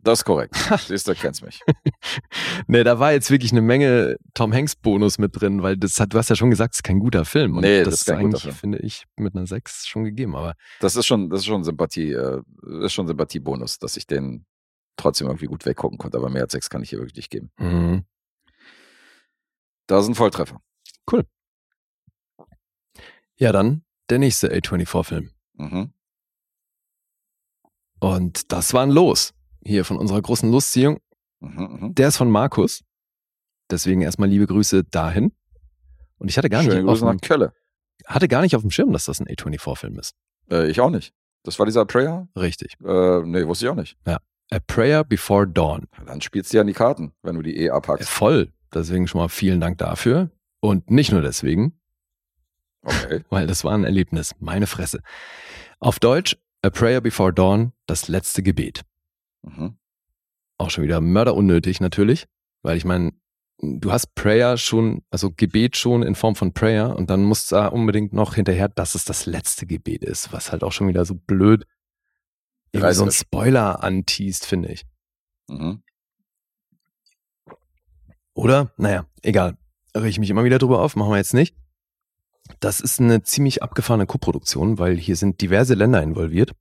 Das 0.00 0.20
ist 0.20 0.24
korrekt. 0.24 0.54
Siehst 0.86 1.08
du, 1.08 1.14
kennst 1.14 1.42
mich. 1.42 1.60
Nee, 2.68 2.84
da 2.84 2.98
war 2.98 3.12
jetzt 3.12 3.30
wirklich 3.30 3.52
eine 3.52 3.60
Menge 3.60 4.16
Tom 4.34 4.52
Hanks 4.52 4.74
Bonus 4.76 5.18
mit 5.18 5.40
drin, 5.40 5.62
weil 5.62 5.76
das 5.76 5.98
hat, 6.00 6.12
du 6.14 6.18
hast 6.18 6.30
ja 6.30 6.36
schon 6.36 6.50
gesagt, 6.50 6.74
es 6.74 6.78
ist 6.78 6.82
kein 6.82 6.98
guter 6.98 7.24
Film. 7.24 7.56
Und 7.56 7.62
Nee, 7.62 7.78
das 7.82 7.90
das 7.90 8.00
ist 8.02 8.10
eigentlich, 8.10 8.52
finde 8.54 8.78
ich, 8.78 9.04
mit 9.16 9.34
einer 9.34 9.46
sechs 9.46 9.86
schon 9.86 10.04
gegeben. 10.04 10.34
Aber 10.36 10.54
Das 10.80 10.96
ist 10.96 11.06
schon, 11.06 11.28
das 11.30 11.40
ist 11.40 11.46
schon 11.46 11.62
Sympathie, 11.64 12.12
äh, 12.12 12.40
ist 12.80 12.92
schon 12.92 13.06
Sympathiebonus, 13.06 13.78
dass 13.78 13.96
ich 13.96 14.06
den 14.06 14.46
trotzdem 14.96 15.26
irgendwie 15.28 15.46
gut 15.46 15.64
weggucken 15.66 15.98
konnte, 15.98 16.16
aber 16.18 16.30
mehr 16.30 16.42
als 16.42 16.52
sechs 16.52 16.70
kann 16.70 16.82
ich 16.82 16.90
hier 16.90 16.98
wirklich 16.98 17.16
nicht 17.16 17.30
geben. 17.30 17.50
mhm. 17.58 18.04
Da 19.88 20.02
sind 20.02 20.16
Volltreffer. 20.16 20.60
ja, 23.36 23.52
dann 23.52 23.84
der 24.10 24.18
nächste 24.18 24.52
A24-Film. 24.52 25.30
Mhm. 25.54 25.92
Und 28.00 28.52
das 28.52 28.72
war 28.74 28.82
ein 28.82 28.90
Los. 28.90 29.32
Hier 29.66 29.84
von 29.84 29.96
unserer 29.96 30.22
großen 30.22 30.50
Lustziehung. 30.50 31.00
Mhm, 31.40 31.78
mhm. 31.80 31.94
Der 31.94 32.08
ist 32.08 32.16
von 32.16 32.30
Markus. 32.30 32.82
Deswegen 33.70 34.00
erstmal 34.00 34.28
liebe 34.28 34.46
Grüße 34.46 34.84
dahin. 34.84 35.32
Und 36.18 36.28
ich 36.28 36.38
hatte 36.38 36.48
gar, 36.48 36.62
Schöne 36.62 36.76
nicht 36.76 36.84
auf 36.84 36.90
Grüße 36.90 37.04
nach 37.04 37.12
dem, 37.12 37.20
Kölle. 37.20 37.52
hatte 38.06 38.28
gar 38.28 38.42
nicht 38.42 38.54
auf 38.56 38.62
dem 38.62 38.70
Schirm, 38.70 38.92
dass 38.92 39.06
das 39.06 39.20
ein 39.20 39.26
A24-Film 39.26 39.98
ist. 39.98 40.14
Äh, 40.50 40.70
ich 40.70 40.80
auch 40.80 40.90
nicht. 40.90 41.12
Das 41.42 41.58
war 41.58 41.66
dieser 41.66 41.84
Prayer? 41.84 42.28
Richtig. 42.36 42.74
Äh, 42.84 43.22
nee, 43.24 43.46
wusste 43.46 43.66
ich 43.66 43.70
auch 43.70 43.74
nicht. 43.76 43.96
A 44.04 44.18
Prayer 44.68 45.02
Before 45.02 45.46
Dawn. 45.48 45.86
Dann 46.06 46.20
spielst 46.20 46.52
du 46.52 46.58
ja 46.58 46.60
an 46.60 46.68
die 46.68 46.72
Karten, 46.72 47.12
wenn 47.22 47.34
du 47.34 47.42
die 47.42 47.56
eh 47.56 47.66
Äh, 47.66 47.70
abhackst. 47.70 48.08
Voll. 48.08 48.52
Deswegen 48.72 49.08
schon 49.08 49.20
mal 49.20 49.28
vielen 49.28 49.60
Dank 49.60 49.78
dafür. 49.78 50.30
Und 50.60 50.90
nicht 50.90 51.10
nur 51.12 51.22
deswegen, 51.22 51.80
Okay. 52.82 53.24
weil 53.30 53.48
das 53.48 53.64
war 53.64 53.74
ein 53.74 53.82
Erlebnis. 53.84 54.34
Meine 54.38 54.68
Fresse. 54.68 55.00
Auf 55.80 55.98
Deutsch, 55.98 56.36
A 56.62 56.70
Prayer 56.70 57.00
Before 57.00 57.32
Dawn, 57.32 57.72
das 57.86 58.06
letzte 58.08 58.42
Gebet. 58.44 58.82
Mhm. 59.46 59.78
Auch 60.58 60.70
schon 60.70 60.84
wieder 60.84 61.00
mörderunnötig 61.00 61.80
natürlich, 61.80 62.26
weil 62.62 62.76
ich 62.76 62.84
meine, 62.84 63.12
du 63.58 63.92
hast 63.92 64.14
Prayer 64.14 64.56
schon, 64.56 65.02
also 65.10 65.30
Gebet 65.30 65.76
schon 65.76 66.02
in 66.02 66.14
Form 66.14 66.34
von 66.34 66.52
Prayer 66.52 66.96
und 66.96 67.10
dann 67.10 67.24
muss 67.24 67.46
da 67.46 67.68
unbedingt 67.68 68.12
noch 68.12 68.34
hinterher, 68.34 68.68
dass 68.68 68.94
es 68.94 69.04
das 69.04 69.26
letzte 69.26 69.66
Gebet 69.66 70.02
ist, 70.02 70.32
was 70.32 70.52
halt 70.52 70.62
auch 70.62 70.72
schon 70.72 70.88
wieder 70.88 71.04
so 71.04 71.14
blöd 71.14 71.66
irgendwie 72.72 72.94
so 72.94 73.04
ein. 73.04 73.12
Spoiler 73.12 73.82
anteast, 73.82 74.46
finde 74.46 74.68
ich. 74.72 74.86
Mhm. 75.48 75.82
Oder? 78.34 78.72
Naja, 78.76 79.06
egal. 79.22 79.56
Rege 79.94 80.08
ich 80.08 80.18
mich 80.18 80.30
immer 80.30 80.44
wieder 80.44 80.58
drüber 80.58 80.80
auf, 80.80 80.94
machen 80.96 81.10
wir 81.10 81.16
jetzt 81.16 81.34
nicht. 81.34 81.56
Das 82.60 82.80
ist 82.80 83.00
eine 83.00 83.22
ziemlich 83.22 83.62
abgefahrene 83.62 84.06
Koproduktion, 84.06 84.78
weil 84.78 84.96
hier 84.96 85.16
sind 85.16 85.40
diverse 85.40 85.74
Länder 85.74 86.02
involviert. 86.02 86.52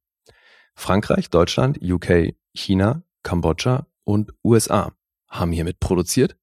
Frankreich, 0.76 1.30
Deutschland, 1.30 1.80
UK, 1.82 2.36
China, 2.54 3.04
Kambodscha 3.24 3.88
und 4.04 4.34
USA 4.44 4.94
haben 5.28 5.52
hiermit 5.52 5.80
produziert. 5.80 6.38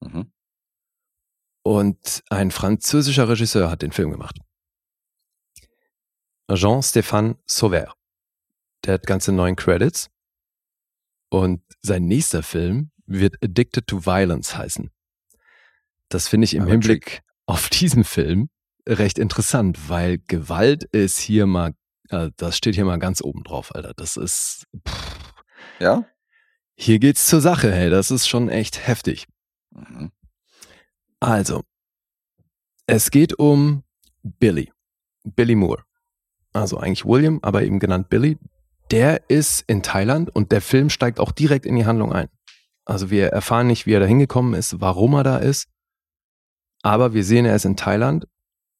Mhm. 0.00 0.32
Und 1.64 2.24
ein 2.28 2.50
französischer 2.50 3.28
Regisseur 3.28 3.70
hat 3.70 3.82
den 3.82 3.92
Film 3.92 4.10
gemacht. 4.10 4.38
Jean-Stéphane 6.52 7.36
Sauvert. 7.46 7.94
Der 8.84 8.94
hat 8.94 9.06
ganze 9.06 9.32
neun 9.32 9.56
Credits. 9.56 10.10
Und 11.30 11.62
sein 11.80 12.04
nächster 12.04 12.42
Film 12.42 12.90
wird 13.06 13.36
Addicted 13.42 13.86
to 13.86 14.04
Violence 14.04 14.56
heißen. 14.56 14.90
Das 16.08 16.28
finde 16.28 16.44
ich 16.44 16.54
im 16.54 16.62
Aber 16.62 16.72
Hinblick 16.72 17.22
auf 17.46 17.68
diesen 17.70 18.04
Film 18.04 18.50
recht 18.86 19.18
interessant, 19.18 19.88
weil 19.88 20.18
Gewalt 20.18 20.84
ist 20.84 21.18
hier 21.18 21.46
mal, 21.46 21.74
äh, 22.12 22.30
das 22.36 22.56
steht 22.56 22.74
hier 22.74 22.84
mal 22.84 22.98
ganz 22.98 23.22
oben 23.22 23.42
drauf, 23.44 23.74
Alter. 23.74 23.92
Das 23.94 24.16
ist, 24.16 24.66
pff, 24.86 25.34
Ja? 25.80 26.04
hier 26.74 26.98
geht's 26.98 27.26
zur 27.26 27.40
Sache, 27.40 27.72
hey. 27.72 27.90
Das 27.90 28.10
ist 28.10 28.28
schon 28.28 28.48
echt 28.48 28.86
heftig. 28.86 29.26
Mhm. 29.70 30.10
Also, 31.20 31.62
es 32.86 33.10
geht 33.10 33.38
um 33.38 33.84
Billy. 34.22 34.72
Billy 35.24 35.54
Moore. 35.54 35.84
Also 36.52 36.78
eigentlich 36.78 37.04
William, 37.04 37.38
aber 37.42 37.62
eben 37.62 37.78
genannt 37.78 38.08
Billy. 38.10 38.38
Der 38.90 39.30
ist 39.30 39.62
in 39.68 39.82
Thailand 39.82 40.34
und 40.34 40.52
der 40.52 40.60
Film 40.60 40.90
steigt 40.90 41.18
auch 41.20 41.32
direkt 41.32 41.64
in 41.64 41.76
die 41.76 41.86
Handlung 41.86 42.12
ein. 42.12 42.28
Also 42.84 43.10
wir 43.10 43.28
erfahren 43.28 43.68
nicht, 43.68 43.86
wie 43.86 43.92
er 43.92 44.00
da 44.00 44.06
hingekommen 44.06 44.54
ist, 44.54 44.80
warum 44.80 45.14
er 45.14 45.22
da 45.22 45.38
ist. 45.38 45.68
Aber 46.82 47.14
wir 47.14 47.24
sehen, 47.24 47.46
er 47.46 47.54
ist 47.54 47.64
in 47.64 47.76
Thailand, 47.76 48.26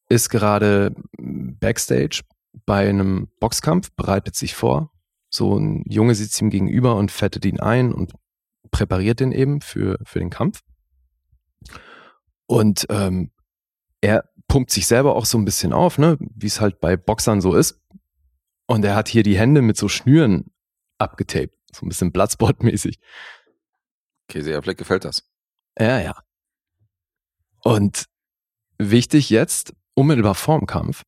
ist 0.08 0.28
gerade 0.28 0.94
backstage 1.18 2.22
bei 2.66 2.88
einem 2.88 3.28
Boxkampf, 3.40 3.90
bereitet 3.92 4.36
sich 4.36 4.54
vor. 4.54 4.92
So 5.28 5.58
ein 5.58 5.84
Junge 5.88 6.14
sitzt 6.14 6.40
ihm 6.40 6.50
gegenüber 6.50 6.96
und 6.96 7.10
fettet 7.10 7.44
ihn 7.44 7.60
ein 7.60 7.92
und 7.92 8.12
präpariert 8.70 9.20
den 9.20 9.32
eben 9.32 9.60
für, 9.60 9.98
für 10.04 10.18
den 10.18 10.30
Kampf. 10.30 10.62
Und 12.46 12.86
ähm, 12.90 13.30
er 14.00 14.28
pumpt 14.48 14.70
sich 14.70 14.86
selber 14.86 15.16
auch 15.16 15.24
so 15.24 15.38
ein 15.38 15.44
bisschen 15.44 15.72
auf, 15.72 15.96
ne, 15.98 16.18
wie 16.20 16.46
es 16.46 16.60
halt 16.60 16.80
bei 16.80 16.96
Boxern 16.96 17.40
so 17.40 17.54
ist. 17.54 17.80
Und 18.66 18.84
er 18.84 18.94
hat 18.94 19.08
hier 19.08 19.22
die 19.22 19.38
Hände 19.38 19.62
mit 19.62 19.76
so 19.76 19.88
Schnüren 19.88 20.50
abgetaped, 20.98 21.56
so 21.72 21.86
ein 21.86 21.88
bisschen 21.88 22.12
Bloodsport-mäßig. 22.12 22.98
Okay, 24.28 24.42
sehr 24.42 24.62
Fleck 24.62 24.78
gefällt 24.78 25.04
das. 25.04 25.28
Ja, 25.78 26.00
ja. 26.00 26.14
Und 27.62 28.06
wichtig 28.78 29.30
jetzt, 29.30 29.74
unmittelbar 29.94 30.34
vorm 30.34 30.66
Kampf, 30.66 31.04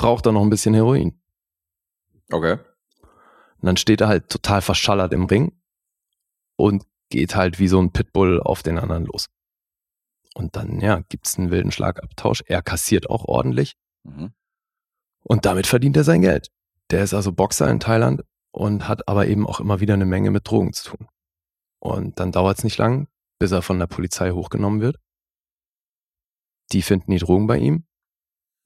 raucht 0.00 0.26
er 0.26 0.32
noch 0.32 0.42
ein 0.42 0.50
bisschen 0.50 0.74
Heroin. 0.74 1.20
Okay. 2.30 2.52
Und 2.52 3.66
dann 3.66 3.76
steht 3.76 4.00
er 4.00 4.08
halt 4.08 4.28
total 4.28 4.62
verschallert 4.62 5.12
im 5.12 5.26
Ring 5.26 5.52
und 6.56 6.84
geht 7.10 7.36
halt 7.36 7.58
wie 7.58 7.68
so 7.68 7.80
ein 7.80 7.92
Pitbull 7.92 8.40
auf 8.40 8.62
den 8.62 8.78
anderen 8.78 9.04
los. 9.06 9.28
Und 10.34 10.56
dann, 10.56 10.80
ja, 10.80 11.00
gibt's 11.08 11.38
einen 11.38 11.50
wilden 11.50 11.70
Schlagabtausch. 11.72 12.42
Er 12.46 12.62
kassiert 12.62 13.10
auch 13.10 13.24
ordentlich 13.26 13.76
Mhm. 14.04 14.32
und 15.22 15.46
damit 15.46 15.68
verdient 15.68 15.96
er 15.96 16.02
sein 16.02 16.22
Geld. 16.22 16.48
Der 16.90 17.04
ist 17.04 17.14
also 17.14 17.30
Boxer 17.30 17.70
in 17.70 17.78
Thailand 17.78 18.24
und 18.50 18.88
hat 18.88 19.06
aber 19.06 19.28
eben 19.28 19.46
auch 19.46 19.60
immer 19.60 19.78
wieder 19.78 19.94
eine 19.94 20.06
Menge 20.06 20.32
mit 20.32 20.50
Drogen 20.50 20.72
zu 20.72 20.90
tun. 20.96 21.06
Und 21.78 22.18
dann 22.18 22.32
dauert's 22.32 22.64
nicht 22.64 22.78
lang, 22.78 23.06
bis 23.38 23.52
er 23.52 23.62
von 23.62 23.78
der 23.78 23.86
Polizei 23.86 24.32
hochgenommen 24.32 24.80
wird. 24.80 24.98
Die 26.72 26.82
finden 26.82 27.12
die 27.12 27.18
Drogen 27.18 27.46
bei 27.46 27.58
ihm 27.58 27.86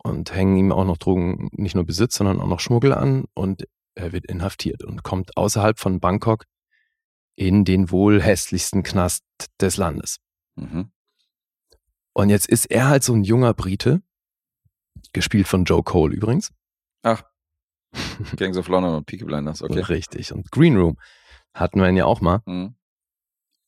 und 0.07 0.33
hängen 0.33 0.57
ihm 0.57 0.73
auch 0.73 0.85
noch 0.85 0.99
Drogen, 0.99 1.49
nicht 1.53 1.75
nur 1.75 1.85
Besitz, 1.85 2.17
sondern 2.17 2.41
auch 2.41 2.47
noch 2.47 2.61
Schmuggel 2.61 2.93
an 2.93 3.25
und 3.35 3.67
er 3.95 4.13
wird 4.13 4.27
inhaftiert 4.27 4.85
und 4.85 5.03
kommt 5.03 5.37
außerhalb 5.37 5.79
von 5.79 6.01
Bangkok 6.01 6.45
in 7.35 7.65
den 7.65 7.91
wohl 7.91 8.23
hässlichsten 8.23 8.83
Knast 8.83 9.25
des 9.61 9.77
Landes. 9.77 10.19
Mhm. 10.55 10.91
Und 12.13 12.31
jetzt 12.31 12.49
ist 12.49 12.67
er 12.67 12.89
halt 12.89 13.03
so 13.03 13.15
ein 13.15 13.25
junger 13.25 13.53
Brite, 13.53 14.01
gespielt 15.13 15.49
von 15.49 15.65
Joe 15.65 15.83
Cole 15.83 16.15
übrigens. 16.15 16.53
Ach. 17.03 17.25
Gangs 18.37 18.57
of 18.57 18.69
London 18.69 18.95
und 18.95 19.07
Peaky 19.07 19.25
Blinders, 19.25 19.63
okay. 19.63 19.81
Richtig. 19.81 20.33
Und 20.33 20.51
Green 20.51 20.77
Room 20.77 20.99
hatten 21.53 21.81
wir 21.81 21.89
ihn 21.89 21.97
ja 21.97 22.07
auch 22.07 22.21
mal. 22.21 22.43
Mhm. 22.47 22.77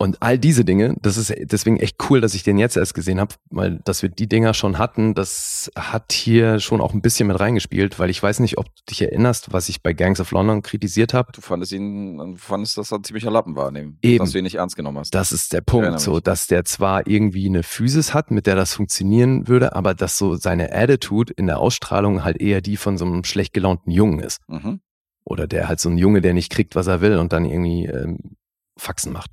Und 0.00 0.22
all 0.22 0.38
diese 0.38 0.64
Dinge, 0.64 0.94
das 1.02 1.16
ist 1.16 1.34
deswegen 1.50 1.80
echt 1.80 1.96
cool, 2.08 2.20
dass 2.20 2.34
ich 2.34 2.44
den 2.44 2.56
jetzt 2.56 2.76
erst 2.76 2.94
gesehen 2.94 3.18
habe, 3.18 3.34
weil 3.50 3.80
dass 3.84 4.00
wir 4.00 4.08
die 4.08 4.28
Dinger 4.28 4.54
schon 4.54 4.78
hatten, 4.78 5.12
das 5.12 5.72
hat 5.76 6.12
hier 6.12 6.60
schon 6.60 6.80
auch 6.80 6.94
ein 6.94 7.02
bisschen 7.02 7.26
mit 7.26 7.40
reingespielt, 7.40 7.98
weil 7.98 8.08
ich 8.08 8.22
weiß 8.22 8.38
nicht, 8.38 8.58
ob 8.58 8.66
du 8.66 8.82
dich 8.88 9.02
erinnerst, 9.02 9.52
was 9.52 9.68
ich 9.68 9.82
bei 9.82 9.94
Gangs 9.94 10.20
of 10.20 10.30
London 10.30 10.62
kritisiert 10.62 11.14
habe. 11.14 11.32
Du 11.32 11.40
fandest 11.40 11.72
ihn, 11.72 12.16
du 12.16 12.36
fandest, 12.36 12.78
dass 12.78 12.92
er 12.92 12.98
ein 12.98 13.04
ziemlicher 13.04 13.32
Lappen 13.32 13.56
war, 13.56 13.72
dem, 13.72 13.98
Eben. 14.02 14.18
dass 14.18 14.30
du 14.30 14.38
ihn 14.38 14.44
nicht 14.44 14.54
ernst 14.54 14.76
genommen 14.76 14.98
hast. 14.98 15.12
Das 15.16 15.32
ist 15.32 15.52
der 15.52 15.62
Punkt, 15.62 15.98
so, 15.98 16.20
dass 16.20 16.46
der 16.46 16.64
zwar 16.64 17.08
irgendwie 17.08 17.46
eine 17.46 17.64
Physis 17.64 18.14
hat, 18.14 18.30
mit 18.30 18.46
der 18.46 18.54
das 18.54 18.74
funktionieren 18.74 19.48
würde, 19.48 19.74
aber 19.74 19.94
dass 19.94 20.16
so 20.16 20.36
seine 20.36 20.72
Attitude 20.72 21.32
in 21.32 21.48
der 21.48 21.58
Ausstrahlung 21.58 22.22
halt 22.22 22.40
eher 22.40 22.60
die 22.60 22.76
von 22.76 22.98
so 22.98 23.04
einem 23.04 23.24
schlecht 23.24 23.52
gelaunten 23.52 23.90
Jungen 23.90 24.20
ist. 24.20 24.42
Mhm. 24.46 24.78
Oder 25.24 25.48
der 25.48 25.66
halt 25.66 25.80
so 25.80 25.88
ein 25.88 25.98
Junge, 25.98 26.20
der 26.20 26.34
nicht 26.34 26.52
kriegt, 26.52 26.76
was 26.76 26.86
er 26.86 27.00
will 27.00 27.18
und 27.18 27.32
dann 27.32 27.44
irgendwie 27.44 27.86
ähm, 27.86 28.36
Faxen 28.76 29.12
macht. 29.12 29.32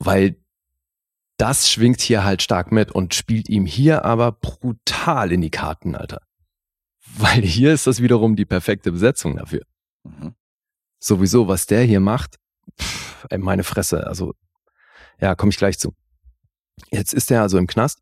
Weil 0.00 0.36
das 1.36 1.70
schwingt 1.70 2.00
hier 2.00 2.24
halt 2.24 2.42
stark 2.42 2.72
mit 2.72 2.90
und 2.90 3.14
spielt 3.14 3.48
ihm 3.48 3.64
hier 3.64 4.04
aber 4.04 4.32
brutal 4.32 5.30
in 5.30 5.40
die 5.40 5.50
Karten, 5.50 5.94
Alter. 5.94 6.20
Weil 7.16 7.42
hier 7.42 7.72
ist 7.72 7.86
das 7.86 8.02
wiederum 8.02 8.36
die 8.36 8.44
perfekte 8.44 8.92
Besetzung 8.92 9.36
dafür. 9.36 9.62
Mhm. 10.04 10.34
Sowieso, 10.98 11.48
was 11.48 11.66
der 11.66 11.82
hier 11.82 12.00
macht, 12.00 12.36
pff, 12.78 13.26
ey, 13.30 13.38
meine 13.38 13.64
Fresse, 13.64 14.06
also, 14.06 14.34
ja, 15.20 15.34
komme 15.34 15.50
ich 15.50 15.56
gleich 15.56 15.78
zu. 15.78 15.94
Jetzt 16.90 17.14
ist 17.14 17.30
er 17.30 17.42
also 17.42 17.58
im 17.58 17.66
Knast 17.66 18.00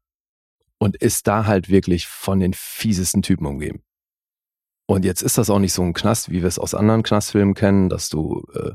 und 0.79 0.97
ist 0.97 1.27
da 1.27 1.47
halt 1.47 1.69
wirklich 1.69 2.07
von 2.07 2.41
den 2.41 2.55
fiesesten 2.55 3.23
Typen 3.23 3.47
umgeben. 3.47 3.83
Und 4.87 5.05
jetzt 5.05 5.23
ist 5.23 5.37
das 5.37 5.51
auch 5.51 5.59
nicht 5.59 5.75
so 5.75 5.83
ein 5.83 5.93
Knast, 5.93 6.31
wie 6.31 6.41
wir 6.41 6.49
es 6.49 6.59
aus 6.59 6.75
anderen 6.75 7.03
Knastfilmen 7.03 7.55
kennen, 7.55 7.89
dass 7.89 8.09
du 8.09 8.45
äh, 8.55 8.73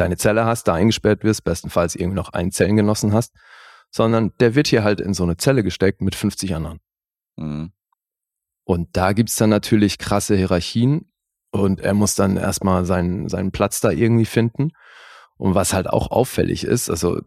deine 0.00 0.16
Zelle 0.16 0.44
hast, 0.44 0.64
da 0.64 0.74
eingesperrt 0.74 1.24
wirst, 1.24 1.44
bestenfalls 1.44 1.94
irgendwie 1.94 2.16
noch 2.16 2.30
einen 2.30 2.52
Zellengenossen 2.52 3.12
hast, 3.12 3.34
sondern 3.90 4.32
der 4.40 4.54
wird 4.54 4.68
hier 4.68 4.84
halt 4.84 5.00
in 5.00 5.14
so 5.14 5.22
eine 5.22 5.36
Zelle 5.36 5.62
gesteckt 5.62 6.00
mit 6.00 6.14
50 6.14 6.54
anderen. 6.54 6.80
Mhm. 7.36 7.72
Und 8.64 8.88
da 8.96 9.12
gibt's 9.12 9.36
dann 9.36 9.50
natürlich 9.50 9.98
krasse 9.98 10.36
Hierarchien 10.36 11.10
und 11.50 11.80
er 11.80 11.94
muss 11.94 12.14
dann 12.14 12.36
erstmal 12.36 12.84
seinen, 12.84 13.28
seinen 13.28 13.50
Platz 13.50 13.80
da 13.80 13.90
irgendwie 13.90 14.26
finden. 14.26 14.72
Und 15.38 15.54
was 15.54 15.72
halt 15.72 15.88
auch 15.88 16.10
auffällig 16.10 16.64
ist, 16.64 16.90
also 16.90 17.20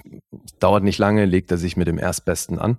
dauert 0.60 0.84
nicht 0.84 0.99
lange, 0.99 1.26
legt 1.26 1.49
er 1.49 1.57
sich 1.57 1.77
mit 1.77 1.88
dem 1.88 1.98
Erstbesten 1.98 2.60
an 2.60 2.77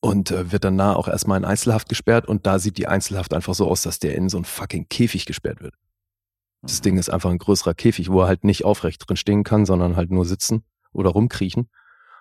und 0.00 0.30
äh, 0.30 0.52
wird 0.52 0.64
dann 0.64 0.78
da 0.78 0.94
auch 0.94 1.08
erstmal 1.08 1.38
in 1.38 1.44
Einzelhaft 1.44 1.88
gesperrt 1.88 2.26
und 2.26 2.46
da 2.46 2.58
sieht 2.58 2.78
die 2.78 2.86
Einzelhaft 2.86 3.34
einfach 3.34 3.54
so 3.54 3.68
aus, 3.68 3.82
dass 3.82 3.98
der 3.98 4.14
in 4.14 4.28
so 4.28 4.38
einen 4.38 4.44
fucking 4.44 4.88
Käfig 4.88 5.26
gesperrt 5.26 5.60
wird. 5.60 5.74
Das 6.62 6.80
Ding 6.82 6.98
ist 6.98 7.08
einfach 7.08 7.30
ein 7.30 7.38
größerer 7.38 7.74
Käfig, 7.74 8.10
wo 8.10 8.20
er 8.22 8.26
halt 8.28 8.44
nicht 8.44 8.64
aufrecht 8.64 9.02
drin 9.08 9.16
stehen 9.16 9.44
kann, 9.44 9.64
sondern 9.66 9.96
halt 9.96 10.10
nur 10.10 10.24
sitzen 10.26 10.64
oder 10.92 11.10
rumkriechen. 11.10 11.68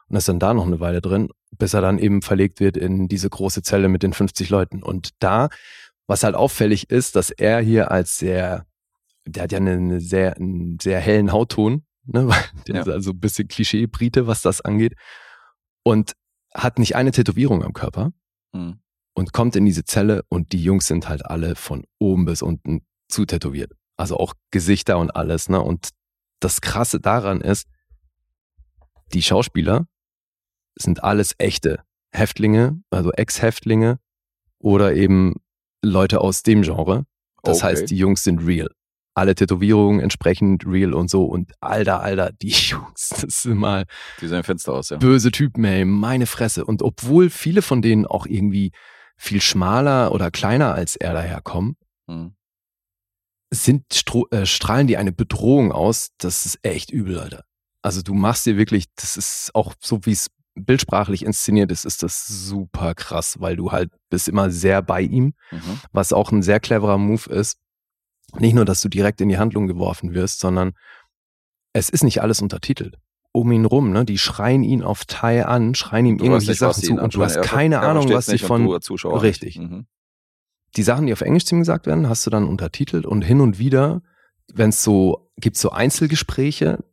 Und 0.07 0.15
ist 0.15 0.27
dann 0.29 0.39
da 0.39 0.53
noch 0.53 0.65
eine 0.65 0.79
Weile 0.79 1.01
drin, 1.01 1.29
bis 1.51 1.73
er 1.73 1.81
dann 1.81 1.99
eben 1.99 2.21
verlegt 2.21 2.59
wird 2.59 2.77
in 2.77 3.07
diese 3.07 3.29
große 3.29 3.61
Zelle 3.61 3.89
mit 3.89 4.01
den 4.01 4.13
50 4.13 4.49
Leuten. 4.49 4.81
Und 4.81 5.09
da, 5.19 5.49
was 6.07 6.23
halt 6.23 6.35
auffällig 6.35 6.89
ist, 6.89 7.15
dass 7.15 7.29
er 7.29 7.59
hier 7.59 7.91
als 7.91 8.17
sehr, 8.17 8.65
der 9.25 9.43
hat 9.43 9.51
ja 9.51 9.57
eine, 9.59 9.73
eine 9.73 9.99
sehr, 10.01 10.35
einen 10.37 10.79
sehr 10.81 10.99
hellen 10.99 11.31
Hautton, 11.31 11.85
ne? 12.05 12.27
der 12.67 12.75
Ja. 12.75 12.81
ist 12.81 12.87
also 12.89 13.11
ein 13.11 13.19
bisschen 13.19 13.47
Klischee-Brite, 13.49 14.25
was 14.25 14.41
das 14.41 14.61
angeht. 14.61 14.95
Und 15.83 16.13
hat 16.53 16.79
nicht 16.79 16.95
eine 16.95 17.11
Tätowierung 17.11 17.63
am 17.63 17.73
Körper 17.73 18.11
Mhm. 18.51 18.79
und 19.13 19.31
kommt 19.33 19.55
in 19.55 19.65
diese 19.65 19.83
Zelle 19.83 20.23
und 20.29 20.53
die 20.53 20.63
Jungs 20.63 20.87
sind 20.87 21.07
halt 21.07 21.23
alle 21.23 21.55
von 21.55 21.83
oben 21.99 22.25
bis 22.25 22.41
unten 22.41 22.81
zu 23.07 23.25
tätowiert. 23.25 23.73
Also 23.99 24.17
auch 24.17 24.33
Gesichter 24.51 24.97
und 24.97 25.11
alles, 25.11 25.49
ne? 25.49 25.61
Und 25.61 25.89
das 26.39 26.61
Krasse 26.61 26.99
daran 26.99 27.41
ist, 27.41 27.67
die 29.13 29.21
Schauspieler 29.21 29.87
sind 30.75 31.03
alles 31.03 31.35
echte 31.37 31.83
Häftlinge, 32.11 32.81
also 32.91 33.11
Ex-Häftlinge 33.11 33.99
oder 34.59 34.93
eben 34.93 35.35
Leute 35.83 36.21
aus 36.21 36.43
dem 36.43 36.61
Genre. 36.61 37.05
Das 37.43 37.57
Okay. 37.57 37.67
heißt, 37.67 37.89
die 37.89 37.97
Jungs 37.97 38.23
sind 38.23 38.39
real. 38.39 38.69
Alle 39.15 39.35
Tätowierungen 39.35 39.99
entsprechend 39.99 40.65
real 40.65 40.93
und 40.93 41.09
so. 41.09 41.25
Und 41.25 41.51
alter, 41.59 42.01
alter, 42.01 42.31
die 42.31 42.49
Jungs, 42.71 43.09
das 43.09 43.41
sind 43.43 43.57
mal 43.57 43.85
Die 44.21 44.27
sehen 44.27 44.43
finster 44.43 44.73
aus, 44.73 44.89
ja. 44.89 44.97
böse 44.97 45.31
Typen, 45.31 45.63
ey, 45.65 45.83
meine 45.83 46.25
Fresse. 46.25 46.63
Und 46.65 46.81
obwohl 46.83 47.29
viele 47.29 47.61
von 47.61 47.81
denen 47.81 48.05
auch 48.05 48.25
irgendwie 48.25 48.71
viel 49.17 49.41
schmaler 49.41 50.13
oder 50.13 50.31
kleiner 50.31 50.73
als 50.73 50.95
er 50.95 51.13
daherkommen, 51.13 51.75
Mhm. 52.07 52.33
Sind 53.51 53.93
stro 53.93 54.27
äh, 54.31 54.45
strahlen 54.45 54.87
die 54.87 54.97
eine 54.97 55.11
Bedrohung 55.11 55.71
aus, 55.71 56.09
das 56.17 56.45
ist 56.45 56.59
echt 56.63 56.91
übel, 56.91 57.19
Alter. 57.19 57.43
Also 57.81 58.01
du 58.01 58.13
machst 58.13 58.45
dir 58.45 58.57
wirklich, 58.57 58.85
das 58.95 59.17
ist 59.17 59.51
auch 59.55 59.73
so, 59.81 60.05
wie 60.05 60.11
es 60.11 60.27
bildsprachlich 60.55 61.23
inszeniert 61.23 61.71
ist, 61.71 61.85
ist 61.85 62.03
das 62.03 62.27
super 62.27 62.93
krass, 62.93 63.39
weil 63.39 63.55
du 63.55 63.71
halt 63.71 63.91
bist 64.09 64.27
immer 64.27 64.51
sehr 64.51 64.81
bei 64.81 65.01
ihm, 65.01 65.33
Mhm. 65.51 65.79
was 65.91 66.11
auch 66.13 66.31
ein 66.31 66.41
sehr 66.43 66.59
cleverer 66.59 66.97
Move 66.97 67.29
ist. 67.29 67.57
Nicht 68.37 68.53
nur, 68.53 68.65
dass 68.65 68.81
du 68.81 68.89
direkt 68.89 69.21
in 69.21 69.29
die 69.29 69.37
Handlung 69.37 69.67
geworfen 69.67 70.13
wirst, 70.13 70.39
sondern 70.39 70.73
es 71.73 71.89
ist 71.89 72.03
nicht 72.03 72.21
alles 72.21 72.41
untertitelt. 72.41 72.97
Um 73.31 73.51
ihn 73.51 73.65
rum, 73.65 73.91
ne? 73.91 74.05
Die 74.05 74.17
schreien 74.17 74.63
ihn 74.63 74.83
auf 74.83 75.05
Thai 75.05 75.45
an, 75.45 75.75
schreien 75.75 76.05
ihm 76.05 76.17
Du 76.17 76.25
irgendwelche 76.25 76.55
Sachen 76.55 76.83
zu 76.83 76.93
und 76.93 77.15
du 77.15 77.23
hast 77.23 77.41
keine 77.41 77.75
er 77.75 77.83
Ahnung, 77.83 78.09
was 78.09 78.25
sie 78.25 78.39
von 78.39 78.65
Richtig. 79.21 79.57
Mhm. 79.59 79.85
Die 80.75 80.83
Sachen, 80.83 81.07
die 81.07 81.13
auf 81.13 81.21
Englisch 81.21 81.45
zu 81.45 81.55
ihm 81.55 81.59
gesagt 81.59 81.87
werden, 81.87 82.09
hast 82.09 82.25
du 82.25 82.29
dann 82.29 82.47
untertitelt 82.47 83.05
und 83.05 83.21
hin 83.21 83.41
und 83.41 83.59
wieder, 83.59 84.01
wenn 84.53 84.69
es 84.69 84.83
so, 84.83 85.31
gibt 85.37 85.57
so 85.57 85.71
Einzelgespräche, 85.71 86.83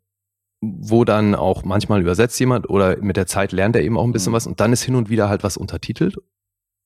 wo 0.61 1.05
dann 1.05 1.35
auch 1.35 1.65
manchmal 1.65 2.01
übersetzt 2.01 2.40
jemand 2.40 2.69
oder 2.70 2.97
mit 2.98 3.16
der 3.16 3.27
Zeit 3.27 3.53
lernt 3.53 3.77
er 3.77 3.82
eben 3.82 3.98
auch 3.98 4.05
ein 4.05 4.12
bisschen 4.12 4.32
Mhm. 4.32 4.36
was 4.36 4.47
und 4.47 4.61
dann 4.61 4.73
ist 4.73 4.82
hin 4.82 4.94
und 4.94 5.11
wieder 5.11 5.28
halt 5.28 5.43
was 5.43 5.57
untertitelt. 5.57 6.16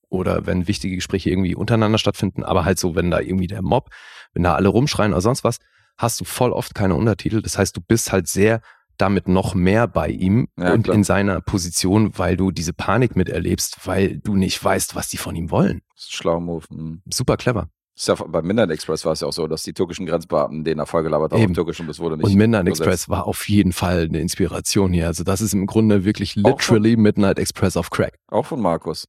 Oder 0.08 0.44
wenn 0.44 0.66
wichtige 0.66 0.96
Gespräche 0.96 1.30
irgendwie 1.30 1.54
untereinander 1.54 1.98
stattfinden, 1.98 2.42
aber 2.42 2.64
halt 2.64 2.80
so, 2.80 2.96
wenn 2.96 3.12
da 3.12 3.20
irgendwie 3.20 3.46
der 3.46 3.62
Mob, 3.62 3.90
wenn 4.32 4.42
da 4.42 4.56
alle 4.56 4.68
rumschreien 4.68 5.12
oder 5.12 5.20
sonst 5.20 5.44
was, 5.44 5.58
hast 5.96 6.20
du 6.20 6.24
voll 6.24 6.50
oft 6.52 6.74
keine 6.74 6.96
Untertitel. 6.96 7.42
Das 7.42 7.56
heißt, 7.56 7.76
du 7.76 7.80
bist 7.80 8.10
halt 8.10 8.26
sehr 8.26 8.60
damit 9.01 9.28
noch 9.28 9.55
mehr 9.55 9.86
bei 9.86 10.09
ihm 10.09 10.48
Ja, 10.59 10.72
und 10.72 10.85
klar. 10.85 10.97
in 10.97 11.05
seiner 11.05 11.40
Position, 11.40 12.12
weil 12.16 12.36
du 12.36 12.51
diese 12.51 12.72
Panik 12.72 13.16
miterlebst, 13.16 13.86
weil 13.86 14.18
du 14.18 14.36
nicht 14.36 14.62
weißt, 14.62 14.94
was 14.94 15.09
die 15.09 15.16
von 15.16 15.35
ihm 15.36 15.51
wollen. 15.51 15.81
Schlauer 15.97 16.40
Move. 16.40 16.64
Mhm. 16.70 17.02
Super 17.12 17.36
clever. 17.36 17.68
Ja, 18.02 18.14
beim 18.14 18.47
Midnight 18.47 18.70
Express 18.70 19.05
war 19.05 19.12
es 19.12 19.20
ja 19.20 19.27
auch 19.28 19.32
so, 19.32 19.47
dass 19.47 19.62
die 19.62 19.74
türkischen 19.74 20.06
Grenzbeamten 20.06 20.64
den 20.64 20.78
Erfolg 20.78 21.05
gelabert 21.05 21.32
haben 21.32 21.43
Eben. 21.43 21.51
auf 21.52 21.55
Türkisch 21.56 21.81
und 21.81 21.86
das 21.86 21.98
wurde 21.98 22.16
nicht 22.16 22.24
Und 22.24 22.35
Midnight 22.35 22.62
übersetzt. 22.62 22.81
Express 22.81 23.09
war 23.10 23.27
auf 23.27 23.47
jeden 23.48 23.72
Fall 23.74 24.05
eine 24.09 24.20
Inspiration 24.20 24.93
hier. 24.94 25.06
Also 25.06 25.22
das 25.22 25.43
ist 25.43 25.52
im 25.52 25.66
Grunde 25.66 26.05
wirklich 26.05 26.35
literally 26.35 26.97
Midnight 26.97 27.39
Express 27.39 27.77
auf 27.77 27.90
Crack. 27.90 28.14
Auch 28.28 28.47
von 28.47 28.60
Markus. 28.60 29.06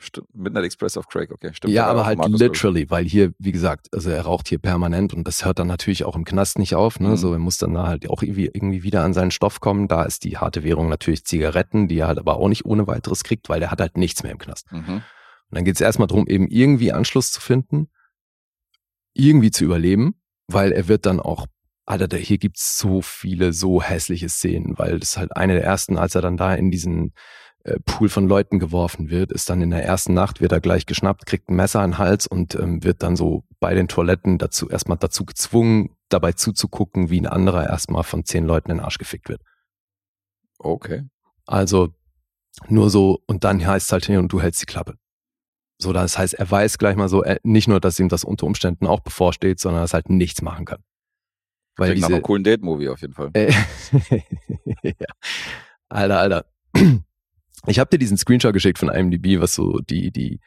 Stimmt. 0.00 0.28
Midnight 0.34 0.64
Express 0.64 0.96
auf 0.96 1.08
Craig, 1.08 1.32
okay. 1.32 1.50
Stimmt. 1.52 1.74
ja, 1.74 1.86
aber 1.86 2.06
halt 2.06 2.18
Markus, 2.18 2.38
literally, 2.40 2.88
weil 2.88 3.04
hier, 3.04 3.32
wie 3.38 3.50
gesagt, 3.52 3.88
also 3.92 4.10
er 4.10 4.22
raucht 4.22 4.48
hier 4.48 4.58
permanent 4.58 5.12
und 5.12 5.26
das 5.26 5.44
hört 5.44 5.58
dann 5.58 5.66
natürlich 5.66 6.04
auch 6.04 6.14
im 6.14 6.24
Knast 6.24 6.58
nicht 6.58 6.74
auf. 6.76 7.00
Ne? 7.00 7.08
Mhm. 7.10 7.16
So, 7.16 7.32
er 7.32 7.38
muss 7.38 7.58
dann 7.58 7.74
da 7.74 7.86
halt 7.88 8.08
auch 8.08 8.22
irgendwie, 8.22 8.46
irgendwie 8.46 8.82
wieder 8.84 9.02
an 9.04 9.12
seinen 9.12 9.30
Stoff 9.32 9.60
kommen. 9.60 9.88
Da 9.88 10.04
ist 10.04 10.22
die 10.24 10.38
harte 10.38 10.62
Währung 10.62 10.88
natürlich 10.88 11.24
Zigaretten, 11.24 11.88
die 11.88 11.98
er 11.98 12.06
halt 12.08 12.18
aber 12.18 12.36
auch 12.36 12.48
nicht 12.48 12.64
ohne 12.64 12.86
weiteres 12.86 13.24
kriegt, 13.24 13.48
weil 13.48 13.60
der 13.60 13.70
hat 13.70 13.80
halt 13.80 13.96
nichts 13.96 14.22
mehr 14.22 14.32
im 14.32 14.38
Knast. 14.38 14.70
Mhm. 14.72 14.78
Und 14.94 15.02
dann 15.50 15.64
geht 15.64 15.74
es 15.74 15.80
erstmal 15.80 16.08
darum, 16.08 16.26
eben 16.26 16.46
irgendwie 16.48 16.92
Anschluss 16.92 17.32
zu 17.32 17.40
finden, 17.40 17.88
irgendwie 19.14 19.50
zu 19.50 19.64
überleben, 19.64 20.14
weil 20.46 20.72
er 20.72 20.88
wird 20.88 21.06
dann 21.06 21.20
auch, 21.20 21.46
Alter, 21.86 22.06
da- 22.08 22.16
hier 22.18 22.38
gibt's 22.38 22.78
so 22.78 23.00
viele, 23.02 23.52
so 23.52 23.82
hässliche 23.82 24.28
Szenen, 24.28 24.78
weil 24.78 24.98
das 24.98 25.10
ist 25.10 25.16
halt 25.16 25.36
eine 25.36 25.54
der 25.54 25.64
ersten, 25.64 25.96
als 25.98 26.14
er 26.14 26.22
dann 26.22 26.36
da 26.36 26.54
in 26.54 26.70
diesen 26.70 27.14
Pool 27.84 28.08
von 28.08 28.28
Leuten 28.28 28.58
geworfen 28.58 29.10
wird, 29.10 29.32
ist 29.32 29.50
dann 29.50 29.60
in 29.60 29.70
der 29.70 29.84
ersten 29.84 30.14
Nacht, 30.14 30.40
wird 30.40 30.52
er 30.52 30.60
gleich 30.60 30.86
geschnappt, 30.86 31.26
kriegt 31.26 31.48
ein 31.50 31.56
Messer 31.56 31.84
in 31.84 31.92
den 31.92 31.98
Hals 31.98 32.26
und 32.26 32.54
ähm, 32.54 32.82
wird 32.82 33.02
dann 33.02 33.16
so 33.16 33.44
bei 33.60 33.74
den 33.74 33.88
Toiletten 33.88 34.38
dazu 34.38 34.68
erstmal 34.68 34.98
dazu 34.98 35.24
gezwungen, 35.24 35.96
dabei 36.08 36.32
zuzugucken, 36.32 37.10
wie 37.10 37.20
ein 37.20 37.26
anderer 37.26 37.68
erstmal 37.68 38.04
von 38.04 38.24
zehn 38.24 38.44
Leuten 38.44 38.70
in 38.70 38.78
den 38.78 38.84
Arsch 38.84 38.98
gefickt 38.98 39.28
wird. 39.28 39.42
Okay. 40.58 41.04
Also 41.46 41.94
nur 42.68 42.90
so, 42.90 43.22
und 43.26 43.44
dann 43.44 43.64
heißt 43.64 43.86
es 43.86 43.92
halt 43.92 44.06
hin 44.06 44.18
und 44.18 44.32
du 44.32 44.40
hältst 44.40 44.62
die 44.62 44.66
Klappe. 44.66 44.94
So, 45.80 45.92
das 45.92 46.18
heißt, 46.18 46.34
er 46.34 46.50
weiß 46.50 46.78
gleich 46.78 46.96
mal 46.96 47.08
so, 47.08 47.22
er, 47.22 47.38
nicht 47.44 47.68
nur, 47.68 47.80
dass 47.80 48.00
ihm 48.00 48.08
das 48.08 48.24
unter 48.24 48.46
Umständen 48.46 48.86
auch 48.86 49.00
bevorsteht, 49.00 49.60
sondern 49.60 49.82
dass 49.82 49.92
er 49.92 49.98
halt 49.98 50.10
nichts 50.10 50.42
machen 50.42 50.64
kann. 50.64 50.82
Weil 51.76 51.90
Klingt 51.90 52.00
nach 52.00 52.08
diese, 52.08 52.16
einem 52.16 52.22
coolen 52.24 52.44
Date-Movie 52.44 52.88
auf 52.88 53.00
jeden 53.00 53.14
Fall. 53.14 53.30
äh, 53.34 53.52
ja. 54.82 54.92
Alter, 55.88 56.18
Alter. 56.18 56.46
Ich 57.66 57.78
habe 57.78 57.90
dir 57.90 57.98
diesen 57.98 58.16
Screenshot 58.16 58.52
geschickt 58.52 58.78
von 58.78 58.88
IMDb, 58.88 59.40
was 59.40 59.54
so 59.54 59.78
die, 59.80 60.10
die 60.10 60.40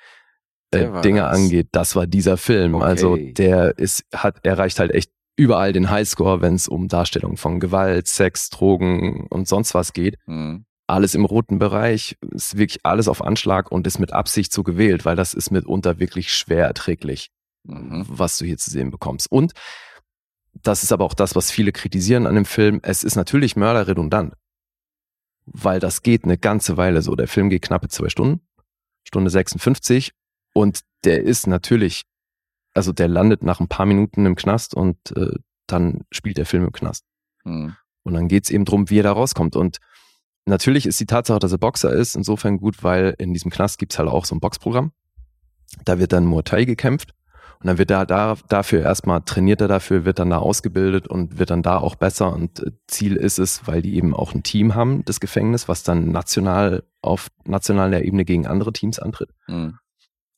äh, 0.72 1.02
Dinge 1.02 1.22
das. 1.22 1.38
angeht. 1.38 1.70
Das 1.72 1.96
war 1.96 2.08
dieser 2.08 2.38
Film. 2.38 2.76
Okay. 2.76 2.86
Also 2.86 3.16
der 3.18 3.78
ist, 3.78 4.04
hat, 4.14 4.46
erreicht 4.46 4.80
halt 4.80 4.92
echt 4.92 5.12
überall 5.38 5.74
den 5.74 5.90
Highscore, 5.90 6.42
wenn 6.42 6.56
es 6.56 6.68
um 6.68 6.88
Darstellung 6.88 7.38
von 7.38 7.60
Gewalt, 7.60 8.08
Sex, 8.08 8.50
Drogen 8.50 9.28
und 9.30 9.48
sonst 9.48 9.74
was 9.74 9.94
geht. 9.94 10.18
Mhm. 10.26 10.66
Alles 10.88 11.16
im 11.16 11.26
roten 11.26 11.58
Bereich, 11.58 12.18
ist 12.34 12.58
wirklich 12.58 12.80
alles 12.84 13.08
auf 13.08 13.24
Anschlag 13.24 13.72
und 13.72 13.88
ist 13.88 14.00
mit 14.00 14.12
Absicht 14.12 14.52
so 14.52 14.64
gewählt, 14.64 15.06
weil 15.06 15.16
das 15.16 15.34
ist 15.34 15.50
mitunter 15.52 16.00
wirklich 16.00 16.34
schwer 16.36 16.66
erträglich 16.66 17.30
Mhm. 17.64 18.06
was 18.08 18.38
du 18.38 18.46
hier 18.46 18.58
zu 18.58 18.72
sehen 18.72 18.90
bekommst. 18.90 19.32
Und 19.32 19.54
das 20.64 20.84
ist 20.84 20.92
aber 20.92 21.06
auch 21.06 21.14
das, 21.14 21.36
was 21.36 21.52
viele 21.52 21.72
kritisieren 21.72 22.28
an 22.28 22.36
dem 22.36 22.46
Film. 22.46 22.80
Es 22.84 23.04
ist 23.04 23.16
natürlich 23.16 23.56
mörderredundant, 23.56 24.34
weil 25.54 25.80
das 25.80 26.02
geht 26.02 26.24
eine 26.24 26.38
ganze 26.38 26.78
Weile 26.78 27.02
so. 27.02 27.16
Der 27.16 27.28
Film 27.28 27.50
geht 27.50 27.62
knappe 27.62 27.88
zwei 27.88 28.10
Stunden, 28.10 28.42
Stunde 29.04 29.30
56 29.30 30.12
und 30.54 30.82
der 31.04 31.24
ist 31.24 31.48
natürlich, 31.48 32.04
also 32.74 32.92
der 32.92 33.08
landet 33.08 33.44
nach 33.44 33.60
ein 33.60 33.68
paar 33.68 33.86
Minuten 33.86 34.26
im 34.26 34.36
Knast 34.36 34.74
und 34.74 34.98
äh, 35.16 35.34
dann 35.68 36.02
spielt 36.12 36.38
der 36.38 36.46
Film 36.46 36.66
im 36.66 36.72
Knast. 36.72 37.06
Mhm. 37.44 37.76
Und 38.04 38.14
dann 38.14 38.28
geht's 38.28 38.50
eben 38.50 38.66
drum, 38.66 38.90
wie 38.90 39.00
er 39.00 39.04
da 39.04 39.12
rauskommt. 39.12 39.56
Und 39.56 39.78
natürlich 40.46 40.86
ist 40.86 41.00
die 41.00 41.06
Tatsache, 41.06 41.40
dass 41.40 41.52
er 41.52 41.58
Boxer 41.58 41.94
ist, 41.94 42.16
insofern 42.16 42.58
gut, 42.58 42.84
weil 42.84 43.16
in 43.18 43.34
diesem 43.34 43.52
Knast 43.52 43.78
gibt's 43.78 44.00
halt 44.00 44.10
auch 44.10 44.26
so 44.26 44.36
ein 44.36 44.40
Boxprogramm. 44.40 44.92
Da 45.86 46.00
wird 46.00 46.14
dann 46.14 46.26
Muay 46.26 46.44
Thai 46.44 46.66
gekämpft. 46.66 47.14
Und 47.62 47.68
dann 47.68 47.78
wird 47.78 47.92
er 47.92 48.08
da 48.08 48.38
dafür 48.50 48.82
erstmal 48.82 49.22
trainiert 49.22 49.62
er 49.62 49.68
dafür, 49.68 50.04
wird 50.04 50.18
dann 50.18 50.32
da 50.32 50.40
ausgebildet 50.40 51.08
und 51.08 51.38
wird 51.38 51.52
dann 51.52 51.62
da 51.62 51.78
auch 51.78 51.94
besser. 51.94 52.34
Und 52.34 52.60
äh, 52.64 52.72
Ziel 52.88 53.16
ist 53.16 53.38
es, 53.38 53.68
weil 53.68 53.84
die 53.84 53.96
eben 53.96 54.16
auch 54.16 54.34
ein 54.34 54.42
Team 54.42 54.74
haben, 54.74 55.06
das 55.06 55.20
Gefängnis, 55.20 55.68
was 55.68 55.84
dann 55.84 56.12
national 56.12 56.84
auf 57.02 57.28
nationaler 57.46 58.02
Ebene 58.04 58.26
gegen 58.26 58.48
andere 58.48 58.74
Teams 58.74 59.00
antritt 59.00 59.30
Mhm. 59.48 59.78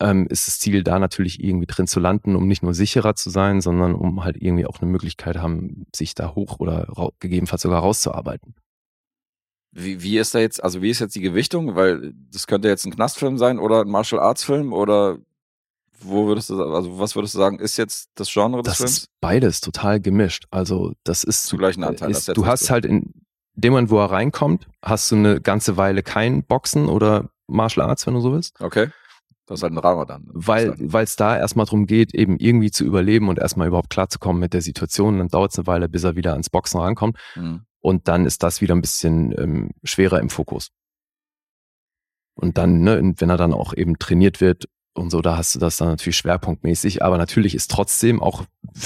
ähm, 0.01 0.27
ist 0.27 0.47
das 0.47 0.59
Ziel, 0.59 0.83
da 0.83 0.99
natürlich 0.99 1.41
irgendwie 1.41 1.65
drin 1.65 1.87
zu 1.87 2.01
landen, 2.01 2.35
um 2.35 2.45
nicht 2.47 2.61
nur 2.61 2.73
sicherer 2.73 3.15
zu 3.15 3.29
sein, 3.29 3.61
sondern 3.61 3.95
um 3.95 4.23
halt 4.25 4.35
irgendwie 4.41 4.65
auch 4.65 4.81
eine 4.81 4.91
Möglichkeit 4.91 5.37
haben, 5.37 5.85
sich 5.95 6.15
da 6.15 6.35
hoch 6.35 6.59
oder 6.59 6.87
gegebenenfalls 7.19 7.61
sogar 7.61 7.79
rauszuarbeiten. 7.81 8.55
Wie, 9.71 10.03
wie 10.03 10.17
ist 10.19 10.35
da 10.35 10.39
jetzt, 10.39 10.63
also 10.63 10.81
wie 10.81 10.89
ist 10.89 10.99
jetzt 10.99 11.15
die 11.15 11.21
Gewichtung? 11.21 11.75
Weil 11.75 12.13
das 12.31 12.47
könnte 12.47 12.67
jetzt 12.67 12.85
ein 12.85 12.93
Knastfilm 12.93 13.37
sein 13.37 13.59
oder 13.59 13.81
ein 13.81 13.89
Martial 13.89 14.21
Arts 14.21 14.43
Film 14.43 14.71
oder 14.73 15.17
wo 16.05 16.27
würdest 16.27 16.49
du, 16.49 16.61
also 16.63 16.99
was 16.99 17.15
würdest 17.15 17.33
du 17.33 17.39
sagen, 17.39 17.59
ist 17.59 17.77
jetzt 17.77 18.09
das 18.15 18.31
Genre 18.31 18.61
des 18.61 18.71
Das 18.71 18.77
Films? 18.77 18.97
ist 18.99 19.07
beides 19.21 19.61
total 19.61 19.99
gemischt. 19.99 20.45
Also 20.51 20.93
das 21.03 21.23
ist 21.23 21.45
Zu 21.47 21.57
gleichen 21.57 21.83
Anteilen, 21.83 22.13
das 22.13 22.27
Ist, 22.27 22.37
du 22.37 22.45
hast 22.45 22.65
so. 22.65 22.69
halt 22.71 22.85
in 22.85 23.13
dem 23.55 23.73
Moment, 23.73 23.89
wo 23.91 23.99
er 23.99 24.11
reinkommt, 24.11 24.67
hast 24.81 25.11
du 25.11 25.15
eine 25.15 25.39
ganze 25.41 25.77
Weile 25.77 26.01
kein 26.03 26.43
Boxen 26.43 26.87
oder 26.89 27.29
Martial 27.47 27.87
Arts, 27.87 28.07
wenn 28.07 28.13
du 28.15 28.21
so 28.21 28.31
willst. 28.33 28.59
Okay. 28.59 28.89
Das 29.45 29.59
ist 29.59 29.63
halt 29.63 29.73
ein 29.73 29.77
Rama 29.77 30.05
dann. 30.05 30.23
Weil 30.33 30.73
weil 30.79 31.03
es 31.03 31.17
da 31.17 31.37
erstmal 31.37 31.65
drum 31.65 31.85
geht, 31.85 32.15
eben 32.15 32.37
irgendwie 32.37 32.71
zu 32.71 32.85
überleben 32.85 33.27
und 33.27 33.39
erstmal 33.39 33.67
überhaupt 33.67 33.89
klarzukommen 33.89 34.39
mit 34.39 34.53
der 34.53 34.61
Situation. 34.61 35.17
Dann 35.17 35.27
dauert 35.27 35.51
es 35.51 35.57
eine 35.59 35.67
Weile, 35.67 35.89
bis 35.89 36.03
er 36.05 36.15
wieder 36.15 36.31
ans 36.31 36.49
Boxen 36.49 36.79
rankommt. 36.79 37.17
Mhm. 37.35 37.65
Und 37.81 38.07
dann 38.07 38.25
ist 38.25 38.41
das 38.41 38.61
wieder 38.61 38.73
ein 38.73 38.79
bisschen 38.81 39.37
ähm, 39.37 39.71
schwerer 39.83 40.21
im 40.21 40.29
Fokus. 40.29 40.69
Und 42.35 42.57
dann, 42.57 42.79
ne, 42.81 43.13
wenn 43.17 43.29
er 43.29 43.37
dann 43.37 43.53
auch 43.53 43.73
eben 43.75 43.99
trainiert 43.99 44.41
wird 44.41 44.65
und 44.95 45.09
so, 45.09 45.21
da 45.21 45.37
hast 45.37 45.55
du 45.55 45.59
das 45.59 45.77
dann 45.77 45.87
natürlich 45.87 46.17
schwerpunktmäßig. 46.17 47.03
Aber 47.03 47.17
natürlich 47.17 47.55
ist 47.55 47.71
trotzdem 47.71 48.21
auch, 48.21 48.45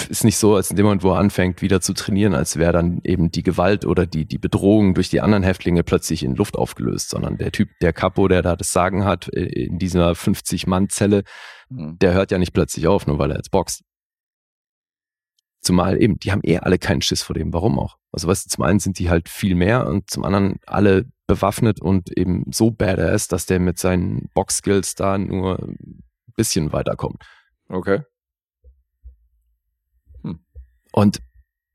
ist 0.10 0.24
nicht 0.24 0.38
so, 0.38 0.56
als 0.56 0.70
in 0.70 0.78
dem 0.78 0.86
Moment, 0.86 1.04
wo 1.04 1.12
er 1.12 1.20
anfängt, 1.20 1.62
wieder 1.62 1.82
zu 1.82 1.94
trainieren, 1.94 2.34
als 2.34 2.56
wäre 2.58 2.72
dann 2.72 3.02
eben 3.04 3.30
die 3.30 3.44
Gewalt 3.44 3.86
oder 3.86 4.06
die, 4.06 4.26
die 4.26 4.38
Bedrohung 4.38 4.94
durch 4.94 5.10
die 5.10 5.22
anderen 5.22 5.44
Häftlinge 5.44 5.84
plötzlich 5.84 6.24
in 6.24 6.36
Luft 6.36 6.56
aufgelöst, 6.56 7.10
sondern 7.10 7.38
der 7.38 7.52
Typ, 7.52 7.70
der 7.82 7.92
Capo, 7.94 8.28
der 8.28 8.42
da 8.42 8.56
das 8.56 8.72
Sagen 8.72 9.04
hat, 9.04 9.28
äh, 9.34 9.44
in 9.66 9.80
dieser 9.80 10.12
50-Mann-Zelle, 10.12 11.24
Mhm. 11.70 12.00
der 12.00 12.14
hört 12.14 12.32
ja 12.32 12.38
nicht 12.38 12.54
plötzlich 12.54 12.88
auf, 12.88 13.08
nur 13.08 13.20
weil 13.20 13.32
er 13.32 13.38
jetzt 13.38 13.52
boxt. 13.52 13.84
Zumal 15.62 16.02
eben, 16.02 16.18
die 16.20 16.32
haben 16.32 16.42
eh 16.44 16.60
alle 16.60 16.80
keinen 16.80 17.02
Schiss 17.02 17.24
vor 17.24 17.34
dem. 17.34 17.52
Warum 17.52 17.78
auch? 17.80 17.98
Also 18.12 18.28
weißt 18.28 18.46
du, 18.46 18.50
zum 18.50 18.64
einen 18.64 18.80
sind 18.80 19.00
die 19.00 19.10
halt 19.10 19.28
viel 19.28 19.56
mehr 19.56 19.88
und 19.88 20.10
zum 20.10 20.24
anderen 20.24 20.60
alle 20.66 21.06
bewaffnet 21.28 21.82
und 21.82 22.18
eben 22.18 22.46
so 22.52 22.72
badass, 22.72 23.28
dass 23.28 23.46
der 23.46 23.60
mit 23.60 23.78
seinen 23.78 24.30
Box-Skills 24.34 24.96
da 24.96 25.18
nur 25.18 25.60
ein 25.60 26.04
bisschen 26.36 26.72
weiterkommt. 26.72 27.24
Okay. 27.70 28.02
Und 30.92 31.22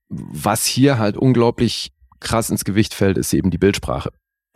was 0.08 0.64
hier 0.66 0.98
halt 0.98 1.16
unglaublich 1.16 1.92
krass 2.20 2.50
ins 2.50 2.64
Gewicht 2.64 2.94
fällt, 2.94 3.18
ist 3.18 3.32
eben 3.32 3.50
die 3.50 3.58
Bildsprache. 3.58 4.10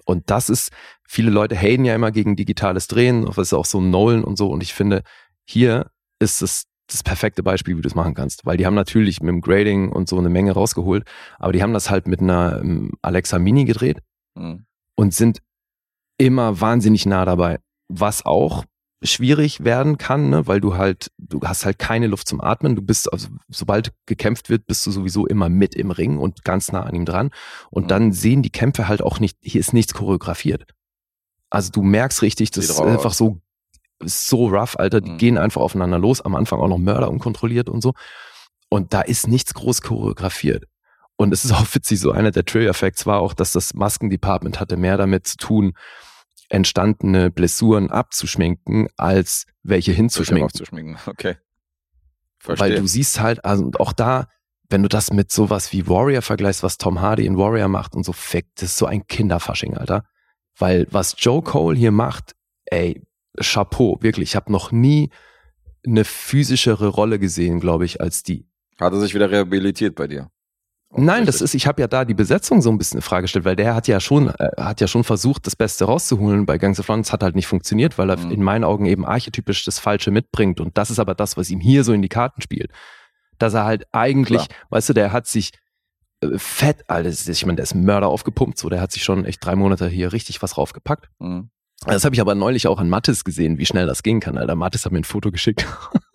Und 0.05 0.31
das 0.31 0.51
ist, 0.51 0.73
viele 1.07 1.31
Leute 1.31 1.57
haten 1.57 1.85
ja 1.85 1.95
immer 1.95 2.11
gegen 2.11 2.37
digitales 2.37 2.87
Drehen, 2.87 3.27
das 3.27 3.39
ist 3.39 3.53
auch 3.53 3.65
so 3.65 3.81
Nolan 3.81 4.25
und 4.25 4.37
so. 4.37 4.51
Und 4.51 4.63
ich 4.63 4.75
finde, 4.75 5.03
hier 5.45 5.91
ist 6.19 6.43
es 6.43 6.65
das 6.89 7.03
perfekte 7.03 7.43
Beispiel, 7.43 7.77
wie 7.77 7.83
du 7.83 7.89
es 7.89 7.95
machen 7.95 8.15
kannst. 8.15 8.47
Weil 8.47 8.57
die 8.57 8.67
haben 8.67 8.75
natürlich 8.75 9.21
mit 9.21 9.29
dem 9.29 9.41
Grading 9.41 9.91
und 9.91 10.09
so 10.09 10.19
eine 10.19 10.29
Menge 10.29 10.53
rausgeholt, 10.53 11.05
aber 11.39 11.53
die 11.53 11.63
haben 11.63 11.73
das 11.73 11.91
halt 11.91 12.07
mit 12.07 12.21
einer 12.21 12.61
ähm, 12.61 12.93
Alexa 13.03 13.39
Mini 13.39 13.65
gedreht 13.65 14.01
Mhm. 14.37 14.67
Und 14.97 15.15
sind 15.15 15.41
immer 16.19 16.61
wahnsinnig 16.61 17.07
nah 17.07 17.25
dabei. 17.25 17.59
Was 17.89 18.25
auch 18.27 18.65
schwierig 19.05 19.63
werden 19.63 19.99
kann, 19.99 20.31
ne? 20.31 20.47
weil 20.47 20.61
du 20.61 20.75
halt, 20.77 21.11
du 21.19 21.41
hast 21.43 21.65
halt 21.67 21.79
keine 21.79 22.07
Luft 22.07 22.27
zum 22.27 22.41
Atmen. 22.41 22.75
Du 22.75 22.83
bist, 22.83 23.13
also, 23.13 23.29
sobald 23.49 23.93
gekämpft 24.07 24.49
wird, 24.49 24.67
bist 24.67 24.85
du 24.87 24.91
sowieso 24.91 25.27
immer 25.27 25.49
mit 25.51 25.75
im 25.75 25.91
Ring 25.91 26.17
und 26.19 26.45
ganz 26.45 26.73
nah 26.73 26.83
an 26.83 26.95
ihm 26.95 27.05
dran. 27.05 27.31
Und 27.71 27.85
Mhm. 27.85 27.89
dann 27.89 28.13
sehen 28.13 28.43
die 28.43 28.51
Kämpfe 28.51 28.89
halt 28.89 29.03
auch 29.03 29.21
nicht, 29.21 29.37
hier 29.43 29.61
ist 29.61 29.75
nichts 29.75 29.93
choreografiert. 29.95 30.65
Also 31.51 31.71
du 31.71 31.83
merkst 31.83 32.23
richtig, 32.23 32.51
das 32.51 32.65
ist 32.71 32.81
einfach 32.81 33.11
aus. 33.11 33.19
so, 33.19 33.41
so 34.03 34.49
rough, 34.49 34.77
Alter. 34.79 35.01
Die 35.03 35.11
Mhm. 35.13 35.19
gehen 35.19 35.39
einfach 35.39 35.61
aufeinander 35.61 35.99
los. 35.99 36.23
Am 36.23 36.35
Anfang 36.35 36.59
auch 36.61 36.69
noch 36.69 36.79
Mörder 36.79 37.11
unkontrolliert 37.11 37.69
und 37.69 37.83
so. 37.83 37.93
Und 38.71 38.95
da 38.95 39.03
ist 39.03 39.29
nichts 39.29 39.55
groß 39.55 39.83
choreografiert. 39.83 40.65
Und 41.17 41.33
es 41.33 41.45
ist 41.45 41.53
auch 41.53 41.67
witzig, 41.75 42.01
so 42.01 42.13
einer 42.13 42.31
der 42.31 42.45
Trailer-Facts 42.45 43.07
war 43.07 43.21
auch, 43.21 43.33
dass 43.33 43.53
das 43.53 43.75
Maskendepartment 43.75 44.61
hatte 44.61 44.77
mehr 44.77 44.97
damit 44.97 45.27
zu 45.27 45.37
tun, 45.39 45.73
entstandene 46.49 47.31
Blessuren 47.31 47.91
abzuschminken, 47.91 48.89
als 48.97 49.47
welche 49.63 49.93
hinzuschminken. 49.93 50.45
aufzuschminken. 50.45 50.99
Okay. 51.07 51.37
Weil 52.45 52.57
Verstehe. 52.57 52.81
du 52.81 52.87
siehst 52.87 53.21
halt, 53.21 53.45
also 53.45 53.65
und 53.65 53.81
auch 53.81 53.93
da, 53.93 54.29
wenn 54.69 54.83
du 54.83 54.89
das 54.89 55.13
mit 55.13 55.33
sowas 55.33 55.73
wie 55.73 55.89
Warrior 55.89 56.23
vergleichst, 56.23 56.63
was 56.63 56.79
Tom 56.79 57.01
Hardy 57.01 57.27
in 57.27 57.37
Warrior 57.37 57.67
macht 57.67 57.97
und 57.97 58.05
so, 58.05 58.13
fick, 58.13 58.47
das 58.55 58.71
ist 58.71 58.79
so 58.79 58.87
ein 58.87 59.07
Kinderfasching, 59.07 59.77
Alter. 59.77 60.05
Weil 60.57 60.87
was 60.91 61.17
Joe 61.19 61.43
Cole 61.43 61.77
hier 61.77 61.91
macht, 61.91 62.37
ey, 62.67 63.03
Chapeau, 63.41 63.99
wirklich. 64.01 64.31
Ich 64.31 64.37
habe 64.37 64.53
noch 64.53 64.71
nie 64.71 65.11
eine 65.85 66.05
physischere 66.05 66.89
Rolle 66.89 67.19
gesehen, 67.19 67.61
glaube 67.61 67.85
ich, 67.85 68.01
als 68.01 68.23
die. 68.23 68.49
Hat 68.79 68.93
er 68.93 69.01
sich 69.01 69.15
wieder 69.15 69.31
rehabilitiert 69.31 69.95
bei 69.95 70.07
dir? 70.07 70.31
Nein, 70.97 71.27
das 71.27 71.41
ist, 71.41 71.55
ich 71.55 71.67
habe 71.67 71.81
ja 71.81 71.89
da 71.89 72.05
die 72.05 72.15
Besetzung 72.15 72.63
so 72.63 72.71
ein 72.71 72.79
bisschen 72.79 72.99
in 72.99 73.03
Frage 73.03 73.23
gestellt, 73.23 73.45
weil 73.45 73.57
der 73.57 73.75
hat 73.75 73.87
ja 73.89 74.01
schon, 74.01 74.29
äh, 74.31 74.51
hat 74.59 74.81
ja 74.81 74.89
schon 74.89 75.05
versucht, 75.05 75.47
das 75.47 75.55
Beste 75.57 75.85
rauszuholen 75.85 76.47
bei 76.47 76.59
Gangs 76.59 76.81
of 76.81 76.89
London. 76.89 77.03
Es 77.03 77.13
hat 77.13 77.23
halt 77.23 77.35
nicht 77.37 77.47
funktioniert, 77.47 77.99
weil 77.99 78.11
er 78.11 78.19
Mhm. 78.19 78.31
in 78.31 78.43
meinen 78.43 78.65
Augen 78.65 78.87
eben 78.87 79.05
archetypisch 79.05 79.65
das 79.65 79.79
Falsche 79.79 80.11
mitbringt. 80.11 80.61
Und 80.61 80.77
das 80.79 80.91
ist 80.91 80.99
aber 80.99 81.15
das, 81.15 81.37
was 81.37 81.51
ihm 81.51 81.61
hier 81.61 81.85
so 81.85 81.93
in 81.93 82.03
die 82.03 82.09
Karten 82.09 82.41
spielt. 82.43 82.71
Dass 83.39 83.55
er 83.55 83.65
halt 83.65 83.87
eigentlich, 83.93 84.47
weißt 84.71 84.89
du, 84.89 84.93
der 84.95 85.13
hat 85.13 85.27
sich 85.27 85.53
äh, 86.23 86.39
fett, 86.39 86.85
alles, 86.89 87.29
ich 87.29 87.45
meine, 87.45 87.57
der 87.57 87.65
ist 87.65 87.75
Mörder 87.75 88.09
aufgepumpt, 88.09 88.57
so, 88.57 88.71
der 88.71 88.81
hat 88.81 88.91
sich 88.91 89.05
schon 89.05 89.27
echt 89.27 89.45
drei 89.45 89.55
Monate 89.55 89.87
hier 89.89 90.13
richtig 90.15 90.41
was 90.41 90.57
raufgepackt. 90.57 91.11
Mhm. 91.19 91.51
Das 91.85 92.07
habe 92.07 92.15
ich 92.15 92.23
aber 92.23 92.35
neulich 92.35 92.67
auch 92.69 92.79
an 92.79 92.89
Mattes 92.89 93.23
gesehen, 93.23 93.59
wie 93.59 93.67
schnell 93.67 93.87
das 93.87 94.03
gehen 94.03 94.21
kann. 94.21 94.39
Alter, 94.39 94.55
Mattes 94.55 94.87
hat 94.87 94.93
mir 94.93 94.99
ein 95.01 95.05
Foto 95.05 95.31
geschickt. 95.31 95.67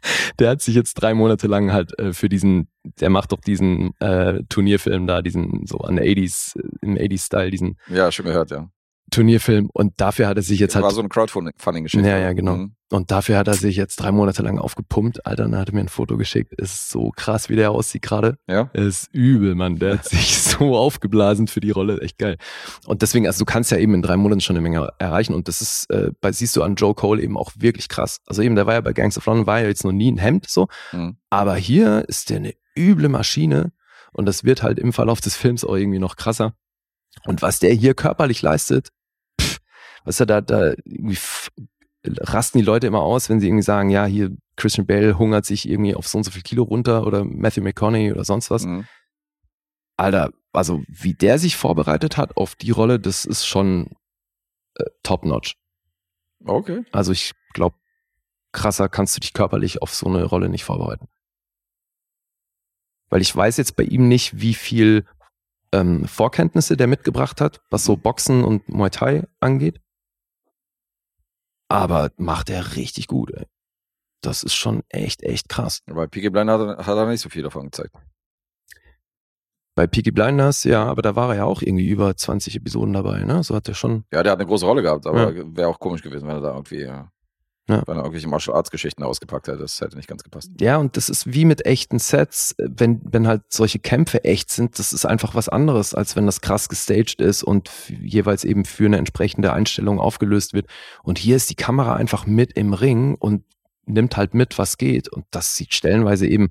der 0.38 0.50
hat 0.50 0.62
sich 0.62 0.74
jetzt 0.74 0.94
drei 0.94 1.14
Monate 1.14 1.46
lang 1.46 1.72
halt 1.72 1.98
äh, 1.98 2.12
für 2.12 2.28
diesen, 2.28 2.68
der 3.00 3.10
macht 3.10 3.32
doch 3.32 3.40
diesen 3.40 3.92
äh, 4.00 4.42
Turnierfilm 4.48 5.06
da, 5.06 5.22
diesen 5.22 5.66
so 5.66 5.78
an 5.78 5.98
80s, 5.98 6.58
äh, 6.58 6.62
im 6.82 6.96
80s-Style, 6.96 7.50
diesen 7.50 7.78
Ja, 7.88 8.10
schon 8.12 8.26
gehört, 8.26 8.50
ja. 8.50 8.68
Turnierfilm 9.10 9.68
und 9.72 10.00
dafür 10.00 10.26
hat 10.26 10.36
er 10.36 10.42
sich 10.42 10.58
jetzt 10.58 10.74
War 10.74 10.84
halt 10.84 10.94
so 10.94 11.00
eine 11.00 11.08
Crowdfunding-Geschichte. 11.08 12.08
Ja, 12.08 12.18
ja, 12.18 12.32
genau. 12.32 12.56
Mhm. 12.56 12.74
Und 12.92 13.10
dafür 13.10 13.38
hat 13.38 13.48
er 13.48 13.54
sich 13.54 13.76
jetzt 13.76 13.96
drei 13.96 14.12
Monate 14.12 14.42
lang 14.42 14.58
aufgepumpt. 14.58 15.24
Alter, 15.24 15.44
dann 15.44 15.56
hat 15.56 15.70
er 15.70 15.74
mir 15.74 15.80
ein 15.80 15.88
Foto 15.88 16.18
geschickt. 16.18 16.52
Ist 16.52 16.90
so 16.90 17.10
krass, 17.16 17.48
wie 17.48 17.56
der 17.56 17.70
aussieht 17.70 18.02
gerade. 18.02 18.36
Ja. 18.46 18.68
Ist 18.74 19.08
übel, 19.12 19.54
Mann. 19.54 19.76
Der 19.76 19.94
hat 19.94 20.04
sich 20.08 20.36
so 20.42 20.76
aufgeblasen 20.76 21.46
für 21.46 21.60
die 21.60 21.70
Rolle. 21.70 22.02
Echt 22.02 22.18
geil. 22.18 22.36
Und 22.84 23.00
deswegen, 23.00 23.26
also 23.26 23.38
du 23.38 23.44
kannst 23.46 23.70
ja 23.70 23.78
eben 23.78 23.94
in 23.94 24.02
drei 24.02 24.18
Monaten 24.18 24.42
schon 24.42 24.56
eine 24.56 24.62
Menge 24.62 24.90
erreichen. 24.98 25.32
Und 25.32 25.48
das 25.48 25.62
ist, 25.62 25.90
äh, 25.90 26.10
bei, 26.20 26.32
siehst 26.32 26.54
du 26.54 26.62
an 26.62 26.74
Joe 26.74 26.94
Cole 26.94 27.22
eben 27.22 27.38
auch 27.38 27.52
wirklich 27.56 27.88
krass. 27.88 28.20
Also 28.26 28.42
eben, 28.42 28.56
der 28.56 28.66
war 28.66 28.74
ja 28.74 28.82
bei 28.82 28.92
Gangs 28.92 29.16
of 29.16 29.24
London, 29.24 29.46
war 29.46 29.60
ja 29.60 29.68
jetzt 29.68 29.84
noch 29.84 29.92
nie 29.92 30.12
ein 30.12 30.18
Hemd 30.18 30.48
so. 30.50 30.68
Mhm. 30.92 31.16
Aber 31.30 31.56
hier 31.56 32.04
ist 32.08 32.28
der 32.28 32.38
eine 32.38 32.54
üble 32.76 33.08
Maschine. 33.08 33.72
Und 34.12 34.26
das 34.26 34.44
wird 34.44 34.62
halt 34.62 34.78
im 34.78 34.92
Verlauf 34.92 35.22
des 35.22 35.34
Films 35.34 35.64
auch 35.64 35.76
irgendwie 35.76 35.98
noch 35.98 36.16
krasser. 36.16 36.52
Und 37.24 37.40
was 37.40 37.58
der 37.58 37.72
hier 37.72 37.94
körperlich 37.94 38.42
leistet, 38.42 38.90
was 40.04 40.20
er 40.20 40.26
da, 40.26 40.40
da 40.40 40.74
irgendwie 40.84 41.16
rasten 42.04 42.58
die 42.58 42.64
Leute 42.64 42.86
immer 42.86 43.02
aus, 43.02 43.28
wenn 43.28 43.40
sie 43.40 43.46
irgendwie 43.46 43.62
sagen, 43.62 43.90
ja, 43.90 44.04
hier 44.06 44.36
Christian 44.56 44.86
Bale 44.86 45.18
hungert 45.18 45.46
sich 45.46 45.68
irgendwie 45.68 45.94
auf 45.94 46.08
so 46.08 46.18
und 46.18 46.24
so 46.24 46.30
viel 46.30 46.42
Kilo 46.42 46.64
runter 46.64 47.06
oder 47.06 47.24
Matthew 47.24 47.62
McConaughey 47.62 48.12
oder 48.12 48.24
sonst 48.24 48.50
was. 48.50 48.64
Mhm. 48.64 48.86
Alter, 49.96 50.32
also 50.52 50.82
wie 50.88 51.14
der 51.14 51.38
sich 51.38 51.56
vorbereitet 51.56 52.16
hat 52.16 52.36
auf 52.36 52.54
die 52.54 52.70
Rolle, 52.70 52.98
das 52.98 53.24
ist 53.24 53.46
schon 53.46 53.90
äh, 54.74 54.84
top-notch. 55.02 55.56
Okay. 56.44 56.84
Also 56.92 57.12
ich 57.12 57.32
glaube, 57.54 57.76
krasser 58.52 58.88
kannst 58.88 59.16
du 59.16 59.20
dich 59.20 59.32
körperlich 59.32 59.80
auf 59.80 59.94
so 59.94 60.06
eine 60.06 60.24
Rolle 60.24 60.48
nicht 60.48 60.64
vorbereiten. 60.64 61.08
Weil 63.08 63.20
ich 63.20 63.34
weiß 63.34 63.58
jetzt 63.58 63.76
bei 63.76 63.84
ihm 63.84 64.08
nicht, 64.08 64.40
wie 64.40 64.54
viel 64.54 65.06
ähm, 65.72 66.06
Vorkenntnisse 66.06 66.76
der 66.76 66.86
mitgebracht 66.86 67.40
hat, 67.40 67.60
was 67.70 67.84
so 67.84 67.96
Boxen 67.96 68.44
und 68.44 68.68
Muay 68.68 68.90
Thai 68.90 69.26
angeht. 69.40 69.80
Aber 71.72 72.10
macht 72.16 72.50
er 72.50 72.76
richtig 72.76 73.06
gut, 73.06 73.30
ey. 73.32 73.46
Das 74.22 74.42
ist 74.42 74.54
schon 74.54 74.82
echt, 74.88 75.22
echt 75.22 75.48
krass. 75.48 75.80
Bei 75.86 76.06
Peaky 76.06 76.30
Blinder 76.30 76.58
hat 76.58 76.78
er, 76.78 76.86
hat 76.86 76.96
er 76.96 77.06
nicht 77.06 77.20
so 77.20 77.28
viel 77.28 77.42
davon 77.42 77.64
gezeigt. 77.64 77.94
Bei 79.74 79.86
Peaky 79.86 80.10
Blinders, 80.10 80.64
ja, 80.64 80.84
aber 80.84 81.00
da 81.00 81.16
war 81.16 81.30
er 81.30 81.36
ja 81.36 81.44
auch 81.44 81.62
irgendwie 81.62 81.88
über 81.88 82.14
20 82.14 82.56
Episoden 82.56 82.92
dabei, 82.92 83.24
ne? 83.24 83.42
So 83.42 83.54
hat 83.54 83.68
er 83.68 83.74
schon. 83.74 84.04
Ja, 84.12 84.22
der 84.22 84.32
hat 84.32 84.38
eine 84.38 84.46
große 84.46 84.66
Rolle 84.66 84.82
gehabt, 84.82 85.06
aber 85.06 85.34
wäre 85.56 85.68
auch 85.68 85.78
komisch 85.78 86.02
gewesen, 86.02 86.28
wenn 86.28 86.36
er 86.36 86.42
da 86.42 86.52
irgendwie, 86.52 86.82
ja. 86.82 87.10
Ja. 87.68 87.82
wenn 87.86 87.96
er 87.96 88.02
irgendwelche 88.02 88.28
Martial 88.28 88.56
Arts 88.56 88.72
Geschichten 88.72 89.04
ausgepackt 89.04 89.46
hätte. 89.46 89.58
Das 89.58 89.80
hätte 89.80 89.96
nicht 89.96 90.08
ganz 90.08 90.24
gepasst. 90.24 90.50
Ja, 90.60 90.78
und 90.78 90.96
das 90.96 91.08
ist 91.08 91.32
wie 91.32 91.44
mit 91.44 91.64
echten 91.64 92.00
Sets, 92.00 92.56
wenn, 92.58 93.00
wenn 93.04 93.28
halt 93.28 93.42
solche 93.50 93.78
Kämpfe 93.78 94.24
echt 94.24 94.50
sind, 94.50 94.80
das 94.80 94.92
ist 94.92 95.06
einfach 95.06 95.36
was 95.36 95.48
anderes, 95.48 95.94
als 95.94 96.16
wenn 96.16 96.26
das 96.26 96.40
krass 96.40 96.68
gestaged 96.68 97.20
ist 97.20 97.44
und 97.44 97.70
jeweils 97.88 98.42
eben 98.42 98.64
für 98.64 98.86
eine 98.86 98.98
entsprechende 98.98 99.52
Einstellung 99.52 100.00
aufgelöst 100.00 100.54
wird. 100.54 100.66
Und 101.04 101.18
hier 101.18 101.36
ist 101.36 101.50
die 101.50 101.54
Kamera 101.54 101.94
einfach 101.94 102.26
mit 102.26 102.52
im 102.54 102.74
Ring 102.74 103.14
und 103.14 103.44
nimmt 103.86 104.16
halt 104.16 104.34
mit, 104.34 104.58
was 104.58 104.76
geht. 104.76 105.08
Und 105.08 105.24
das 105.30 105.56
sieht 105.56 105.72
stellenweise 105.72 106.26
eben 106.26 106.50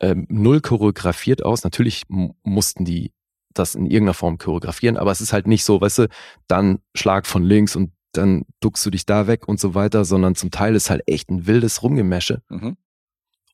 ähm, 0.00 0.26
null 0.28 0.60
choreografiert 0.60 1.44
aus. 1.44 1.62
Natürlich 1.62 2.02
mussten 2.08 2.84
die 2.84 3.12
das 3.54 3.74
in 3.74 3.86
irgendeiner 3.86 4.14
Form 4.14 4.38
choreografieren, 4.38 4.96
aber 4.96 5.12
es 5.12 5.20
ist 5.20 5.32
halt 5.32 5.46
nicht 5.46 5.64
so, 5.64 5.80
weißt 5.80 5.98
du, 5.98 6.08
dann 6.48 6.80
Schlag 6.94 7.26
von 7.26 7.42
links 7.42 7.76
und 7.76 7.92
dann 8.12 8.44
duckst 8.60 8.84
du 8.84 8.90
dich 8.90 9.06
da 9.06 9.26
weg 9.26 9.48
und 9.48 9.58
so 9.58 9.74
weiter, 9.74 10.04
sondern 10.04 10.34
zum 10.34 10.50
Teil 10.50 10.74
ist 10.74 10.90
halt 10.90 11.02
echt 11.06 11.30
ein 11.30 11.46
wildes 11.46 11.82
Rumgemäsche. 11.82 12.42
Mhm. 12.48 12.76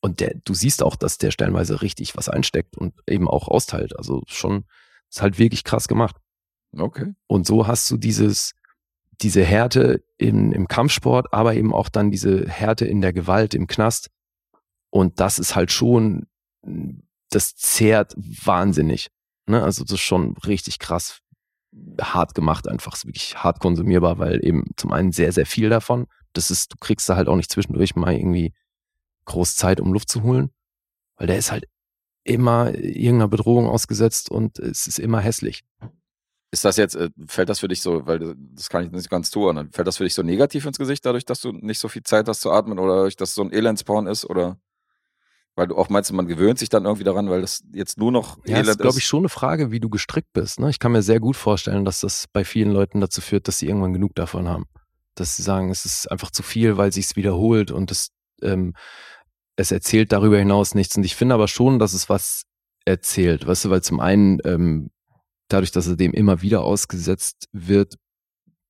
Und 0.01 0.20
der, 0.20 0.35
du 0.44 0.55
siehst 0.55 0.82
auch, 0.82 0.97
dass 0.97 1.18
der 1.18 1.30
stellenweise 1.30 1.82
richtig 1.82 2.16
was 2.16 2.28
einsteckt 2.28 2.76
und 2.76 2.94
eben 3.06 3.28
auch 3.28 3.48
austeilt. 3.48 3.97
Also 3.97 4.22
schon, 4.26 4.64
ist 5.10 5.22
halt 5.22 5.39
wirklich 5.39 5.64
krass 5.64 5.89
gemacht. 5.89 6.16
Okay. 6.76 7.14
Und 7.26 7.47
so 7.47 7.66
hast 7.66 7.90
du 7.90 7.97
dieses, 7.97 8.55
diese 9.20 9.44
Härte 9.44 10.05
in, 10.16 10.52
im 10.52 10.68
Kampfsport, 10.68 11.32
aber 11.32 11.55
eben 11.55 11.74
auch 11.74 11.89
dann 11.89 12.10
diese 12.10 12.48
Härte 12.48 12.85
in 12.85 13.01
der 13.01 13.12
Gewalt 13.12 13.55
im 13.55 13.66
Knast. 13.66 14.10
Und 14.90 15.20
das 15.20 15.39
ist 15.39 15.56
halt 15.56 15.72
schon, 15.72 16.26
das 17.30 17.56
zehrt 17.56 18.14
wahnsinnig. 18.16 19.10
Ne? 19.47 19.62
Also 19.62 19.82
das 19.82 19.94
ist 19.94 20.01
schon 20.01 20.36
richtig 20.39 20.78
krass 20.78 21.22
hart 22.01 22.35
gemacht, 22.35 22.69
einfach 22.69 22.95
ist 22.95 23.07
wirklich 23.07 23.36
hart 23.36 23.61
konsumierbar, 23.61 24.19
weil 24.19 24.45
eben 24.45 24.70
zum 24.77 24.93
einen 24.93 25.12
sehr, 25.12 25.32
sehr 25.32 25.47
viel 25.47 25.69
davon. 25.69 26.07
Das 26.32 26.51
ist, 26.51 26.73
du 26.73 26.77
kriegst 26.78 27.09
da 27.09 27.16
halt 27.16 27.28
auch 27.28 27.36
nicht 27.36 27.51
zwischendurch 27.51 27.97
mal 27.97 28.15
irgendwie 28.15 28.53
groß 29.27 29.57
Zeit, 29.57 29.81
um 29.81 29.93
Luft 29.93 30.11
zu 30.11 30.23
holen, 30.23 30.51
weil 31.16 31.27
der 31.27 31.39
ist 31.39 31.53
halt 31.53 31.66
immer 32.24 32.74
irgendeiner 32.74 33.28
Bedrohung 33.28 33.66
ausgesetzt 33.66 34.31
und 34.31 34.59
es 34.59 34.86
ist 34.86 34.99
immer 34.99 35.20
hässlich. 35.20 35.65
Ist 36.51 36.65
das 36.65 36.77
jetzt, 36.78 36.95
äh, 36.95 37.11
fällt 37.27 37.51
das 37.51 37.61
für 37.61 37.69
dich 37.69 37.82
so, 37.82 38.07
weil 38.07 38.35
das 38.36 38.70
kann 38.70 38.85
ich 38.85 38.90
nicht 38.90 39.11
ganz 39.11 39.31
tun, 39.31 39.70
fällt 39.73 39.86
das 39.86 39.99
für 39.99 40.05
dich 40.05 40.15
so 40.15 40.23
negativ 40.23 40.65
ins 40.65 40.78
Gesicht, 40.78 41.05
dadurch, 41.05 41.27
dass 41.27 41.40
du 41.40 41.53
nicht 41.53 41.78
so 41.78 41.89
viel 41.89 42.03
Zeit 42.03 42.27
hast 42.28 42.40
zu 42.40 42.51
atmen 42.51 42.78
oder 42.78 43.09
dass 43.11 43.35
so 43.35 43.43
ein 43.43 43.53
Elendsporn 43.53 44.07
ist 44.07 44.24
oder 44.24 44.59
weil 45.59 45.66
du 45.66 45.76
auch 45.76 45.89
meinst, 45.90 46.12
man 46.12 46.26
gewöhnt 46.26 46.59
sich 46.59 46.68
dann 46.70 46.85
irgendwie 46.85 47.05
daran, 47.05 47.28
weil 47.28 47.43
das 47.43 47.62
jetzt 47.72 47.98
nur 47.98 48.10
noch 48.10 48.39
Ja, 48.39 48.43
das 48.44 48.51
Elend 48.52 48.68
ist, 48.68 48.78
glaube 48.78 48.98
ich, 48.98 49.05
schon 49.05 49.20
eine 49.20 49.28
Frage, 49.28 49.70
wie 49.70 49.80
du 49.80 49.90
gestrickt 49.90 50.32
bist. 50.32 50.60
Ne? 50.60 50.70
Ich 50.70 50.78
kann 50.78 50.93
mir 50.93 51.02
sehr 51.02 51.20
gut 51.20 51.36
vorstellen, 51.36 51.85
dass 51.85 52.01
das 52.01 52.26
bei 52.32 52.44
vielen 52.44 52.70
Leuten 52.70 53.01
dazu 53.01 53.20
führt, 53.20 53.48
dass 53.48 53.59
sie 53.59 53.66
irgendwann 53.66 53.93
genug 53.93 54.14
davon 54.14 54.48
haben. 54.48 54.64
Dass 55.14 55.36
sie 55.36 55.43
sagen, 55.43 55.70
es 55.70 55.85
ist 55.85 56.10
einfach 56.10 56.30
zu 56.30 56.43
viel, 56.43 56.76
weil 56.76 56.93
sich's 56.93 57.16
wiederholt 57.16 57.70
und 57.70 57.90
es, 57.90 58.09
ähm, 58.40 58.74
es 59.56 59.72
erzählt 59.72 60.12
darüber 60.12 60.39
hinaus 60.39 60.74
nichts. 60.74 60.97
Und 60.97 61.05
ich 61.05 61.16
finde 61.16 61.35
aber 61.35 61.48
schon, 61.48 61.78
dass 61.78 61.93
es 61.93 62.09
was 62.09 62.44
erzählt. 62.85 63.47
Weißt 63.47 63.64
du, 63.66 63.70
weil 63.70 63.82
zum 63.82 64.01
einen, 64.01 64.39
ähm, 64.44 64.90
dadurch, 65.48 65.72
dass 65.72 65.89
er 65.89 65.97
dem 65.97 66.12
immer 66.12 66.40
wieder 66.40 66.62
ausgesetzt 66.62 67.48
wird, 67.52 67.97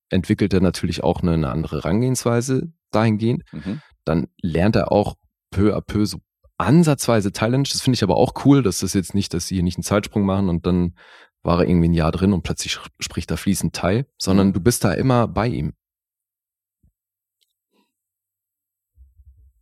entwickelt 0.09 0.53
er 0.53 0.61
natürlich 0.61 1.03
auch 1.03 1.21
eine, 1.21 1.33
eine 1.33 1.49
andere 1.51 1.77
Herangehensweise 1.77 2.71
dahingehend 2.91 3.43
Mhm. 3.53 3.81
dann 4.05 4.27
lernt 4.41 4.75
er 4.75 4.91
auch 4.91 5.15
peu 5.51 5.75
à 5.75 5.81
peu 5.81 6.05
so 6.05 6.17
ansatzweise 6.59 7.31
Thailändisch. 7.31 7.71
Das 7.71 7.81
finde 7.81 7.95
ich 7.95 8.03
aber 8.03 8.17
auch 8.17 8.33
cool, 8.45 8.61
dass 8.61 8.79
das 8.79 8.93
jetzt 8.93 9.15
nicht, 9.15 9.33
dass 9.33 9.47
sie 9.47 9.55
hier 9.55 9.63
nicht 9.63 9.77
einen 9.77 9.83
Zeitsprung 9.83 10.25
machen 10.25 10.49
und 10.49 10.65
dann 10.65 10.95
war 11.41 11.59
er 11.59 11.67
irgendwie 11.67 11.87
ein 11.87 11.93
Jahr 11.93 12.11
drin 12.11 12.33
und 12.33 12.43
plötzlich 12.43 12.79
spricht 12.99 13.31
er 13.31 13.37
fließend 13.37 13.73
Thai, 13.73 14.05
sondern 14.17 14.51
du 14.51 14.59
bist 14.59 14.83
da 14.83 14.93
immer 14.93 15.27
bei 15.27 15.47
ihm. 15.47 15.73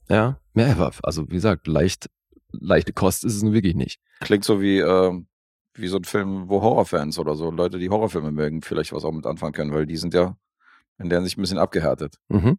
Ja, 0.09 0.39
ja, 0.55 0.71
aber 0.71 0.91
also 1.03 1.29
wie 1.29 1.35
gesagt, 1.35 1.67
leicht, 1.67 2.09
leichte 2.51 2.93
Kost 2.93 3.25
ist 3.25 3.35
es 3.35 3.43
nun 3.43 3.53
wirklich 3.53 3.75
nicht. 3.75 3.99
Klingt 4.21 4.45
so 4.45 4.61
wie, 4.61 4.79
äh, 4.79 5.21
wie 5.75 5.87
so 5.87 5.97
ein 5.97 6.05
Film, 6.05 6.49
wo 6.49 6.61
Horrorfans 6.61 7.19
oder 7.19 7.35
so, 7.35 7.51
Leute, 7.51 7.77
die 7.77 7.89
Horrorfilme 7.89 8.31
mögen, 8.31 8.61
vielleicht 8.61 8.93
was 8.93 9.05
auch 9.05 9.11
mit 9.11 9.25
anfangen 9.25 9.53
können, 9.53 9.73
weil 9.73 9.85
die 9.85 9.97
sind 9.97 10.13
ja 10.13 10.35
in 10.99 11.09
der 11.09 11.21
sich 11.21 11.37
ein 11.37 11.41
bisschen 11.41 11.59
abgehärtet. 11.59 12.17
Mhm. 12.29 12.57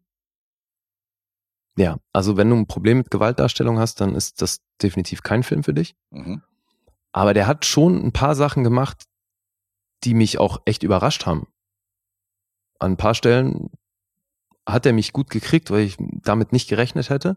Ja, 1.79 1.99
also 2.13 2.37
wenn 2.37 2.51
du 2.51 2.57
ein 2.57 2.67
Problem 2.67 2.99
mit 2.99 3.11
Gewaltdarstellung 3.13 3.79
hast, 3.79 4.01
dann 4.01 4.17
ist 4.17 4.43
das 4.43 4.59
definitiv 4.83 5.23
kein 5.23 5.45
Film 5.45 5.63
für 5.63 5.73
dich. 5.73 5.95
Mhm. 6.11 6.43
Aber 7.13 7.35
der 7.35 7.47
hat 7.47 7.65
schon 7.65 8.05
ein 8.05 8.13
paar 8.13 8.35
Sachen 8.35 8.65
gemacht, 8.65 9.05
die 10.03 10.15
mich 10.15 10.39
auch 10.39 10.61
echt 10.65 10.83
überrascht 10.83 11.25
haben. 11.25 11.47
An 12.81 12.93
ein 12.93 12.97
paar 12.97 13.15
Stellen 13.15 13.71
hat 14.67 14.87
er 14.87 14.93
mich 14.93 15.13
gut 15.13 15.31
gekriegt, 15.31 15.71
weil 15.71 15.83
ich 15.83 15.97
damit 15.99 16.53
nicht 16.53 16.69
gerechnet 16.69 17.11
hätte. 17.11 17.37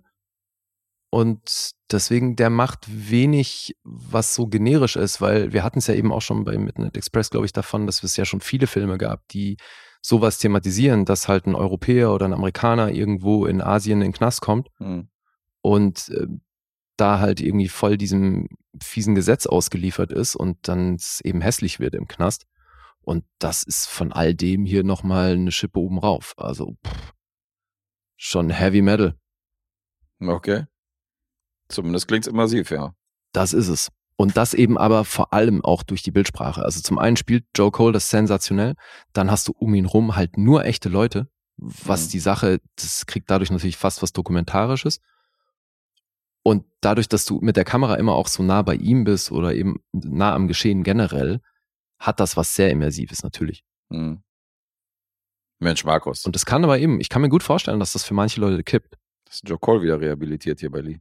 Und 1.12 1.72
deswegen, 1.92 2.36
der 2.36 2.50
macht 2.50 2.86
wenig, 2.88 3.76
was 3.84 4.34
so 4.34 4.48
generisch 4.48 4.96
ist, 4.96 5.22
weil 5.22 5.54
wir 5.54 5.64
hatten 5.64 5.80
es 5.80 5.88
ja 5.88 5.94
eben 5.94 6.12
auch 6.12 6.22
schon 6.22 6.46
bei 6.46 6.58
Midnight 6.58 6.98
Express, 6.98 7.30
glaube 7.30 7.46
ich, 7.46 7.54
davon, 7.54 7.86
dass 7.86 8.02
es 8.02 8.18
ja 8.18 8.26
schon 8.26 8.42
viele 8.42 8.66
Filme 8.66 8.98
gab, 8.98 9.28
die 9.28 9.58
sowas 10.02 10.38
thematisieren, 10.40 11.06
dass 11.06 11.28
halt 11.28 11.46
ein 11.46 11.56
Europäer 11.56 12.12
oder 12.12 12.26
ein 12.26 12.34
Amerikaner 12.34 12.92
irgendwo 12.92 13.46
in 13.46 13.62
Asien 13.62 14.02
in 14.02 14.08
den 14.08 14.14
Knast 14.14 14.42
kommt 14.42 14.70
Mhm. 14.80 15.10
und 15.62 16.10
äh, 16.10 16.28
da 16.98 17.20
halt 17.20 17.40
irgendwie 17.42 17.70
voll 17.70 17.98
diesem 17.98 18.48
fiesen 18.82 19.16
Gesetz 19.16 19.46
ausgeliefert 19.46 20.12
ist 20.12 20.36
und 20.36 20.68
dann 20.68 20.96
es 20.96 21.22
eben 21.24 21.42
hässlich 21.42 21.80
wird 21.80 21.94
im 21.96 22.08
Knast. 22.08 22.46
Und 23.04 23.26
das 23.40 23.64
ist 23.64 23.88
von 23.88 24.12
all 24.12 24.36
dem 24.36 24.66
hier 24.66 24.84
nochmal 24.84 25.32
eine 25.34 25.52
Schippe 25.52 25.80
oben 25.80 25.98
rauf. 25.98 26.34
Also 26.38 26.76
pff, 26.86 27.14
schon 28.18 28.50
Heavy 28.52 28.82
Metal. 28.82 29.16
Okay. 30.20 30.66
Zumindest 31.70 32.08
klingt's 32.08 32.28
immersiv, 32.28 32.70
ja. 32.70 32.94
Das 33.34 33.54
ist 33.54 33.68
es. 33.70 33.90
Und 34.22 34.38
das 34.38 34.54
eben 34.54 34.78
aber 34.78 35.04
vor 35.04 35.34
allem 35.34 35.66
auch 35.66 35.82
durch 35.82 36.04
die 36.04 36.12
Bildsprache. 36.12 36.64
Also 36.64 36.80
zum 36.80 37.00
einen 37.00 37.18
spielt 37.18 37.44
Joe 37.56 37.72
Cole 37.72 37.92
das 37.92 38.12
sensationell, 38.12 38.76
dann 39.14 39.32
hast 39.32 39.48
du 39.48 39.52
um 39.58 39.74
ihn 39.74 39.88
rum 39.88 40.16
halt 40.16 40.38
nur 40.38 40.64
echte 40.64 40.90
Leute, 40.90 41.28
was 41.58 42.06
Mhm. 42.06 42.10
die 42.12 42.20
Sache, 42.20 42.62
das 42.76 43.08
kriegt 43.08 43.32
dadurch 43.32 43.50
natürlich 43.50 43.78
fast 43.78 44.04
was 44.04 44.14
Dokumentarisches. 44.14 45.00
Und 46.44 46.66
dadurch, 46.82 47.10
dass 47.10 47.26
du 47.26 47.40
mit 47.42 47.58
der 47.58 47.64
Kamera 47.64 47.96
immer 47.96 48.14
auch 48.14 48.28
so 48.28 48.44
nah 48.44 48.62
bei 48.62 48.76
ihm 48.76 49.06
bist 49.06 49.32
oder 49.32 49.56
eben 49.56 49.80
nah 49.92 50.36
am 50.36 50.48
Geschehen 50.48 50.84
generell, 50.84 51.42
hat 51.98 52.20
das 52.20 52.38
was 52.38 52.56
sehr 52.56 52.70
Immersives 52.70 53.24
natürlich. 53.24 53.64
Mhm. 53.90 54.22
Mensch, 55.58 55.84
Markus. 55.84 56.28
Und 56.28 56.36
das 56.36 56.46
kann 56.46 56.64
aber 56.64 56.78
eben, 56.78 57.00
ich 57.00 57.10
kann 57.10 57.24
mir 57.24 57.30
gut 57.30 57.42
vorstellen, 57.42 57.80
dass 57.80 57.94
das 57.94 58.04
für 58.04 58.14
manche 58.14 58.40
Leute 58.40 58.62
kippt. 58.62 59.00
Das 59.26 59.38
ist 59.38 59.50
Joe 59.50 59.58
Cole 59.58 59.82
wieder 59.82 60.00
rehabilitiert 60.00 60.60
hier 60.60 60.70
bei 60.70 60.82
Lee. 60.82 61.00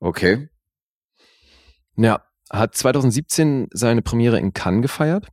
Okay. 0.00 0.48
Ja, 1.96 2.22
hat 2.50 2.74
2017 2.74 3.68
seine 3.72 4.02
Premiere 4.02 4.38
in 4.38 4.52
Cannes 4.52 4.82
gefeiert. 4.82 5.28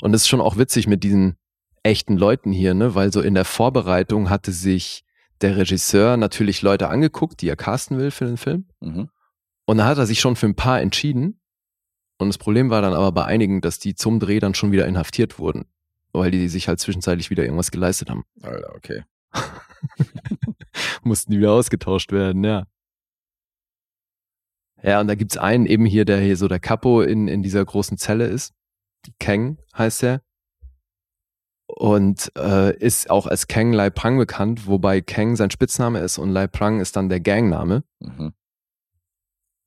Und 0.00 0.14
es 0.14 0.22
ist 0.22 0.28
schon 0.28 0.40
auch 0.40 0.56
witzig 0.56 0.86
mit 0.86 1.04
diesen 1.04 1.36
echten 1.82 2.16
Leuten 2.16 2.52
hier, 2.52 2.74
ne? 2.74 2.94
Weil 2.94 3.12
so 3.12 3.20
in 3.20 3.34
der 3.34 3.44
Vorbereitung 3.44 4.30
hatte 4.30 4.52
sich 4.52 5.04
der 5.40 5.56
Regisseur 5.56 6.16
natürlich 6.16 6.62
Leute 6.62 6.88
angeguckt, 6.88 7.40
die 7.40 7.48
er 7.48 7.56
casten 7.56 7.98
will 7.98 8.10
für 8.10 8.26
den 8.26 8.36
Film. 8.36 8.66
Mhm. 8.80 9.08
Und 9.66 9.78
da 9.78 9.86
hat 9.86 9.98
er 9.98 10.06
sich 10.06 10.20
schon 10.20 10.36
für 10.36 10.46
ein 10.46 10.56
paar 10.56 10.80
entschieden. 10.80 11.40
Und 12.18 12.28
das 12.28 12.38
Problem 12.38 12.70
war 12.70 12.82
dann 12.82 12.92
aber 12.92 13.12
bei 13.12 13.24
einigen, 13.24 13.60
dass 13.60 13.78
die 13.78 13.94
zum 13.94 14.20
Dreh 14.20 14.40
dann 14.40 14.54
schon 14.54 14.72
wieder 14.72 14.86
inhaftiert 14.86 15.38
wurden, 15.38 15.66
weil 16.12 16.30
die 16.30 16.48
sich 16.48 16.68
halt 16.68 16.80
zwischenzeitlich 16.80 17.30
wieder 17.30 17.44
irgendwas 17.44 17.70
geleistet 17.70 18.10
haben. 18.10 18.24
Alter, 18.42 18.74
okay. 18.74 19.04
Mussten 21.02 21.32
die 21.32 21.38
wieder 21.38 21.52
ausgetauscht 21.52 22.12
werden, 22.12 22.44
ja. 22.44 22.66
Ja, 24.82 25.00
und 25.00 25.08
da 25.08 25.14
gibt's 25.14 25.36
einen 25.36 25.66
eben 25.66 25.84
hier, 25.84 26.04
der 26.04 26.20
hier 26.20 26.36
so 26.36 26.48
der 26.48 26.60
Capo 26.60 27.02
in, 27.02 27.28
in 27.28 27.42
dieser 27.42 27.64
großen 27.64 27.98
Zelle 27.98 28.26
ist. 28.26 28.54
Kang 29.18 29.58
heißt 29.76 30.02
er. 30.04 30.22
Und 31.66 32.32
äh, 32.36 32.76
ist 32.78 33.10
auch 33.10 33.26
als 33.26 33.46
Kang 33.46 33.72
Lai 33.72 33.90
Prang 33.90 34.18
bekannt, 34.18 34.66
wobei 34.66 35.00
Kang 35.00 35.36
sein 35.36 35.50
Spitzname 35.50 36.00
ist 36.00 36.18
und 36.18 36.30
Lai 36.30 36.48
Prang 36.48 36.80
ist 36.80 36.96
dann 36.96 37.08
der 37.08 37.20
Gangname. 37.20 37.84
Mhm. 38.00 38.32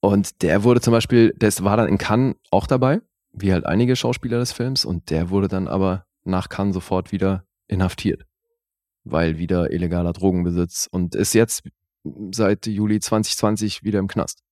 Und 0.01 0.41
der 0.41 0.65
wurde 0.65 0.81
zum 0.81 0.91
Beispiel, 0.91 1.33
das 1.37 1.63
war 1.63 1.77
dann 1.77 1.87
in 1.87 1.97
Cannes 1.97 2.35
auch 2.51 2.67
dabei, 2.67 2.99
wie 3.31 3.53
halt 3.53 3.65
einige 3.65 3.95
Schauspieler 3.95 4.37
des 4.37 4.51
Films, 4.51 4.83
und 4.83 5.09
der 5.09 5.29
wurde 5.29 5.47
dann 5.47 5.69
aber 5.69 6.05
nach 6.25 6.49
Cannes 6.49 6.73
sofort 6.73 7.13
wieder 7.13 7.45
inhaftiert, 7.69 8.25
weil 9.05 9.37
wieder 9.37 9.71
illegaler 9.71 10.11
Drogenbesitz 10.11 10.89
und 10.91 11.15
ist 11.15 11.33
jetzt 11.33 11.63
seit 12.31 12.67
Juli 12.67 12.99
2020 12.99 13.83
wieder 13.83 13.99
im 13.99 14.09
Knast. 14.09 14.43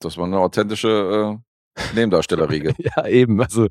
Das 0.00 0.16
war 0.16 0.26
eine 0.26 0.38
authentische 0.38 1.40
äh, 1.40 1.94
Nebendarstellerriege. 1.94 2.74
Ja, 2.78 3.06
eben. 3.06 3.40
Also, 3.40 3.68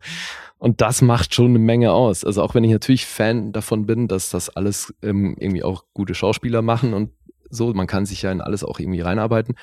und 0.58 0.82
das 0.82 1.02
macht 1.02 1.34
schon 1.34 1.48
eine 1.48 1.60
Menge 1.60 1.92
aus. 1.92 2.24
Also 2.24 2.42
auch 2.42 2.56
wenn 2.56 2.64
ich 2.64 2.72
natürlich 2.72 3.06
Fan 3.06 3.52
davon 3.52 3.86
bin, 3.86 4.08
dass 4.08 4.30
das 4.30 4.50
alles 4.50 4.94
ähm, 5.02 5.36
irgendwie 5.40 5.64
auch 5.64 5.86
gute 5.94 6.16
Schauspieler 6.16 6.62
machen 6.62 6.94
und 6.94 7.12
so, 7.50 7.74
man 7.74 7.88
kann 7.88 8.06
sich 8.06 8.22
ja 8.22 8.32
in 8.32 8.42
alles 8.42 8.64
auch 8.64 8.80
irgendwie 8.80 9.02
reinarbeiten. 9.02 9.56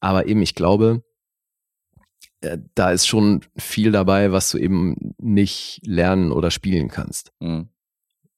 Aber 0.00 0.26
eben, 0.26 0.42
ich 0.42 0.54
glaube, 0.54 1.02
äh, 2.40 2.58
da 2.74 2.90
ist 2.90 3.06
schon 3.06 3.42
viel 3.56 3.92
dabei, 3.92 4.32
was 4.32 4.50
du 4.50 4.58
eben 4.58 5.14
nicht 5.18 5.80
lernen 5.84 6.32
oder 6.32 6.50
spielen 6.50 6.88
kannst. 6.88 7.32
Mhm. 7.40 7.68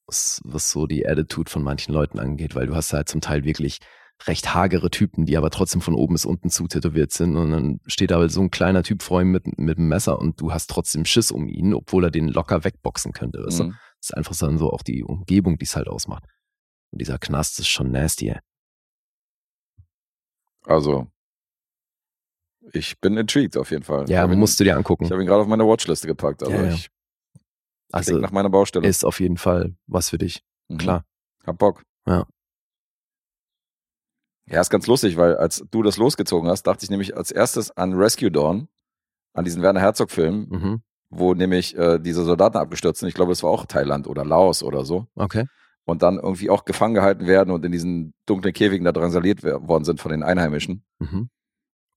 Was, 0.06 0.40
was 0.44 0.70
so 0.70 0.86
die 0.86 1.06
Attitude 1.06 1.50
von 1.50 1.62
manchen 1.62 1.92
Leuten 1.92 2.18
angeht, 2.18 2.54
weil 2.54 2.66
du 2.66 2.74
hast 2.74 2.92
halt 2.92 3.08
zum 3.08 3.20
Teil 3.20 3.44
wirklich 3.44 3.78
recht 4.26 4.54
hagere 4.54 4.90
Typen, 4.90 5.26
die 5.26 5.36
aber 5.36 5.50
trotzdem 5.50 5.80
von 5.80 5.94
oben 5.94 6.14
bis 6.14 6.24
unten 6.24 6.48
zutätowiert 6.50 7.10
sind 7.12 7.36
und 7.36 7.50
dann 7.50 7.80
steht 7.86 8.10
da 8.10 8.18
halt 8.18 8.30
so 8.30 8.40
ein 8.40 8.50
kleiner 8.50 8.82
Typ 8.82 9.02
vor 9.02 9.20
ihm 9.20 9.30
mit, 9.32 9.58
mit 9.58 9.78
einem 9.78 9.88
Messer 9.88 10.18
und 10.18 10.40
du 10.40 10.52
hast 10.52 10.68
trotzdem 10.70 11.04
Schiss 11.04 11.30
um 11.30 11.48
ihn, 11.48 11.74
obwohl 11.74 12.04
er 12.04 12.10
den 12.10 12.28
locker 12.28 12.64
wegboxen 12.64 13.12
könnte. 13.12 13.44
Weißt 13.44 13.60
du? 13.60 13.64
Mhm. 13.64 13.70
Das 13.98 14.10
ist 14.10 14.14
einfach 14.16 14.36
dann 14.36 14.58
so 14.58 14.70
auch 14.72 14.82
die 14.82 15.02
Umgebung, 15.04 15.58
die 15.58 15.64
es 15.64 15.76
halt 15.76 15.88
ausmacht. 15.88 16.24
Und 16.90 17.00
dieser 17.00 17.18
Knast 17.18 17.58
ist 17.58 17.68
schon 17.68 17.90
nasty. 17.90 18.28
Ey. 18.28 18.38
Also, 20.64 21.08
ich 22.72 23.00
bin 23.00 23.16
intrigued 23.16 23.56
auf 23.56 23.70
jeden 23.70 23.82
Fall. 23.82 24.08
Ja, 24.08 24.24
ihn- 24.30 24.38
musst 24.38 24.58
du 24.60 24.64
dir 24.64 24.76
angucken. 24.76 25.04
Ich 25.04 25.10
habe 25.10 25.22
ihn 25.22 25.26
gerade 25.26 25.42
auf 25.42 25.48
meine 25.48 25.66
Watchliste 25.66 26.06
gepackt. 26.06 26.42
Also 26.42 26.54
Ja, 26.54 26.64
ja. 26.66 26.72
ich 26.74 26.88
Also 27.90 28.18
nach 28.18 28.30
meiner 28.30 28.50
Baustelle. 28.50 28.86
ist 28.86 29.04
auf 29.04 29.20
jeden 29.20 29.36
Fall 29.36 29.74
was 29.86 30.10
für 30.10 30.18
dich. 30.18 30.44
Mhm. 30.68 30.78
Klar. 30.78 31.04
Hab 31.44 31.58
Bock. 31.58 31.82
Ja. 32.06 32.26
Ja, 34.52 34.60
ist 34.60 34.70
ganz 34.70 34.86
lustig, 34.86 35.16
weil 35.16 35.36
als 35.36 35.64
du 35.70 35.82
das 35.82 35.96
losgezogen 35.96 36.48
hast, 36.50 36.64
dachte 36.64 36.84
ich 36.84 36.90
nämlich 36.90 37.16
als 37.16 37.30
erstes 37.30 37.70
an 37.76 37.94
Rescue 37.94 38.30
Dawn, 38.30 38.68
an 39.32 39.44
diesen 39.44 39.62
Werner 39.62 39.80
Herzog-Film, 39.80 40.46
Mhm. 40.50 40.82
wo 41.08 41.34
nämlich 41.34 41.76
äh, 41.76 41.98
diese 41.98 42.22
Soldaten 42.24 42.58
abgestürzt 42.58 43.00
sind. 43.00 43.08
Ich 43.08 43.14
glaube, 43.14 43.32
es 43.32 43.42
war 43.42 43.50
auch 43.50 43.64
Thailand 43.66 44.06
oder 44.06 44.24
Laos 44.24 44.62
oder 44.62 44.84
so. 44.84 45.06
Okay. 45.14 45.46
Und 45.84 46.02
dann 46.02 46.16
irgendwie 46.18 46.50
auch 46.50 46.64
gefangen 46.64 46.94
gehalten 46.94 47.26
werden 47.26 47.50
und 47.50 47.64
in 47.64 47.72
diesen 47.72 48.14
dunklen 48.26 48.52
Käfigen 48.54 48.84
da 48.84 48.92
drangsaliert 48.92 49.42
worden 49.42 49.84
sind 49.84 50.00
von 50.00 50.12
den 50.12 50.22
Einheimischen. 50.22 50.84
Mhm. 51.00 51.28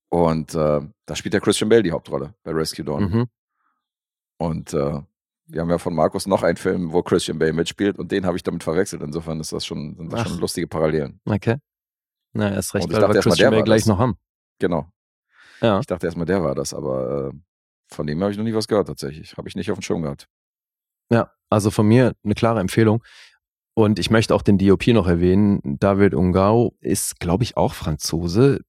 Und 0.10 0.56
äh, 0.56 0.82
da 1.06 1.15
spielt 1.15 1.34
der 1.34 1.41
Christian 1.41 1.69
Bale 1.69 1.84
die 1.84 1.91
Hauptrolle 1.91 2.34
bei 2.44 2.52
Rescue 2.52 2.86
Dawn. 2.86 3.03
Mhm. 3.11 3.26
Und 4.38 4.73
äh, 4.73 5.02
wir 5.48 5.61
haben 5.61 5.69
ja 5.69 5.77
von 5.77 5.94
Markus 5.94 6.26
noch 6.26 6.41
einen 6.44 6.57
Film, 6.57 6.94
wo 6.94 7.03
Christian 7.03 7.38
Bale 7.38 7.53
mitspielt 7.53 7.99
und 7.99 8.11
den 8.11 8.26
habe 8.26 8.38
ich 8.38 8.44
damit 8.44 8.64
verwechselt. 8.64 9.02
Insofern 9.03 9.40
ist 9.40 9.52
das 9.53 9.65
schon, 9.65 9.95
sind 9.98 10.11
das 10.11 10.22
Ach. 10.22 10.27
schon 10.30 10.40
lustige 10.40 10.68
Parallelen. 10.68 11.19
Okay. 11.26 11.57
Na, 12.36 12.52
erst 12.52 12.74
recht, 12.74 12.84
Und 12.86 12.91
ich 12.91 12.95
weil 12.95 13.02
dachte 13.02 13.14
wir 13.14 13.16
erst 13.18 13.26
mal, 13.28 13.32
Christian 13.32 13.52
der 13.52 13.60
war 13.60 13.64
gleich 13.66 13.82
das. 13.82 13.88
noch 13.88 13.98
haben. 13.98 14.18
Genau. 14.60 14.88
Ja. 15.62 15.80
Ich 15.80 15.88
dachte 15.88 16.06
erstmal, 16.06 16.26
der 16.26 16.44
war 16.44 16.53
das, 16.53 16.74
aber 16.74 17.32
äh, 17.32 17.38
von 17.88 18.06
dem 18.06 18.22
habe 18.22 18.32
ich 18.32 18.38
noch 18.38 18.44
nie 18.44 18.53
was 18.53 18.68
gehört 18.68 18.88
tatsächlich. 18.88 19.38
Habe 19.38 19.48
ich 19.48 19.56
nicht 19.56 19.72
auf 19.72 19.80
dem 19.80 19.84
Schirm 19.84 20.02
gehabt. 20.02 20.28
Ja, 21.10 21.32
also 21.49 21.72
von 21.72 21.88
mir 21.88 22.14
eine 22.24 22.36
klare 22.36 22.60
Empfehlung. 22.60 23.02
Und 23.74 23.99
ich 23.99 24.10
möchte 24.10 24.36
auch 24.36 24.41
den 24.41 24.57
DOP 24.57 24.88
noch 24.88 25.07
erwähnen. 25.07 25.62
David 25.80 26.14
Ungao 26.14 26.76
ist, 26.82 27.20
glaube 27.20 27.44
ich, 27.44 27.56
auch 27.56 27.74
Franzose, 27.74 28.60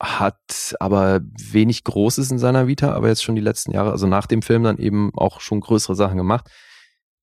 hat 0.00 0.74
aber 0.80 1.20
wenig 1.22 1.84
Großes 1.84 2.30
in 2.30 2.38
seiner 2.38 2.66
Vita, 2.66 2.92
aber 2.94 3.08
jetzt 3.08 3.22
schon 3.22 3.34
die 3.34 3.42
letzten 3.42 3.72
Jahre, 3.72 3.90
also 3.90 4.06
nach 4.06 4.26
dem 4.26 4.42
Film 4.42 4.62
dann 4.62 4.78
eben 4.78 5.10
auch 5.14 5.40
schon 5.40 5.60
größere 5.60 5.94
Sachen 5.94 6.16
gemacht. 6.16 6.50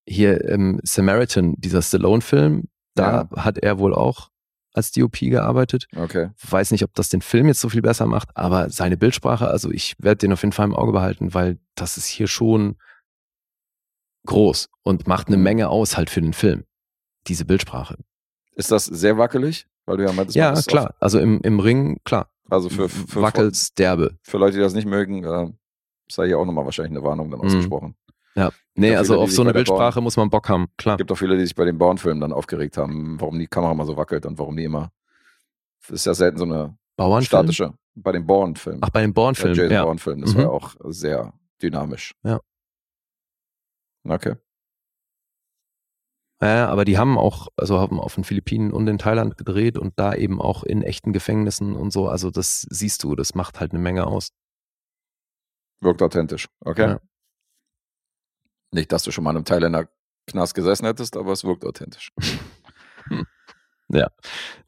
Hier 0.07 0.48
ähm, 0.48 0.80
Samaritan, 0.84 1.56
dieser 1.57 1.82
Stallone-Film, 1.82 2.68
da 2.95 3.30
hat 3.36 3.57
er 3.57 3.80
wohl 3.80 3.94
auch 3.94 4.30
als 4.80 4.91
DOP 4.91 5.19
gearbeitet. 5.19 5.88
Okay. 5.95 6.30
Weiß 6.49 6.72
nicht, 6.72 6.84
ob 6.84 6.93
das 6.95 7.10
den 7.10 7.22
Film 7.22 7.47
jetzt 7.47 7.60
so 7.61 7.69
viel 7.69 7.81
besser 7.81 8.06
macht, 8.06 8.30
aber 8.35 8.69
seine 8.69 8.97
Bildsprache, 8.97 9.47
also 9.47 9.69
ich 9.72 9.95
werde 9.99 10.18
den 10.19 10.34
auf 10.34 10.41
jeden 10.41 10.51
Fall 10.53 10.65
im 10.65 10.76
Auge 10.76 10.91
behalten, 10.91 11.34
weil 11.34 11.60
das 11.76 11.97
ist 11.97 12.07
hier 12.07 12.27
schon 12.27 12.76
groß 14.26 14.69
und 14.84 15.07
macht 15.07 15.27
eine 15.27 15.38
Mhm. 15.38 15.43
Menge 15.43 15.69
aus 15.69 15.97
halt 15.97 16.10
für 16.10 16.22
den 16.22 16.34
Film. 16.34 16.64
Diese 17.27 17.45
Bildsprache. 17.45 17.97
Ist 18.56 18.72
das 18.72 18.85
sehr 18.85 19.18
wackelig? 19.18 19.68
Weil 19.85 19.97
du 19.97 20.03
ja 20.06 20.11
meintest, 20.14 20.35
ja, 20.35 20.53
klar. 20.61 20.95
Also 20.99 21.19
im, 21.19 21.41
im 21.41 21.60
Ring, 21.60 21.97
klar. 22.03 22.30
Also 22.49 22.69
für, 22.69 22.89
für, 22.89 23.07
für, 23.07 23.22
Wackelt's 23.22 23.73
derbe. 23.73 24.18
für 24.23 24.38
Leute, 24.38 24.57
die 24.57 24.61
das 24.64 24.73
nicht 24.73 24.88
mögen, 24.88 25.23
äh, 25.23 25.51
sei 26.11 26.27
hier 26.27 26.39
auch 26.39 26.45
nochmal 26.45 26.65
wahrscheinlich 26.65 26.91
eine 26.97 27.03
Warnung 27.03 27.30
dann 27.31 27.39
Mhm. 27.39 27.45
ausgesprochen. 27.45 27.95
Ja. 28.35 28.51
Nee, 28.80 28.91
Ja, 28.93 28.97
also 28.99 29.14
viele, 29.14 29.23
auf 29.23 29.31
so 29.31 29.41
eine 29.41 29.51
Bauern- 29.51 29.64
Bildsprache 29.65 30.01
muss 30.01 30.18
man 30.18 30.30
Bock 30.30 30.49
haben, 30.49 30.68
klar. 30.77 30.97
gibt 30.97 31.11
auch 31.11 31.15
viele, 31.18 31.38
die 31.38 31.43
sich 31.45 31.56
bei 31.56 31.65
den 31.65 31.77
Bauernfilmen 31.77 32.22
dann 32.22 32.31
aufgeregt 32.34 32.77
haben, 32.77 33.19
warum 33.19 33.38
die 33.39 33.47
Kamera 33.47 33.73
mal 33.73 33.85
so 33.85 33.97
wackelt 33.97 34.26
und 34.26 34.38
warum 34.39 34.56
die 34.57 34.64
immer. 34.64 34.91
Das 35.81 35.91
ist 35.91 36.06
ja 36.06 36.14
selten 36.14 36.38
so 36.38 36.45
eine 36.45 36.77
Bauernfilm? 36.97 37.26
statische. 37.26 37.73
Bei 37.95 38.11
den 38.11 38.26
Bauernfilmen. 38.26 38.81
Ach, 38.84 38.89
bei 38.89 39.01
den 39.01 39.10
ja, 39.10 39.14
Bauernfilmen, 39.14 39.56
Jason 39.57 39.72
ja. 39.73 39.84
Bauernfilmen. 39.84 40.22
Das 40.22 40.34
Mhm. 40.34 40.38
war 40.38 40.43
ja 40.45 40.49
auch 40.49 40.76
sehr 40.85 41.34
dynamisch. 41.61 42.14
Ja. 42.23 42.39
Okay. 44.07 44.35
Ja, 46.41 46.47
ja, 46.56 46.69
aber 46.69 46.85
die 46.85 46.97
haben 46.97 47.18
auch, 47.18 47.49
also 47.57 47.80
haben 47.80 47.99
auf 47.99 48.15
den 48.15 48.23
Philippinen 48.23 48.72
und 48.72 48.88
in 48.88 48.97
Thailand 48.97 49.38
gedreht 49.38 49.77
und 49.77 49.99
da 49.99 50.14
eben 50.14 50.39
auch 50.41 50.64
in 50.64 50.81
echten 50.84 51.11
Gefängnissen 51.11 51.76
und 51.76 51.91
so. 51.91 52.07
Also 52.07 52.31
das 52.31 52.61
siehst 52.69 53.03
du, 53.03 53.15
das 53.15 53.35
macht 53.35 53.60
halt 53.60 53.72
eine 53.73 53.81
Menge 53.81 54.07
aus. 54.07 54.30
Wirkt 55.81 56.01
authentisch. 56.01 56.47
Okay. 56.61 56.81
Ja. 56.91 56.99
Nicht, 58.71 58.91
dass 58.91 59.03
du 59.03 59.11
schon 59.11 59.23
mal 59.23 59.31
in 59.31 59.37
einem 59.37 59.45
Thailänder 59.45 59.89
Knast 60.27 60.53
gesessen 60.53 60.85
hättest, 60.85 61.17
aber 61.17 61.31
es 61.31 61.43
wirkt 61.43 61.65
authentisch. 61.65 62.11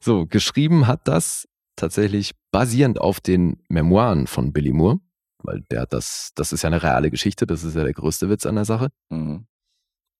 So, 0.00 0.26
geschrieben 0.26 0.86
hat 0.86 1.06
das 1.06 1.48
tatsächlich 1.76 2.32
basierend 2.50 3.00
auf 3.00 3.20
den 3.20 3.62
Memoiren 3.68 4.26
von 4.26 4.52
Billy 4.52 4.72
Moore, 4.72 4.98
weil 5.42 5.62
der 5.70 5.82
hat 5.82 5.92
das, 5.92 6.32
das 6.34 6.52
ist 6.52 6.62
ja 6.62 6.68
eine 6.68 6.82
reale 6.82 7.10
Geschichte, 7.10 7.46
das 7.46 7.64
ist 7.64 7.76
ja 7.76 7.84
der 7.84 7.92
größte 7.92 8.28
Witz 8.28 8.46
an 8.46 8.56
der 8.56 8.64
Sache. 8.64 8.88
Mhm. 9.10 9.46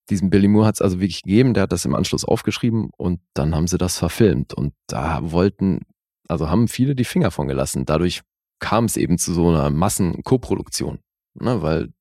Diesen 0.08 0.30
Billy 0.30 0.48
Moore 0.48 0.66
hat 0.66 0.76
es 0.76 0.82
also 0.82 1.00
wirklich 1.00 1.22
gegeben, 1.22 1.54
der 1.54 1.64
hat 1.64 1.72
das 1.72 1.84
im 1.84 1.94
Anschluss 1.94 2.24
aufgeschrieben 2.24 2.90
und 2.96 3.20
dann 3.34 3.54
haben 3.54 3.66
sie 3.66 3.78
das 3.78 3.98
verfilmt 3.98 4.54
und 4.54 4.74
da 4.86 5.30
wollten, 5.30 5.80
also 6.28 6.48
haben 6.48 6.68
viele 6.68 6.94
die 6.94 7.04
Finger 7.04 7.30
von 7.30 7.48
gelassen. 7.48 7.84
Dadurch 7.84 8.22
kam 8.58 8.84
es 8.84 8.96
eben 8.96 9.18
zu 9.18 9.32
so 9.32 9.48
einer 9.48 9.70
Massenkoproduktion, 9.70 11.00
ne, 11.34 11.62
weil 11.62 11.92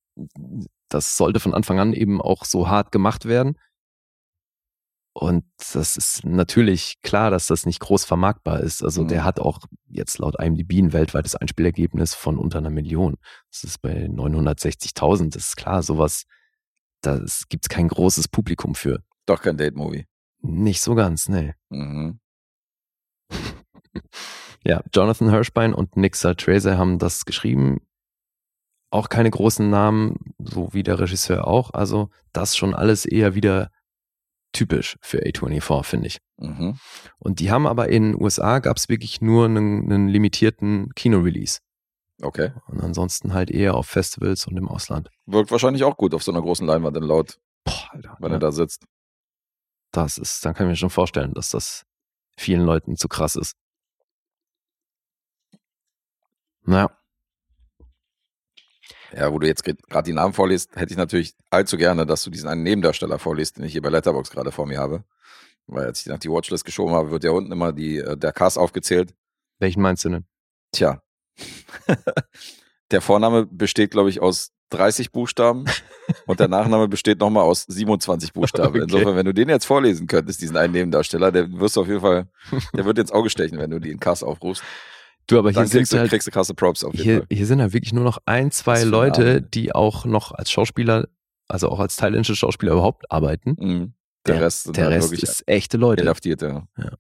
das 0.94 1.18
sollte 1.18 1.40
von 1.40 1.54
Anfang 1.54 1.80
an 1.80 1.94
eben 1.94 2.22
auch 2.22 2.46
so 2.46 2.68
hart 2.70 2.92
gemacht 2.92 3.26
werden. 3.26 3.58
Und 5.14 5.44
das 5.74 5.98
ist 5.98 6.24
natürlich 6.24 7.02
klar, 7.02 7.32
dass 7.32 7.48
das 7.48 7.66
nicht 7.66 7.82
groß 7.82 8.06
vermarktbar 8.06 8.62
ist. 8.62 8.82
Also 8.82 9.04
Mhm. 9.04 9.08
der 9.10 9.24
hat 9.26 9.40
auch 9.42 9.60
jetzt 9.88 10.20
laut 10.20 10.40
IMDb 10.40 10.80
ein 10.80 10.94
weltweites 10.94 11.36
Einspielergebnis 11.36 12.14
von 12.16 12.38
unter 12.38 12.60
einer 12.60 12.70
Million. 12.70 13.18
Das 13.52 13.66
ist 13.66 13.82
bei 13.82 14.08
960.000. 14.08 15.36
Das 15.36 15.48
ist 15.48 15.58
klar, 15.58 15.84
sowas, 15.84 16.24
da 17.02 17.20
gibt's 17.50 17.68
kein 17.68 17.90
großes 17.90 18.30
Publikum 18.30 18.74
für. 18.74 19.04
Doch 19.26 19.42
kein 19.42 19.58
Date-Movie. 19.58 20.06
Nicht 20.44 20.82
so 20.82 20.96
ganz, 20.96 21.28
nee. 21.30 21.54
Mhm. 21.70 22.20
Ja, 24.64 24.82
Jonathan 24.94 25.32
Hirschbein 25.32 25.74
und 25.74 25.98
Nick 25.98 26.16
Saltrese 26.16 26.78
haben 26.78 27.00
das 27.00 27.26
geschrieben. 27.26 27.82
Auch 28.92 29.10
keine 29.10 29.32
großen 29.32 29.70
Namen, 29.70 30.36
so 30.38 30.74
wie 30.74 30.84
der 30.84 31.00
Regisseur 31.00 31.48
auch. 31.48 31.74
Also 31.74 32.10
das 32.34 32.56
schon 32.56 32.76
alles 32.76 33.06
eher 33.06 33.34
wieder 33.36 33.72
typisch 34.54 34.98
für 35.02 35.20
A24, 35.24 35.84
finde 35.84 36.08
ich. 36.08 36.18
Mhm. 36.38 36.78
Und 37.18 37.40
die 37.40 37.52
haben 37.52 37.66
aber 37.66 37.90
in 37.90 38.12
den 38.12 38.22
USA 38.22 38.60
gab 38.60 38.78
es 38.78 38.90
wirklich 38.90 39.22
nur 39.22 39.46
einen, 39.46 39.92
einen 39.92 40.10
limitierten 40.10 40.92
Kino-Release. 40.94 41.60
Okay. 42.22 42.52
Und 42.68 42.82
ansonsten 42.82 43.34
halt 43.34 43.50
eher 43.50 43.76
auf 43.76 43.88
Festivals 43.88 44.46
und 44.46 44.58
im 44.58 44.68
Ausland. 44.68 45.10
Wirkt 45.26 45.52
wahrscheinlich 45.52 45.84
auch 45.84 45.98
gut 45.98 46.14
auf 46.14 46.24
so 46.24 46.32
einer 46.32 46.42
großen 46.42 46.68
Leinwand 46.68 46.98
in 46.98 47.04
laut, 47.04 47.40
Boah, 47.64 47.90
Alter. 47.92 48.18
wenn 48.20 48.32
ja. 48.32 48.38
er 48.38 48.40
da 48.40 48.52
sitzt. 48.52 48.86
das 49.92 50.18
ist, 50.18 50.46
dann 50.46 50.54
kann 50.54 50.68
ich 50.68 50.72
mir 50.72 50.76
schon 50.76 50.90
vorstellen, 50.90 51.34
dass 51.34 51.50
das 51.50 51.86
vielen 52.38 52.66
Leuten 52.66 52.96
zu 52.96 53.08
krass 53.08 53.36
ist. 53.36 53.56
Naja, 56.64 56.96
Ja, 59.16 59.32
wo 59.32 59.40
du 59.40 59.48
jetzt 59.48 59.64
gerade 59.64 60.06
die 60.06 60.14
Namen 60.14 60.34
vorliest, 60.34 60.76
hätte 60.76 60.92
ich 60.92 60.98
natürlich 60.98 61.34
allzu 61.50 61.78
gerne, 61.78 62.06
dass 62.06 62.24
du 62.24 62.30
diesen 62.30 62.48
einen 62.48 62.64
Nebendarsteller 62.64 63.20
vorliest, 63.20 63.58
den 63.58 63.66
ich 63.66 63.74
hier 63.74 63.82
bei 63.82 63.90
Letterbox 63.90 64.30
gerade 64.30 64.52
vor 64.52 64.66
mir 64.66 64.80
habe. 64.80 65.04
Weil 65.68 65.86
als 65.86 66.02
ich 66.02 66.08
nach 66.08 66.20
die 66.20 66.30
Watchlist 66.30 66.66
geschoben 66.66 66.94
habe, 66.94 67.12
wird 67.12 67.24
ja 67.24 67.32
unten 67.32 67.52
immer 67.52 67.74
die, 67.74 67.98
äh, 67.98 68.18
der 68.18 68.32
Cast 68.32 68.58
aufgezählt. 68.58 69.14
welchen 69.60 69.82
meinst 69.82 70.06
du 70.06 70.10
denn? 70.10 70.26
Tja. 70.72 71.02
der 72.92 73.02
Vorname 73.02 73.46
besteht, 73.46 73.92
glaube 73.92 74.10
ich, 74.10 74.22
aus 74.22 74.52
30 74.70 75.12
Buchstaben 75.12 75.66
und 76.26 76.40
der 76.40 76.48
Nachname 76.48 76.88
besteht 76.88 77.20
nochmal 77.20 77.44
aus 77.44 77.64
27 77.64 78.34
Buchstaben. 78.34 78.70
Okay. 78.72 78.84
Insofern, 78.84 79.16
wenn 79.16 79.26
du 79.26 79.34
den 79.34 79.50
jetzt 79.50 79.66
vorlesen 79.66 80.08
könntest, 80.08 80.42
diesen 80.42 80.56
einen 80.56 80.74
Nebendarsteller, 80.74 81.32
der 81.32 81.52
wirst 81.52 81.76
du 81.76 81.82
auf 81.82 81.88
jeden 81.88 82.02
Fall, 82.02 82.28
der 82.74 82.86
wird 82.86 82.98
ins 82.98 83.12
Auge 83.12 83.30
stechen, 83.30 83.60
wenn 83.60 83.70
du 83.70 83.80
die 83.80 83.92
in 83.92 84.00
Cast 84.00 84.24
aufrufst. 84.24 84.64
Du, 85.28 85.38
aber 85.40 85.52
hier 85.52 85.66
kriegst 85.66 85.94
du, 85.94 85.98
halt, 85.98 86.10
kriegst 86.10 86.28
du 86.28 86.32
krasse 86.32 86.54
Props 86.54 86.84
auf 86.84 86.94
jeden 86.94 87.04
hier, 87.04 87.18
Fall. 87.20 87.28
hier 87.32 87.46
sind 87.46 87.62
halt 87.62 87.74
wirklich 87.74 87.94
nur 87.94 88.04
noch 88.04 88.18
ein, 88.26 88.52
zwei 88.52 88.84
Leute, 88.84 89.22
Name. 89.24 89.42
die 89.42 89.74
auch 89.74 90.06
noch 90.06 90.32
als 90.34 90.52
Schauspieler, 90.52 91.08
also 91.48 91.70
auch 91.70 91.80
als 91.80 91.96
thailändische 91.96 92.36
Schauspieler 92.36 92.74
überhaupt 92.74 93.10
arbeiten. 93.12 93.56
Mhm. 93.58 93.94
Der, 94.28 94.36
Der- 94.36 94.44
Rest 94.46 94.64
sind 94.64 94.78
Der 94.78 94.86
dann 94.86 94.94
Rest 94.94 95.12
wirklich 95.12 95.24
ist 95.24 95.48
echte 95.48 95.78
Leute. 95.78 96.02
Inhaftierte. 96.04 96.64
Ja. 96.78 96.92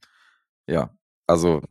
ja, 0.67 0.89
also 1.27 1.61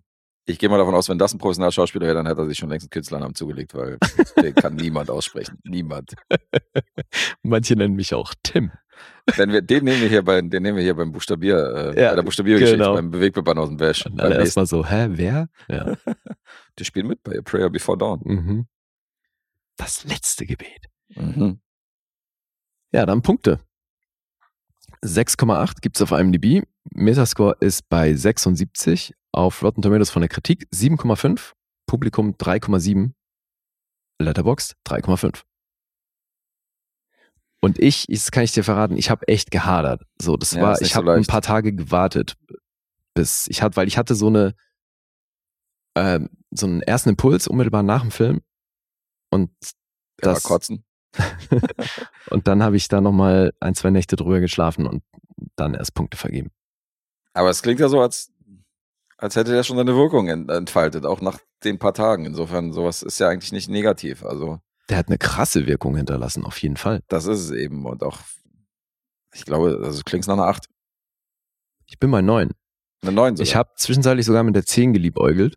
ich 0.47 0.59
gehe 0.59 0.68
mal 0.68 0.78
davon 0.78 0.94
aus, 0.94 1.09
wenn 1.09 1.18
das 1.18 1.32
ein 1.32 1.39
professioneller 1.39 1.70
Schauspieler 1.72 2.06
wäre, 2.06 2.14
dann 2.16 2.27
hätte 2.27 2.40
er 2.40 2.47
sich 2.48 2.59
schon 2.59 2.68
längst 2.70 2.85
einen 2.85 2.90
Künstlernamen 2.90 3.35
zugelegt, 3.35 3.74
weil 3.74 3.98
den 4.43 4.55
kann 4.55 4.74
niemand 4.74 5.09
aussprechen. 5.10 5.59
Niemand. 5.64 6.14
Manche 7.43 7.74
nennen 7.77 7.94
mich 7.94 8.14
auch 8.14 8.35
Tim. 8.43 8.70
Wenn 9.36 9.52
wir, 9.52 9.62
den 9.62 9.85
nehmen 9.85 10.01
wir 10.01 10.09
hier 10.09 10.22
bei, 10.24 10.40
den 10.40 10.62
nehmen 10.62 10.77
wir 10.77 10.82
hier 10.82 10.94
beim 10.94 11.12
Buchstabier, 11.12 11.56
äh, 11.94 12.01
Ja, 12.02 12.10
bei 12.10 12.16
der 12.16 12.22
Buchstabiergeschichte, 12.22 12.78
genau. 12.78 12.94
beim 12.94 13.10
Bewegbebann 13.10 13.59
aus 13.59 13.68
dem 13.68 13.77
Bash. 13.77 14.06
Und 14.06 14.18
erstmal 14.18 14.66
so, 14.66 14.85
hä, 14.85 15.06
wer? 15.10 15.48
Ja. 15.68 15.94
Die 16.78 16.85
spielen 16.85 17.06
mit 17.06 17.22
bei 17.22 17.39
A 17.39 17.43
Prayer 17.43 17.70
Before 17.70 17.97
Dawn. 17.98 18.20
mhm. 18.24 18.66
Das 19.77 20.05
letzte 20.05 20.47
Gebet. 20.47 20.86
Mhm. 21.14 21.60
Ja, 22.93 23.06
dann 23.06 23.22
Punkte. 23.22 23.60
6,8 25.02 25.81
gibt's 25.81 26.02
auf 26.02 26.10
IMDb. 26.10 26.62
Metascore 26.93 27.56
ist 27.60 27.89
bei 27.89 28.14
76. 28.14 29.14
Auf 29.32 29.62
Rotten 29.62 29.81
Tomatoes 29.81 30.10
von 30.10 30.20
der 30.22 30.28
Kritik 30.28 30.66
7,5. 30.74 31.52
Publikum 31.86 32.32
3,7. 32.35 33.12
Letterboxd 34.18 34.74
3,5. 34.86 35.43
Und 37.62 37.78
ich, 37.78 38.06
das 38.08 38.30
kann 38.30 38.42
ich 38.44 38.52
dir 38.52 38.64
verraten, 38.64 38.96
ich 38.96 39.10
habe 39.10 39.28
echt 39.28 39.50
gehadert. 39.50 40.02
So, 40.20 40.36
das 40.36 40.52
Ja, 40.54 40.62
war, 40.62 40.70
nicht 40.72 40.82
ich 40.82 40.92
so 40.92 40.96
habe 40.96 41.10
ein 41.12 41.16
leicht. 41.16 41.30
paar 41.30 41.42
Tage 41.42 41.72
gewartet, 41.74 42.36
bis 43.14 43.46
ich 43.48 43.60
hatte, 43.62 43.76
weil 43.76 43.88
ich 43.88 43.98
hatte 43.98 44.14
so 44.14 44.28
eine, 44.28 44.54
ähm, 45.96 46.30
so 46.50 46.66
einen 46.66 46.82
ersten 46.82 47.10
Impuls 47.10 47.48
unmittelbar 47.48 47.82
nach 47.82 48.00
dem 48.02 48.10
Film. 48.10 48.40
Und 49.30 49.50
Der 50.22 50.28
war 50.28 50.34
das, 50.34 50.42
kotzen. 50.44 50.84
und 52.30 52.46
dann 52.48 52.62
habe 52.62 52.76
ich 52.76 52.88
da 52.88 53.00
nochmal 53.00 53.52
ein, 53.60 53.74
zwei 53.74 53.90
Nächte 53.90 54.16
drüber 54.16 54.40
geschlafen 54.40 54.86
und 54.86 55.02
dann 55.56 55.74
erst 55.74 55.94
Punkte 55.94 56.16
vergeben. 56.16 56.50
Aber 57.34 57.50
es 57.50 57.62
klingt 57.62 57.80
ja 57.80 57.88
so, 57.88 58.00
als, 58.00 58.32
als 59.18 59.36
hätte 59.36 59.52
der 59.52 59.62
schon 59.64 59.76
seine 59.76 59.94
Wirkung 59.94 60.28
ent- 60.28 60.50
entfaltet, 60.50 61.04
auch 61.06 61.20
nach 61.20 61.38
den 61.62 61.78
paar 61.78 61.94
Tagen. 61.94 62.24
Insofern, 62.24 62.72
sowas 62.72 63.02
ist 63.02 63.18
ja 63.20 63.28
eigentlich 63.28 63.52
nicht 63.52 63.68
negativ. 63.68 64.24
Also, 64.24 64.60
Der 64.90 64.98
hat 64.98 65.08
eine 65.08 65.18
krasse 65.18 65.66
Wirkung 65.66 65.96
hinterlassen, 65.96 66.44
auf 66.44 66.60
jeden 66.60 66.76
Fall. 66.76 67.02
das 67.08 67.26
ist 67.26 67.38
es 67.40 67.50
eben. 67.52 67.86
Und 67.86 68.02
auch, 68.02 68.18
ich 69.32 69.44
glaube, 69.44 69.80
also 69.82 70.02
klingt 70.04 70.26
nach 70.26 70.34
einer 70.34 70.46
8. 70.46 70.66
Ich 71.86 71.98
bin 71.98 72.10
bei 72.10 72.22
neun. 72.22 72.50
Eine 73.02 73.12
9 73.12 73.36
sogar. 73.36 73.46
Ich 73.46 73.56
habe 73.56 73.70
zwischenzeitlich 73.76 74.26
sogar 74.26 74.42
mit 74.42 74.56
der 74.56 74.66
10 74.66 74.92
geliebäugelt. 74.92 75.56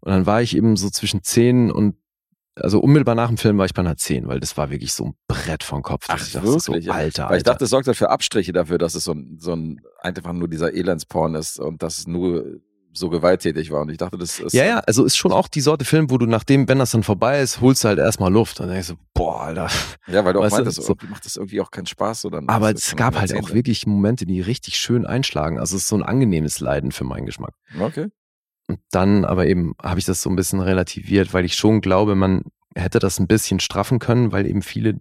Und 0.00 0.12
dann 0.12 0.26
war 0.26 0.42
ich 0.42 0.56
eben 0.56 0.76
so 0.76 0.90
zwischen 0.90 1.22
10 1.22 1.70
und, 1.70 1.96
also 2.56 2.78
unmittelbar 2.80 3.14
nach 3.14 3.28
dem 3.28 3.38
Film 3.38 3.56
war 3.56 3.64
ich 3.64 3.72
bei 3.72 3.80
einer 3.80 3.96
10, 3.96 4.28
weil 4.28 4.38
das 4.38 4.56
war 4.58 4.70
wirklich 4.70 4.92
so 4.92 5.06
ein 5.06 5.14
Brett 5.26 5.64
vom 5.64 5.82
Kopf. 5.82 6.06
Ach, 6.08 6.20
ich 6.20 6.32
dachte 6.32 6.46
wirklich? 6.46 6.84
So, 6.84 6.92
Alter, 6.92 7.30
Weil 7.30 7.38
ich 7.38 7.42
dachte, 7.42 7.64
es 7.64 7.70
sorgt 7.70 7.86
halt 7.86 7.96
für 7.96 8.10
Abstriche 8.10 8.52
dafür, 8.52 8.76
dass 8.76 8.94
es 8.94 9.04
so 9.04 9.12
ein, 9.12 9.38
so 9.40 9.54
ein 9.54 9.80
einfach 10.00 10.34
nur 10.34 10.48
dieser 10.48 10.74
Elendsporn 10.74 11.34
ist 11.34 11.58
und 11.58 11.82
dass 11.82 11.96
es 11.96 12.06
nur 12.06 12.44
so 12.96 13.10
gewalttätig 13.10 13.70
war. 13.70 13.82
Und 13.82 13.90
ich 13.90 13.98
dachte, 13.98 14.16
das 14.16 14.38
ist. 14.40 14.52
ja, 14.52 14.64
ja, 14.64 14.78
also 14.78 15.04
ist 15.04 15.16
schon 15.16 15.32
auch 15.32 15.48
die 15.48 15.60
Sorte 15.60 15.84
Film, 15.84 16.10
wo 16.10 16.18
du 16.18 16.26
nachdem, 16.26 16.68
wenn 16.68 16.78
das 16.78 16.92
dann 16.92 17.02
vorbei 17.02 17.40
ist, 17.40 17.60
holst 17.60 17.84
du 17.84 17.88
halt 17.88 17.98
erstmal 17.98 18.32
Luft. 18.32 18.60
Und 18.60 18.66
dann 18.66 18.74
denkst 18.74 18.88
du, 18.88 18.94
boah, 19.12 19.42
Alter. 19.42 19.68
Ja, 20.06 20.24
weil 20.24 20.32
du 20.32 20.40
auch 20.40 20.50
meintest, 20.50 20.82
so- 20.82 20.96
macht 21.08 21.24
das 21.24 21.36
irgendwie 21.36 21.60
auch 21.60 21.70
keinen 21.70 21.86
Spaß. 21.86 22.22
So 22.22 22.30
dann 22.30 22.48
Aber 22.48 22.70
es 22.72 22.94
gab 22.96 23.18
halt 23.18 23.34
auch 23.34 23.52
wirklich 23.52 23.86
Momente, 23.86 24.26
die 24.26 24.40
richtig 24.40 24.76
schön 24.76 25.04
einschlagen. 25.06 25.58
Also 25.58 25.76
es 25.76 25.82
ist 25.82 25.88
so 25.88 25.96
ein 25.96 26.02
angenehmes 26.02 26.60
Leiden 26.60 26.92
für 26.92 27.04
meinen 27.04 27.26
Geschmack. 27.26 27.54
Okay. 27.80 28.08
Und 28.66 28.78
dann 28.90 29.24
aber 29.24 29.46
eben 29.46 29.74
habe 29.82 29.98
ich 29.98 30.06
das 30.06 30.22
so 30.22 30.30
ein 30.30 30.36
bisschen 30.36 30.60
relativiert, 30.60 31.34
weil 31.34 31.44
ich 31.44 31.54
schon 31.54 31.80
glaube, 31.80 32.14
man 32.14 32.42
hätte 32.74 32.98
das 32.98 33.18
ein 33.18 33.26
bisschen 33.26 33.60
straffen 33.60 33.98
können, 33.98 34.32
weil 34.32 34.46
eben 34.46 34.62
viele, 34.62 35.00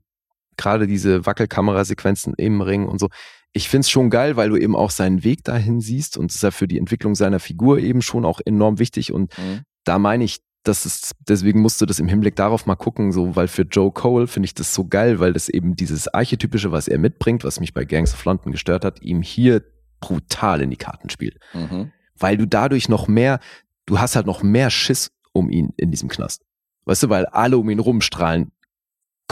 gerade 0.57 0.85
diese 0.87 1.25
Wackelkamerasequenzen 1.25 2.33
im 2.37 2.61
Ring 2.61 2.87
und 2.87 2.99
so, 2.99 3.09
ich 3.53 3.69
find's 3.69 3.89
schon 3.89 4.09
geil, 4.09 4.35
weil 4.35 4.49
du 4.49 4.57
eben 4.57 4.75
auch 4.75 4.89
seinen 4.89 5.23
Weg 5.23 5.43
dahin 5.43 5.79
siehst 5.79 6.17
und 6.17 6.31
es 6.31 6.35
ist 6.37 6.41
ja 6.43 6.51
für 6.51 6.67
die 6.67 6.77
Entwicklung 6.79 7.13
seiner 7.15 7.39
Figur 7.39 7.77
eben 7.79 8.01
schon 8.01 8.25
auch 8.25 8.41
enorm 8.43 8.79
wichtig 8.79 9.11
und 9.13 9.37
Mhm. 9.37 9.61
da 9.83 9.99
meine 9.99 10.23
ich, 10.23 10.39
das 10.63 10.85
ist, 10.85 11.11
deswegen 11.27 11.61
musst 11.61 11.81
du 11.81 11.85
das 11.85 11.99
im 11.99 12.07
Hinblick 12.07 12.35
darauf 12.37 12.65
mal 12.65 12.75
gucken, 12.75 13.11
so, 13.11 13.35
weil 13.35 13.47
für 13.49 13.63
Joe 13.63 13.91
Cole 13.91 14.27
finde 14.27 14.45
ich 14.45 14.53
das 14.55 14.73
so 14.73 14.85
geil, 14.87 15.19
weil 15.19 15.33
das 15.33 15.49
eben 15.49 15.75
dieses 15.75 16.07
Archetypische, 16.07 16.71
was 16.71 16.87
er 16.87 16.97
mitbringt, 16.99 17.43
was 17.43 17.59
mich 17.59 17.73
bei 17.73 17.83
Gangs 17.85 18.13
of 18.13 18.23
London 18.25 18.51
gestört 18.53 18.85
hat, 18.85 19.01
ihm 19.01 19.21
hier 19.21 19.61
brutal 19.99 20.61
in 20.61 20.69
die 20.69 20.77
Karten 20.77 21.09
spielt 21.09 21.37
Mhm. 21.53 21.91
weil 22.17 22.37
du 22.37 22.47
dadurch 22.47 22.87
noch 22.89 23.07
mehr, 23.07 23.39
du 23.85 23.99
hast 23.99 24.15
halt 24.15 24.25
noch 24.25 24.41
mehr 24.43 24.69
Schiss 24.69 25.11
um 25.33 25.49
ihn 25.49 25.73
in 25.77 25.91
diesem 25.91 26.07
Knast. 26.09 26.43
Weißt 26.85 27.03
du, 27.03 27.09
weil 27.09 27.25
alle 27.27 27.57
um 27.57 27.69
ihn 27.69 27.79
rumstrahlen 27.79 28.51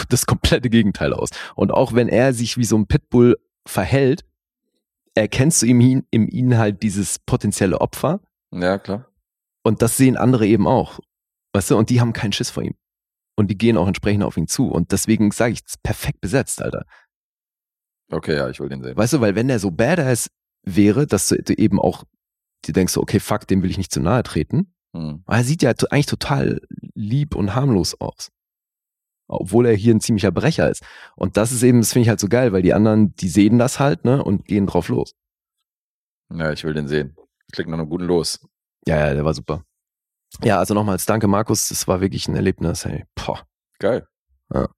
das 0.09 0.25
komplette 0.25 0.69
Gegenteil 0.69 1.13
aus. 1.13 1.29
Und 1.55 1.71
auch 1.71 1.93
wenn 1.93 2.07
er 2.09 2.33
sich 2.33 2.57
wie 2.57 2.63
so 2.65 2.75
ein 2.77 2.87
Pitbull 2.87 3.37
verhält, 3.67 4.23
erkennst 5.15 5.61
du 5.61 5.65
ihm 5.65 5.79
ihn, 5.81 6.07
in 6.11 6.27
ihm 6.27 6.57
halt 6.57 6.83
dieses 6.83 7.19
potenzielle 7.19 7.81
Opfer 7.81 8.21
Ja, 8.53 8.77
klar. 8.77 9.05
und 9.63 9.81
das 9.81 9.97
sehen 9.97 10.17
andere 10.17 10.47
eben 10.47 10.67
auch. 10.67 10.99
Weißt 11.53 11.71
du, 11.71 11.77
und 11.77 11.89
die 11.89 11.99
haben 11.99 12.13
keinen 12.13 12.31
Schiss 12.33 12.49
vor 12.49 12.63
ihm. 12.63 12.75
Und 13.37 13.47
die 13.49 13.57
gehen 13.57 13.77
auch 13.77 13.87
entsprechend 13.87 14.23
auf 14.23 14.37
ihn 14.37 14.47
zu. 14.47 14.69
Und 14.69 14.91
deswegen 14.91 15.31
sage 15.31 15.53
ich, 15.53 15.59
es 15.65 15.73
ist 15.73 15.83
perfekt 15.83 16.21
besetzt, 16.21 16.61
Alter. 16.61 16.85
Okay, 18.11 18.35
ja, 18.35 18.49
ich 18.49 18.59
will 18.59 18.69
den 18.69 18.83
sehen. 18.83 18.95
Weißt 18.97 19.13
du, 19.13 19.21
weil 19.21 19.35
wenn 19.35 19.47
der 19.47 19.59
so 19.59 19.71
badass 19.71 20.29
wäre, 20.63 21.07
dass 21.07 21.29
du 21.29 21.53
eben 21.53 21.79
auch, 21.79 22.03
du 22.65 22.71
denkst 22.71 22.95
okay, 22.97 23.19
fuck, 23.19 23.47
dem 23.47 23.63
will 23.63 23.71
ich 23.71 23.77
nicht 23.77 23.91
zu 23.91 23.99
nahe 24.01 24.23
treten, 24.23 24.73
Mhm. 24.93 25.23
Aber 25.25 25.37
er 25.37 25.43
sieht 25.45 25.61
ja 25.61 25.71
eigentlich 25.89 26.05
total 26.05 26.59
lieb 26.95 27.35
und 27.35 27.55
harmlos 27.55 27.99
aus. 28.01 28.29
Obwohl 29.31 29.65
er 29.65 29.73
hier 29.75 29.93
ein 29.93 30.01
ziemlicher 30.01 30.31
Brecher 30.31 30.69
ist. 30.69 30.83
Und 31.15 31.37
das 31.37 31.51
ist 31.51 31.63
eben, 31.63 31.79
das 31.79 31.93
finde 31.93 32.03
ich 32.03 32.09
halt 32.09 32.19
so 32.19 32.27
geil, 32.27 32.51
weil 32.53 32.61
die 32.61 32.73
anderen, 32.73 33.15
die 33.15 33.29
sehen 33.29 33.57
das 33.57 33.79
halt, 33.79 34.03
ne, 34.05 34.23
und 34.23 34.45
gehen 34.45 34.67
drauf 34.67 34.89
los. 34.89 35.15
Ja, 36.33 36.51
ich 36.51 36.63
will 36.63 36.73
den 36.73 36.87
sehen. 36.87 37.15
Klingt 37.51 37.69
nach 37.69 37.77
einem 37.79 37.89
guten 37.89 38.05
Los. 38.05 38.39
Ja, 38.87 38.97
ja, 39.07 39.13
der 39.13 39.25
war 39.25 39.33
super. 39.33 39.63
Ja, 40.43 40.59
also 40.59 40.73
nochmals 40.73 41.05
danke, 41.05 41.27
Markus. 41.27 41.67
Das 41.69 41.87
war 41.87 41.99
wirklich 42.01 42.27
ein 42.27 42.35
Erlebnis, 42.35 42.85
hey. 42.85 43.05
Boah. 43.15 43.45
Geil. 43.79 44.07
Ja. 44.53 44.69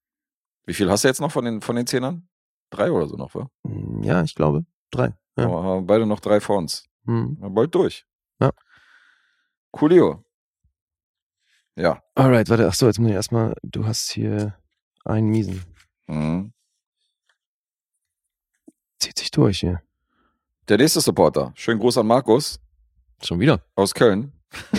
Wie 0.65 0.73
viel 0.73 0.89
hast 0.89 1.03
du 1.03 1.07
jetzt 1.07 1.21
noch 1.21 1.31
von 1.31 1.45
den, 1.45 1.61
von 1.61 1.75
den 1.75 1.85
Zehnern? 1.85 2.27
Drei 2.71 2.91
oder 2.91 3.07
so 3.07 3.15
noch, 3.17 3.35
wa? 3.35 3.47
Hm, 3.67 4.01
Ja, 4.03 4.23
ich 4.23 4.33
glaube, 4.33 4.65
drei. 4.91 5.13
Ja. 5.37 5.45
Aber 5.45 5.63
haben 5.63 5.85
beide 5.85 6.05
noch 6.05 6.19
drei 6.19 6.39
vor 6.39 6.57
uns. 6.57 6.85
Hm. 7.05 7.37
Bald 7.53 7.73
durch. 7.75 8.05
Ja. 8.39 8.51
Coolio. 9.71 10.23
Ja. 11.75 12.01
Alright, 12.15 12.49
warte, 12.49 12.67
ach 12.67 12.73
so, 12.73 12.85
jetzt 12.87 12.99
muss 12.99 13.09
ich 13.09 13.15
erstmal, 13.15 13.55
du 13.63 13.85
hast 13.85 14.11
hier 14.11 14.55
einen 15.05 15.29
miesen. 15.29 15.63
Mhm. 16.07 16.53
Zieht 18.99 19.17
sich 19.17 19.31
durch 19.31 19.59
hier. 19.59 19.81
Der 20.69 20.77
nächste 20.77 21.01
Supporter. 21.01 21.51
Schönen 21.55 21.79
Gruß 21.79 21.97
an 21.97 22.07
Markus 22.07 22.59
Schon 23.21 23.39
wieder. 23.39 23.65
aus 23.75 23.93
Köln. 23.93 24.31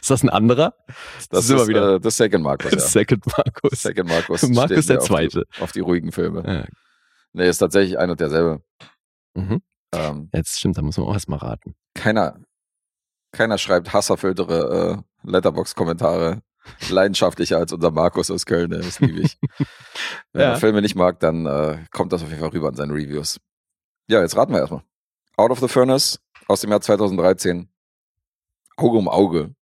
Ist 0.00 0.10
das 0.10 0.22
ein 0.22 0.28
anderer? 0.28 0.74
Das 1.30 1.46
Sind 1.46 1.56
wir 1.56 1.62
ist 1.62 1.68
wieder. 1.68 1.94
Äh, 1.94 2.00
das 2.00 2.16
Second 2.18 2.44
Markus. 2.44 2.72
Ja. 2.72 2.78
Second 2.86 3.26
Markus. 3.26 3.82
Second 3.82 4.08
Markus. 4.08 4.42
Markus 4.50 4.86
der 4.86 4.98
auf 4.98 5.06
Zweite. 5.06 5.44
Die, 5.56 5.62
auf 5.62 5.72
die 5.72 5.80
ruhigen 5.80 6.12
Filme. 6.12 6.42
Ja. 6.46 6.66
Nee, 7.32 7.48
ist 7.48 7.58
tatsächlich 7.58 7.98
ein 7.98 8.10
und 8.10 8.20
derselbe. 8.20 8.62
Mhm. 9.34 9.62
Ähm, 9.92 10.28
Jetzt 10.34 10.58
stimmt, 10.58 10.76
da 10.76 10.82
muss 10.82 10.98
man 10.98 11.06
auch 11.06 11.14
erstmal 11.14 11.38
raten. 11.38 11.74
keiner, 11.94 12.38
keiner 13.32 13.56
schreibt 13.58 13.92
hasserfülltere 13.92 14.98
äh, 14.98 15.02
Letterbox-Kommentare 15.24 16.42
leidenschaftlicher 16.88 17.58
als 17.58 17.72
unser 17.72 17.90
Markus 17.90 18.30
aus 18.30 18.46
Köln. 18.46 18.70
Das 18.70 18.98
liebe 19.00 19.20
ich. 19.20 19.38
Wenn 20.32 20.42
Ja. 20.42 20.50
er 20.52 20.56
Filme 20.56 20.80
nicht 20.82 20.94
mag, 20.94 21.20
dann 21.20 21.44
äh, 21.46 21.84
kommt 21.90 22.12
das 22.12 22.22
auf 22.22 22.28
jeden 22.28 22.40
Fall 22.40 22.50
rüber 22.50 22.68
in 22.68 22.74
seinen 22.74 22.92
Reviews. 22.92 23.38
Ja, 24.08 24.20
jetzt 24.20 24.36
raten 24.36 24.52
wir 24.52 24.60
erstmal. 24.60 24.82
Out 25.36 25.50
of 25.50 25.60
the 25.60 25.68
Furnace 25.68 26.20
aus 26.48 26.60
dem 26.62 26.70
Jahr 26.70 26.80
2013. 26.80 27.68
Auge 28.76 28.98
um 28.98 29.08
Auge. 29.08 29.54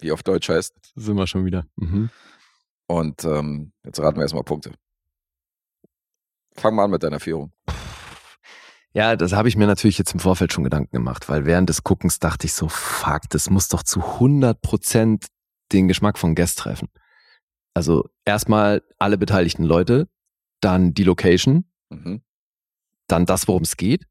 Wie 0.00 0.10
auf 0.12 0.22
Deutsch 0.22 0.48
heißt. 0.48 0.74
Sind 0.96 1.16
wir 1.16 1.26
schon 1.26 1.44
wieder. 1.44 1.64
Mhm. 1.76 2.10
Und 2.86 3.24
ähm, 3.24 3.72
jetzt 3.84 4.00
raten 4.00 4.16
wir 4.16 4.22
erstmal 4.22 4.42
Punkte. 4.42 4.72
Fang 6.56 6.74
mal 6.74 6.84
an 6.84 6.90
mit 6.90 7.02
deiner 7.02 7.20
Führung. 7.20 7.52
Ja, 8.92 9.14
das 9.16 9.32
habe 9.32 9.48
ich 9.48 9.56
mir 9.56 9.66
natürlich 9.68 9.98
jetzt 9.98 10.12
im 10.14 10.20
Vorfeld 10.20 10.52
schon 10.52 10.64
Gedanken 10.64 10.96
gemacht, 10.96 11.28
weil 11.28 11.46
während 11.46 11.68
des 11.68 11.84
Guckens 11.84 12.18
dachte 12.18 12.46
ich 12.46 12.54
so, 12.54 12.68
fuck, 12.68 13.22
das 13.30 13.48
muss 13.48 13.68
doch 13.68 13.84
zu 13.84 14.00
100 14.00 14.60
Prozent 14.62 15.26
den 15.72 15.86
Geschmack 15.86 16.18
von 16.18 16.34
Guest 16.34 16.58
treffen. 16.58 16.88
Also 17.72 18.08
erstmal 18.24 18.82
alle 18.98 19.16
beteiligten 19.16 19.62
Leute, 19.64 20.08
dann 20.60 20.92
die 20.94 21.04
Location, 21.04 21.64
Mhm. 21.92 22.22
dann 23.08 23.26
das, 23.26 23.46
worum 23.48 23.62
es 23.62 23.76
geht. 23.76 24.06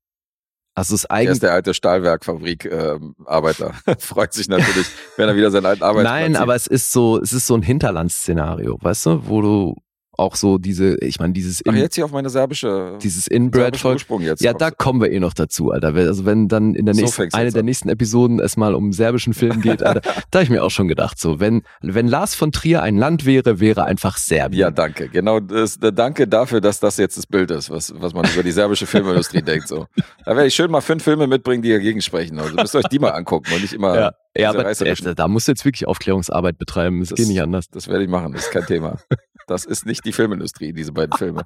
Also 0.76 0.96
es 0.96 1.04
ist 1.04 1.10
Er 1.10 1.22
ist 1.22 1.28
eigentlich 1.28 1.40
der 1.40 1.54
alte 1.54 1.74
Stahlwerkfabrik-Arbeiter. 1.74 3.74
Freut 4.00 4.34
sich 4.34 4.48
natürlich, 4.48 4.88
wenn 5.18 5.28
er 5.28 5.36
wieder 5.36 5.52
seinen 5.52 5.66
alten 5.66 5.84
Arbeitsplatz 5.84 6.14
Nein, 6.22 6.34
sieht. 6.34 6.42
aber 6.42 6.56
es 6.56 6.68
ist 6.68 6.92
so, 6.94 7.20
es 7.22 7.34
ist 7.34 7.48
so 7.48 7.56
ein 7.56 7.62
Hinterlandsszenario, 7.62 8.78
weißt 8.82 9.06
du, 9.08 9.28
wo 9.28 9.42
du 9.42 9.76
auch 10.20 10.36
so 10.36 10.58
diese, 10.58 10.98
ich 11.00 11.20
meine, 11.20 11.34
dieses 11.34 11.64
Ach, 11.68 11.74
jetzt 11.74 11.96
hier 11.96 12.06
auf 12.06 12.12
meine 12.12 12.30
serbische, 12.30 12.98
dieses 13.02 13.28
Inbred-Volk. 13.28 13.96
Ursprung 13.96 14.22
jetzt. 14.22 14.42
Ja, 14.42 14.54
da 14.54 14.70
kommen 14.72 15.02
wir 15.02 15.12
eh 15.12 15.20
noch 15.20 15.34
dazu, 15.34 15.72
Alter. 15.72 15.96
Also 15.96 16.26
wenn 16.26 16.48
dann 16.48 16.76
in 16.76 16.86
der 16.86 16.94
So 16.94 17.02
nächsten, 17.02 17.34
eine 17.34 17.52
der 17.52 17.60
an. 17.62 17.66
nächsten 17.66 17.90
Episoden 17.90 18.40
es 18.40 18.58
mal 18.58 18.76
um 18.76 18.94
serbischen 18.94 19.34
Film 19.34 19.62
geht, 19.62 19.82
Alter, 19.84 20.02
da 20.32 20.40
habe 20.40 20.44
ich 20.44 20.50
mir 20.50 20.64
auch 20.64 20.72
schon 20.72 20.88
gedacht, 20.88 21.20
so 21.20 21.40
wenn 21.40 21.64
wenn 21.82 22.08
Lars 22.08 22.36
von 22.36 22.52
Trier 22.52 22.84
ein 22.84 22.98
Land 22.98 23.26
wäre, 23.26 23.60
wäre 23.60 23.86
einfach 23.86 24.18
Serbien. 24.18 24.60
Ja, 24.60 24.72
danke. 24.72 25.10
Genau, 25.10 25.40
das, 25.40 25.80
danke 25.80 26.28
dafür, 26.28 26.62
dass 26.62 26.80
das 26.80 26.98
jetzt 26.98 27.18
das 27.18 27.26
Bild 27.26 27.52
ist, 27.52 27.70
was, 27.70 27.94
was 27.98 28.14
man 28.14 28.26
über 28.34 28.44
die 28.44 28.52
serbische 28.52 28.86
Filmindustrie 28.86 29.42
denkt. 29.44 29.68
So. 29.68 29.88
Da 30.26 30.36
werde 30.36 30.48
ich 30.48 30.56
schön 30.56 30.70
mal 30.70 30.82
fünf 30.82 31.04
Filme 31.04 31.28
mitbringen, 31.28 31.62
die 31.64 31.72
dagegen 31.72 32.02
sprechen. 32.02 32.38
Also 32.40 32.56
müsst 32.56 32.76
ihr 32.76 32.80
euch 32.80 32.86
die 32.92 33.00
mal 33.00 33.12
angucken 33.12 33.52
und 33.54 33.62
nicht 33.62 33.74
immer. 33.74 33.96
ja, 33.96 34.12
ja 34.42 34.50
aber 34.50 34.70
äh, 34.70 35.16
da 35.16 35.28
musst 35.28 35.48
du 35.48 35.52
jetzt 35.52 35.66
wirklich 35.66 35.88
Aufklärungsarbeit 35.88 36.58
betreiben. 36.58 37.02
Es 37.02 37.10
Das- 37.10 37.18
geht 37.18 37.28
nicht 37.28 37.42
anders. 37.42 37.70
Das 37.70 37.88
werde 37.88 38.04
ich 38.04 38.10
machen, 38.10 38.34
das 38.34 38.46
ist 38.46 38.52
kein 38.52 38.66
Thema. 38.66 39.00
Das 39.48 39.66
ist 39.66 39.86
nicht 39.86 40.06
die 40.06 40.14
Filmindustrie, 40.14 40.74
diese 40.74 40.92
beiden 40.92 41.18
Filme. 41.18 41.42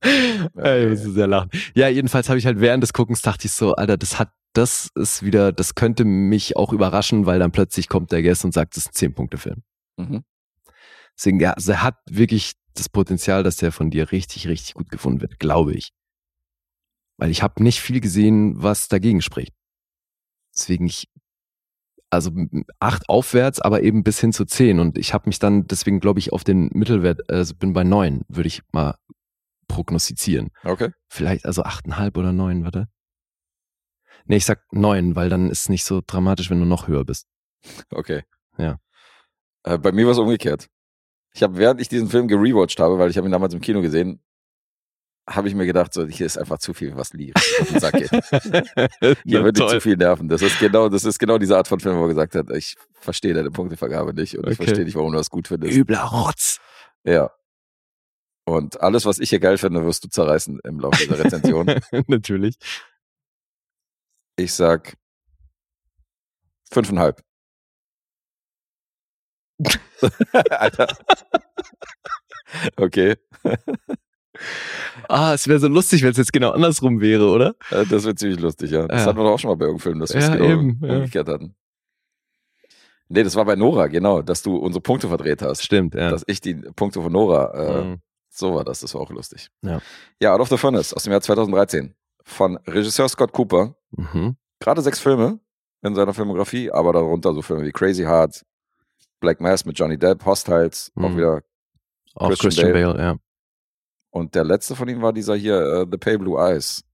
Ey, 0.00 0.92
ich 0.92 1.04
muss 1.04 1.14
sehr 1.14 1.26
lachen. 1.26 1.50
Ja, 1.74 1.88
jedenfalls 1.88 2.28
habe 2.28 2.38
ich 2.38 2.46
halt 2.46 2.60
während 2.60 2.82
des 2.82 2.92
Guckens 2.92 3.22
dachte 3.22 3.46
ich 3.46 3.52
so, 3.52 3.74
Alter, 3.74 3.96
das 3.96 4.18
hat, 4.18 4.30
das 4.52 4.90
ist 4.94 5.22
wieder, 5.24 5.52
das 5.52 5.74
könnte 5.74 6.04
mich 6.04 6.56
auch 6.56 6.72
überraschen, 6.72 7.26
weil 7.26 7.38
dann 7.38 7.50
plötzlich 7.52 7.88
kommt 7.88 8.12
der 8.12 8.22
Guest 8.22 8.44
und 8.44 8.54
sagt, 8.54 8.76
das 8.76 8.84
ist 8.84 8.90
ein 8.90 8.94
Zehn-Punkte-Film. 8.94 9.62
Mhm. 9.96 10.24
Deswegen, 11.16 11.40
ja, 11.40 11.52
also 11.52 11.72
er 11.72 11.82
hat 11.82 11.96
wirklich 12.08 12.52
das 12.74 12.88
Potenzial, 12.88 13.42
dass 13.42 13.56
der 13.56 13.72
von 13.72 13.90
dir 13.90 14.12
richtig, 14.12 14.46
richtig 14.46 14.74
gut 14.74 14.88
gefunden 14.88 15.20
wird, 15.20 15.40
glaube 15.40 15.74
ich. 15.74 15.90
Weil 17.16 17.30
ich 17.30 17.42
habe 17.42 17.60
nicht 17.62 17.80
viel 17.80 18.00
gesehen, 18.00 18.62
was 18.62 18.86
dagegen 18.86 19.20
spricht. 19.20 19.52
Deswegen 20.54 20.86
ich, 20.86 21.08
also 22.10 22.30
acht 22.78 23.08
aufwärts, 23.08 23.60
aber 23.60 23.82
eben 23.82 24.02
bis 24.02 24.20
hin 24.20 24.32
zu 24.32 24.44
zehn. 24.44 24.80
Und 24.80 24.98
ich 24.98 25.14
habe 25.14 25.28
mich 25.28 25.38
dann, 25.38 25.66
deswegen 25.66 26.00
glaube 26.00 26.18
ich, 26.18 26.32
auf 26.32 26.44
den 26.44 26.70
Mittelwert, 26.72 27.30
also 27.30 27.54
bin 27.54 27.72
bei 27.72 27.84
neun, 27.84 28.22
würde 28.28 28.48
ich 28.48 28.62
mal 28.72 28.96
prognostizieren. 29.68 30.50
Okay. 30.64 30.90
Vielleicht 31.08 31.44
also 31.44 31.62
achteinhalb 31.62 32.16
oder 32.16 32.32
neun, 32.32 32.64
warte. 32.64 32.88
Nee, 34.24 34.36
ich 34.36 34.44
sag 34.44 34.62
neun, 34.72 35.16
weil 35.16 35.28
dann 35.28 35.50
ist 35.50 35.62
es 35.62 35.68
nicht 35.68 35.84
so 35.84 36.02
dramatisch, 36.06 36.50
wenn 36.50 36.60
du 36.60 36.66
noch 36.66 36.88
höher 36.88 37.04
bist. 37.04 37.26
Okay. 37.90 38.22
Ja. 38.56 38.78
Äh, 39.64 39.78
bei 39.78 39.92
mir 39.92 40.06
war 40.06 40.12
es 40.12 40.18
umgekehrt. 40.18 40.68
Ich 41.34 41.42
habe, 41.42 41.56
während 41.56 41.80
ich 41.80 41.88
diesen 41.88 42.08
Film 42.08 42.28
gerewatcht 42.28 42.80
habe, 42.80 42.98
weil 42.98 43.10
ich 43.10 43.16
habe 43.16 43.28
ihn 43.28 43.32
damals 43.32 43.54
im 43.54 43.60
Kino 43.60 43.80
gesehen, 43.80 44.20
habe 45.28 45.46
ich 45.48 45.54
mir 45.54 45.66
gedacht, 45.66 45.92
so, 45.92 46.06
hier 46.06 46.26
ist 46.26 46.38
einfach 46.38 46.58
zu 46.58 46.72
viel, 46.74 46.96
was 46.96 47.12
Lee 47.12 47.32
auf 47.34 47.68
den 47.68 47.80
Sack 47.80 47.94
geht. 47.94 48.10
Hier 49.24 49.42
nicht 49.42 49.56
toll. 49.56 49.68
zu 49.70 49.80
viel 49.80 49.96
nerven. 49.96 50.28
Das 50.28 50.40
ist 50.42 50.58
genau, 50.58 50.88
das 50.88 51.04
ist 51.04 51.18
genau 51.18 51.38
diese 51.38 51.56
Art 51.56 51.68
von 51.68 51.80
Film, 51.80 51.96
wo 51.98 52.02
er 52.02 52.08
gesagt 52.08 52.34
hat, 52.34 52.50
ich 52.50 52.76
verstehe 52.94 53.34
deine 53.34 53.50
Punktevergabe 53.50 54.14
nicht 54.14 54.36
und 54.38 54.44
ich 54.48 54.58
Okay. 54.58 54.64
verstehe 54.66 54.84
nicht, 54.84 54.94
warum 54.96 55.12
du 55.12 55.18
das 55.18 55.30
gut 55.30 55.48
findest. 55.48 55.76
Übler 55.76 56.02
Rotz. 56.04 56.58
Ja. 57.04 57.30
Und 58.46 58.80
alles, 58.80 59.04
was 59.04 59.18
ich 59.18 59.28
hier 59.28 59.40
geil 59.40 59.58
finde, 59.58 59.84
wirst 59.84 60.02
du 60.04 60.08
zerreißen 60.08 60.60
im 60.64 60.80
Laufe 60.80 61.04
dieser 61.04 61.22
Rezension. 61.22 61.66
Natürlich. 62.06 62.56
ich 64.36 64.54
sag 64.54 64.96
fünfeinhalb. 66.72 67.22
Alter. 70.50 70.86
Okay, 72.76 73.16
Ah, 75.08 75.32
es 75.34 75.48
wäre 75.48 75.58
so 75.58 75.68
lustig, 75.68 76.02
wenn 76.02 76.10
es 76.10 76.18
jetzt 76.18 76.32
genau 76.32 76.50
andersrum 76.50 77.00
wäre, 77.00 77.28
oder? 77.30 77.54
äh, 77.70 77.86
das 77.86 78.04
wird 78.04 78.18
ziemlich 78.18 78.38
lustig, 78.40 78.70
ja. 78.70 78.86
Das 78.86 79.00
Ja. 79.02 79.06
hatten 79.06 79.18
wir 79.18 79.24
doch 79.24 79.32
auch 79.32 79.38
schon 79.38 79.48
mal 79.50 79.56
bei 79.56 79.64
irgendeinem 79.66 79.82
Film, 79.82 79.98
dass 80.00 80.12
wir 80.12 80.20
es 80.20 80.28
Ja, 80.28 80.36
genau 80.36 80.48
eben, 80.50 80.80
ja. 80.82 80.94
umgekehrt 80.96 81.28
hatten. 81.28 81.54
Nee, 83.08 83.22
das 83.22 83.36
war 83.36 83.44
bei 83.46 83.56
Nora, 83.56 83.86
genau, 83.86 84.20
dass 84.20 84.42
du 84.42 84.56
unsere 84.56 84.82
Punkte 84.82 85.08
verdreht 85.08 85.40
hast. 85.40 85.62
Stimmt, 85.64 85.94
ja. 85.94 86.10
Dass 86.10 86.24
ich 86.26 86.40
die 86.42 86.54
Punkte 86.54 87.00
von 87.02 87.10
Nora, 87.10 87.54
äh, 87.54 87.84
Mhm. 87.84 88.00
so 88.28 88.54
war 88.54 88.64
das, 88.64 88.80
das 88.80 88.94
war 88.94 89.00
auch 89.00 89.10
lustig. 89.10 89.48
Ja. 89.62 89.80
Ja, 90.20 90.34
Out 90.34 90.40
of 90.40 90.48
the 90.50 90.58
Furnace 90.58 90.92
aus 90.92 91.04
dem 91.04 91.12
Jahr 91.12 91.22
2013 91.22 91.94
von 92.24 92.58
Regisseur 92.66 93.08
Scott 93.08 93.32
Cooper. 93.32 93.74
Mhm. 93.92 94.36
Gerade 94.60 94.82
sechs 94.82 94.98
Filme 95.00 95.40
in 95.82 95.94
seiner 95.94 96.12
Filmografie, 96.12 96.70
aber 96.70 96.92
darunter 96.92 97.32
so 97.32 97.40
Filme 97.40 97.64
wie 97.64 97.72
Crazy 97.72 98.02
Heart, 98.02 98.44
Black 99.20 99.40
Mass 99.40 99.64
mit 99.64 99.78
Johnny 99.78 99.96
Depp, 99.96 100.24
Hostiles, 100.26 100.92
auch 100.96 101.08
Mhm. 101.08 101.16
wieder. 101.16 101.42
Auch 102.14 102.28
Christian 102.28 102.50
Christian, 102.50 102.72
Bale. 102.72 102.86
Bale. 102.94 102.98
ja. 103.02 103.16
Und 104.10 104.34
der 104.34 104.44
letzte 104.44 104.74
von 104.74 104.88
ihm 104.88 105.02
war 105.02 105.12
dieser 105.12 105.36
hier, 105.36 105.60
äh, 105.60 105.86
The 105.90 105.98
Pale 105.98 106.18
Blue 106.18 106.40
Eyes. 106.40 106.84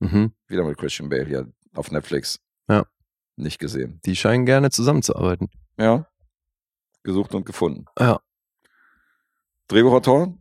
Mhm. 0.00 0.32
Wieder 0.46 0.64
mit 0.64 0.78
Christian 0.78 1.08
Bale 1.08 1.26
hier 1.26 1.48
auf 1.74 1.90
Netflix. 1.90 2.38
Ja. 2.68 2.84
Nicht 3.36 3.58
gesehen. 3.58 4.00
Die 4.04 4.16
scheinen 4.16 4.46
gerne 4.46 4.70
zusammenzuarbeiten. 4.70 5.48
Ja. 5.78 6.06
Gesucht 7.02 7.34
und 7.34 7.46
gefunden. 7.46 7.86
Ja. 7.98 8.20
Drehbuchautor, 9.68 10.36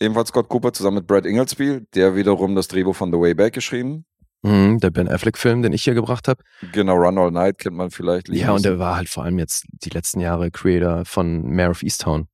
ebenfalls 0.00 0.28
Scott 0.28 0.48
Cooper 0.48 0.72
zusammen 0.72 0.96
mit 0.96 1.06
Brad 1.06 1.24
Inglesby, 1.24 1.86
der 1.94 2.16
wiederum 2.16 2.54
das 2.54 2.68
Drehbuch 2.68 2.96
von 2.96 3.12
The 3.12 3.18
Way 3.18 3.34
Back 3.34 3.54
geschrieben. 3.54 4.04
Mhm, 4.42 4.80
der 4.80 4.90
Ben 4.90 5.08
Affleck-Film, 5.08 5.62
den 5.62 5.72
ich 5.72 5.84
hier 5.84 5.94
gebracht 5.94 6.26
habe. 6.26 6.42
Genau, 6.72 6.96
Run 6.96 7.16
All 7.16 7.30
Night 7.30 7.58
kennt 7.58 7.76
man 7.76 7.90
vielleicht. 7.90 8.28
Ja, 8.28 8.50
und 8.50 8.64
der 8.64 8.78
war 8.78 8.96
halt 8.96 9.08
vor 9.08 9.22
allem 9.22 9.38
jetzt 9.38 9.66
die 9.70 9.90
letzten 9.90 10.18
Jahre 10.18 10.50
Creator 10.50 11.04
von 11.04 11.54
Mayor 11.54 11.70
of 11.70 11.82
Easttown. 11.84 12.26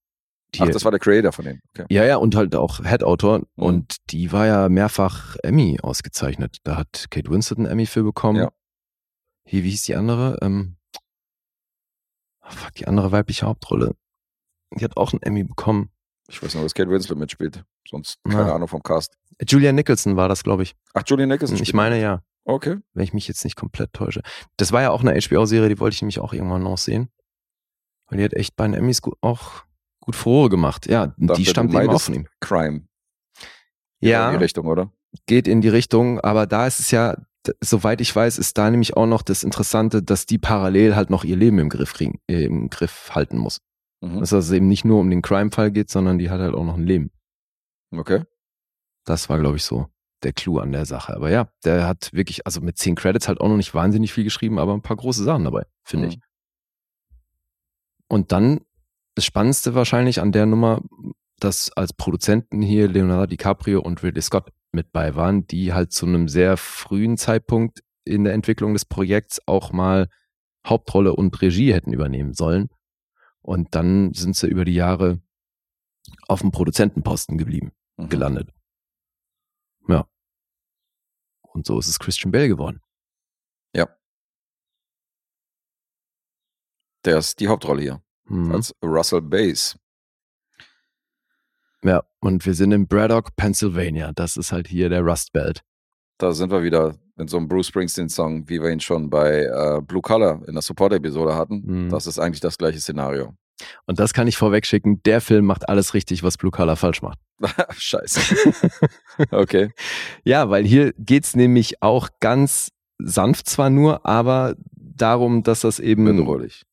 Die, 0.54 0.62
Ach, 0.62 0.68
das 0.68 0.84
war 0.84 0.90
der 0.90 1.00
Creator 1.00 1.30
von 1.32 1.44
dem. 1.44 1.60
Okay. 1.70 1.84
ja, 1.90 2.04
ja, 2.04 2.16
und 2.16 2.34
halt 2.34 2.54
auch 2.54 2.82
Head-Autor. 2.82 3.40
Mhm. 3.40 3.44
Und 3.56 3.96
die 4.10 4.32
war 4.32 4.46
ja 4.46 4.68
mehrfach 4.70 5.36
Emmy 5.42 5.78
ausgezeichnet. 5.82 6.56
Da 6.64 6.76
hat 6.76 7.06
Kate 7.10 7.30
Winslet 7.30 7.58
einen 7.58 7.66
Emmy 7.66 7.84
für 7.86 8.02
bekommen. 8.02 8.38
Ja. 8.38 8.50
Hier, 9.44 9.62
wie 9.64 9.70
hieß 9.70 9.82
die 9.82 9.94
andere? 9.96 10.38
Ähm, 10.40 10.76
ah, 12.40 12.50
fuck, 12.50 12.72
die 12.74 12.86
andere 12.86 13.12
weibliche 13.12 13.46
Hauptrolle. 13.46 13.94
Die 14.74 14.84
hat 14.84 14.96
auch 14.96 15.12
einen 15.12 15.22
Emmy 15.22 15.44
bekommen. 15.44 15.90
Ich 16.28 16.42
weiß 16.42 16.54
nur, 16.54 16.62
dass 16.62 16.74
Kate 16.74 16.90
Winslet 16.90 17.18
mitspielt. 17.18 17.64
Sonst 17.88 18.18
Ja. 18.26 18.32
keine 18.34 18.52
Ahnung 18.52 18.68
vom 18.68 18.82
Cast. 18.82 19.14
Julia 19.46 19.72
Nicholson 19.72 20.16
war 20.16 20.28
das, 20.28 20.42
glaube 20.44 20.62
ich. 20.62 20.74
Ach, 20.94 21.02
Julian 21.06 21.28
Nicholson. 21.28 21.58
Ich 21.62 21.72
meine 21.74 22.00
ja, 22.00 22.22
Okay. 22.44 22.78
wenn 22.94 23.04
ich 23.04 23.12
mich 23.14 23.28
jetzt 23.28 23.44
nicht 23.44 23.56
komplett 23.56 23.92
täusche. 23.92 24.22
Das 24.56 24.72
war 24.72 24.82
ja 24.82 24.90
auch 24.90 25.00
eine 25.02 25.12
HBO-Serie, 25.18 25.68
die 25.68 25.78
wollte 25.78 25.94
ich 25.94 26.02
nämlich 26.02 26.18
auch 26.20 26.32
irgendwann 26.32 26.62
noch 26.62 26.78
sehen. 26.78 27.10
Weil 28.08 28.18
die 28.18 28.24
hat 28.24 28.32
echt 28.34 28.56
bei 28.56 28.64
den 28.66 28.74
Emmys 28.74 29.00
gut, 29.02 29.16
auch 29.20 29.64
gut 30.09 30.16
Furore 30.16 30.48
gemacht. 30.48 30.86
Ja, 30.86 31.09
Dachte, 31.18 31.35
die 31.40 31.44
stammt 31.47 31.74
eben 31.74 31.90
auch 31.90 32.01
von 32.01 32.14
ihm. 32.14 32.26
Crime. 32.40 32.86
In 34.01 34.09
Ja, 34.09 34.30
die 34.30 34.36
Richtung, 34.39 34.66
oder? 34.66 34.90
geht 35.26 35.47
in 35.47 35.60
die 35.60 35.68
Richtung, 35.68 36.18
aber 36.20 36.47
da 36.47 36.66
ist 36.66 36.80
es 36.80 36.90
ja, 36.90 37.16
soweit 37.62 38.01
ich 38.01 38.14
weiß, 38.14 38.39
ist 38.39 38.56
da 38.56 38.70
nämlich 38.70 38.97
auch 38.97 39.06
noch 39.06 39.20
das 39.22 39.43
Interessante, 39.44 40.02
dass 40.02 40.24
die 40.26 40.39
parallel 40.39 40.97
halt 40.97 41.10
noch 41.10 41.24
ihr 41.24 41.36
Leben 41.36 41.59
im 41.59 41.68
Griff 41.68 41.93
kriegen, 41.93 42.20
äh, 42.26 42.44
im 42.44 42.70
Griff 42.70 43.10
halten 43.14 43.36
muss. 43.39 43.60
Mhm. 44.01 44.20
Dass 44.20 44.32
es 44.32 44.51
eben 44.51 44.68
nicht 44.68 44.85
nur 44.86 44.98
um 45.01 45.10
den 45.10 45.20
Crime-Fall 45.22 45.72
geht, 45.72 45.90
sondern 45.90 46.18
die 46.18 46.30
hat 46.30 46.40
halt 46.40 46.55
auch 46.55 46.64
noch 46.64 46.76
ein 46.76 46.86
Leben. 46.86 47.10
Okay. 47.90 48.24
Das 49.05 49.28
war, 49.28 49.39
glaube 49.39 49.56
ich, 49.56 49.64
so 49.64 49.89
der 50.22 50.32
Clou 50.32 50.59
an 50.59 50.72
der 50.72 50.85
Sache. 50.86 51.14
Aber 51.14 51.30
ja, 51.30 51.48
der 51.64 51.86
hat 51.86 52.10
wirklich, 52.14 52.47
also 52.47 52.60
mit 52.60 52.78
zehn 52.78 52.94
Credits 52.94 53.28
halt 53.28 53.40
auch 53.40 53.48
noch 53.48 53.56
nicht 53.56 53.74
wahnsinnig 53.74 54.12
viel 54.12 54.24
geschrieben, 54.24 54.59
aber 54.59 54.72
ein 54.74 54.82
paar 54.82 54.97
große 54.97 55.22
Sachen 55.24 55.44
dabei, 55.44 55.64
finde 55.85 56.06
Mhm. 56.06 56.12
ich. 56.12 56.18
Und 58.09 58.32
dann 58.32 58.60
das 59.19 59.24
Spannendste 59.24 59.74
wahrscheinlich 59.74 60.20
an 60.20 60.32
der 60.32 60.47
Nummer, 60.47 60.82
dass 61.39 61.70
als 61.73 61.93
Produzenten 61.93 62.62
hier 62.62 62.89
Leonardo 62.89 63.27
DiCaprio 63.27 63.81
und 63.81 64.03
Ridley 64.03 64.23
Scott 64.23 64.51
mit 64.73 64.93
bei 64.93 65.15
waren, 65.15 65.47
die 65.47 65.73
halt 65.73 65.93
zu 65.93 66.07
einem 66.07 66.28
sehr 66.28 66.57
frühen 66.57 67.16
Zeitpunkt 67.16 67.82
in 68.05 68.24
der 68.24 68.32
Entwicklung 68.32 68.73
des 68.73 68.85
Projekts 68.85 69.40
auch 69.47 69.73
mal 69.73 70.09
Hauptrolle 70.66 71.15
und 71.15 71.40
Regie 71.40 71.73
hätten 71.73 71.93
übernehmen 71.93 72.32
sollen. 72.32 72.69
Und 73.43 73.74
dann 73.74 74.12
sind 74.15 74.36
sie 74.36 74.49
über 74.49 74.65
die 74.65 74.74
Jahre 74.74 75.20
auf 76.27 76.40
dem 76.40 76.51
Produzentenposten 76.51 77.39
geblieben 77.39 77.73
Mhm. 77.97 78.09
gelandet. 78.09 78.51
Ja. 79.89 80.07
Und 81.43 81.66
so 81.66 81.78
ist 81.78 81.89
es 81.89 81.99
Christian 81.99 82.31
Bale 82.31 82.49
geworden. 82.49 82.81
Der 87.05 87.19
ist 87.19 87.40
die 87.40 87.49
Hauptrolle 87.49 87.81
hier. 87.81 88.03
Mhm. 88.28 88.52
Als 88.52 88.74
Russell 88.84 89.22
Bass. 89.22 89.76
Ja, 91.82 92.02
und 92.20 92.44
wir 92.44 92.55
sind 92.55 92.72
in 92.72 92.88
Braddock, 92.88 93.36
Pennsylvania. 93.36 94.12
Das 94.12 94.36
ist 94.36 94.52
halt 94.52 94.66
hier 94.68 94.88
der 94.88 95.02
Rust 95.02 95.32
Belt. 95.32 95.62
Da 96.18 96.32
sind 96.32 96.50
wir 96.50 96.62
wieder 96.62 96.96
in 97.16 97.28
so 97.28 97.36
einem 97.36 97.48
Bruce 97.48 97.68
Springsteen-Song, 97.68 98.48
wie 98.48 98.60
wir 98.60 98.70
ihn 98.70 98.80
schon 98.80 99.09
bei 99.09 99.44
äh, 99.44 99.80
Blue 99.80 100.02
Collar 100.02 100.40
in 100.46 100.55
der 100.55 100.62
Support-Episode 100.62 101.36
hatten. 101.36 101.84
Mhm. 101.84 101.88
Das 101.90 102.06
ist 102.06 102.18
eigentlich 102.18 102.40
das 102.40 102.59
gleiche 102.59 102.80
Szenario. 102.80 103.34
Und 103.86 103.98
das 103.98 104.12
kann 104.12 104.28
ich 104.28 104.36
vorweg 104.36 104.66
schicken. 104.66 105.02
Der 105.05 105.20
Film 105.20 105.44
macht 105.44 105.68
alles 105.68 105.94
richtig, 105.94 106.22
was 106.22 106.36
Blue 106.36 106.52
Collar 106.52 106.76
falsch 106.76 107.02
macht. 107.02 107.18
Scheiße. 107.76 108.36
okay. 109.30 109.70
Ja, 110.24 110.50
weil 110.50 110.64
hier 110.64 110.92
geht's 110.96 111.34
nämlich 111.34 111.82
auch 111.82 112.09
ganz 112.20 112.70
sanft 112.98 113.48
zwar 113.48 113.70
nur, 113.70 114.05
aber 114.06 114.56
darum, 114.72 115.42
dass 115.42 115.60
das 115.60 115.78
eben 115.78 116.05
Bedrohlich. 116.05 116.64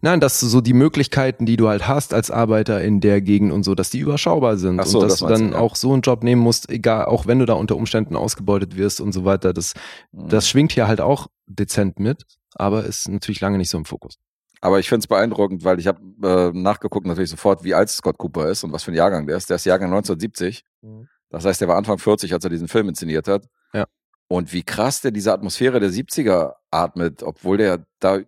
Nein, 0.00 0.20
dass 0.20 0.40
du 0.40 0.46
so 0.46 0.60
die 0.60 0.72
Möglichkeiten, 0.72 1.46
die 1.46 1.56
du 1.56 1.68
halt 1.68 1.88
hast 1.88 2.14
als 2.14 2.30
Arbeiter 2.30 2.82
in 2.82 3.00
der 3.00 3.20
Gegend 3.20 3.52
und 3.52 3.62
so, 3.62 3.74
dass 3.74 3.90
die 3.90 3.98
überschaubar 3.98 4.56
sind 4.56 4.82
so, 4.84 4.98
und 4.98 5.04
dass 5.04 5.12
das 5.12 5.20
du 5.20 5.26
dann 5.26 5.50
du, 5.50 5.56
ja. 5.56 5.60
auch 5.60 5.76
so 5.76 5.92
einen 5.92 6.02
Job 6.02 6.22
nehmen 6.22 6.42
musst, 6.42 6.70
egal, 6.70 7.06
auch 7.06 7.26
wenn 7.26 7.38
du 7.38 7.46
da 7.46 7.54
unter 7.54 7.76
Umständen 7.76 8.16
ausgebeutet 8.16 8.76
wirst 8.76 9.00
und 9.00 9.12
so 9.12 9.24
weiter. 9.24 9.52
Das, 9.52 9.74
Mhm. 10.12 10.28
das 10.28 10.48
schwingt 10.48 10.72
hier 10.72 10.88
halt 10.88 11.00
auch 11.00 11.28
dezent 11.46 11.98
mit, 11.98 12.24
aber 12.54 12.84
ist 12.84 13.08
natürlich 13.08 13.40
lange 13.40 13.58
nicht 13.58 13.70
so 13.70 13.78
im 13.78 13.84
Fokus. 13.84 14.18
Aber 14.60 14.78
ich 14.78 14.88
finde 14.88 15.00
es 15.00 15.08
beeindruckend, 15.08 15.64
weil 15.64 15.80
ich 15.80 15.88
habe 15.88 16.00
äh, 16.22 16.56
nachgeguckt 16.56 17.06
natürlich 17.06 17.30
sofort, 17.30 17.64
wie 17.64 17.74
alt 17.74 17.88
Scott 17.88 18.16
Cooper 18.18 18.48
ist 18.48 18.62
und 18.62 18.72
was 18.72 18.84
für 18.84 18.92
ein 18.92 18.94
Jahrgang 18.96 19.26
der 19.26 19.36
ist. 19.36 19.50
Der 19.50 19.56
ist 19.56 19.64
Jahrgang 19.66 19.88
1970. 19.92 20.64
Mhm. 20.82 21.08
Das 21.30 21.44
heißt, 21.44 21.60
der 21.60 21.66
war 21.68 21.76
Anfang 21.76 21.98
40, 21.98 22.32
als 22.32 22.44
er 22.44 22.50
diesen 22.50 22.68
Film 22.68 22.88
inszeniert 22.88 23.26
hat. 23.26 23.46
Ja. 23.72 23.86
Und 24.28 24.52
wie 24.52 24.62
krass 24.62 25.00
der 25.00 25.10
diese 25.10 25.32
Atmosphäre 25.32 25.80
der 25.80 25.90
70er 25.90 26.52
atmet, 26.70 27.22
obwohl 27.22 27.56
der 27.56 27.84
da 27.98 28.20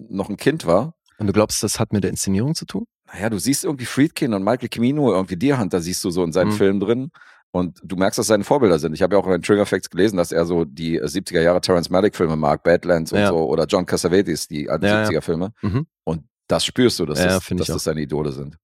noch 0.00 0.28
ein 0.28 0.36
Kind 0.36 0.66
war. 0.66 0.94
Und 1.18 1.26
du 1.28 1.32
glaubst, 1.32 1.62
das 1.62 1.78
hat 1.78 1.92
mit 1.92 2.02
der 2.04 2.10
Inszenierung 2.10 2.54
zu 2.54 2.64
tun? 2.66 2.86
Naja, 3.12 3.30
du 3.30 3.38
siehst 3.38 3.64
irgendwie 3.64 3.84
Friedkin 3.84 4.34
und 4.34 4.42
Michael 4.42 4.68
Cimino, 4.72 5.12
irgendwie 5.12 5.36
Deer 5.36 5.58
Hunter 5.58 5.80
siehst 5.80 6.02
du 6.04 6.10
so 6.10 6.24
in 6.24 6.32
seinen 6.32 6.48
Mhm. 6.48 6.52
Filmen 6.52 6.80
drin. 6.80 7.10
Und 7.52 7.78
du 7.84 7.94
merkst, 7.94 8.18
dass 8.18 8.26
seine 8.26 8.42
Vorbilder 8.42 8.80
sind. 8.80 8.94
Ich 8.94 9.02
habe 9.02 9.14
ja 9.14 9.20
auch 9.22 9.28
in 9.28 9.40
Trigger 9.42 9.64
Facts 9.64 9.88
gelesen, 9.88 10.16
dass 10.16 10.32
er 10.32 10.44
so 10.44 10.64
die 10.64 11.00
70er 11.00 11.40
Jahre 11.40 11.60
Terrence 11.60 11.88
Malick 11.88 12.16
Filme 12.16 12.34
mag, 12.34 12.64
Badlands 12.64 13.12
und 13.12 13.20
Ja. 13.20 13.28
so, 13.28 13.48
oder 13.48 13.66
John 13.66 13.86
Cassavetes, 13.86 14.48
die 14.48 14.68
alten 14.68 14.86
Ja, 14.86 15.02
ja. 15.02 15.08
70er 15.08 15.20
Filme. 15.20 15.52
Mhm. 15.62 15.86
Und 16.02 16.24
das 16.48 16.64
spürst 16.64 16.98
du, 16.98 17.06
dass, 17.06 17.20
Ja, 17.20 17.26
das, 17.38 17.46
dass 17.48 17.66
das 17.68 17.84
seine 17.84 18.00
Idole 18.00 18.32
sind. 18.32 18.56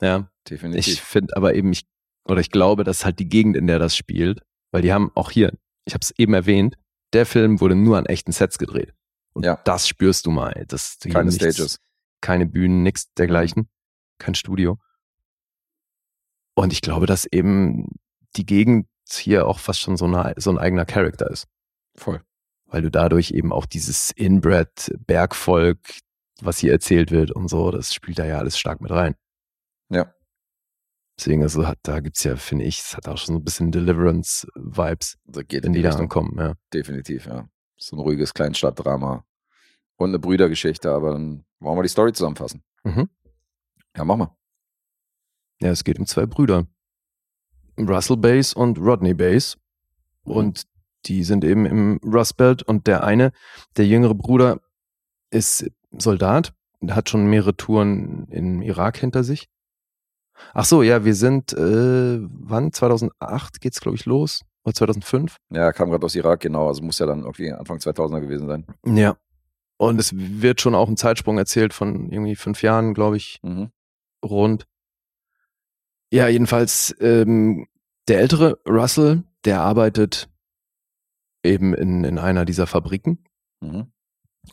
Ja, 0.00 0.28
Definitiv. 0.48 0.86
ich 0.86 1.00
finde 1.02 1.36
aber 1.36 1.54
eben, 1.54 1.72
ich, 1.72 1.82
oder 2.28 2.40
ich 2.40 2.50
glaube, 2.50 2.84
dass 2.84 3.04
halt 3.04 3.18
die 3.18 3.28
Gegend, 3.28 3.56
in 3.56 3.66
der 3.66 3.80
das 3.80 3.96
spielt, 3.96 4.40
weil 4.70 4.82
die 4.82 4.92
haben 4.92 5.10
auch 5.16 5.30
hier, 5.32 5.52
ich 5.84 5.94
habe 5.94 6.02
es 6.02 6.12
eben 6.16 6.34
erwähnt, 6.34 6.76
der 7.12 7.26
Film 7.26 7.60
wurde 7.60 7.74
nur 7.74 7.98
an 7.98 8.06
echten 8.06 8.30
Sets 8.32 8.56
gedreht. 8.58 8.92
Und 9.32 9.44
Ja. 9.44 9.56
das 9.64 9.88
spürst 9.88 10.26
du 10.26 10.30
mal. 10.30 10.64
Das 10.68 10.98
Keine 11.00 11.30
nichts- 11.30 11.36
Stages. 11.36 11.78
keine 12.20 12.46
Bühnen, 12.46 12.82
nichts 12.82 13.12
dergleichen, 13.14 13.68
kein 14.18 14.34
Studio. 14.34 14.78
Und 16.54 16.72
ich 16.72 16.80
glaube, 16.82 17.06
dass 17.06 17.24
eben 17.30 17.88
die 18.36 18.46
Gegend 18.46 18.86
hier 19.10 19.46
auch 19.46 19.58
fast 19.58 19.80
schon 19.80 19.96
so, 19.96 20.04
eine, 20.06 20.34
so 20.36 20.50
ein 20.50 20.58
eigener 20.58 20.84
Charakter 20.84 21.30
ist, 21.30 21.46
Voll. 21.96 22.22
weil 22.66 22.82
du 22.82 22.90
dadurch 22.90 23.30
eben 23.32 23.52
auch 23.52 23.66
dieses 23.66 24.10
Inbred 24.12 24.92
Bergvolk, 25.06 25.78
was 26.40 26.58
hier 26.58 26.72
erzählt 26.72 27.10
wird 27.10 27.30
und 27.30 27.48
so, 27.48 27.70
das 27.70 27.92
spielt 27.94 28.18
da 28.18 28.24
ja 28.26 28.38
alles 28.38 28.58
stark 28.58 28.80
mit 28.80 28.90
rein. 28.90 29.14
Ja. 29.88 30.12
Deswegen, 31.18 31.42
also 31.42 31.66
hat, 31.66 31.78
da 31.82 32.00
gibt's 32.00 32.24
ja, 32.24 32.36
finde 32.36 32.64
ich, 32.64 32.78
es 32.80 32.96
hat 32.96 33.06
auch 33.08 33.18
schon 33.18 33.34
so 33.34 33.40
ein 33.40 33.44
bisschen 33.44 33.70
Deliverance-Vibes, 33.70 35.18
geht 35.46 35.62
wenn 35.62 35.68
in 35.68 35.72
die 35.74 35.78
die 35.80 35.82
da 35.82 35.88
Richtung. 35.90 36.04
ankommen, 36.04 36.38
ja. 36.38 36.54
Definitiv, 36.72 37.26
ja. 37.26 37.48
So 37.82 37.96
ein 37.96 38.00
ruhiges 38.00 38.32
Kleinstadtdrama. 38.32 39.24
Und 39.96 40.10
eine 40.10 40.18
Brüdergeschichte, 40.20 40.90
aber 40.90 41.12
dann 41.12 41.44
wollen 41.58 41.78
wir 41.78 41.82
die 41.82 41.88
Story 41.88 42.12
zusammenfassen. 42.12 42.62
Mhm. 42.84 43.08
Ja, 43.96 44.04
mach 44.04 44.16
mal. 44.16 44.36
Ja, 45.60 45.70
es 45.70 45.84
geht 45.84 45.98
um 45.98 46.06
zwei 46.06 46.26
Brüder. 46.26 46.66
Russell 47.78 48.16
Bass 48.16 48.54
und 48.54 48.78
Rodney 48.78 49.14
Bass. 49.14 49.58
Und 50.24 50.66
die 51.06 51.24
sind 51.24 51.44
eben 51.44 51.66
im 51.66 52.00
Rust 52.04 52.36
Belt 52.36 52.62
und 52.62 52.86
der 52.86 53.02
eine, 53.02 53.32
der 53.76 53.86
jüngere 53.86 54.14
Bruder, 54.14 54.60
ist 55.30 55.68
Soldat, 55.90 56.54
hat 56.88 57.10
schon 57.10 57.26
mehrere 57.26 57.56
Touren 57.56 58.28
im 58.28 58.62
Irak 58.62 58.98
hinter 58.98 59.24
sich. 59.24 59.48
Ach 60.54 60.64
so, 60.64 60.82
ja, 60.82 61.04
wir 61.04 61.14
sind, 61.14 61.52
äh, 61.52 62.18
wann? 62.20 62.72
2008 62.72 63.60
geht's, 63.60 63.80
glaube 63.80 63.96
ich, 63.96 64.04
los? 64.04 64.42
Oder 64.64 64.74
2005? 64.74 65.36
Ja, 65.50 65.62
er 65.62 65.72
kam 65.72 65.90
gerade 65.90 66.04
aus 66.06 66.14
Irak, 66.14 66.40
genau. 66.40 66.68
Also 66.68 66.82
muss 66.82 66.98
ja 66.98 67.06
dann 67.06 67.20
irgendwie 67.20 67.52
Anfang 67.52 67.78
2000er 67.78 68.20
gewesen 68.20 68.46
sein. 68.46 68.66
Ja. 68.86 69.16
Und 69.76 69.98
es 69.98 70.12
wird 70.14 70.60
schon 70.60 70.74
auch 70.76 70.88
ein 70.88 70.96
Zeitsprung 70.96 71.38
erzählt 71.38 71.74
von 71.74 72.10
irgendwie 72.10 72.36
fünf 72.36 72.62
Jahren, 72.62 72.94
glaube 72.94 73.16
ich, 73.16 73.40
Mhm. 73.42 73.70
rund. 74.24 74.66
Ja, 76.12 76.28
jedenfalls 76.28 76.94
ähm, 77.00 77.66
der 78.08 78.20
ältere 78.20 78.60
Russell, 78.68 79.24
der 79.44 79.62
arbeitet 79.62 80.28
eben 81.42 81.74
in, 81.74 82.04
in 82.04 82.18
einer 82.18 82.44
dieser 82.44 82.66
Fabriken 82.66 83.24
Mhm. 83.60 83.92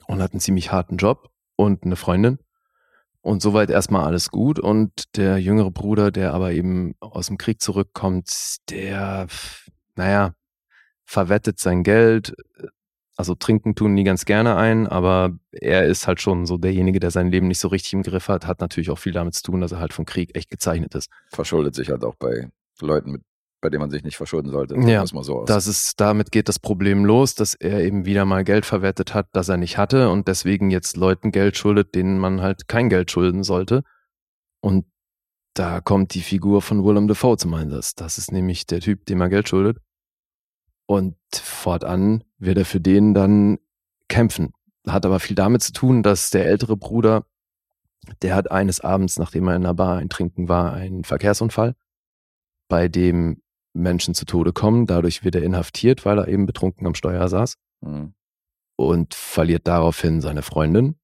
und 0.07 0.22
hat 0.22 0.31
einen 0.31 0.40
ziemlich 0.40 0.72
harten 0.72 0.98
Job 0.98 1.30
und 1.56 1.84
eine 1.84 1.95
Freundin. 1.95 2.40
Und 3.22 3.41
soweit 3.41 3.69
erstmal 3.69 4.06
alles 4.06 4.30
gut. 4.31 4.60
Und 4.60 5.15
der 5.18 5.38
jüngere 5.40 5.72
Bruder, 5.72 6.10
der 6.10 6.34
aber 6.34 6.53
eben 6.53 6.95
aus 7.02 7.27
dem 7.27 7.38
Krieg 7.38 7.61
zurückkommt, 7.61 8.57
der, 8.69 9.27
naja, 9.99 10.34
verwettet 11.05 11.59
sein 11.59 11.84
Geld. 11.84 12.35
Also 13.17 13.35
trinken 13.35 13.76
tun 13.76 13.97
die 13.97 14.05
ganz 14.05 14.23
gerne 14.23 14.55
ein, 14.55 14.88
aber 14.88 15.31
er 15.51 15.85
ist 15.85 16.07
halt 16.07 16.21
schon 16.21 16.45
so 16.45 16.57
derjenige, 16.57 17.01
der 17.01 17.11
sein 17.11 17.30
Leben 17.30 17.49
nicht 17.49 17.59
so 17.59 17.67
richtig 17.67 17.91
im 17.91 18.01
Griff 18.01 18.30
hat. 18.30 18.47
Hat 18.47 18.61
natürlich 18.61 18.89
auch 18.89 18.97
viel 18.97 19.11
damit 19.11 19.34
zu 19.35 19.43
tun, 19.43 19.59
dass 19.59 19.73
er 19.73 19.80
halt 19.80 19.91
vom 19.91 20.05
Krieg 20.05 20.35
echt 20.38 20.49
gezeichnet 20.49 20.95
ist. 20.95 21.11
Verschuldet 21.31 21.76
sich 21.76 21.89
halt 21.89 22.05
auch 22.05 22.15
bei 22.15 22.49
Leuten, 22.80 23.11
mit, 23.11 23.23
bei 23.59 23.69
denen 23.69 23.81
man 23.81 23.89
sich 23.89 24.03
nicht 24.03 24.15
verschulden 24.15 24.51
sollte. 24.51 24.76
Ja, 24.80 25.03
mal 25.11 25.23
so 25.26 25.41
aus. 25.41 25.47
Das 25.47 25.67
ist, 25.67 25.99
damit 25.99 26.31
geht 26.31 26.47
das 26.47 26.59
Problem 26.59 27.03
los, 27.03 27.35
dass 27.35 27.55
er 27.55 27.84
eben 27.84 28.05
wieder 28.05 28.23
mal 28.23 28.45
Geld 28.45 28.65
verwertet 28.65 29.13
hat, 29.13 29.27
das 29.34 29.49
er 29.49 29.57
nicht 29.57 29.77
hatte 29.77 30.09
und 30.09 30.30
deswegen 30.30 30.71
jetzt 30.71 30.95
Leuten 30.95 31.34
Geld 31.34 31.57
schuldet, 31.57 31.95
denen 31.95 32.19
man 32.19 32.39
halt 32.39 32.69
kein 32.69 32.88
Geld 32.88 33.11
schulden 33.11 33.43
sollte. 33.43 33.84
Und 34.61 34.85
da 35.55 35.81
kommt 35.81 36.13
die 36.13 36.21
Figur 36.21 36.61
von 36.61 36.85
Willem 36.85 37.09
Dafoe 37.09 37.35
zum 37.35 37.53
Einsatz. 37.53 37.95
Das 37.95 38.17
ist 38.17 38.31
nämlich 38.31 38.65
der 38.65 38.80
Typ, 38.80 39.05
dem 39.07 39.19
er 39.19 39.27
Geld 39.27 39.49
schuldet. 39.49 39.80
Und 40.90 41.18
fortan 41.32 42.24
wird 42.40 42.57
er 42.57 42.66
für 42.66 42.82
den 42.82 43.14
dann 43.14 43.60
kämpfen. 44.07 44.53
Hat 44.88 45.06
aber 45.06 45.20
viel 45.20 45.36
damit 45.36 45.61
zu 45.61 45.72
tun, 45.72 46.02
dass 46.02 46.32
der 46.32 46.48
ältere 46.48 46.78
Bruder, 46.78 47.28
der 48.24 48.34
hat 48.34 48.49
eines 48.49 48.80
Abends, 48.80 49.20
nachdem 49.20 49.48
er 49.48 49.56
in 49.56 49.66
einer 49.66 49.76
Bar 49.76 49.98
eintrinken 49.99 50.49
war, 50.49 50.74
einen 50.74 51.03
Verkehrsunfall, 51.03 51.76
bei 52.70 52.88
dem 52.88 53.44
Menschen 53.74 54.16
zu 54.16 54.26
Tode 54.26 54.52
kommen. 54.52 54.88
Dadurch 54.88 55.24
wird 55.24 55.36
er 55.36 55.44
inhaftiert, 55.44 56.06
weil 56.06 56.18
er 56.18 56.28
eben 56.28 56.48
betrunken 56.48 56.88
am 56.88 56.95
Steuer 56.95 57.28
saß 57.28 57.57
Mhm. 57.82 58.16
und 58.76 59.14
verliert 59.14 59.68
daraufhin 59.68 60.22
seine 60.22 60.41
Freundin, 60.41 60.95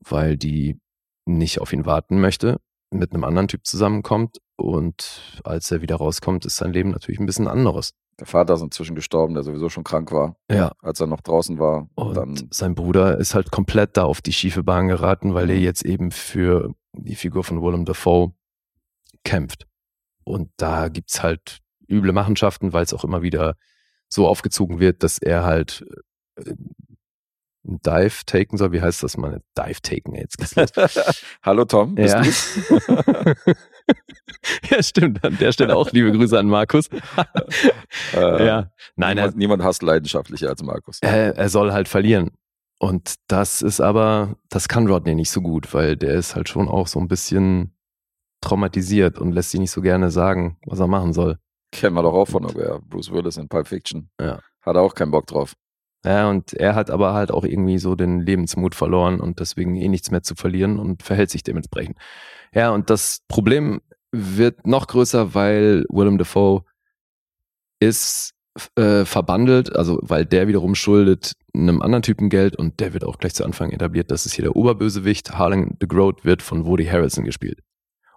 weil 0.00 0.38
die 0.38 0.80
nicht 1.26 1.60
auf 1.60 1.74
ihn 1.74 1.84
warten 1.84 2.22
möchte, 2.22 2.58
mit 2.90 3.12
einem 3.12 3.24
anderen 3.24 3.48
Typ 3.48 3.66
zusammenkommt 3.66 4.38
und 4.56 5.40
als 5.44 5.70
er 5.70 5.82
wieder 5.82 5.96
rauskommt, 5.96 6.46
ist 6.46 6.56
sein 6.56 6.72
Leben 6.72 6.90
natürlich 6.90 7.20
ein 7.20 7.26
bisschen 7.26 7.48
anderes. 7.48 7.92
Der 8.20 8.26
Vater 8.26 8.54
ist 8.54 8.62
inzwischen 8.62 8.94
gestorben, 8.94 9.34
der 9.34 9.42
sowieso 9.42 9.68
schon 9.68 9.82
krank 9.84 10.12
war, 10.12 10.36
Ja. 10.50 10.72
als 10.82 11.00
er 11.00 11.06
noch 11.08 11.20
draußen 11.20 11.58
war. 11.58 11.88
Und 11.96 12.16
dann, 12.16 12.48
sein 12.50 12.74
Bruder 12.74 13.18
ist 13.18 13.34
halt 13.34 13.50
komplett 13.50 13.96
da 13.96 14.04
auf 14.04 14.22
die 14.22 14.32
schiefe 14.32 14.62
Bahn 14.62 14.86
geraten, 14.88 15.34
weil 15.34 15.50
er 15.50 15.56
Mhm. 15.56 15.62
jetzt 15.62 15.84
eben 15.84 16.10
für 16.12 16.72
die 16.92 17.16
Figur 17.16 17.42
von 17.42 17.60
Willem 17.62 17.84
Dafoe 17.84 18.32
kämpft. 19.24 19.66
Und 20.22 20.50
da 20.56 20.88
gibt's 20.88 21.22
halt 21.22 21.58
üble 21.90 22.12
Machenschaften, 22.12 22.72
weil 22.72 22.84
es 22.84 22.94
auch 22.94 23.04
immer 23.04 23.22
wieder 23.22 23.56
so 24.08 24.28
aufgezogen 24.28 24.78
wird, 24.78 25.02
dass 25.02 25.18
er 25.18 25.42
halt 25.44 25.84
äh, 26.36 26.50
einen 27.66 27.80
Dive 27.80 28.24
taken 28.26 28.56
soll. 28.58 28.72
Wie 28.72 28.80
heißt 28.82 29.02
das 29.02 29.16
mal? 29.16 29.40
Dive 29.58 29.80
taken, 29.82 30.14
jetzt. 30.14 30.36
Hallo 31.42 31.64
Tom, 31.64 31.94
bist 31.96 32.14
Ja. 32.14 32.22
du's? 32.22 32.58
ja, 34.70 34.82
stimmt. 34.82 35.24
An 35.24 35.38
der 35.38 35.52
Stelle 35.52 35.76
auch 35.76 35.90
liebe 35.92 36.12
Grüße 36.12 36.38
an 36.38 36.46
Markus. 36.46 36.88
Äh, 38.14 38.46
ja. 38.46 38.70
Nein, 38.96 39.16
er, 39.16 39.24
niemand, 39.24 39.36
niemand 39.36 39.62
hasst 39.62 39.82
leidenschaftlicher 39.82 40.48
als 40.48 40.62
Markus. 40.62 40.98
er, 41.00 41.36
er 41.36 41.48
soll 41.48 41.72
halt 41.72 41.88
verlieren. 41.88 42.30
Und 42.78 43.14
das 43.28 43.62
ist 43.62 43.80
aber, 43.80 44.36
das 44.48 44.68
kann 44.68 44.86
Rodney 44.86 45.14
nicht 45.14 45.30
so 45.30 45.40
gut, 45.40 45.72
weil 45.74 45.96
der 45.96 46.14
ist 46.14 46.34
halt 46.34 46.48
schon 46.48 46.68
auch 46.68 46.86
so 46.86 46.98
ein 47.00 47.08
bisschen 47.08 47.76
traumatisiert 48.40 49.18
und 49.18 49.32
lässt 49.32 49.52
sich 49.52 49.60
nicht 49.60 49.70
so 49.70 49.80
gerne 49.80 50.10
sagen, 50.10 50.58
was 50.66 50.80
er 50.80 50.86
machen 50.86 51.12
soll. 51.12 51.38
Kennen 51.72 51.94
wir 51.94 52.02
doch 52.02 52.14
auch 52.14 52.28
von 52.28 52.44
irgendwer. 52.44 52.80
Bruce 52.80 53.10
Willis 53.10 53.36
in 53.36 53.48
Pulp 53.48 53.68
Fiction. 53.68 54.10
Ja. 54.20 54.40
Hat 54.60 54.76
er 54.76 54.82
auch 54.82 54.94
keinen 54.94 55.10
Bock 55.10 55.26
drauf. 55.26 55.54
Ja, 56.04 56.28
und 56.28 56.52
er 56.52 56.74
hat 56.74 56.90
aber 56.90 57.14
halt 57.14 57.30
auch 57.30 57.44
irgendwie 57.44 57.78
so 57.78 57.94
den 57.94 58.20
Lebensmut 58.20 58.74
verloren 58.74 59.20
und 59.20 59.40
deswegen 59.40 59.74
eh 59.76 59.88
nichts 59.88 60.10
mehr 60.10 60.22
zu 60.22 60.34
verlieren 60.34 60.78
und 60.78 61.02
verhält 61.02 61.30
sich 61.30 61.42
dementsprechend. 61.42 61.96
Ja, 62.52 62.70
und 62.70 62.90
das 62.90 63.22
Problem 63.26 63.80
wird 64.16 64.66
noch 64.66 64.86
größer, 64.86 65.34
weil 65.34 65.84
Willem 65.88 66.18
Dafoe 66.18 66.62
ist 67.80 68.32
äh, 68.76 69.04
verbandelt, 69.04 69.74
also 69.74 69.98
weil 70.02 70.24
der 70.24 70.46
wiederum 70.48 70.74
schuldet 70.74 71.32
einem 71.54 71.82
anderen 71.82 72.02
Typen 72.02 72.28
Geld 72.28 72.56
und 72.56 72.80
der 72.80 72.92
wird 72.94 73.04
auch 73.04 73.18
gleich 73.18 73.34
zu 73.34 73.44
Anfang 73.44 73.70
etabliert. 73.70 74.10
Das 74.10 74.26
ist 74.26 74.34
hier 74.34 74.44
der 74.44 74.56
Oberbösewicht. 74.56 75.32
Harlan 75.38 75.76
the 75.80 75.86
Groat 75.88 76.24
wird 76.24 76.42
von 76.42 76.64
Woody 76.66 76.84
Harrelson 76.86 77.24
gespielt 77.24 77.60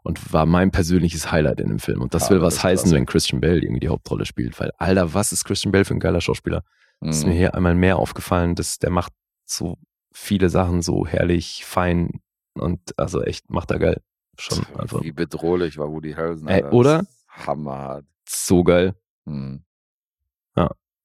und 0.03 0.31
war 0.33 0.45
mein 0.45 0.71
persönliches 0.71 1.31
Highlight 1.31 1.59
in 1.59 1.69
dem 1.69 1.79
Film. 1.79 2.01
Und 2.01 2.13
das 2.13 2.23
Ja, 2.25 2.29
will 2.31 2.39
das 2.39 2.45
was 2.47 2.53
ist 2.55 2.63
heißen, 2.63 2.83
klasse. 2.85 2.95
wenn 2.95 3.05
Christian 3.05 3.41
Bale 3.41 3.59
irgendwie 3.61 3.79
die 3.81 3.89
Hauptrolle 3.89 4.25
spielt, 4.25 4.59
weil 4.59 4.71
Alter, 4.77 5.13
was 5.13 5.31
ist 5.31 5.43
Christian 5.43 5.71
Bale 5.71 5.85
für 5.85 5.93
ein 5.95 5.99
geiler 5.99 6.21
Schauspieler? 6.21 6.63
ist 7.01 7.25
mir 7.27 7.33
Mhm. 7.33 7.37
hier 7.37 7.53
einmal 7.53 7.75
mehr 7.75 7.97
aufgefallen, 7.97 8.55
dass 8.55 8.79
der 8.79 8.89
macht 8.89 9.13
so 9.45 9.77
viele 10.11 10.49
Sachen 10.49 10.81
so 10.81 11.05
herrlich, 11.05 11.63
fein 11.65 12.21
Und 12.59 12.97
also 12.97 13.21
echt, 13.21 13.51
macht 13.51 13.69
er 13.69 13.77
geil. 13.77 14.01
Schon 14.37 14.65
einfach 14.75 15.01
Wie 15.01 15.11
bedrohlich 15.11 15.77
war 15.77 15.89
Woody 15.89 16.13
Harrelson. 16.13 16.47
Ey, 16.47 16.63
oder? 16.65 17.05
Hammerhart. 17.27 18.05
so 18.27 18.63
geil. 18.63 18.95
Hm. 19.25 19.63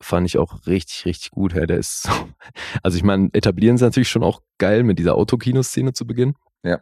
Fand 0.03 0.27
ich 0.27 0.37
auch 0.37 0.67
richtig, 0.67 1.05
richtig 1.05 1.31
gut. 1.31 1.55
Hey, 1.55 1.67
der 1.67 1.79
ist 1.79 2.03
so. 2.03 2.11
Also 2.83 2.97
ich 2.97 3.05
meine, 3.05 3.31
etablieren 3.33 3.79
sie 3.79 3.85
natürlich 3.85 4.09
schon 4.09 4.25
auch 4.25 4.43
geil 4.59 4.83
mit 4.83 4.99
dieser 4.99 5.15
Autokino-Szene 5.15 5.93
zu 5.93 6.07
Beginn. 6.07 6.35
Ja. 6.65 6.81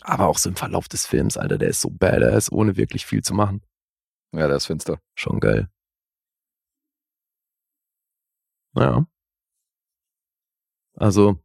Aber 0.00 0.28
auch 0.28 0.38
so 0.38 0.48
im 0.48 0.56
Verlauf 0.56 0.88
des 0.88 1.06
Films, 1.06 1.36
Alter, 1.36 1.58
der 1.58 1.68
ist 1.68 1.82
so 1.82 1.90
badass, 1.90 2.50
ohne 2.50 2.78
wirklich 2.78 3.04
viel 3.04 3.22
zu 3.22 3.34
machen. 3.34 3.62
Ja, 4.32 4.46
der 4.48 4.56
ist 4.56 4.66
finster. 4.66 4.98
Schon 5.14 5.40
geil. 5.40 5.68
Ja. 8.74 9.06
Also, 10.96 11.38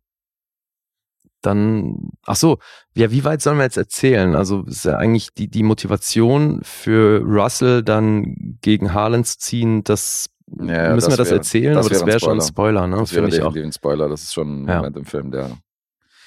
dann, 1.42 2.12
ach 2.26 2.36
so, 2.36 2.58
ja, 2.96 3.12
wie 3.12 3.24
weit 3.24 3.42
sollen 3.42 3.58
wir 3.58 3.64
jetzt 3.64 3.78
erzählen? 3.78 4.36
Also, 4.36 4.64
ist 4.64 4.86
ja 4.86 4.98
eigentlich 4.98 5.34
die, 5.34 5.48
die 5.48 5.64
Motivation 5.64 6.60
für 6.64 7.22
Russell 7.22 7.84
dann 7.84 8.58
gegen 8.62 8.94
Harlan 8.94 9.24
zu 9.24 9.38
ziehen, 9.38 9.84
das 9.84 10.30
Ja, 10.58 10.94
müssen 10.94 11.12
wir 11.12 11.18
das 11.18 11.18
das 11.18 11.28
wäre- 11.28 11.36
erzählen, 11.38 11.74
das 11.76 11.86
aber 11.86 11.96
das 11.96 12.06
wäre 12.06 12.20
schon 12.20 12.38
ein 12.40 12.42
Spoiler. 12.42 12.88
Ne? 12.88 12.98
Das 12.98 13.14
wäre 13.14 13.26
auch. 13.26 13.30
definitiv 13.30 13.64
ein 13.64 13.72
Spoiler. 13.74 14.10
Das 14.10 14.24
ist 14.24 14.34
schon 14.34 14.64
ein 14.64 14.68
Ja. 14.68 14.78
Moment 14.78 14.98
im 14.98 15.06
Film, 15.06 15.32
der. 15.32 15.52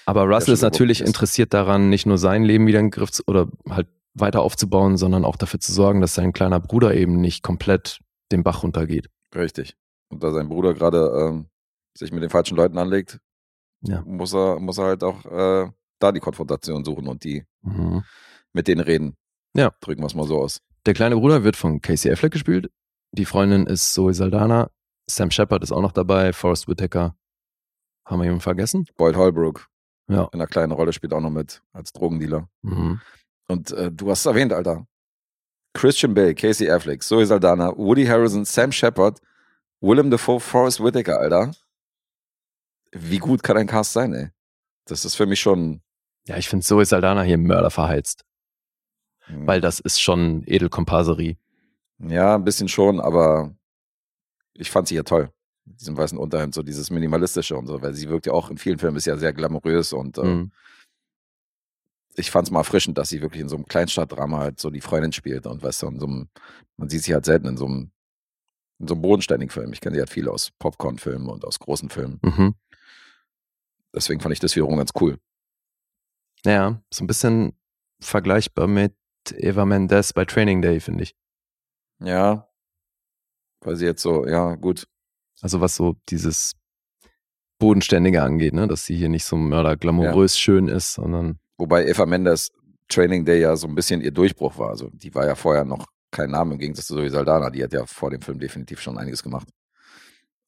Aber 0.06 0.22
Russell 0.24 0.46
schon 0.46 0.54
ist 0.54 0.62
natürlich 0.62 1.00
ist. 1.00 1.06
interessiert 1.06 1.52
daran, 1.54 1.88
nicht 1.90 2.06
nur 2.06 2.18
sein 2.18 2.42
Leben 2.44 2.66
wieder 2.66 2.78
in 2.80 2.86
den 2.86 2.90
Griff 2.90 3.10
zu, 3.12 3.22
oder 3.26 3.48
halt 3.68 3.88
weiter 4.14 4.40
aufzubauen, 4.42 4.96
sondern 4.96 5.24
auch 5.24 5.36
dafür 5.36 5.60
zu 5.60 5.72
sorgen, 5.72 6.00
dass 6.00 6.14
sein 6.14 6.32
kleiner 6.32 6.60
Bruder 6.60 6.94
eben 6.94 7.20
nicht 7.20 7.42
komplett 7.42 8.00
den 8.30 8.42
Bach 8.42 8.62
runtergeht. 8.62 9.08
Richtig. 9.34 9.74
Und 10.10 10.22
da 10.22 10.30
sein 10.32 10.48
Bruder 10.48 10.74
gerade 10.74 11.12
ähm, 11.30 11.46
sich 11.96 12.12
mit 12.12 12.22
den 12.22 12.30
falschen 12.30 12.56
Leuten 12.56 12.78
anlegt, 12.78 13.20
Ja. 13.82 14.02
muss 14.06 14.34
er, 14.34 14.58
muss 14.60 14.78
er 14.78 14.84
halt 14.84 15.02
auch 15.04 15.24
äh, 15.26 15.70
da 15.98 16.12
die 16.12 16.20
Konfrontation 16.20 16.84
suchen 16.84 17.06
und 17.08 17.24
die 17.24 17.44
Mhm. 17.62 18.02
mit 18.52 18.66
denen 18.68 18.80
reden. 18.80 19.16
Ja. 19.54 19.72
Drücken 19.80 20.02
wir 20.02 20.06
es 20.06 20.14
mal 20.14 20.26
so 20.26 20.40
aus. 20.40 20.60
Der 20.86 20.94
kleine 20.94 21.16
Bruder 21.16 21.44
wird 21.44 21.56
von 21.56 21.80
Casey 21.80 22.10
Affleck 22.10 22.32
gespielt. 22.32 22.70
Die 23.12 23.24
Freundin 23.24 23.66
ist 23.66 23.92
Zoe 23.94 24.14
Saldana. 24.14 24.70
Sam 25.08 25.30
Shepard 25.30 25.62
ist 25.62 25.70
auch 25.72 25.80
noch 25.82 25.92
dabei. 25.92 26.32
Forrest 26.32 26.66
Whitaker. 26.68 27.14
Haben 28.06 28.18
wir 28.18 28.24
jemanden 28.24 28.40
vergessen? 28.40 28.86
Boyd 28.96 29.14
Holbrook 29.16 29.68
Ja. 30.08 30.24
in 30.32 30.40
einer 30.40 30.46
kleinen 30.48 30.72
Rolle 30.72 30.92
spielt 30.92 31.12
auch 31.12 31.20
noch 31.20 31.30
mit 31.30 31.62
als 31.72 31.92
Drogendealer. 31.92 32.48
Mhm. 32.62 33.00
Und 33.48 33.70
äh, 33.72 33.92
du 33.92 34.10
hast 34.10 34.20
es 34.20 34.26
erwähnt, 34.26 34.52
Alter. 34.52 34.86
Christian 35.74 36.14
Bale, 36.14 36.34
Casey 36.34 36.68
Affleck, 36.70 37.02
Zoe 37.02 37.24
Saldana, 37.26 37.76
Woody 37.76 38.04
Harrison, 38.06 38.44
Sam 38.44 38.72
Shepard, 38.72 39.20
Willem 39.80 40.10
Dafoe, 40.10 40.40
Forrest 40.40 40.82
Whitaker, 40.82 41.18
Alter. 41.20 41.52
Wie 42.92 43.18
gut 43.18 43.42
kann 43.42 43.56
ein 43.56 43.66
Cast 43.66 43.92
sein, 43.92 44.12
ey? 44.14 44.28
Das 44.86 45.04
ist 45.04 45.14
für 45.14 45.26
mich 45.26 45.40
schon. 45.40 45.82
Ja, 46.26 46.36
ich 46.36 46.48
finde 46.48 46.64
Zoe 46.64 46.84
Saldana 46.84 47.22
hier 47.22 47.38
Mörder 47.38 47.70
verheizt. 47.70 48.24
hm, 49.26 49.46
Weil 49.46 49.60
das 49.60 49.80
ist 49.80 50.00
schon 50.00 50.42
Edelkomparserie. 50.46 51.36
Ja, 51.98 52.34
ein 52.34 52.44
bisschen 52.44 52.68
schon, 52.68 53.00
aber 53.00 53.54
ich 54.54 54.70
fand 54.70 54.88
sie 54.88 54.94
ja 54.96 55.02
toll. 55.04 55.30
Mit 55.64 55.80
diesem 55.80 55.96
weißen 55.96 56.18
Unterhemd, 56.18 56.54
so 56.54 56.62
dieses 56.62 56.90
Minimalistische 56.90 57.56
und 57.56 57.66
so, 57.68 57.80
weil 57.82 57.94
sie 57.94 58.08
wirkt 58.08 58.26
ja 58.26 58.32
auch 58.32 58.50
in 58.50 58.58
vielen 58.58 58.78
Filmen 58.78 58.96
ist 58.96 59.06
ja 59.06 59.16
sehr 59.16 59.32
glamourös 59.32 59.92
und 59.92 60.18
äh, 60.18 60.24
Mhm. 60.24 60.52
ich 62.14 62.30
fand 62.30 62.48
es 62.48 62.50
mal 62.52 62.60
erfrischend, 62.60 62.98
dass 62.98 63.08
sie 63.08 63.22
wirklich 63.22 63.40
in 63.42 63.48
so 63.48 63.56
einem 63.56 63.66
Kleinstadtdrama 63.66 64.38
halt 64.38 64.60
so 64.60 64.70
die 64.70 64.80
Freundin 64.80 65.12
spielt 65.12 65.46
und 65.46 65.62
weißt 65.62 65.82
du, 65.82 65.86
in 65.88 65.98
so 66.00 66.06
einem, 66.06 66.28
man 66.76 66.88
sieht 66.88 67.04
sie 67.04 67.14
halt 67.14 67.24
selten 67.24 67.46
in 67.46 67.56
so 67.56 67.66
einem, 67.66 67.90
in 68.80 68.88
so 68.88 68.94
einem 68.94 69.02
bodenständigen 69.02 69.50
Film. 69.52 69.72
Ich 69.72 69.80
kenne 69.80 69.94
sie 69.94 70.00
halt 70.00 70.10
viel 70.10 70.28
aus 70.28 70.50
Popcorn-Filmen 70.58 71.28
und 71.28 71.44
aus 71.44 71.58
großen 71.60 71.88
Filmen. 71.88 72.18
Mhm. 72.22 72.54
Deswegen 73.94 74.20
fand 74.20 74.32
ich 74.32 74.40
das 74.40 74.56
wiederum 74.56 74.76
ganz 74.76 74.90
cool. 75.00 75.18
Ja, 76.44 76.82
so 76.92 77.04
ein 77.04 77.06
bisschen 77.06 77.52
vergleichbar 78.00 78.66
mit 78.66 78.94
Eva 79.30 79.64
Mendes 79.64 80.12
bei 80.12 80.24
Training 80.24 80.62
Day, 80.62 80.80
finde 80.80 81.04
ich. 81.04 81.14
Ja. 82.00 82.48
Weil 83.60 83.76
sie 83.76 83.84
jetzt 83.84 84.02
so, 84.02 84.26
ja, 84.26 84.56
gut. 84.56 84.88
Also 85.40 85.60
was 85.60 85.76
so 85.76 85.96
dieses 86.08 86.54
Bodenständige 87.58 88.22
angeht, 88.22 88.54
ne? 88.54 88.66
dass 88.66 88.86
sie 88.86 88.96
hier 88.96 89.08
nicht 89.08 89.24
so 89.24 89.36
mörder 89.36 89.76
glamourös 89.76 90.38
schön 90.38 90.68
ist, 90.68 90.94
sondern 90.94 91.38
Wobei 91.58 91.86
Eva 91.86 92.06
Mendes 92.06 92.50
Training 92.88 93.24
Day 93.24 93.40
ja 93.40 93.54
so 93.54 93.68
ein 93.68 93.74
bisschen 93.74 94.00
ihr 94.00 94.10
Durchbruch 94.10 94.58
war. 94.58 94.70
Also 94.70 94.90
die 94.92 95.14
war 95.14 95.26
ja 95.26 95.36
vorher 95.36 95.64
noch 95.64 95.86
kein 96.10 96.30
Name 96.30 96.54
im 96.54 96.58
Gegensatz 96.58 96.86
zu 96.86 96.96
Zoe 96.96 97.08
Saldana. 97.08 97.50
Die 97.50 97.62
hat 97.62 97.72
ja 97.72 97.86
vor 97.86 98.10
dem 98.10 98.20
Film 98.20 98.40
definitiv 98.40 98.80
schon 98.80 98.98
einiges 98.98 99.22
gemacht. 99.22 99.48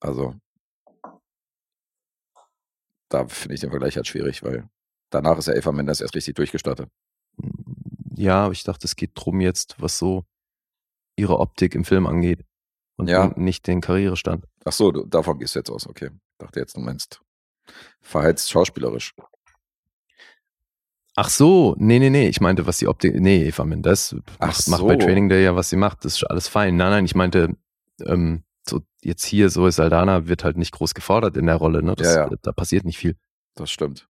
Also 0.01 0.35
da 3.15 3.27
finde 3.29 3.55
ich 3.55 3.61
den 3.61 3.71
Vergleich 3.71 3.97
halt 3.97 4.07
schwierig, 4.07 4.43
weil 4.43 4.69
danach 5.11 5.39
ist 5.39 5.47
ja 5.49 5.55
Eva 5.55 5.73
Mendes 5.73 6.01
erst 6.01 6.15
richtig 6.15 6.35
durchgestartet. 6.35 6.89
ja, 8.17 8.45
aber 8.45 8.53
ich 8.53 8.65
dachte, 8.65 8.87
es 8.87 8.97
geht 8.97 9.13
drum 9.15 9.41
jetzt, 9.41 9.77
was 9.81 9.99
so 9.99 10.25
ihre 11.17 11.39
Optik 11.39 11.75
im 11.75 11.85
Film 11.85 12.07
angeht 12.07 12.45
und 12.97 13.09
Ja. 13.09 13.33
nicht 13.37 13.67
den 13.67 13.81
Karrierestand. 13.81 14.47
Ach 14.65 14.73
so, 14.73 14.91
du, 14.93 15.05
davon 15.07 15.39
gehst 15.39 15.55
du 15.55 15.61
jetzt 15.61 15.71
aus. 15.71 15.87
Okay. 15.87 16.11
Dachte 16.39 16.61
jetzt, 16.61 16.77
du 16.77 16.81
meinst 16.81 17.21
verheizt 18.01 18.51
schauspielerisch. 18.51 19.15
Ach 21.17 21.29
so, 21.29 21.77
nee, 21.79 22.01
nee, 22.01 22.11
nee, 22.11 22.29
ich 22.29 22.41
meinte, 22.41 22.67
was 22.67 22.79
die 22.79 22.89
Optik, 22.89 23.15
nee, 23.21 23.45
Eva 23.47 23.65
Mendes 23.65 24.17
Ach 24.41 24.49
macht, 24.49 24.69
macht 24.69 24.83
bei 24.87 24.95
so. 24.95 24.99
Training 25.07 25.29
Day 25.29 25.45
ja, 25.45 25.55
was 25.55 25.71
sie 25.71 25.77
macht, 25.77 26.05
das 26.05 26.15
ist 26.17 26.25
alles 26.25 26.49
fein. 26.49 26.77
Nein, 26.77 26.91
nein, 26.91 27.05
ich 27.05 27.15
meinte, 27.15 27.57
ähm, 28.05 28.43
so 28.69 28.81
jetzt 29.03 29.25
hier, 29.25 29.51
so 29.51 29.67
ist 29.67 29.77
Saldana, 29.77 30.27
wird 30.27 30.45
halt 30.45 30.57
nicht 30.57 30.73
groß 30.73 30.95
gefordert 30.95 31.37
in 31.37 31.47
der 31.47 31.57
Rolle, 31.57 31.83
ne? 31.83 31.95
Das, 31.95 32.15
Ja, 32.15 32.29
ja. 32.29 32.37
Da 32.43 32.53
passiert 32.53 32.85
nicht 32.85 32.99
viel. 32.99 33.17
Das 33.55 33.71
stimmt. 33.71 34.09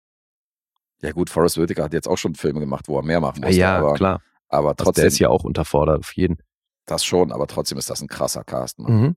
Ja 1.02 1.11
gut, 1.11 1.30
Forrest 1.30 1.57
Whitaker 1.57 1.84
hat 1.84 1.94
jetzt 1.94 2.07
auch 2.07 2.18
schon 2.18 2.36
Filme 2.36 2.60
gemacht, 2.60 2.88
wo 2.88 2.98
er 2.98 3.03
mehr 3.03 3.19
machen 3.19 3.41
musste. 3.41 3.57
ja, 3.57 3.78
aber, 3.78 3.94
klar. 3.94 4.22
aber 4.49 4.69
Also 4.69 4.84
trotzdem, 4.84 5.02
der 5.02 5.07
ist 5.07 5.19
ja 5.19 5.30
auch 5.30 5.44
unterfordert, 5.44 5.99
auf 5.99 6.14
jeden. 6.15 6.38
das 6.86 7.03
schon, 7.03 7.32
aber 7.32 7.48
trotzdem 7.48 7.78
ist 7.78 7.90
das 7.90 8.02
ein 8.02 8.07
krasser 8.07 8.44
Cast. 8.44 8.80
Ne? 8.80 8.90
Mhm. 8.90 9.15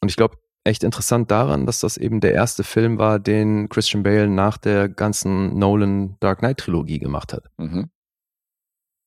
Und 0.00 0.08
ich 0.08 0.16
glaube, 0.16 0.36
echt 0.64 0.84
interessant 0.84 1.30
daran, 1.30 1.64
dass 1.64 1.80
das 1.80 1.96
eben 1.96 2.20
der 2.20 2.34
erste 2.34 2.62
Film 2.62 2.98
war, 2.98 3.18
den 3.18 3.68
Christian 3.68 4.02
Bale 4.02 4.28
nach 4.28 4.58
der 4.58 4.88
ganzen 4.88 5.58
Nolan 5.58 6.16
Dark 6.20 6.40
Knight 6.40 6.58
Trilogie 6.58 6.98
gemacht 6.98 7.32
hat. 7.32 7.44
Mhm. 7.56 7.90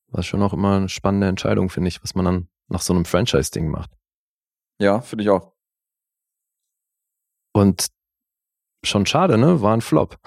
Was 0.07 0.25
schon 0.25 0.41
auch 0.41 0.53
immer 0.53 0.77
eine 0.77 0.89
spannende 0.89 1.27
Entscheidung, 1.27 1.69
finde 1.69 1.89
ich, 1.89 2.03
was 2.03 2.15
man 2.15 2.25
dann 2.25 2.47
nach 2.67 2.81
so 2.81 2.93
einem 2.93 3.05
Franchise-Ding 3.05 3.69
macht. 3.69 3.91
Ja, 4.81 5.01
finde 5.01 5.23
ich 5.23 5.29
auch. 5.29 5.53
Und 7.53 7.87
schon 8.83 9.05
schade, 9.05 9.37
ne? 9.37 9.61
War 9.61 9.75
ein 9.75 9.81
Flop. 9.81 10.17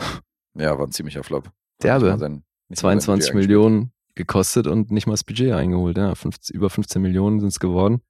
Ja, 0.57 0.79
war 0.79 0.87
ein 0.87 0.93
ziemlicher 0.93 1.25
Flop. 1.25 1.51
Derbe. 1.83 2.17
Sein- 2.19 2.45
nicht 2.69 2.83
mal 2.83 2.91
sein 2.93 3.01
22 3.01 3.33
Budget 3.33 3.35
Millionen 3.49 3.93
gekostet 4.15 4.67
und 4.67 4.91
nicht 4.91 5.07
mal 5.07 5.13
das 5.15 5.25
Budget 5.25 5.53
eingeholt. 5.53 5.97
Ja, 5.99 6.15
15, 6.15 6.55
über 6.55 6.71
15 6.71 7.03
Millionen 7.03 7.41
sind 7.41 7.49
es 7.49 7.59
geworden. 7.59 8.01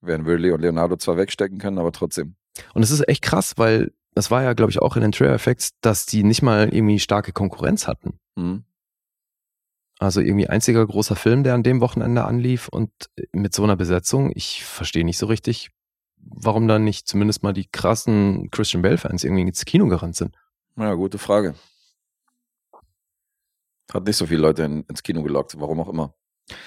Werden 0.00 0.26
Ridley 0.26 0.50
und 0.50 0.60
Leonardo 0.60 0.96
zwar 0.96 1.16
wegstecken 1.16 1.58
können, 1.58 1.78
aber 1.78 1.92
trotzdem. 1.92 2.34
Und 2.74 2.82
es 2.82 2.90
ist 2.90 3.08
echt 3.08 3.22
krass, 3.22 3.54
weil 3.56 3.92
das 4.14 4.30
war 4.30 4.42
ja, 4.42 4.52
glaube 4.52 4.70
ich, 4.72 4.82
auch 4.82 4.96
in 4.96 5.02
den 5.02 5.12
Trailer 5.12 5.34
Effects, 5.34 5.70
dass 5.80 6.04
die 6.06 6.24
nicht 6.24 6.42
mal 6.42 6.68
irgendwie 6.74 6.98
starke 6.98 7.32
Konkurrenz 7.32 7.86
hatten. 7.86 8.18
Mhm. 8.36 8.64
Also 10.00 10.20
irgendwie 10.20 10.48
einziger 10.48 10.84
großer 10.84 11.14
Film, 11.14 11.44
der 11.44 11.54
an 11.54 11.62
dem 11.62 11.80
Wochenende 11.80 12.24
anlief 12.24 12.66
und 12.68 12.90
mit 13.32 13.54
so 13.54 13.62
einer 13.62 13.76
Besetzung, 13.76 14.32
ich 14.34 14.64
verstehe 14.64 15.04
nicht 15.04 15.18
so 15.18 15.26
richtig, 15.26 15.70
warum 16.22 16.68
dann 16.68 16.84
nicht 16.84 17.06
zumindest 17.08 17.42
mal 17.42 17.52
die 17.52 17.66
krassen 17.70 18.50
Christian 18.50 18.82
Bale-Fans 18.82 19.24
irgendwie 19.24 19.42
ins 19.42 19.64
Kino 19.64 19.86
gerannt 19.88 20.16
sind. 20.16 20.36
Ja, 20.76 20.94
gute 20.94 21.18
Frage. 21.18 21.54
Hat 23.92 24.04
nicht 24.04 24.16
so 24.16 24.26
viele 24.26 24.40
Leute 24.40 24.62
in, 24.62 24.82
ins 24.84 25.02
Kino 25.02 25.22
gelockt, 25.22 25.58
warum 25.60 25.80
auch 25.80 25.88
immer. 25.88 26.14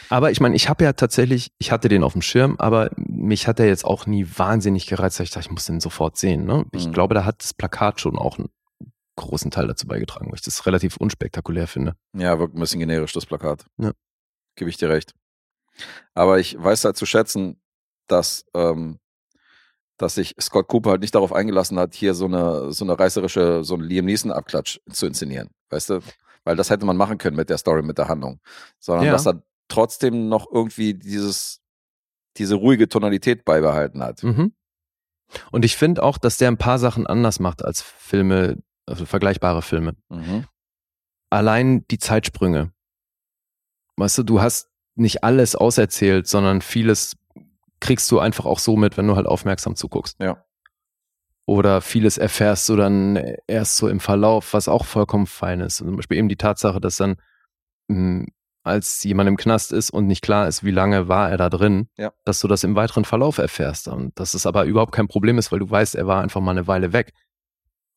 Aber 0.09 0.31
ich 0.31 0.39
meine, 0.39 0.55
ich 0.55 0.69
habe 0.69 0.83
ja 0.83 0.93
tatsächlich, 0.93 1.51
ich 1.57 1.71
hatte 1.71 1.89
den 1.89 2.03
auf 2.03 2.13
dem 2.13 2.21
Schirm, 2.21 2.55
aber 2.59 2.91
mich 2.97 3.47
hat 3.47 3.59
er 3.59 3.65
jetzt 3.67 3.83
auch 3.85 4.05
nie 4.05 4.25
wahnsinnig 4.37 4.87
gereizt, 4.87 5.19
dass 5.19 5.25
ich 5.25 5.31
dachte, 5.31 5.47
ich 5.47 5.51
muss 5.51 5.65
den 5.65 5.79
sofort 5.79 6.17
sehen. 6.17 6.45
Ne? 6.45 6.65
Ich 6.71 6.87
Mhm. 6.87 6.91
glaube, 6.93 7.13
da 7.13 7.25
hat 7.25 7.43
das 7.43 7.53
Plakat 7.53 7.99
schon 7.99 8.17
auch 8.17 8.37
einen 8.37 8.49
großen 9.17 9.51
Teil 9.51 9.67
dazu 9.67 9.87
beigetragen, 9.87 10.27
weil 10.27 10.35
ich 10.35 10.41
das 10.43 10.65
relativ 10.65 10.97
unspektakulär 10.97 11.67
finde. 11.67 11.95
Ja, 12.13 12.37
wirkt 12.39 12.55
ein 12.55 12.59
bisschen 12.59 12.79
generisch, 12.79 13.13
das 13.13 13.25
Plakat. 13.25 13.65
Ja. 13.77 13.91
Gebe 14.55 14.69
ich 14.69 14.77
dir 14.77 14.89
recht. 14.89 15.13
Aber 16.13 16.39
ich 16.39 16.61
weiß 16.61 16.85
halt 16.85 16.95
zu 16.97 17.05
schätzen, 17.05 17.59
dass, 18.07 18.45
ähm, 18.53 18.99
dass 19.97 20.15
sich 20.15 20.35
Scott 20.39 20.67
Cooper 20.67 20.91
halt 20.91 21.01
nicht 21.01 21.15
darauf 21.15 21.31
eingelassen 21.33 21.79
hat, 21.79 21.93
hier 21.95 22.13
so 22.13 22.25
eine, 22.25 22.71
so 22.73 22.83
eine 22.85 22.97
reißerische, 22.99 23.63
so 23.63 23.75
einen 23.75 23.83
Liam 23.83 24.05
Neeson-Abklatsch 24.05 24.79
zu 24.91 25.05
inszenieren. 25.05 25.49
Weißt 25.69 25.89
du? 25.89 25.99
Weil 26.43 26.55
das 26.55 26.69
hätte 26.69 26.85
man 26.85 26.97
machen 26.97 27.17
können 27.17 27.37
mit 27.37 27.49
der 27.49 27.57
Story, 27.57 27.81
mit 27.81 27.97
der 27.97 28.07
Handlung. 28.07 28.39
Sondern 28.79 29.05
Ja. 29.05 29.11
dass 29.13 29.25
er 29.25 29.41
trotzdem 29.67 30.27
noch 30.29 30.51
irgendwie 30.51 30.93
dieses, 30.93 31.61
diese 32.37 32.55
ruhige 32.55 32.87
Tonalität 32.89 33.45
beibehalten 33.45 34.03
hat. 34.03 34.21
Mhm. 34.23 34.53
Und 35.51 35.65
ich 35.65 35.75
finde 35.75 36.03
auch, 36.03 36.17
dass 36.17 36.37
der 36.37 36.49
ein 36.49 36.57
paar 36.57 36.77
Sachen 36.77 37.07
anders 37.07 37.39
macht 37.39 37.63
als 37.65 37.81
Filme, 37.81 38.61
also 38.85 39.05
vergleichbare 39.05 39.61
Filme. 39.61 39.95
Mhm. 40.09 40.45
Allein 41.31 41.85
die 41.87 41.97
Zeitsprünge. 41.97 42.71
Weißt 43.97 44.17
du, 44.19 44.23
du 44.23 44.41
hast 44.41 44.69
nicht 44.95 45.23
alles 45.23 45.55
auserzählt, 45.55 46.27
sondern 46.27 46.61
vieles 46.61 47.15
kriegst 47.79 48.09
du 48.11 48.19
einfach 48.19 48.45
auch 48.45 48.59
so 48.59 48.75
mit, 48.77 48.97
wenn 48.97 49.07
du 49.07 49.15
halt 49.15 49.27
aufmerksam 49.27 49.75
zuguckst. 49.75 50.19
Ja. 50.21 50.43
Oder 51.47 51.81
vieles 51.81 52.17
erfährst 52.17 52.67
du 52.69 52.75
dann 52.75 53.17
erst 53.47 53.77
so 53.77 53.87
im 53.87 53.99
Verlauf, 53.99 54.53
was 54.53 54.67
auch 54.67 54.85
vollkommen 54.85 55.27
fein 55.27 55.59
ist. 55.61 55.77
Zum 55.77 55.95
Beispiel 55.95 56.17
eben 56.17 56.29
die 56.29 56.37
Tatsache, 56.37 56.81
dass 56.81 56.97
dann, 56.97 57.17
mh, 57.87 58.25
als 58.63 59.03
jemand 59.03 59.27
im 59.27 59.37
Knast 59.37 59.71
ist 59.71 59.91
und 59.91 60.07
nicht 60.07 60.23
klar 60.23 60.47
ist, 60.47 60.63
wie 60.63 60.71
lange 60.71 61.07
war 61.07 61.29
er 61.29 61.37
da 61.37 61.49
drin, 61.51 61.87
Ja. 61.97 62.11
dass 62.23 62.39
du 62.39 62.47
das 62.47 62.63
im 62.63 62.75
weiteren 62.75 63.05
Verlauf 63.05 63.37
erfährst. 63.37 63.87
Und 63.87 64.19
dass 64.19 64.33
es 64.33 64.47
aber 64.47 64.65
überhaupt 64.65 64.91
kein 64.91 65.07
Problem 65.07 65.37
ist, 65.37 65.51
weil 65.51 65.59
du 65.59 65.69
weißt, 65.69 65.93
er 65.93 66.07
war 66.07 66.23
einfach 66.23 66.41
mal 66.41 66.51
eine 66.51 66.65
Weile 66.65 66.91
weg. 66.91 67.13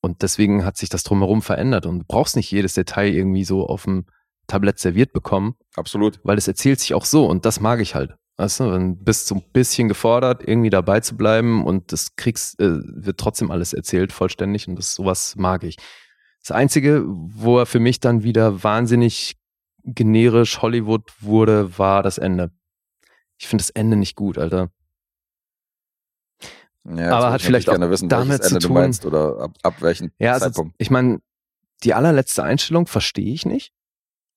Und 0.03 0.21
deswegen 0.23 0.67
hat 0.67 0.77
sich 0.77 0.91
das 0.91 1.05
drumherum 1.05 1.41
verändert. 1.41 1.87
Und 1.87 2.01
du 2.01 2.05
brauchst 2.07 2.37
nicht 2.37 2.51
jedes 2.51 2.75
Detail 2.75 3.09
irgendwie 3.15 3.45
so 3.45 3.67
auf 3.67 3.85
dem 3.85 4.05
Tablett 4.47 4.79
serviert 4.79 5.13
bekommen, 5.15 5.57
Absolut. 5.75 6.21
weil 6.23 6.37
es 6.37 6.49
erzählt 6.49 6.81
sich 6.81 6.93
auch 6.95 7.05
so 7.07 7.27
und 7.27 7.45
das 7.47 7.61
mag 7.61 7.81
ich 7.81 7.95
halt. 7.95 8.15
Weißt 8.41 8.61
du, 8.61 8.71
dann 8.71 8.97
bist 9.03 9.29
du 9.31 9.35
ein 9.37 9.43
bisschen 9.53 9.89
gefordert, 9.89 10.47
irgendwie 10.47 10.71
dabei 10.71 11.01
zu 11.01 11.17
bleiben 11.17 11.65
und 11.65 11.91
das 11.93 12.15
kriegst, 12.15 12.61
äh, 12.61 12.79
wird 12.85 13.19
trotzdem 13.19 13.51
alles 13.51 13.73
erzählt, 13.73 14.13
vollständig 14.13 14.69
und 14.69 14.77
das 14.77 14.95
sowas 14.95 15.35
mag 15.37 15.65
ich. 15.65 15.77
Das 16.41 16.53
Einzige, 16.53 17.03
wo 17.07 17.59
er 17.59 17.67
für 17.67 17.81
mich 17.81 17.99
dann 17.99 18.23
wieder 18.23 18.63
wahnsinnig 18.63 19.37
generisch 19.83 20.63
Hollywood 20.63 21.03
wurde, 21.21 21.77
war 21.79 22.03
das 22.05 22.17
Ende. 22.19 22.53
Ich 23.39 23.49
finde 23.49 23.63
das 23.63 23.71
Ende 23.71 23.97
nicht 23.97 24.15
gut, 24.15 24.39
Alter. 24.39 24.71
Ja, 26.85 27.11
Aber 27.19 27.33
hat 27.33 27.41
ich 27.41 27.47
vielleicht 27.47 27.69
auch 27.69 27.79
wissen, 27.91 28.09
damit 28.09 28.43
zu 28.45 28.49
Ende 28.51 28.61
tun- 28.61 28.69
du 28.69 28.81
meinst 28.81 29.05
oder 29.05 29.41
ab, 29.41 29.57
ab 29.63 29.83
welchem 29.83 30.13
Ja, 30.19 30.33
also, 30.35 30.47
Zeitpunkt. 30.47 30.75
ich 30.79 30.91
meine, 30.91 31.19
die 31.83 31.93
allerletzte 31.93 32.45
Einstellung 32.45 32.87
verstehe 32.87 33.33
ich 33.35 33.45
nicht. 33.45 33.73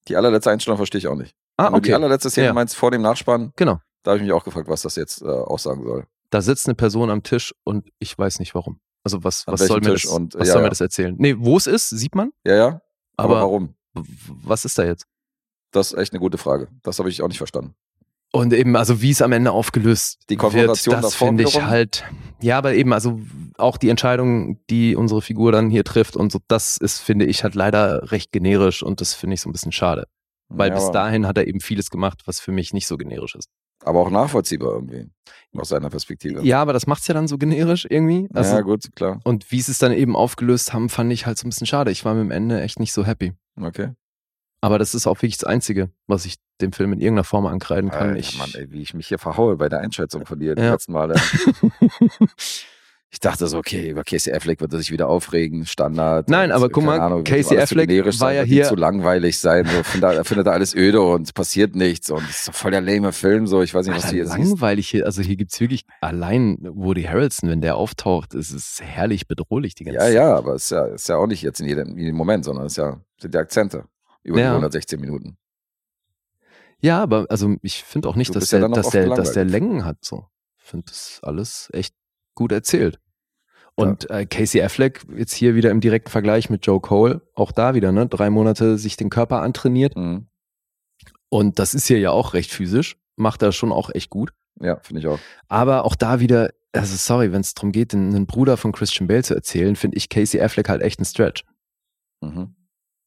Die 0.07 0.15
allerletzte 0.17 0.49
Einstellung 0.51 0.77
verstehe 0.77 0.99
ich 0.99 1.07
auch 1.07 1.15
nicht. 1.15 1.35
Ah, 1.57 1.67
du 1.69 1.73
die 1.73 1.89
okay. 1.89 1.93
allerletzte 1.93 2.29
Szene 2.31 2.47
Ja. 2.47 2.53
meinst 2.53 2.75
vor 2.75 2.91
dem 2.91 3.03
Nachspann, 3.03 3.53
Genau. 3.55 3.79
Da 4.03 4.11
habe 4.11 4.17
ich 4.19 4.23
mich 4.23 4.31
auch 4.33 4.43
gefragt, 4.43 4.67
was 4.67 4.81
das 4.81 4.95
jetzt 4.95 5.21
äh, 5.21 5.25
aussagen 5.25 5.83
soll. 5.83 6.05
Da 6.29 6.41
sitzt 6.41 6.67
eine 6.67 6.75
Person 6.75 7.09
am 7.09 7.23
Tisch 7.23 7.53
und 7.63 7.89
ich 7.99 8.17
weiß 8.17 8.39
nicht 8.39 8.55
warum. 8.55 8.79
Also 9.03 9.23
was, 9.23 9.47
An 9.47 9.53
was 9.53 9.65
soll 9.67 9.79
mir 9.81 9.91
das, 9.91 10.05
und- 10.05 10.35
was 10.35 10.47
ja, 10.47 10.53
soll 10.53 10.61
ja. 10.61 10.65
mir 10.65 10.69
das 10.69 10.81
erzählen? 10.81 11.15
Nee, 11.17 11.35
wo 11.37 11.57
es 11.57 11.67
ist, 11.67 11.89
sieht 11.89 12.15
man. 12.15 12.31
Ja, 12.45 12.55
ja. 12.55 12.81
Aber, 13.17 13.35
Aber 13.37 13.41
warum? 13.41 13.75
was 13.93 14.63
ist 14.65 14.77
da 14.77 14.83
jetzt? 14.85 15.05
Das 15.71 15.91
ist 15.91 15.97
echt 15.97 16.13
eine 16.13 16.19
gute 16.19 16.37
Frage. 16.37 16.67
Das 16.83 16.99
habe 16.99 17.09
ich 17.09 17.21
auch 17.21 17.27
nicht 17.27 17.37
verstanden. 17.37 17.75
Und 18.33 18.53
eben, 18.53 18.77
also 18.77 19.01
wie 19.01 19.09
es 19.11 19.21
am 19.21 19.33
Ende 19.33 19.51
aufgelöst 19.51 20.21
Die 20.29 20.37
Konfrontation 20.37 20.95
wird, 20.95 21.03
das 21.03 21.15
finde 21.15 21.43
ich 21.43 21.61
halt, 21.61 22.05
ja, 22.39 22.57
aber 22.57 22.73
eben, 22.73 22.93
also 22.93 23.19
auch 23.57 23.75
die 23.75 23.89
Entscheidung, 23.89 24.57
die 24.69 24.95
unsere 24.95 25.21
Figur 25.21 25.51
dann 25.51 25.69
hier 25.69 25.83
trifft 25.83 26.15
und 26.15 26.31
so, 26.31 26.39
das 26.47 26.77
ist, 26.77 26.99
finde 26.99 27.25
ich, 27.25 27.43
halt 27.43 27.55
leider 27.55 28.09
recht 28.11 28.31
generisch 28.31 28.83
und 28.83 29.01
das 29.01 29.13
finde 29.13 29.33
ich 29.33 29.41
so 29.41 29.49
ein 29.49 29.51
bisschen 29.51 29.73
schade. 29.73 30.07
Weil 30.53 30.69
ja, 30.69 30.75
bis 30.75 30.91
dahin 30.91 31.25
hat 31.27 31.37
er 31.37 31.47
eben 31.47 31.59
vieles 31.59 31.89
gemacht, 31.89 32.21
was 32.25 32.39
für 32.39 32.51
mich 32.51 32.73
nicht 32.73 32.87
so 32.87 32.97
generisch 32.97 33.35
ist. 33.35 33.47
aber 33.83 33.99
auch 34.01 34.09
nachvollziehbar 34.09 34.73
irgendwie. 34.73 35.09
Aus 35.57 35.69
seiner 35.69 35.89
Perspektive. 35.89 36.41
Ja, 36.43 36.61
aber 36.61 36.71
das 36.73 36.87
macht's 36.87 37.07
ja 37.07 37.13
dann 37.13 37.27
so 37.27 37.37
generisch 37.37 37.85
irgendwie. 37.89 38.29
Also, 38.33 38.55
ja, 38.55 38.61
gut, 38.61 38.95
klar. 38.95 39.19
Und 39.23 39.51
wie 39.51 39.59
sie 39.61 39.71
es 39.71 39.79
dann 39.79 39.91
eben 39.91 40.15
aufgelöst 40.15 40.71
haben, 40.73 40.87
fand 40.89 41.11
ich 41.11 41.25
halt 41.25 41.37
so 41.37 41.45
ein 41.47 41.49
bisschen 41.49 41.67
schade. 41.67 41.91
Ich 41.91 42.05
war 42.05 42.13
mit 42.13 42.23
dem 42.23 42.31
Ende 42.31 42.61
echt 42.61 42.79
nicht 42.79 42.93
so 42.93 43.05
happy. 43.05 43.33
Okay. 43.59 43.89
Aber 44.63 44.77
das 44.77 44.93
ist 44.93 45.07
auch 45.07 45.15
wirklich 45.17 45.37
das 45.39 45.45
Einzige, 45.49 45.89
was 46.07 46.25
ich 46.25 46.35
dem 46.61 46.71
Film 46.71 46.93
in 46.93 47.01
irgendeiner 47.01 47.23
Form 47.23 47.47
ankreiden 47.47 47.89
kann. 47.89 48.09
Alter, 48.09 48.19
ich, 48.19 48.37
Mann, 48.37 48.51
ey, 48.53 48.69
wie 48.71 48.81
ich 48.81 48.93
mich 48.93 49.07
hier 49.07 49.17
verhaue 49.17 49.57
bei 49.57 49.67
der 49.69 49.79
Einschätzung 49.79 50.25
von 50.27 50.39
dir 50.39 50.53
die 50.55 50.61
Ja. 50.61 50.71
letzten 50.73 50.91
Male. 50.93 51.15
Ich 53.13 53.19
dachte 53.19 53.45
so, 53.47 53.57
okay, 53.57 53.89
über 53.89 54.05
Casey 54.05 54.31
Affleck 54.33 54.61
wird 54.61 54.71
er 54.71 54.79
sich 54.79 54.89
wieder 54.89 55.09
aufregen, 55.09 55.65
Standard. 55.65 56.29
Nein, 56.29 56.49
aber 56.53 56.69
guck 56.69 56.85
mal, 56.85 56.97
Ahnung, 56.97 57.25
Casey 57.25 57.57
Affleck 57.59 57.89
war 58.05 58.11
sein, 58.13 58.35
ja 58.37 58.43
hier- 58.43 58.63
zu 58.69 58.75
langweilig 58.75 59.37
sein, 59.37 59.65
so, 59.65 59.83
findet, 59.83 60.13
er 60.15 60.23
findet 60.23 60.47
er 60.47 60.53
alles 60.53 60.73
öde 60.73 61.01
und 61.01 61.33
passiert 61.33 61.75
nichts 61.75 62.09
und 62.09 62.23
es 62.29 62.37
ist 62.37 62.47
doch 62.47 62.53
voll 62.53 62.71
der 62.71 62.79
lame 62.79 63.11
Film, 63.11 63.47
so, 63.47 63.61
ich 63.61 63.73
weiß 63.73 63.85
nicht, 63.87 63.97
was 63.97 64.05
Alter, 64.05 64.15
du 64.15 64.23
hier 64.23 64.27
siehst. 64.27 64.37
langweilig 64.51 64.87
hier. 64.89 65.05
Also 65.05 65.21
hier 65.21 65.35
gibt's 65.35 65.59
wirklich 65.59 65.83
allein 65.99 66.57
Woody 66.61 67.03
Harrelson, 67.03 67.49
wenn 67.49 67.59
der 67.59 67.75
auftaucht, 67.75 68.33
ist 68.33 68.51
es 68.53 68.79
herrlich 68.81 69.27
bedrohlich 69.27 69.75
die 69.75 69.83
ganze 69.83 69.99
Ja, 69.99 70.07
ja, 70.07 70.33
aber 70.37 70.53
es 70.55 70.63
ist 70.63 70.69
ja, 70.71 70.85
ist 70.85 71.09
ja 71.09 71.17
auch 71.17 71.27
nicht 71.27 71.41
jetzt 71.41 71.59
in 71.59 71.67
jedem, 71.67 71.89
in 71.89 71.97
jedem 71.97 72.15
Moment, 72.15 72.45
sondern 72.45 72.65
es 72.67 72.73
ist 72.73 72.77
ja, 72.77 72.97
sind 73.19 73.33
die 73.33 73.37
Akzente 73.39 73.83
über 74.23 74.39
Ja. 74.39 74.45
die 74.51 74.55
116 74.55 75.01
Minuten. 75.01 75.35
Ja, 76.79 77.03
aber 77.03 77.25
also 77.27 77.55
ich 77.61 77.83
finde 77.83 78.07
auch 78.07 78.15
nicht, 78.15 78.29
Du 78.33 78.39
dass 78.39 78.51
ja 78.51 78.59
der, 78.59 78.69
dass, 78.69 78.89
der, 78.89 79.09
dass 79.09 79.33
der. 79.33 79.43
Längen 79.43 79.83
hat. 79.83 79.97
So. 79.99 80.27
Ich 80.57 80.63
finde 80.63 80.85
das 80.87 81.19
alles 81.23 81.69
echt 81.73 81.93
gut 82.35 82.53
erzählt. 82.53 83.00
Und 83.81 84.09
äh, 84.09 84.25
Casey 84.25 84.61
Affleck 84.61 85.05
jetzt 85.15 85.33
hier 85.33 85.55
wieder 85.55 85.71
im 85.71 85.81
direkten 85.81 86.09
Vergleich 86.09 86.49
mit 86.49 86.65
Joe 86.65 86.79
Cole, 86.79 87.21
auch 87.35 87.51
da 87.51 87.73
wieder, 87.73 87.91
ne? 87.91 88.07
Drei 88.07 88.29
Monate 88.29 88.77
sich 88.77 88.97
den 88.97 89.09
Körper 89.09 89.41
antrainiert. 89.41 89.95
Mhm. 89.95 90.27
Und 91.29 91.59
das 91.59 91.73
ist 91.73 91.87
hier 91.87 91.99
ja 91.99 92.11
auch 92.11 92.33
recht 92.33 92.51
physisch. 92.51 92.97
Macht 93.15 93.41
er 93.41 93.51
schon 93.51 93.71
auch 93.71 93.89
echt 93.93 94.09
gut. 94.09 94.33
Ja, 94.59 94.79
finde 94.81 95.01
ich 95.01 95.07
auch. 95.07 95.19
Aber 95.47 95.85
auch 95.85 95.95
da 95.95 96.19
wieder, 96.19 96.51
also 96.73 96.95
sorry, 96.95 97.31
wenn 97.31 97.41
es 97.41 97.53
darum 97.53 97.71
geht, 97.71 97.93
den, 97.93 98.13
einen 98.13 98.25
Bruder 98.25 98.57
von 98.57 98.71
Christian 98.71 99.07
Bale 99.07 99.23
zu 99.23 99.33
erzählen, 99.33 99.75
finde 99.75 99.97
ich 99.97 100.09
Casey 100.09 100.41
Affleck 100.41 100.69
halt 100.69 100.81
echt 100.81 100.99
ein 100.99 101.05
Stretch. 101.05 101.43
Mhm. 102.21 102.55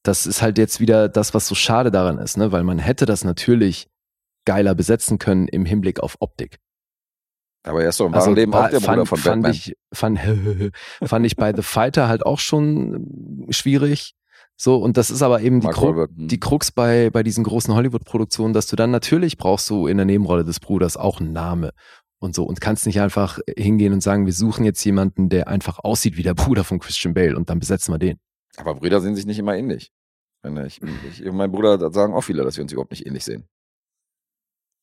Das 0.02 0.26
ist 0.26 0.42
halt 0.42 0.58
jetzt 0.58 0.80
wieder 0.80 1.08
das, 1.08 1.34
was 1.34 1.46
so 1.46 1.54
schade 1.54 1.90
daran 1.90 2.18
ist, 2.18 2.36
ne? 2.36 2.52
Weil 2.52 2.64
man 2.64 2.78
hätte 2.78 3.06
das 3.06 3.24
natürlich 3.24 3.88
geiler 4.44 4.74
besetzen 4.74 5.18
können 5.18 5.48
im 5.48 5.64
Hinblick 5.64 6.00
auf 6.00 6.16
Optik. 6.20 6.58
Aber 7.64 7.82
er 7.82 7.88
ist 7.88 7.98
doch 7.98 8.06
im 8.06 8.12
wahren 8.12 8.34
Leben 8.34 8.54
auch 8.54 8.68
der 8.68 8.80
Bruder 8.80 9.06
von 9.06 9.16
Also 9.18 9.30
fand 9.30 9.42
Batman. 9.42 9.52
Ich, 9.52 9.74
fand, 9.92 10.20
fand 11.04 11.26
ich 11.26 11.36
bei 11.36 11.54
The 11.54 11.62
Fighter 11.62 12.08
halt 12.08 12.24
auch 12.24 12.38
schon 12.38 13.46
schwierig. 13.50 14.14
So, 14.56 14.76
und 14.76 14.96
das 14.96 15.10
ist 15.10 15.22
aber 15.22 15.40
eben 15.40 15.60
die, 15.60 15.66
Mark 15.66 15.76
Kru 15.76 15.86
Wahlberg, 15.86 16.10
hm. 16.10 16.28
die 16.28 16.38
Krux 16.38 16.70
bei, 16.70 17.10
bei 17.10 17.22
diesen 17.22 17.42
großen 17.42 17.74
Hollywood-Produktionen, 17.74 18.54
dass 18.54 18.66
du 18.66 18.76
dann 18.76 18.90
natürlich 18.90 19.36
brauchst 19.36 19.68
du 19.68 19.86
in 19.88 19.96
der 19.96 20.06
Nebenrolle 20.06 20.44
des 20.44 20.60
Bruders 20.60 20.96
auch 20.96 21.20
einen 21.20 21.32
Name 21.32 21.72
und 22.20 22.34
so 22.34 22.44
und 22.44 22.60
kannst 22.60 22.86
nicht 22.86 23.00
einfach 23.00 23.40
hingehen 23.56 23.92
und 23.92 24.02
sagen, 24.02 24.26
wir 24.26 24.32
suchen 24.32 24.64
jetzt 24.64 24.84
jemanden, 24.84 25.28
der 25.28 25.48
einfach 25.48 25.80
aussieht 25.82 26.16
wie 26.16 26.22
der 26.22 26.34
Bruder 26.34 26.62
von 26.62 26.78
Christian 26.78 27.14
Bale 27.14 27.36
und 27.36 27.50
dann 27.50 27.58
besetzen 27.58 27.92
wir 27.92 27.98
den. 27.98 28.18
Aber 28.56 28.74
Brüder 28.74 29.00
sehen 29.00 29.16
sich 29.16 29.26
nicht 29.26 29.38
immer 29.38 29.56
ähnlich. 29.56 29.90
Ich, 30.66 30.80
ich, 31.20 31.32
mein 31.32 31.50
Bruder, 31.50 31.90
sagen 31.90 32.12
auch 32.12 32.20
viele, 32.20 32.44
dass 32.44 32.56
wir 32.56 32.62
uns 32.62 32.72
überhaupt 32.72 32.90
nicht 32.90 33.06
ähnlich 33.06 33.24
sehen. 33.24 33.48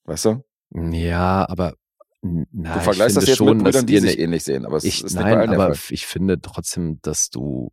Weißt 0.05 0.25
du? 0.25 0.43
Ja, 0.73 1.47
aber 1.47 1.75
na, 2.21 2.73
Du 2.73 2.79
ich 2.79 2.83
vergleichst 2.83 3.17
das 3.17 3.27
jetzt 3.27 3.37
schon, 3.37 3.57
mit 3.57 3.63
Brüdern, 3.65 3.85
die 3.85 3.97
sich 3.99 4.19
ähnlich 4.19 4.43
sehen, 4.43 4.65
aber 4.65 4.77
es 4.77 4.83
Ich, 4.83 5.03
ist 5.03 5.15
nein, 5.15 5.49
aber 5.49 5.75
ich 5.89 6.05
finde 6.05 6.39
trotzdem, 6.41 6.99
dass 7.01 7.29
du 7.29 7.71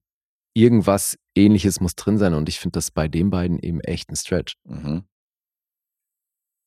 irgendwas 0.54 1.18
ähnliches 1.34 1.80
muss 1.80 1.94
drin 1.94 2.18
sein 2.18 2.34
und 2.34 2.48
ich 2.48 2.58
finde 2.58 2.78
das 2.78 2.90
bei 2.90 3.08
den 3.08 3.30
beiden 3.30 3.58
eben 3.58 3.80
echt 3.80 4.10
ein 4.10 4.16
Stretch. 4.16 4.56
Mhm. 4.64 5.04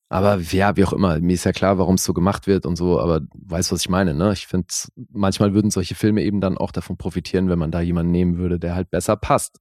Aber 0.10 0.36
ja, 0.40 0.76
wie 0.76 0.84
auch 0.84 0.92
immer, 0.92 1.20
mir 1.20 1.34
ist 1.34 1.46
ja 1.46 1.54
klar, 1.54 1.78
warum 1.78 1.96
es 1.96 2.04
so 2.04 2.14
gemacht 2.14 2.46
wird 2.46 2.66
und 2.66 2.76
so, 2.76 3.00
aber 3.00 3.22
weißt, 3.34 3.72
was 3.72 3.80
ich 3.80 3.90
meine, 3.90 4.14
ne? 4.14 4.34
Ich 4.34 4.46
finde, 4.46 4.68
manchmal 5.10 5.54
würden 5.54 5.72
solche 5.72 5.96
Filme 5.96 6.22
eben 6.24 6.42
dann 6.42 6.58
auch 6.58 6.74
davon 6.74 6.98
profitieren, 6.98 7.48
wenn 7.48 7.58
man 7.58 7.72
da 7.72 7.80
jemanden 7.80 8.12
nehmen 8.12 8.38
würde, 8.38 8.60
der 8.60 8.76
halt 8.76 8.92
besser 8.92 9.16
passt 9.16 9.60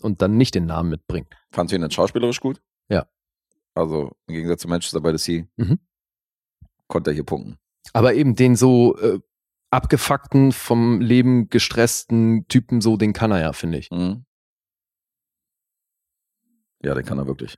und 0.00 0.22
dann 0.22 0.38
nicht 0.38 0.54
den 0.54 0.64
Namen 0.64 0.88
mitbringt. 0.88 1.28
Fandst 1.50 1.72
du 1.72 1.76
ihn 1.76 1.82
denn 1.82 1.90
schauspielerisch 1.90 2.40
gut? 2.40 2.62
Ja. 2.88 3.06
Also 3.74 4.12
im 4.26 4.34
Gegensatz 4.34 4.62
zu 4.62 4.68
Manchester 4.68 5.00
by 5.02 5.12
the 5.12 5.18
Sea 5.18 5.44
Mhm. 5.56 5.78
Konnte 6.90 7.10
er 7.10 7.14
hier 7.14 7.24
punkten. 7.24 7.56
Aber 7.94 8.12
eben 8.14 8.34
den 8.34 8.56
so 8.56 8.98
äh, 8.98 9.18
abgefuckten, 9.70 10.52
vom 10.52 11.00
Leben 11.00 11.48
gestressten 11.48 12.46
Typen, 12.48 12.80
so, 12.82 12.96
den 12.98 13.12
kann 13.14 13.30
er 13.32 13.40
ja, 13.40 13.52
finde 13.54 13.78
ich. 13.78 13.90
Mhm. 13.90 14.24
Ja, 16.82 16.94
den 16.94 17.04
kann 17.04 17.18
er 17.18 17.26
wirklich. 17.26 17.56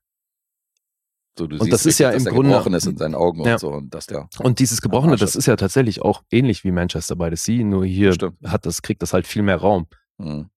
So, 1.39 1.45
Und 1.45 1.73
das 1.73 1.87
ist 1.87 1.99
ja 1.99 2.13
dass 2.13 2.27
im 2.27 2.33
Grunde- 2.35 2.51
gebrochen 2.51 2.75
ist 2.75 2.87
in 2.87 2.97
seinen 2.99 3.15
Augen 3.15 3.43
Ja. 3.45 3.55
und 3.55 3.59
so 3.59 3.71
und 3.73 3.95
dass 3.95 4.07
der 4.07 4.29
Und 4.41 4.59
dieses 4.59 4.83
Gebrochene, 4.83 5.17
das 5.17 5.31
ist. 5.31 5.37
ist 5.37 5.47
ja 5.47 5.57
tatsächlich 5.57 6.03
auch 6.03 6.23
ähnlich 6.31 6.63
wie 6.65 6.71
Manchester 6.73 7.17
by 7.17 7.31
the 7.35 7.37
Sea, 7.37 7.65
nur 7.65 7.87
hier 7.87 8.13
Stimmt. 8.13 8.37
hat 8.47 8.67
das, 8.67 8.83
kriegt 8.83 9.01
das 9.01 9.15
halt 9.15 9.27
viel 9.27 9.43
mehr 9.43 9.57
Raum. 9.57 9.87
Mhm. 10.19 10.51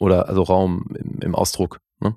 Oder 0.00 0.28
also 0.28 0.42
Raum 0.42 0.94
im, 0.94 1.20
im 1.22 1.34
Ausdruck. 1.34 1.80
Ne? 2.00 2.16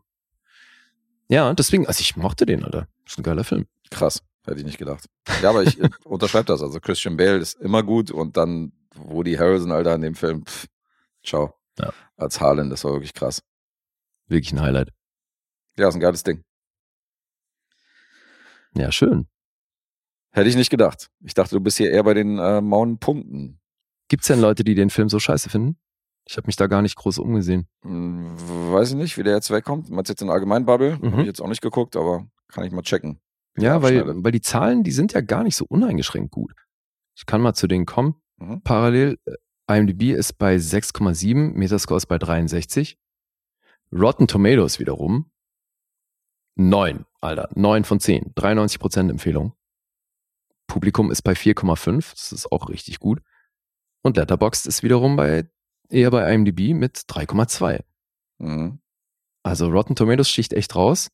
Ja, 1.30 1.54
deswegen, 1.54 1.88
also 1.88 2.02
ich 2.02 2.18
mochte 2.18 2.46
den, 2.46 2.66
Alter. 2.66 2.88
Ist 3.06 3.18
ein 3.18 3.24
geiler 3.24 3.44
Film. 3.46 3.66
krass, 3.90 4.24
hätte 4.46 4.60
ich 4.60 4.66
nicht 4.66 4.78
gedacht. 4.78 5.08
Ja, 5.42 5.50
aber 5.50 5.64
ich 5.64 5.80
äh, 5.80 5.90
unterschreibe 6.06 6.46
das. 6.46 6.62
Also 6.62 6.80
Christian 6.80 7.18
Bale 7.18 7.38
ist 7.38 7.60
immer 7.60 7.84
gut 7.84 8.12
und 8.12 8.38
dann 8.38 8.74
Woody 8.96 9.36
Harrelson, 9.36 9.72
Alter, 9.72 9.96
in 9.96 10.02
dem 10.02 10.16
Film, 10.16 10.46
pff, 10.46 10.68
ciao. 11.24 11.54
Ja. 11.80 11.94
Als 12.18 12.40
Harlan, 12.42 12.70
das 12.70 12.84
war 12.84 12.92
wirklich 12.94 13.14
krass. 13.14 13.42
Wirklich 14.28 14.52
ein 14.52 14.62
Highlight. 14.62 14.92
Ja, 15.78 15.88
ist 15.88 15.96
ein 15.96 16.02
geiles 16.02 16.24
Ding. 16.24 16.44
Ja, 18.76 18.92
schön. 18.92 19.28
Hätte 20.32 20.50
ich 20.50 20.56
nicht 20.56 20.70
gedacht. 20.70 21.10
Ich 21.22 21.34
dachte, 21.34 21.56
du 21.56 21.62
bist 21.62 21.78
hier 21.78 21.92
eher 21.92 22.04
bei 22.04 22.14
den 22.14 22.38
äh, 22.38 22.62
mauen 22.62 23.00
Punkten. 23.00 23.60
Gibt's 24.08 24.28
denn 24.28 24.40
Leute, 24.40 24.64
die 24.64 24.76
den 24.76 24.90
Film 24.90 25.10
so 25.10 25.20
scheiße 25.20 25.50
finden? 25.50 25.78
Ich 26.26 26.38
habe 26.38 26.48
mich 26.48 26.56
da 26.56 26.68
gar 26.68 26.82
nicht 26.82 26.96
groß 26.96 27.18
umgesehen. 27.18 27.68
Hm, 27.82 28.36
weiß 28.72 28.92
ich 28.92 28.96
nicht, 28.96 29.18
wie 29.18 29.24
der 29.24 29.34
jetzt 29.34 29.52
wegkommt. 29.52 29.90
Meinst 29.90 30.10
du 30.10 30.14
jetzt 30.14 30.22
in 30.22 30.28
der 30.28 30.36
Allgemeinbubble? 30.36 30.98
Mhm. 31.02 31.12
Habe 31.12 31.22
ich 31.22 31.28
jetzt 31.28 31.42
auch 31.42 31.48
nicht 31.48 31.62
geguckt, 31.62 31.96
aber 31.96 32.28
kann 32.48 32.64
ich 32.64 32.72
mal 32.72 32.84
checken. 32.84 33.20
Ja, 33.58 33.82
weil, 33.82 34.24
weil 34.24 34.32
die 34.32 34.42
Zahlen, 34.42 34.84
die 34.84 34.92
sind 34.92 35.14
ja 35.14 35.22
gar 35.22 35.44
nicht 35.44 35.56
so 35.56 35.66
uneingeschränkt 35.66 36.32
gut. 36.32 36.54
Ich 37.16 37.26
kann 37.26 37.42
mal 37.42 37.54
zu 37.54 37.68
denen 37.68 37.86
kommen. 37.86 38.16
Mhm. 38.38 38.62
Parallel, 38.62 39.20
äh, 39.26 39.78
IMDb 39.78 40.16
ist 40.16 40.38
bei 40.38 40.56
6,7, 40.56 41.54
Metascore 41.54 41.98
ist 41.98 42.08
bei 42.08 42.18
63. 42.18 42.98
Rotten 43.94 44.28
Tomatoes 44.28 44.80
wiederum 44.80 45.32
9, 46.56 47.06
Alter, 47.20 47.50
9 47.56 47.84
von 47.84 48.00
10, 48.00 48.34
93% 48.34 49.10
Empfehlung. 49.10 49.54
Publikum 50.68 51.12
ist 51.12 51.22
bei 51.22 51.34
4,5, 51.34 52.12
das 52.12 52.32
ist 52.32 52.52
auch 52.52 52.70
richtig 52.70 53.00
gut. 53.00 53.22
Und 54.04 54.18
Letterboxd 54.18 54.68
ist 54.68 54.84
wiederum 54.84 55.16
bei 55.16 55.50
eher 55.90 56.12
bei 56.12 56.34
IMDb 56.34 56.74
mit 56.74 56.98
3,2. 56.98 57.84
Mhm. 58.40 58.80
Also 59.44 59.70
Rotten 59.70 59.96
Tomatoes 59.96 60.30
sticht 60.30 60.54
echt 60.54 60.76
raus. 60.76 61.10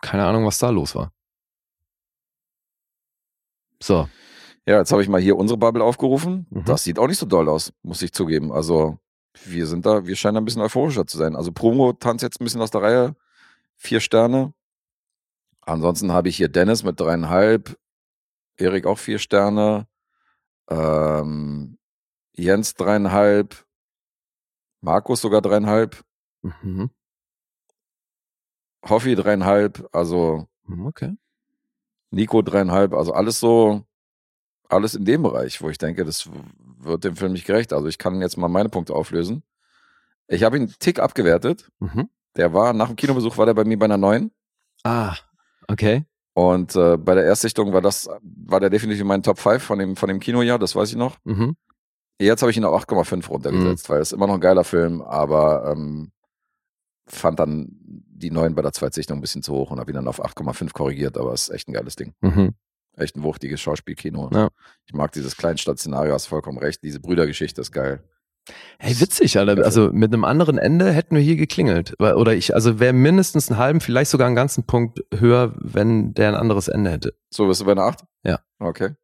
Keine 0.00 0.24
Ahnung, 0.26 0.46
was 0.46 0.58
da 0.58 0.70
los 0.70 0.94
war. 0.94 1.12
So, 3.82 4.08
Ja, 4.66 4.78
jetzt 4.78 4.92
habe 4.92 5.02
ich 5.02 5.08
mal 5.08 5.20
hier 5.20 5.36
unsere 5.36 5.58
Bubble 5.58 5.82
aufgerufen. 5.82 6.46
Mhm. 6.50 6.64
Das 6.64 6.84
sieht 6.84 6.98
auch 6.98 7.06
nicht 7.08 7.18
so 7.18 7.26
doll 7.26 7.48
aus, 7.48 7.72
muss 7.82 8.02
ich 8.02 8.12
zugeben. 8.12 8.52
Also 8.52 8.98
wir 9.44 9.66
sind 9.66 9.86
da, 9.86 10.06
wir 10.06 10.16
scheinen 10.16 10.34
da 10.34 10.40
ein 10.40 10.44
bisschen 10.44 10.62
euphorischer 10.62 11.06
zu 11.06 11.16
sein. 11.16 11.34
Also 11.34 11.52
Promo 11.52 11.92
tanzt 11.92 12.22
jetzt 12.22 12.40
ein 12.40 12.44
bisschen 12.44 12.60
aus 12.60 12.70
der 12.70 12.82
Reihe. 12.82 13.16
Vier 13.76 14.00
Sterne. 14.00 14.52
Ansonsten 15.62 16.12
habe 16.12 16.28
ich 16.28 16.36
hier 16.36 16.48
Dennis 16.48 16.82
mit 16.84 17.00
dreieinhalb. 17.00 17.78
Erik 18.56 18.86
auch 18.86 18.98
vier 18.98 19.18
Sterne. 19.18 19.86
Ähm, 20.68 21.78
Jens 22.32 22.74
dreieinhalb. 22.74 23.64
Markus 24.82 25.20
sogar 25.20 25.40
dreieinhalb. 25.40 26.04
mhm. 26.42 26.90
Hoffi 28.88 29.14
dreieinhalb. 29.14 29.88
Also 29.92 30.46
Hm, 30.70 30.86
okay. 30.86 31.16
Nico 32.10 32.42
dreieinhalb, 32.42 32.94
also 32.94 33.12
alles 33.12 33.38
so, 33.40 33.82
alles 34.68 34.94
in 34.94 35.04
dem 35.04 35.22
Bereich, 35.22 35.60
wo 35.62 35.68
ich 35.68 35.78
denke, 35.78 36.04
das 36.04 36.28
wird 36.78 37.04
dem 37.04 37.16
Film 37.16 37.32
nicht 37.32 37.46
gerecht. 37.46 37.72
Also 37.72 37.86
ich 37.88 37.98
kann 37.98 38.20
jetzt 38.20 38.36
mal 38.36 38.48
meine 38.48 38.68
Punkte 38.68 38.94
auflösen. 38.94 39.42
Ich 40.28 40.42
habe 40.42 40.56
ihn 40.56 40.62
einen 40.64 40.74
Tick 40.78 41.00
abgewertet. 41.00 41.70
Mhm. 41.80 42.08
Der 42.36 42.54
war, 42.54 42.72
nach 42.72 42.86
dem 42.88 42.96
Kinobesuch 42.96 43.36
war 43.36 43.46
der 43.46 43.54
bei 43.54 43.64
mir 43.64 43.78
bei 43.78 43.86
einer 43.86 43.96
9. 43.96 44.30
Ah, 44.84 45.16
okay. 45.68 46.04
Und 46.34 46.76
äh, 46.76 46.96
bei 46.96 47.14
der 47.14 47.24
Erstsichtung 47.24 47.72
war 47.72 47.82
das, 47.82 48.08
war 48.22 48.60
der 48.60 48.70
definitiv 48.70 49.02
in 49.02 49.08
meinen 49.08 49.24
Top 49.24 49.38
5 49.38 49.62
von 49.62 49.78
dem, 49.78 49.96
von 49.96 50.08
dem 50.08 50.20
Kinojahr, 50.20 50.58
das 50.58 50.76
weiß 50.76 50.90
ich 50.90 50.96
noch. 50.96 51.16
Mhm. 51.24 51.56
Jetzt 52.20 52.42
habe 52.42 52.50
ich 52.50 52.56
ihn 52.56 52.64
auf 52.64 52.84
8,5 52.84 53.28
runtergesetzt, 53.28 53.88
weil 53.88 54.00
es 54.00 54.12
immer 54.12 54.26
noch 54.26 54.34
ein 54.34 54.40
geiler 54.40 54.64
Film, 54.64 55.02
aber 55.02 55.72
ähm, 55.72 56.12
fand 57.06 57.40
dann 57.40 58.04
die 58.20 58.30
9 58.30 58.54
bei 58.54 58.62
der 58.62 58.72
Zweitsichtung 58.72 59.18
ein 59.18 59.20
bisschen 59.20 59.42
zu 59.42 59.52
hoch 59.52 59.70
und 59.70 59.80
habe 59.80 59.90
ihn 59.90 59.96
dann 59.96 60.08
auf 60.08 60.24
8,5 60.24 60.72
korrigiert, 60.72 61.16
aber 61.16 61.32
es 61.32 61.42
ist 61.42 61.50
echt 61.50 61.68
ein 61.68 61.72
geiles 61.72 61.96
Ding. 61.96 62.14
Mhm. 62.20 62.54
Echt 62.96 63.16
ein 63.16 63.22
wuchtiges 63.22 63.60
Schauspielkino. 63.60 64.30
Ja. 64.32 64.48
Ich 64.86 64.94
mag 64.94 65.12
dieses 65.12 65.36
Kleinstadt-Szenario, 65.36 66.12
hast 66.12 66.26
vollkommen 66.26 66.58
recht. 66.58 66.82
Diese 66.82 67.00
Brüdergeschichte 67.00 67.60
ist 67.60 67.72
geil. 67.72 68.02
Hey, 68.78 68.98
witzig, 69.00 69.38
Alter. 69.38 69.64
Also 69.64 69.90
mit 69.92 70.12
einem 70.12 70.24
anderen 70.24 70.58
Ende 70.58 70.92
hätten 70.92 71.14
wir 71.14 71.22
hier 71.22 71.36
geklingelt. 71.36 71.94
Oder 72.00 72.34
ich, 72.34 72.54
also 72.54 72.80
wäre 72.80 72.92
mindestens 72.92 73.50
einen 73.50 73.58
halben, 73.58 73.80
vielleicht 73.80 74.10
sogar 74.10 74.26
einen 74.26 74.36
ganzen 74.36 74.64
Punkt 74.64 75.04
höher, 75.14 75.54
wenn 75.58 76.14
der 76.14 76.28
ein 76.28 76.34
anderes 76.34 76.68
Ende 76.68 76.90
hätte. 76.90 77.14
So, 77.30 77.46
bist 77.46 77.60
du 77.60 77.64
bei 77.64 77.72
einer 77.72 77.82
8? 77.82 78.04
Ja. 78.24 78.40
Okay. 78.58 78.94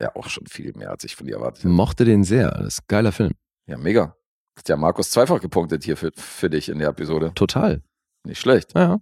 Ja, 0.00 0.14
auch 0.14 0.28
schon 0.28 0.46
viel 0.46 0.72
mehr, 0.74 0.90
als 0.90 1.04
ich 1.04 1.16
von 1.16 1.26
dir 1.26 1.36
erwartet 1.36 1.64
hätte. 1.64 1.68
Mochte 1.68 2.04
den 2.04 2.22
sehr. 2.22 2.50
Das 2.50 2.74
ist 2.74 2.80
ein 2.80 2.88
geiler 2.88 3.12
Film. 3.12 3.32
Ja, 3.66 3.78
mega. 3.78 4.14
Hat 4.58 4.68
ja 4.68 4.76
Markus 4.76 5.10
zweifach 5.10 5.40
gepunktet 5.40 5.84
hier 5.84 5.96
für, 5.96 6.12
für 6.14 6.50
dich 6.50 6.68
in 6.68 6.78
der 6.78 6.88
Episode. 6.88 7.32
Total. 7.34 7.82
Nicht 8.26 8.40
schlecht. 8.40 8.74
Ja. 8.74 9.00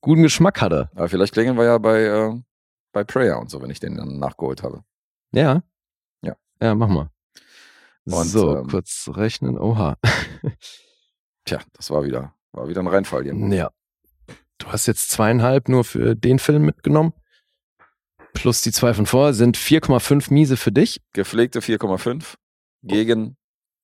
Guten 0.00 0.22
Geschmack 0.22 0.60
hat 0.60 0.72
er. 0.72 0.90
Aber 0.94 1.08
vielleicht 1.08 1.32
klingeln 1.32 1.56
wir 1.56 1.64
ja 1.64 1.78
bei, 1.78 2.02
äh, 2.02 2.40
bei 2.92 3.04
Prayer 3.04 3.38
und 3.38 3.50
so, 3.50 3.62
wenn 3.62 3.70
ich 3.70 3.80
den 3.80 3.96
dann 3.96 4.18
nachgeholt 4.18 4.62
habe. 4.62 4.82
Ja. 5.32 5.62
Ja. 6.22 6.36
Ja, 6.60 6.74
mach 6.74 6.88
mal. 6.88 7.10
Und, 8.04 8.24
so, 8.24 8.58
ähm, 8.58 8.68
kurz 8.68 9.08
rechnen. 9.12 9.58
Oha. 9.58 9.96
Tja, 11.44 11.60
das 11.74 11.90
war 11.90 12.04
wieder, 12.04 12.34
war 12.52 12.68
wieder 12.68 12.80
ein 12.80 12.86
Reinfall 12.86 13.22
hier. 13.24 13.34
ja. 13.54 13.70
Du 14.58 14.66
hast 14.68 14.86
jetzt 14.86 15.10
zweieinhalb 15.10 15.68
nur 15.68 15.84
für 15.84 16.16
den 16.16 16.40
Film 16.40 16.64
mitgenommen. 16.64 17.12
Plus 18.34 18.62
die 18.62 18.72
zwei 18.72 18.92
von 18.92 19.06
vor 19.06 19.32
sind 19.32 19.56
4,5 19.56 20.32
Miese 20.32 20.56
für 20.56 20.72
dich. 20.72 21.00
Gepflegte 21.12 21.60
4,5 21.60 22.34
gegen, 22.82 23.36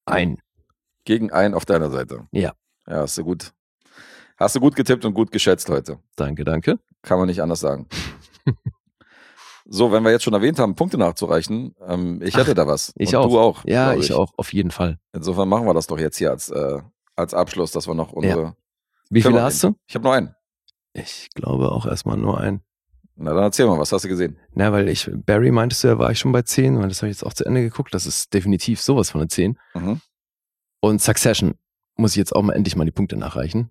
Ein. 0.04 0.38
gegen 1.04 1.30
ein 1.30 1.54
auf 1.54 1.64
deiner 1.64 1.90
Seite. 1.90 2.26
Ja. 2.32 2.54
Ja, 2.86 2.98
hast 2.98 3.16
du 3.18 3.24
gut. 3.24 3.52
Hast 4.36 4.56
du 4.56 4.60
gut 4.60 4.74
getippt 4.74 5.04
und 5.04 5.14
gut 5.14 5.30
geschätzt 5.30 5.68
heute. 5.68 5.98
Danke, 6.16 6.44
danke. 6.44 6.78
Kann 7.02 7.18
man 7.18 7.28
nicht 7.28 7.40
anders 7.40 7.60
sagen. 7.60 7.86
so, 9.64 9.92
wenn 9.92 10.02
wir 10.02 10.10
jetzt 10.10 10.24
schon 10.24 10.34
erwähnt 10.34 10.58
haben, 10.58 10.74
Punkte 10.74 10.98
nachzureichen, 10.98 11.74
ähm, 11.86 12.20
ich 12.22 12.36
hätte 12.36 12.50
Ach, 12.52 12.54
da 12.54 12.66
was. 12.66 12.92
ich 12.96 13.10
und 13.10 13.16
auch. 13.16 13.28
Du 13.28 13.38
auch. 13.38 13.64
Ja, 13.64 13.92
glaub 13.92 14.04
ich 14.04 14.12
auch, 14.12 14.32
auf 14.36 14.52
jeden 14.52 14.70
Fall. 14.70 14.98
Insofern 15.12 15.48
machen 15.48 15.66
wir 15.66 15.74
das 15.74 15.86
doch 15.86 15.98
jetzt 15.98 16.16
hier 16.16 16.30
als, 16.30 16.50
äh, 16.50 16.80
als 17.14 17.32
Abschluss, 17.32 17.70
dass 17.70 17.86
wir 17.86 17.94
noch 17.94 18.12
unsere. 18.12 18.56
Wie 19.10 19.22
Filme 19.22 19.36
viele 19.38 19.44
hast 19.44 19.62
du? 19.62 19.74
Ich 19.86 19.94
habe 19.94 20.04
nur 20.04 20.14
einen. 20.14 20.34
Ich 20.92 21.28
glaube 21.34 21.70
auch 21.70 21.86
erstmal 21.86 22.16
nur 22.16 22.40
ein. 22.40 22.62
Na, 23.16 23.32
dann 23.32 23.44
erzähl 23.44 23.66
mal, 23.66 23.78
was 23.78 23.92
hast 23.92 24.04
du 24.04 24.08
gesehen? 24.08 24.38
Na, 24.54 24.72
weil 24.72 24.88
ich, 24.88 25.08
Barry 25.12 25.52
meintest 25.52 25.84
du, 25.84 25.88
ja, 25.88 25.98
war 25.98 26.10
ich 26.10 26.18
schon 26.18 26.32
bei 26.32 26.42
10, 26.42 26.80
weil 26.80 26.88
das 26.88 26.98
habe 27.02 27.10
ich 27.10 27.16
jetzt 27.16 27.24
auch 27.24 27.32
zu 27.32 27.44
Ende 27.44 27.62
geguckt. 27.62 27.94
Das 27.94 28.06
ist 28.06 28.34
definitiv 28.34 28.80
sowas 28.80 29.10
von 29.10 29.20
eine 29.20 29.28
10. 29.28 29.56
Mhm. 29.74 30.00
Und 30.80 31.00
Succession 31.00 31.54
muss 31.96 32.12
ich 32.12 32.16
jetzt 32.16 32.34
auch 32.34 32.42
mal 32.42 32.54
endlich 32.54 32.76
mal 32.76 32.84
die 32.84 32.90
Punkte 32.92 33.16
nachreichen. 33.16 33.70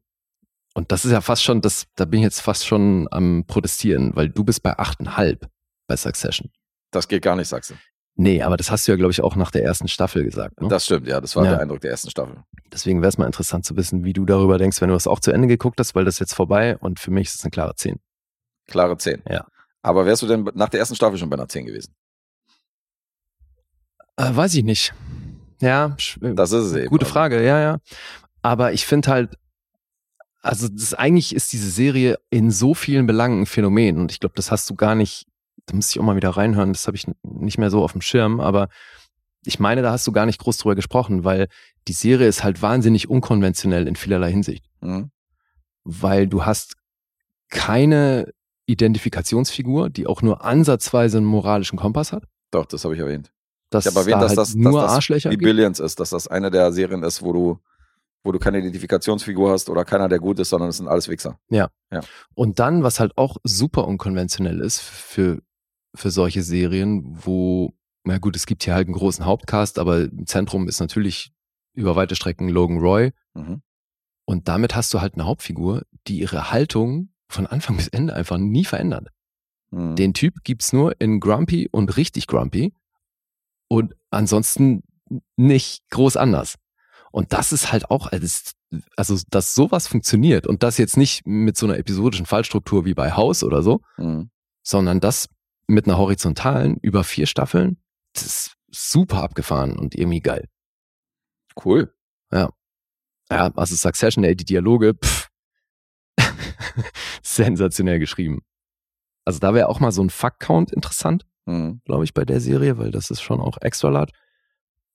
Und 0.73 0.91
das 0.91 1.05
ist 1.05 1.11
ja 1.11 1.21
fast 1.21 1.43
schon, 1.43 1.61
das, 1.61 1.85
da 1.95 2.05
bin 2.05 2.19
ich 2.19 2.23
jetzt 2.23 2.41
fast 2.41 2.65
schon 2.65 3.07
am 3.11 3.43
Protestieren, 3.45 4.15
weil 4.15 4.29
du 4.29 4.43
bist 4.43 4.63
bei 4.63 4.77
8,5 4.77 5.39
bei 5.87 5.95
Succession. 5.97 6.49
Das 6.91 7.07
geht 7.07 7.21
gar 7.21 7.35
nicht, 7.35 7.47
sagst 7.47 7.71
du. 7.71 7.75
Nee, 8.15 8.41
aber 8.43 8.57
das 8.57 8.69
hast 8.69 8.87
du 8.87 8.91
ja, 8.91 8.95
glaube 8.95 9.11
ich, 9.11 9.21
auch 9.21 9.35
nach 9.35 9.49
der 9.51 9.63
ersten 9.63 9.87
Staffel 9.87 10.23
gesagt. 10.23 10.61
Ne? 10.61 10.67
Das 10.67 10.85
stimmt, 10.85 11.07
ja. 11.07 11.19
Das 11.19 11.35
war 11.35 11.43
Ja. 11.45 11.51
der 11.51 11.59
Eindruck 11.61 11.81
der 11.81 11.91
ersten 11.91 12.09
Staffel. 12.11 12.43
Deswegen 12.71 13.01
wäre 13.01 13.09
es 13.09 13.17
mal 13.17 13.25
interessant 13.25 13.65
zu 13.65 13.75
wissen, 13.75 14.03
wie 14.03 14.13
du 14.13 14.25
darüber 14.25 14.57
denkst, 14.59 14.81
wenn 14.81 14.89
du 14.89 14.93
das 14.95 15.07
auch 15.07 15.19
zu 15.19 15.31
Ende 15.31 15.47
geguckt 15.47 15.79
hast, 15.79 15.95
weil 15.95 16.05
das 16.05 16.15
ist 16.15 16.19
jetzt 16.19 16.33
vorbei 16.35 16.77
und 16.77 16.99
für 16.99 17.09
mich 17.11 17.27
ist 17.27 17.35
es 17.35 17.43
eine 17.43 17.51
klare 17.51 17.75
10. 17.75 17.99
Klare 18.67 18.97
10. 18.97 19.23
Ja. 19.29 19.45
Aber 19.81 20.05
wärst 20.05 20.21
du 20.21 20.27
denn 20.27 20.47
nach 20.53 20.69
der 20.69 20.79
ersten 20.79 20.95
Staffel 20.95 21.17
schon 21.17 21.29
bei 21.29 21.35
einer 21.35 21.47
10 21.49 21.65
gewesen? 21.65 21.93
Äh, 24.17 24.35
weiß 24.35 24.53
ich 24.55 24.63
nicht. 24.63 24.93
Ja, 25.63 25.95
sch- 25.99 26.33
Das 26.35 26.51
ist 26.51 26.65
es 26.65 26.73
eben. 26.75 26.89
Gute 26.89 27.05
Also, 27.05 27.13
Frage, 27.13 27.43
ja, 27.45 27.59
ja. 27.61 27.77
Aber 28.41 28.73
ich 28.73 28.85
finde 28.85 29.09
halt, 29.09 29.37
also 30.41 30.67
das 30.67 30.93
eigentlich 30.93 31.33
ist 31.33 31.53
diese 31.53 31.69
Serie 31.69 32.17
in 32.29 32.51
so 32.51 32.73
vielen 32.73 33.07
Belangen 33.07 33.41
ein 33.41 33.45
Phänomen 33.45 33.97
und 33.97 34.11
ich 34.11 34.19
glaube, 34.19 34.35
das 34.35 34.51
hast 34.51 34.69
du 34.69 34.75
gar 34.75 34.93
nicht, 34.95 35.25
da 35.67 35.75
muss 35.75 35.89
ich 35.89 35.99
auch 35.99 36.03
mal 36.03 36.17
wieder 36.17 36.31
reinhören, 36.31 36.73
das 36.73 36.85
habe 36.87 36.97
ich 36.97 37.05
nicht 37.23 37.57
mehr 37.57 37.69
so 37.71 37.81
auf 37.83 37.93
dem 37.93 38.01
Schirm, 38.01 38.41
aber 38.41 38.67
ich 39.45 39.59
meine, 39.59 39.81
da 39.81 39.91
hast 39.91 40.05
du 40.05 40.11
gar 40.11 40.25
nicht 40.25 40.39
groß 40.39 40.57
drüber 40.57 40.75
gesprochen, 40.75 41.23
weil 41.23 41.47
die 41.87 41.93
Serie 41.93 42.27
ist 42.27 42.43
halt 42.43 42.61
wahnsinnig 42.61 43.09
unkonventionell 43.09 43.87
in 43.87 43.95
vielerlei 43.95 44.31
Hinsicht, 44.31 44.65
Mhm. 44.81 45.11
weil 45.85 46.27
du 46.27 46.45
hast 46.45 46.75
keine 47.49 48.33
Identifikationsfigur, 48.65 49.89
die 49.89 50.07
auch 50.07 50.21
nur 50.21 50.43
ansatzweise 50.43 51.17
einen 51.17 51.25
moralischen 51.25 51.77
Kompass 51.77 52.11
hat. 52.11 52.23
Doch, 52.51 52.65
das 52.65 52.83
habe 52.83 52.93
ich 52.95 52.99
erwähnt. 52.99 53.31
Dass 53.73 53.85
Ich 53.85 53.91
habe 53.91 54.01
erwähnt, 54.01 54.15
da 54.15 54.21
dass 54.21 54.29
halt 54.29 54.37
das, 54.39 54.55
nur 54.55 54.73
dass 54.73 54.81
das 54.83 54.91
Arschlöcher 54.91 55.29
wie 55.29 55.37
gibt. 55.37 55.43
Billions 55.43 55.79
ist, 55.79 55.99
dass 55.99 56.11
das 56.11 56.27
eine 56.27 56.51
der 56.51 56.71
Serien 56.71 57.03
ist, 57.03 57.21
wo 57.21 57.33
du, 57.33 57.59
wo 58.23 58.31
du 58.31 58.39
keine 58.39 58.59
Identifikationsfigur 58.59 59.51
hast 59.51 59.69
oder 59.69 59.85
keiner, 59.85 60.09
der 60.09 60.19
gut 60.19 60.39
ist, 60.39 60.49
sondern 60.49 60.69
es 60.69 60.77
sind 60.77 60.87
alles 60.87 61.07
Wichser. 61.09 61.39
Und 62.35 62.59
dann, 62.59 62.83
was 62.83 62.99
halt 62.99 63.17
auch 63.17 63.37
super 63.43 63.87
unkonventionell 63.87 64.59
ist 64.59 64.79
für, 64.79 65.41
für 65.95 66.11
solche 66.11 66.43
Serien, 66.43 67.17
wo, 67.25 67.73
na 68.03 68.17
gut, 68.17 68.35
es 68.35 68.45
gibt 68.45 68.63
hier 68.63 68.75
halt 68.75 68.87
einen 68.87 68.95
großen 68.95 69.25
Hauptcast, 69.25 69.79
aber 69.79 70.03
im 70.03 70.25
Zentrum 70.25 70.67
ist 70.67 70.79
natürlich 70.79 71.31
über 71.73 71.95
weite 71.95 72.15
Strecken 72.15 72.49
Logan 72.49 72.77
Roy. 72.79 73.11
Mhm. 73.33 73.61
Und 74.25 74.47
damit 74.47 74.75
hast 74.75 74.93
du 74.93 75.01
halt 75.01 75.15
eine 75.15 75.25
Hauptfigur, 75.25 75.83
die 76.07 76.19
ihre 76.19 76.51
Haltung 76.51 77.09
von 77.27 77.47
Anfang 77.47 77.77
bis 77.77 77.87
Ende 77.87 78.13
einfach 78.13 78.37
nie 78.37 78.63
verändert. 78.63 79.09
Mhm. 79.71 79.95
Den 79.95 80.13
Typ 80.13 80.43
gibt's 80.43 80.71
nur 80.71 80.99
in 81.01 81.19
Grumpy 81.19 81.67
und 81.71 81.97
richtig 81.97 82.27
Grumpy 82.27 82.73
und 83.73 83.95
ansonsten 84.11 84.83
nicht 85.35 85.81
groß 85.89 86.17
anders. 86.17 86.55
Und 87.11 87.33
das 87.33 87.51
ist 87.51 87.71
halt 87.71 87.89
auch, 87.89 88.07
also, 88.11 88.27
also 88.97 89.19
dass 89.29 89.55
sowas 89.55 89.87
funktioniert 89.87 90.47
und 90.47 90.63
das 90.63 90.77
jetzt 90.77 90.97
nicht 90.97 91.25
mit 91.25 91.57
so 91.57 91.65
einer 91.65 91.77
episodischen 91.77 92.25
Fallstruktur 92.25 92.85
wie 92.85 92.93
bei 92.93 93.11
House 93.13 93.43
oder 93.43 93.61
so, 93.63 93.81
Mhm. 93.97 94.29
sondern 94.63 94.99
das 94.99 95.27
mit 95.67 95.85
einer 95.87 95.97
horizontalen 95.97 96.77
über 96.81 97.03
vier 97.03 97.25
Staffeln, 97.25 97.77
das 98.13 98.25
ist 98.25 98.55
super 98.71 99.23
abgefahren 99.23 99.77
und 99.77 99.95
irgendwie 99.95 100.21
geil. 100.21 100.47
Cool. 101.63 101.93
Ja, 102.31 103.51
also 103.55 103.75
Succession, 103.75 104.23
ey, 104.23 104.35
die 104.35 104.45
Dialoge, 104.45 104.93
pff, 104.95 105.29
sensationell 107.23 107.99
geschrieben. 107.99 108.41
Also 109.25 109.39
da 109.39 109.53
wäre 109.53 109.69
auch 109.69 109.79
mal 109.79 109.91
so 109.91 110.03
ein 110.03 110.09
Fuck-Count 110.09 110.71
interessant, 110.71 111.25
Mhm. 111.45 111.81
glaube 111.85 112.03
ich, 112.03 112.13
bei 112.13 112.25
der 112.25 112.39
Serie, 112.39 112.77
weil 112.77 112.91
das 112.91 113.09
ist 113.09 113.21
schon 113.21 113.39
auch 113.41 113.57
extra 113.61 113.89
large. 113.89 114.11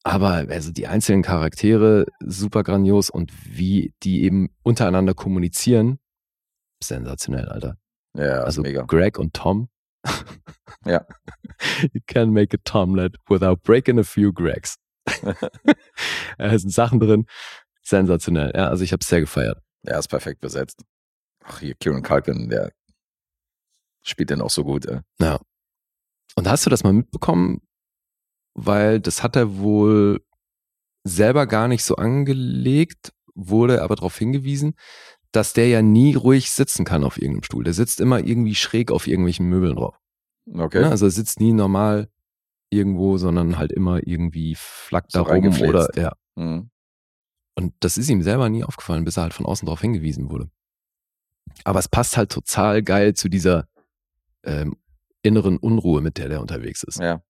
Aber 0.05 0.47
also 0.49 0.71
die 0.73 0.87
einzelnen 0.87 1.23
Charaktere 1.23 2.07
super 2.21 2.63
grandios 2.63 3.11
und 3.11 3.33
wie 3.45 3.93
die 4.03 4.23
eben 4.23 4.49
untereinander 4.63 5.13
kommunizieren, 5.15 5.99
sensationell, 6.83 7.49
Alter. 7.49 7.77
Ja, 8.15 8.25
also 8.25 8.45
also 8.45 8.63
mega. 8.63 8.83
Greg 8.83 9.19
und 9.19 9.35
Tom. 9.35 9.69
Ja. 10.85 11.05
You 11.93 12.01
can 12.07 12.31
make 12.33 12.55
a 12.57 12.61
Tomlet 12.65 13.17
without 13.29 13.63
breaking 13.65 13.99
a 13.99 14.05
few 14.05 14.33
Gregs. 14.33 14.77
da 16.39 16.59
sind 16.59 16.71
Sachen 16.73 17.01
drin. 17.01 17.27
Sensationell. 17.83 18.53
Ja, 18.55 18.69
also 18.69 18.85
ich 18.85 18.93
habe 18.93 19.01
es 19.03 19.09
sehr 19.09 19.21
gefeiert. 19.21 19.61
Er 19.83 19.99
ist 19.99 20.09
perfekt 20.09 20.41
besetzt. 20.41 20.85
Ach, 21.45 21.59
hier, 21.61 21.75
Kieran 21.75 22.03
Culkin, 22.03 22.49
der 22.49 22.71
spielt 24.09 24.31
den 24.31 24.41
auch 24.41 24.51
so 24.51 24.65
gut. 24.65 24.87
Ey. 24.87 25.01
Ja. 25.21 25.39
Und 26.35 26.49
hast 26.49 26.67
du 26.67 26.71
das 26.71 26.85
mal 26.85 26.93
mitbekommen, 26.93 27.61
weil 28.55 29.01
das 29.01 29.23
hat 29.23 29.37
er 29.37 29.59
wohl 29.59 30.25
selber 31.05 31.47
gar 31.47 31.69
nicht 31.69 31.85
so 31.85 31.97
angelegt, 31.97 33.13
wurde 33.35 33.83
aber 33.83 33.97
darauf 33.97 34.17
hingewiesen, 34.17 34.75
dass 35.33 35.53
der 35.53 35.69
ja 35.69 35.83
nie 35.83 36.15
ruhig 36.15 36.51
sitzen 36.51 36.85
kann 36.85 37.05
auf 37.05 37.17
irgendeinem 37.17 37.45
Stuhl. 37.45 37.65
Der 37.65 37.75
sitzt 37.75 38.01
immer 38.01 38.21
irgendwie 38.21 38.55
schräg 38.55 38.91
auf 38.91 39.07
irgendwelchen 39.07 39.47
Möbeln 39.49 39.77
drauf. 39.77 39.99
Okay. 40.53 40.81
Ne? 40.81 40.91
Also 40.91 41.07
er 41.07 41.11
sitzt 41.11 41.41
nie 41.41 41.53
normal 41.53 42.09
irgendwo, 42.71 43.19
sondern 43.19 43.59
halt 43.59 43.73
immer 43.73 44.07
irgendwie 44.07 44.55
flackt 44.57 45.13
So 45.13 45.25
da 45.25 45.33
rum 45.33 45.61
oder 45.61 45.89
ja. 45.97 46.13
Mhm. 46.37 46.71
Und 47.55 47.75
das 47.81 47.99
ist 47.99 48.09
ihm 48.09 48.23
selber 48.23 48.49
nie 48.49 48.63
aufgefallen, 48.63 49.05
bis 49.05 49.17
er 49.17 49.25
halt 49.25 49.35
von 49.35 49.47
außen 49.47 49.67
darauf 49.67 49.81
hingewiesen 49.81 50.31
wurde. 50.31 50.49
Aber 51.65 51.79
es 51.81 51.89
passt 51.89 52.17
halt 52.17 52.31
total 52.31 52.83
geil 52.83 53.15
zu 53.15 53.29
dieser 53.29 53.67
ähm, 54.49 54.77
inneren 55.23 55.59
Unruhe, 55.59 56.01
mit 56.01 56.19
der 56.19 56.29
der 56.29 56.41
unterwegs 56.41 56.83
ist. 56.83 57.01
Ja. 57.01 57.23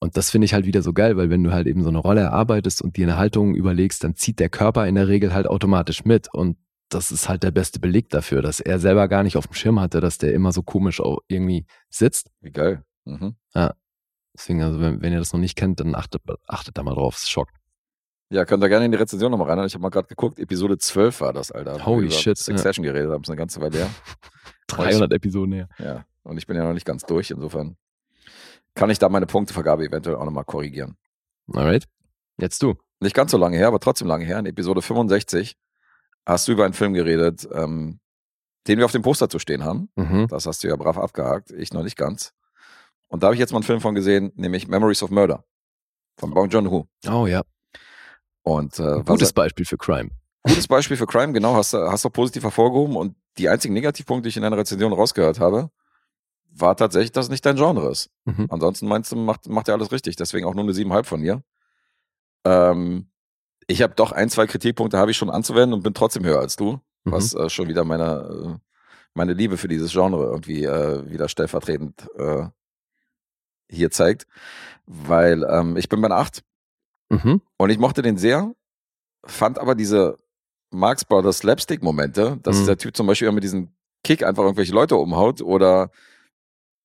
Und 0.00 0.16
das 0.16 0.30
finde 0.30 0.46
ich 0.46 0.54
halt 0.54 0.66
wieder 0.66 0.82
so 0.82 0.92
geil, 0.92 1.16
weil 1.16 1.30
wenn 1.30 1.44
du 1.44 1.52
halt 1.52 1.66
eben 1.66 1.82
so 1.82 1.88
eine 1.88 1.98
Rolle 1.98 2.22
erarbeitest 2.22 2.82
und 2.82 2.96
dir 2.96 3.06
eine 3.06 3.16
Haltung 3.16 3.54
überlegst, 3.54 4.02
dann 4.02 4.16
zieht 4.16 4.40
der 4.40 4.48
Körper 4.48 4.86
in 4.88 4.96
der 4.96 5.06
Regel 5.06 5.32
halt 5.32 5.46
automatisch 5.46 6.04
mit. 6.04 6.32
Und 6.34 6.56
das 6.88 7.12
ist 7.12 7.28
halt 7.28 7.44
der 7.44 7.52
beste 7.52 7.78
Beleg 7.78 8.10
dafür, 8.10 8.42
dass 8.42 8.58
er 8.58 8.80
selber 8.80 9.06
gar 9.08 9.22
nicht 9.22 9.36
auf 9.36 9.46
dem 9.46 9.54
Schirm 9.54 9.78
hatte, 9.80 10.00
dass 10.00 10.18
der 10.18 10.34
immer 10.34 10.52
so 10.52 10.62
komisch 10.62 11.00
auch 11.00 11.20
irgendwie 11.28 11.66
sitzt. 11.88 12.32
Wie 12.40 12.50
geil. 12.50 12.82
Mhm. 13.04 13.36
Deswegen, 14.34 14.62
also 14.62 14.80
wenn, 14.80 15.00
wenn 15.02 15.12
ihr 15.12 15.18
das 15.18 15.32
noch 15.32 15.40
nicht 15.40 15.56
kennt, 15.56 15.78
dann 15.80 15.94
achtet, 15.94 16.22
achtet 16.46 16.76
da 16.76 16.82
mal 16.82 16.94
drauf. 16.94 17.16
Es 17.16 17.30
schockt. 17.30 17.54
Ja, 18.32 18.46
könnt 18.46 18.64
ihr 18.64 18.70
gerne 18.70 18.86
in 18.86 18.92
die 18.92 18.96
Rezension 18.96 19.30
nochmal 19.30 19.50
rein. 19.50 19.66
Ich 19.66 19.74
habe 19.74 19.82
mal 19.82 19.90
gerade 19.90 20.08
geguckt, 20.08 20.38
Episode 20.38 20.78
12 20.78 21.20
war 21.20 21.34
das, 21.34 21.52
Alter. 21.52 21.84
Holy 21.84 22.10
shit, 22.10 22.38
Succession 22.38 22.82
geredet 22.82 23.10
haben, 23.10 23.22
ist 23.22 23.28
eine 23.28 23.36
ganze 23.36 23.60
Weile 23.60 23.76
her. 23.76 23.90
300 24.68 25.12
Episoden 25.12 25.52
her. 25.52 25.68
Ja, 25.78 26.06
und 26.22 26.38
ich 26.38 26.46
bin 26.46 26.56
ja 26.56 26.64
noch 26.64 26.72
nicht 26.72 26.86
ganz 26.86 27.04
durch, 27.04 27.30
insofern 27.30 27.76
kann 28.74 28.88
ich 28.88 28.98
da 28.98 29.10
meine 29.10 29.26
Punktevergabe 29.26 29.84
eventuell 29.84 30.16
auch 30.16 30.24
nochmal 30.24 30.44
korrigieren. 30.44 30.96
Alright. 31.52 31.84
Jetzt 32.38 32.62
du. 32.62 32.76
Nicht 33.00 33.14
ganz 33.14 33.32
so 33.32 33.36
lange 33.36 33.58
her, 33.58 33.68
aber 33.68 33.80
trotzdem 33.80 34.08
lange 34.08 34.24
her. 34.24 34.38
In 34.38 34.46
Episode 34.46 34.80
65 34.80 35.58
hast 36.24 36.48
du 36.48 36.52
über 36.52 36.64
einen 36.64 36.72
Film 36.72 36.94
geredet, 36.94 37.46
ähm, 37.52 38.00
den 38.66 38.78
wir 38.78 38.86
auf 38.86 38.92
dem 38.92 39.02
Poster 39.02 39.28
zu 39.28 39.40
stehen 39.40 39.62
haben. 39.62 39.90
Mhm. 39.94 40.28
Das 40.28 40.46
hast 40.46 40.64
du 40.64 40.68
ja 40.68 40.76
brav 40.76 40.96
abgehakt, 40.96 41.50
ich 41.50 41.74
noch 41.74 41.82
nicht 41.82 41.98
ganz. 41.98 42.32
Und 43.08 43.22
da 43.22 43.26
habe 43.26 43.34
ich 43.34 43.40
jetzt 43.40 43.52
mal 43.52 43.58
einen 43.58 43.64
Film 43.64 43.82
von 43.82 43.94
gesehen, 43.94 44.32
nämlich 44.36 44.68
Memories 44.68 45.02
of 45.02 45.10
Murder 45.10 45.44
von 46.16 46.32
Bong 46.32 46.48
Joon-ho. 46.48 46.88
Oh 47.06 47.26
ja. 47.26 47.42
Und 48.42 48.78
äh, 48.78 49.02
gutes 49.04 49.32
Beispiel 49.32 49.64
für 49.64 49.78
Crime. 49.78 50.10
gutes 50.42 50.66
Beispiel 50.66 50.96
für 50.96 51.06
Crime, 51.06 51.32
genau, 51.32 51.54
hast 51.54 51.72
du 51.72 51.78
hast 51.78 52.04
du 52.04 52.10
positiv 52.10 52.42
hervorgehoben. 52.42 52.96
Und 52.96 53.14
die 53.38 53.48
einzigen 53.48 53.74
Negativpunkte, 53.74 54.24
die 54.24 54.28
ich 54.30 54.36
in 54.36 54.42
deiner 54.42 54.58
Rezension 54.58 54.92
rausgehört 54.92 55.38
habe, 55.40 55.70
war 56.54 56.76
tatsächlich, 56.76 57.12
dass 57.12 57.26
es 57.26 57.30
nicht 57.30 57.46
dein 57.46 57.56
Genre 57.56 57.90
ist. 57.90 58.10
Mhm. 58.24 58.46
Ansonsten 58.50 58.86
meinst 58.86 59.10
du, 59.12 59.16
macht, 59.16 59.48
macht 59.48 59.68
ja 59.68 59.74
alles 59.74 59.90
richtig. 59.92 60.16
Deswegen 60.16 60.46
auch 60.46 60.54
nur 60.54 60.64
eine 60.64 60.72
7,5 60.72 61.04
von 61.04 61.20
mir. 61.20 61.42
Ähm, 62.44 63.08
ich 63.68 63.80
habe 63.82 63.94
doch 63.94 64.12
ein, 64.12 64.28
zwei 64.28 64.46
Kritikpunkte 64.46 64.98
habe 64.98 65.10
ich 65.12 65.16
schon 65.16 65.30
anzuwenden 65.30 65.72
und 65.74 65.82
bin 65.82 65.94
trotzdem 65.94 66.24
höher 66.24 66.40
als 66.40 66.56
du, 66.56 66.80
Mhm. 67.04 67.12
was 67.12 67.34
äh, 67.34 67.48
schon 67.48 67.68
wieder 67.68 67.84
meine, 67.84 68.58
äh, 68.58 68.58
meine 69.14 69.32
Liebe 69.32 69.56
für 69.56 69.68
dieses 69.68 69.92
Genre 69.92 70.24
irgendwie 70.24 70.64
äh, 70.64 71.08
wieder 71.10 71.28
stellvertretend 71.28 72.08
äh, 72.18 72.46
hier 73.70 73.90
zeigt. 73.90 74.26
Weil 74.86 75.44
ähm, 75.48 75.76
ich 75.76 75.88
bin 75.88 76.00
bei 76.00 76.06
einer 76.06 76.16
8 76.16 76.42
Mhm. 77.12 77.40
und 77.58 77.70
ich 77.70 77.78
mochte 77.78 78.02
den 78.02 78.16
sehr, 78.16 78.54
fand 79.24 79.58
aber 79.58 79.74
diese 79.74 80.16
Marx 80.70 81.04
Brothers 81.04 81.38
Slapstick-Momente, 81.38 82.38
dass 82.42 82.56
Mhm. 82.56 82.60
dieser 82.60 82.76
Typ 82.78 82.96
zum 82.96 83.06
Beispiel 83.06 83.30
mit 83.32 83.44
diesem 83.44 83.68
Kick 84.04 84.22
einfach 84.24 84.42
irgendwelche 84.42 84.72
Leute 84.72 84.96
umhaut 84.96 85.42
oder 85.42 85.90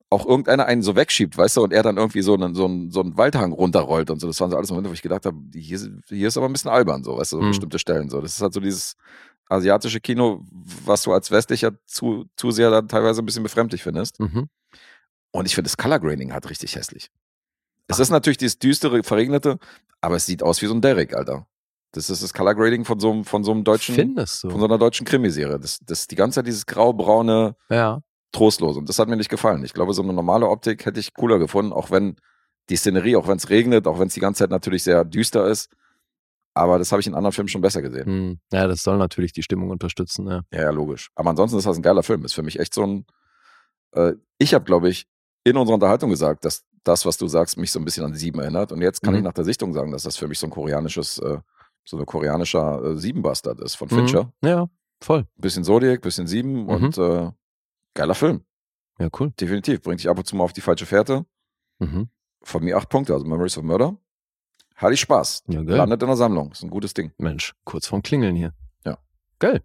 auch 0.09 0.25
irgendeiner 0.25 0.65
einen 0.65 0.83
so 0.83 0.95
wegschiebt, 0.95 1.37
weißt 1.37 1.57
du, 1.57 1.63
und 1.63 1.73
er 1.73 1.83
dann 1.83 1.97
irgendwie 1.97 2.21
so 2.21 2.33
einen, 2.33 2.55
so 2.55 2.65
einen, 2.65 2.91
so 2.91 3.01
einen 3.01 3.17
Waldhang 3.17 3.51
runterrollt 3.51 4.09
und 4.09 4.19
so. 4.19 4.27
Das 4.27 4.39
waren 4.39 4.51
so 4.51 4.55
alles 4.57 4.69
Momente, 4.69 4.89
wo 4.89 4.93
ich 4.93 5.01
gedacht 5.01 5.25
habe, 5.25 5.37
hier, 5.53 5.79
hier 6.07 6.27
ist 6.27 6.37
aber 6.37 6.45
ein 6.47 6.53
bisschen 6.53 6.71
albern, 6.71 7.03
so, 7.03 7.17
weißt 7.17 7.33
du, 7.33 7.37
so 7.37 7.41
Mhm. 7.43 7.47
bestimmte 7.49 7.79
Stellen. 7.79 8.09
So. 8.09 8.21
Das 8.21 8.33
ist 8.35 8.41
halt 8.41 8.53
so 8.53 8.59
dieses 8.61 8.95
asiatische 9.49 9.99
Kino, 9.99 10.45
was 10.85 11.03
du 11.03 11.11
als 11.11 11.29
westlicher 11.31 11.71
zu, 11.85 12.25
Zuseher 12.37 12.69
dann 12.69 12.87
teilweise 12.87 13.21
ein 13.21 13.25
bisschen 13.25 13.43
befremdlich 13.43 13.83
findest. 13.83 14.19
Mhm. 14.19 14.47
Und 15.31 15.45
ich 15.45 15.55
finde 15.55 15.67
das 15.69 15.77
Color 15.77 15.99
Grading 15.99 16.31
halt 16.31 16.49
richtig 16.49 16.75
hässlich. 16.75 17.09
Es 17.87 17.99
ist 17.99 18.09
natürlich 18.09 18.37
dieses 18.37 18.59
düstere, 18.59 19.03
verregnete, 19.03 19.59
aber 20.01 20.15
es 20.15 20.25
sieht 20.25 20.43
aus 20.43 20.61
wie 20.61 20.67
so 20.67 20.73
ein 20.73 20.81
Derrick, 20.81 21.15
Alter. 21.15 21.47
Das 21.91 22.09
ist 22.09 22.21
das 22.21 22.33
Color 22.33 22.55
Grading 22.55 22.85
von 22.85 22.99
so 22.99 23.11
einem, 23.11 23.23
von 23.23 23.43
so 23.43 23.51
einem 23.51 23.63
deutschen, 23.63 23.95
Findest 23.95 24.43
du? 24.43 24.49
von 24.49 24.59
so 24.59 24.65
einer 24.65 24.77
deutschen 24.77 25.05
Krimiserie. 25.05 25.59
Das, 25.59 25.79
das 25.79 26.07
die 26.07 26.15
ganze 26.15 26.35
Zeit 26.35 26.47
dieses 26.47 26.65
grau-braune, 26.65 27.55
ja. 27.69 28.01
trostlos. 28.31 28.77
Und 28.77 28.89
das 28.89 28.99
hat 28.99 29.07
mir 29.07 29.17
nicht 29.17 29.29
gefallen. 29.29 29.63
Ich 29.63 29.73
glaube, 29.73 29.93
so 29.93 30.03
eine 30.03 30.13
normale 30.13 30.47
Optik 30.47 30.85
hätte 30.85 30.99
ich 30.99 31.13
cooler 31.13 31.39
gefunden, 31.39 31.71
auch 31.71 31.89
wenn 31.89 32.17
die 32.69 32.75
Szenerie, 32.75 33.15
auch 33.15 33.27
wenn 33.27 33.37
es 33.37 33.49
regnet, 33.49 33.87
auch 33.87 33.99
wenn 33.99 34.07
es 34.07 34.13
die 34.13 34.19
ganze 34.19 34.39
Zeit 34.39 34.49
natürlich 34.49 34.83
sehr 34.83 35.05
düster 35.05 35.47
ist. 35.47 35.69
Aber 36.53 36.79
das 36.79 36.91
habe 36.91 36.99
ich 36.99 37.07
in 37.07 37.15
anderen 37.15 37.33
Filmen 37.33 37.49
schon 37.49 37.61
besser 37.61 37.81
gesehen. 37.81 38.05
Hm. 38.05 38.39
Ja, 38.51 38.67
das 38.67 38.83
soll 38.83 38.97
natürlich 38.97 39.31
die 39.31 39.43
Stimmung 39.43 39.69
unterstützen. 39.69 40.27
Ja. 40.27 40.41
Ja, 40.51 40.63
ja, 40.63 40.69
logisch. 40.71 41.09
Aber 41.15 41.29
ansonsten 41.29 41.57
ist 41.57 41.67
das 41.67 41.77
ein 41.77 41.83
geiler 41.83 42.03
Film. 42.03 42.25
Ist 42.25 42.33
für 42.33 42.43
mich 42.43 42.59
echt 42.59 42.73
so 42.73 42.83
ein. 42.83 43.05
Äh, 43.93 44.13
ich 44.39 44.53
habe, 44.53 44.65
glaube 44.65 44.89
ich, 44.89 45.07
in 45.43 45.55
unserer 45.55 45.75
Unterhaltung 45.75 46.09
gesagt, 46.09 46.45
dass 46.45 46.65
das, 46.83 47.05
was 47.05 47.17
du 47.17 47.27
sagst, 47.27 47.57
mich 47.57 47.71
so 47.71 47.79
ein 47.79 47.85
bisschen 47.85 48.05
an 48.05 48.13
Sieben 48.13 48.39
erinnert. 48.39 48.71
Und 48.71 48.81
jetzt 48.81 49.01
kann 49.01 49.13
Mhm. 49.13 49.19
ich 49.19 49.23
nach 49.23 49.33
der 49.33 49.43
Sichtung 49.45 49.73
sagen, 49.73 49.91
dass 49.91 50.03
das 50.03 50.17
für 50.17 50.27
mich 50.27 50.39
so 50.39 50.47
ein 50.47 50.51
koreanisches, 50.51 51.17
äh, 51.19 51.39
so 51.83 51.97
ein 51.97 52.05
koreanischer 52.05 52.83
äh, 52.83 52.97
Siebenbastard 52.97 53.59
ist 53.61 53.75
von 53.75 53.89
Fincher. 53.89 54.31
Mhm. 54.41 54.47
Ja, 54.47 54.69
voll. 55.01 55.25
Bisschen 55.37 55.63
Zodiac, 55.63 56.01
bisschen 56.01 56.27
Sieben 56.27 56.63
Mhm. 56.63 56.69
und 56.69 56.97
äh, 56.97 57.31
geiler 57.93 58.15
Film. 58.15 58.43
Ja, 58.99 59.09
cool. 59.19 59.31
Definitiv. 59.39 59.81
Bringt 59.81 59.99
dich 59.99 60.09
ab 60.09 60.17
und 60.17 60.25
zu 60.25 60.35
mal 60.35 60.43
auf 60.43 60.53
die 60.53 60.61
falsche 60.61 60.85
Fährte. 60.85 61.25
Mhm. 61.79 62.09
Von 62.41 62.63
mir 62.63 62.77
acht 62.77 62.89
Punkte, 62.89 63.13
also 63.13 63.25
Memories 63.25 63.57
of 63.57 63.63
Murder. 63.63 63.97
Hatte 64.75 64.93
ich 64.93 65.01
Spaß. 65.01 65.43
Ja, 65.47 65.61
geil. 65.63 65.75
Landet 65.77 66.01
in 66.03 66.07
der 66.07 66.15
Sammlung. 66.17 66.51
Ist 66.51 66.63
ein 66.63 66.69
gutes 66.69 66.93
Ding. 66.93 67.11
Mensch, 67.17 67.53
kurz 67.63 67.87
vorm 67.87 68.01
Klingeln 68.03 68.35
hier. 68.35 68.53
Ja. 68.85 68.97
Geil. 69.39 69.63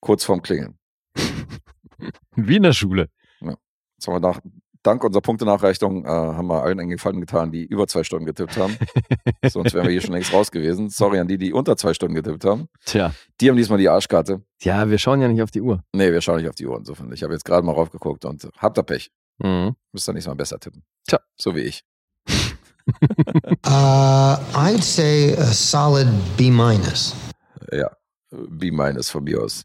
Kurz 0.00 0.24
vorm 0.24 0.42
Klingeln. 0.42 0.78
Wie 2.36 2.56
in 2.56 2.62
der 2.62 2.72
Schule. 2.72 3.08
Jetzt 3.40 4.06
haben 4.08 4.14
wir 4.14 4.20
nach, 4.20 4.40
dank 4.86 5.02
unserer 5.02 5.22
Punktenachreichung 5.22 6.04
äh, 6.04 6.08
haben 6.08 6.46
wir 6.46 6.62
allen 6.62 6.78
einen 6.80 6.90
Gefallen 6.90 7.20
getan, 7.20 7.50
die 7.50 7.64
über 7.64 7.86
zwei 7.86 8.04
Stunden 8.04 8.26
getippt 8.26 8.56
haben. 8.56 8.76
Sonst 9.46 9.74
wären 9.74 9.84
wir 9.84 9.92
hier 9.92 10.00
schon 10.00 10.12
längst 10.12 10.32
raus 10.32 10.50
gewesen. 10.50 10.88
Sorry 10.90 11.18
an 11.18 11.28
die, 11.28 11.38
die 11.38 11.52
unter 11.52 11.76
zwei 11.76 11.94
Stunden 11.94 12.14
getippt 12.14 12.44
haben. 12.44 12.68
Tja. 12.84 13.12
Die 13.40 13.48
haben 13.48 13.56
diesmal 13.56 13.78
die 13.78 13.88
Arschkarte. 13.88 14.42
Ja, 14.60 14.88
wir 14.88 14.98
schauen 14.98 15.20
ja 15.20 15.28
nicht 15.28 15.42
auf 15.42 15.50
die 15.50 15.60
Uhr. 15.60 15.82
Nee, 15.92 16.12
wir 16.12 16.20
schauen 16.20 16.36
nicht 16.38 16.48
auf 16.48 16.54
die 16.54 16.66
Uhr 16.66 16.76
insofern. 16.78 17.12
Ich 17.12 17.22
habe 17.22 17.32
jetzt 17.32 17.44
gerade 17.44 17.66
mal 17.66 17.72
raufgeguckt 17.72 18.24
und 18.24 18.48
habt 18.58 18.78
ihr 18.78 18.82
Pech. 18.82 19.10
Mhm. 19.38 19.74
Müsst 19.92 20.08
ihr 20.08 20.12
nächstes 20.12 20.30
Mal 20.30 20.36
besser 20.36 20.58
tippen. 20.58 20.82
Tja. 21.06 21.20
So 21.36 21.54
wie 21.54 21.60
ich. 21.60 21.84
Uh, 23.66 24.36
I'd 24.54 24.80
say 24.80 25.32
a 25.32 25.46
solid 25.46 26.06
B 26.36 26.52
minus. 26.52 27.16
Ja. 27.72 27.90
B 28.30 28.70
minus 28.70 29.10
von 29.10 29.24
mir 29.24 29.42
aus. 29.42 29.64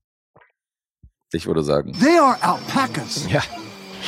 Ich 1.32 1.46
würde 1.46 1.64
sagen, 1.64 1.94
They 1.94 2.18
are 2.18 2.42
alpacas. 2.42 3.30
Ja. 3.30 3.44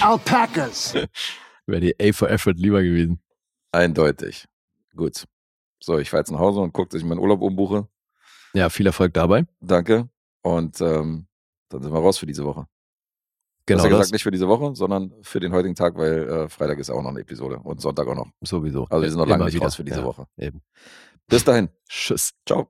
Alpacas. 0.02 0.94
Wäre 1.66 1.82
die 1.82 1.96
A 2.00 2.14
for 2.14 2.30
Effort 2.30 2.54
lieber 2.56 2.82
gewesen. 2.84 3.22
eindeutig. 3.72 4.46
Gut. 4.96 5.26
So, 5.82 5.98
ich 5.98 6.10
fahre 6.10 6.22
jetzt 6.22 6.32
nach 6.32 6.40
Hause 6.40 6.60
und 6.60 6.74
gucke, 6.74 6.90
dass 6.90 7.02
ich 7.02 7.08
meinen 7.08 7.20
Urlaub 7.20 7.42
umbuche. 7.42 7.88
Ja, 8.54 8.70
viel 8.70 8.86
Erfolg 8.86 9.14
dabei. 9.14 9.46
Danke. 9.62 10.10
Und 10.42 10.80
ähm, 10.82 11.28
dann 11.70 11.82
sind 11.82 11.92
wir 11.92 12.00
raus 12.00 12.18
für 12.18 12.26
diese 12.26 12.46
Woche. 12.46 12.68
Genau 13.66 13.78
Besser 13.84 13.90
das. 13.90 13.98
gesagt 14.00 14.14
nicht 14.14 14.24
für 14.24 14.32
diese 14.32 14.48
Woche, 14.48 14.76
sondern 14.76 15.14
für 15.22 15.40
den 15.40 15.54
heutigen 15.54 15.76
Tag, 15.76 15.96
weil 15.96 16.30
äh, 16.30 16.50
Freitag 16.50 16.80
ist 16.80 16.90
auch 16.90 17.02
noch 17.02 17.10
eine 17.10 17.22
Episode 17.22 17.60
und 17.60 17.82
Sonntag 17.82 18.08
auch 18.08 18.16
noch. 18.16 18.28
Sowieso. 18.42 18.88
Also 18.90 19.02
wir 19.02 19.10
sind 19.10 19.20
noch 19.20 19.28
lange 19.28 19.46
nicht 19.46 19.54
wieder. 19.56 19.66
raus 19.66 19.76
für 19.76 19.86
diese 19.86 20.00
ja, 20.02 20.06
Woche. 20.06 20.28
Eben. 20.38 20.62
Bis 21.28 21.44
dahin. 21.46 21.70
Tschüss. 21.88 22.34
Ciao. 22.46 22.70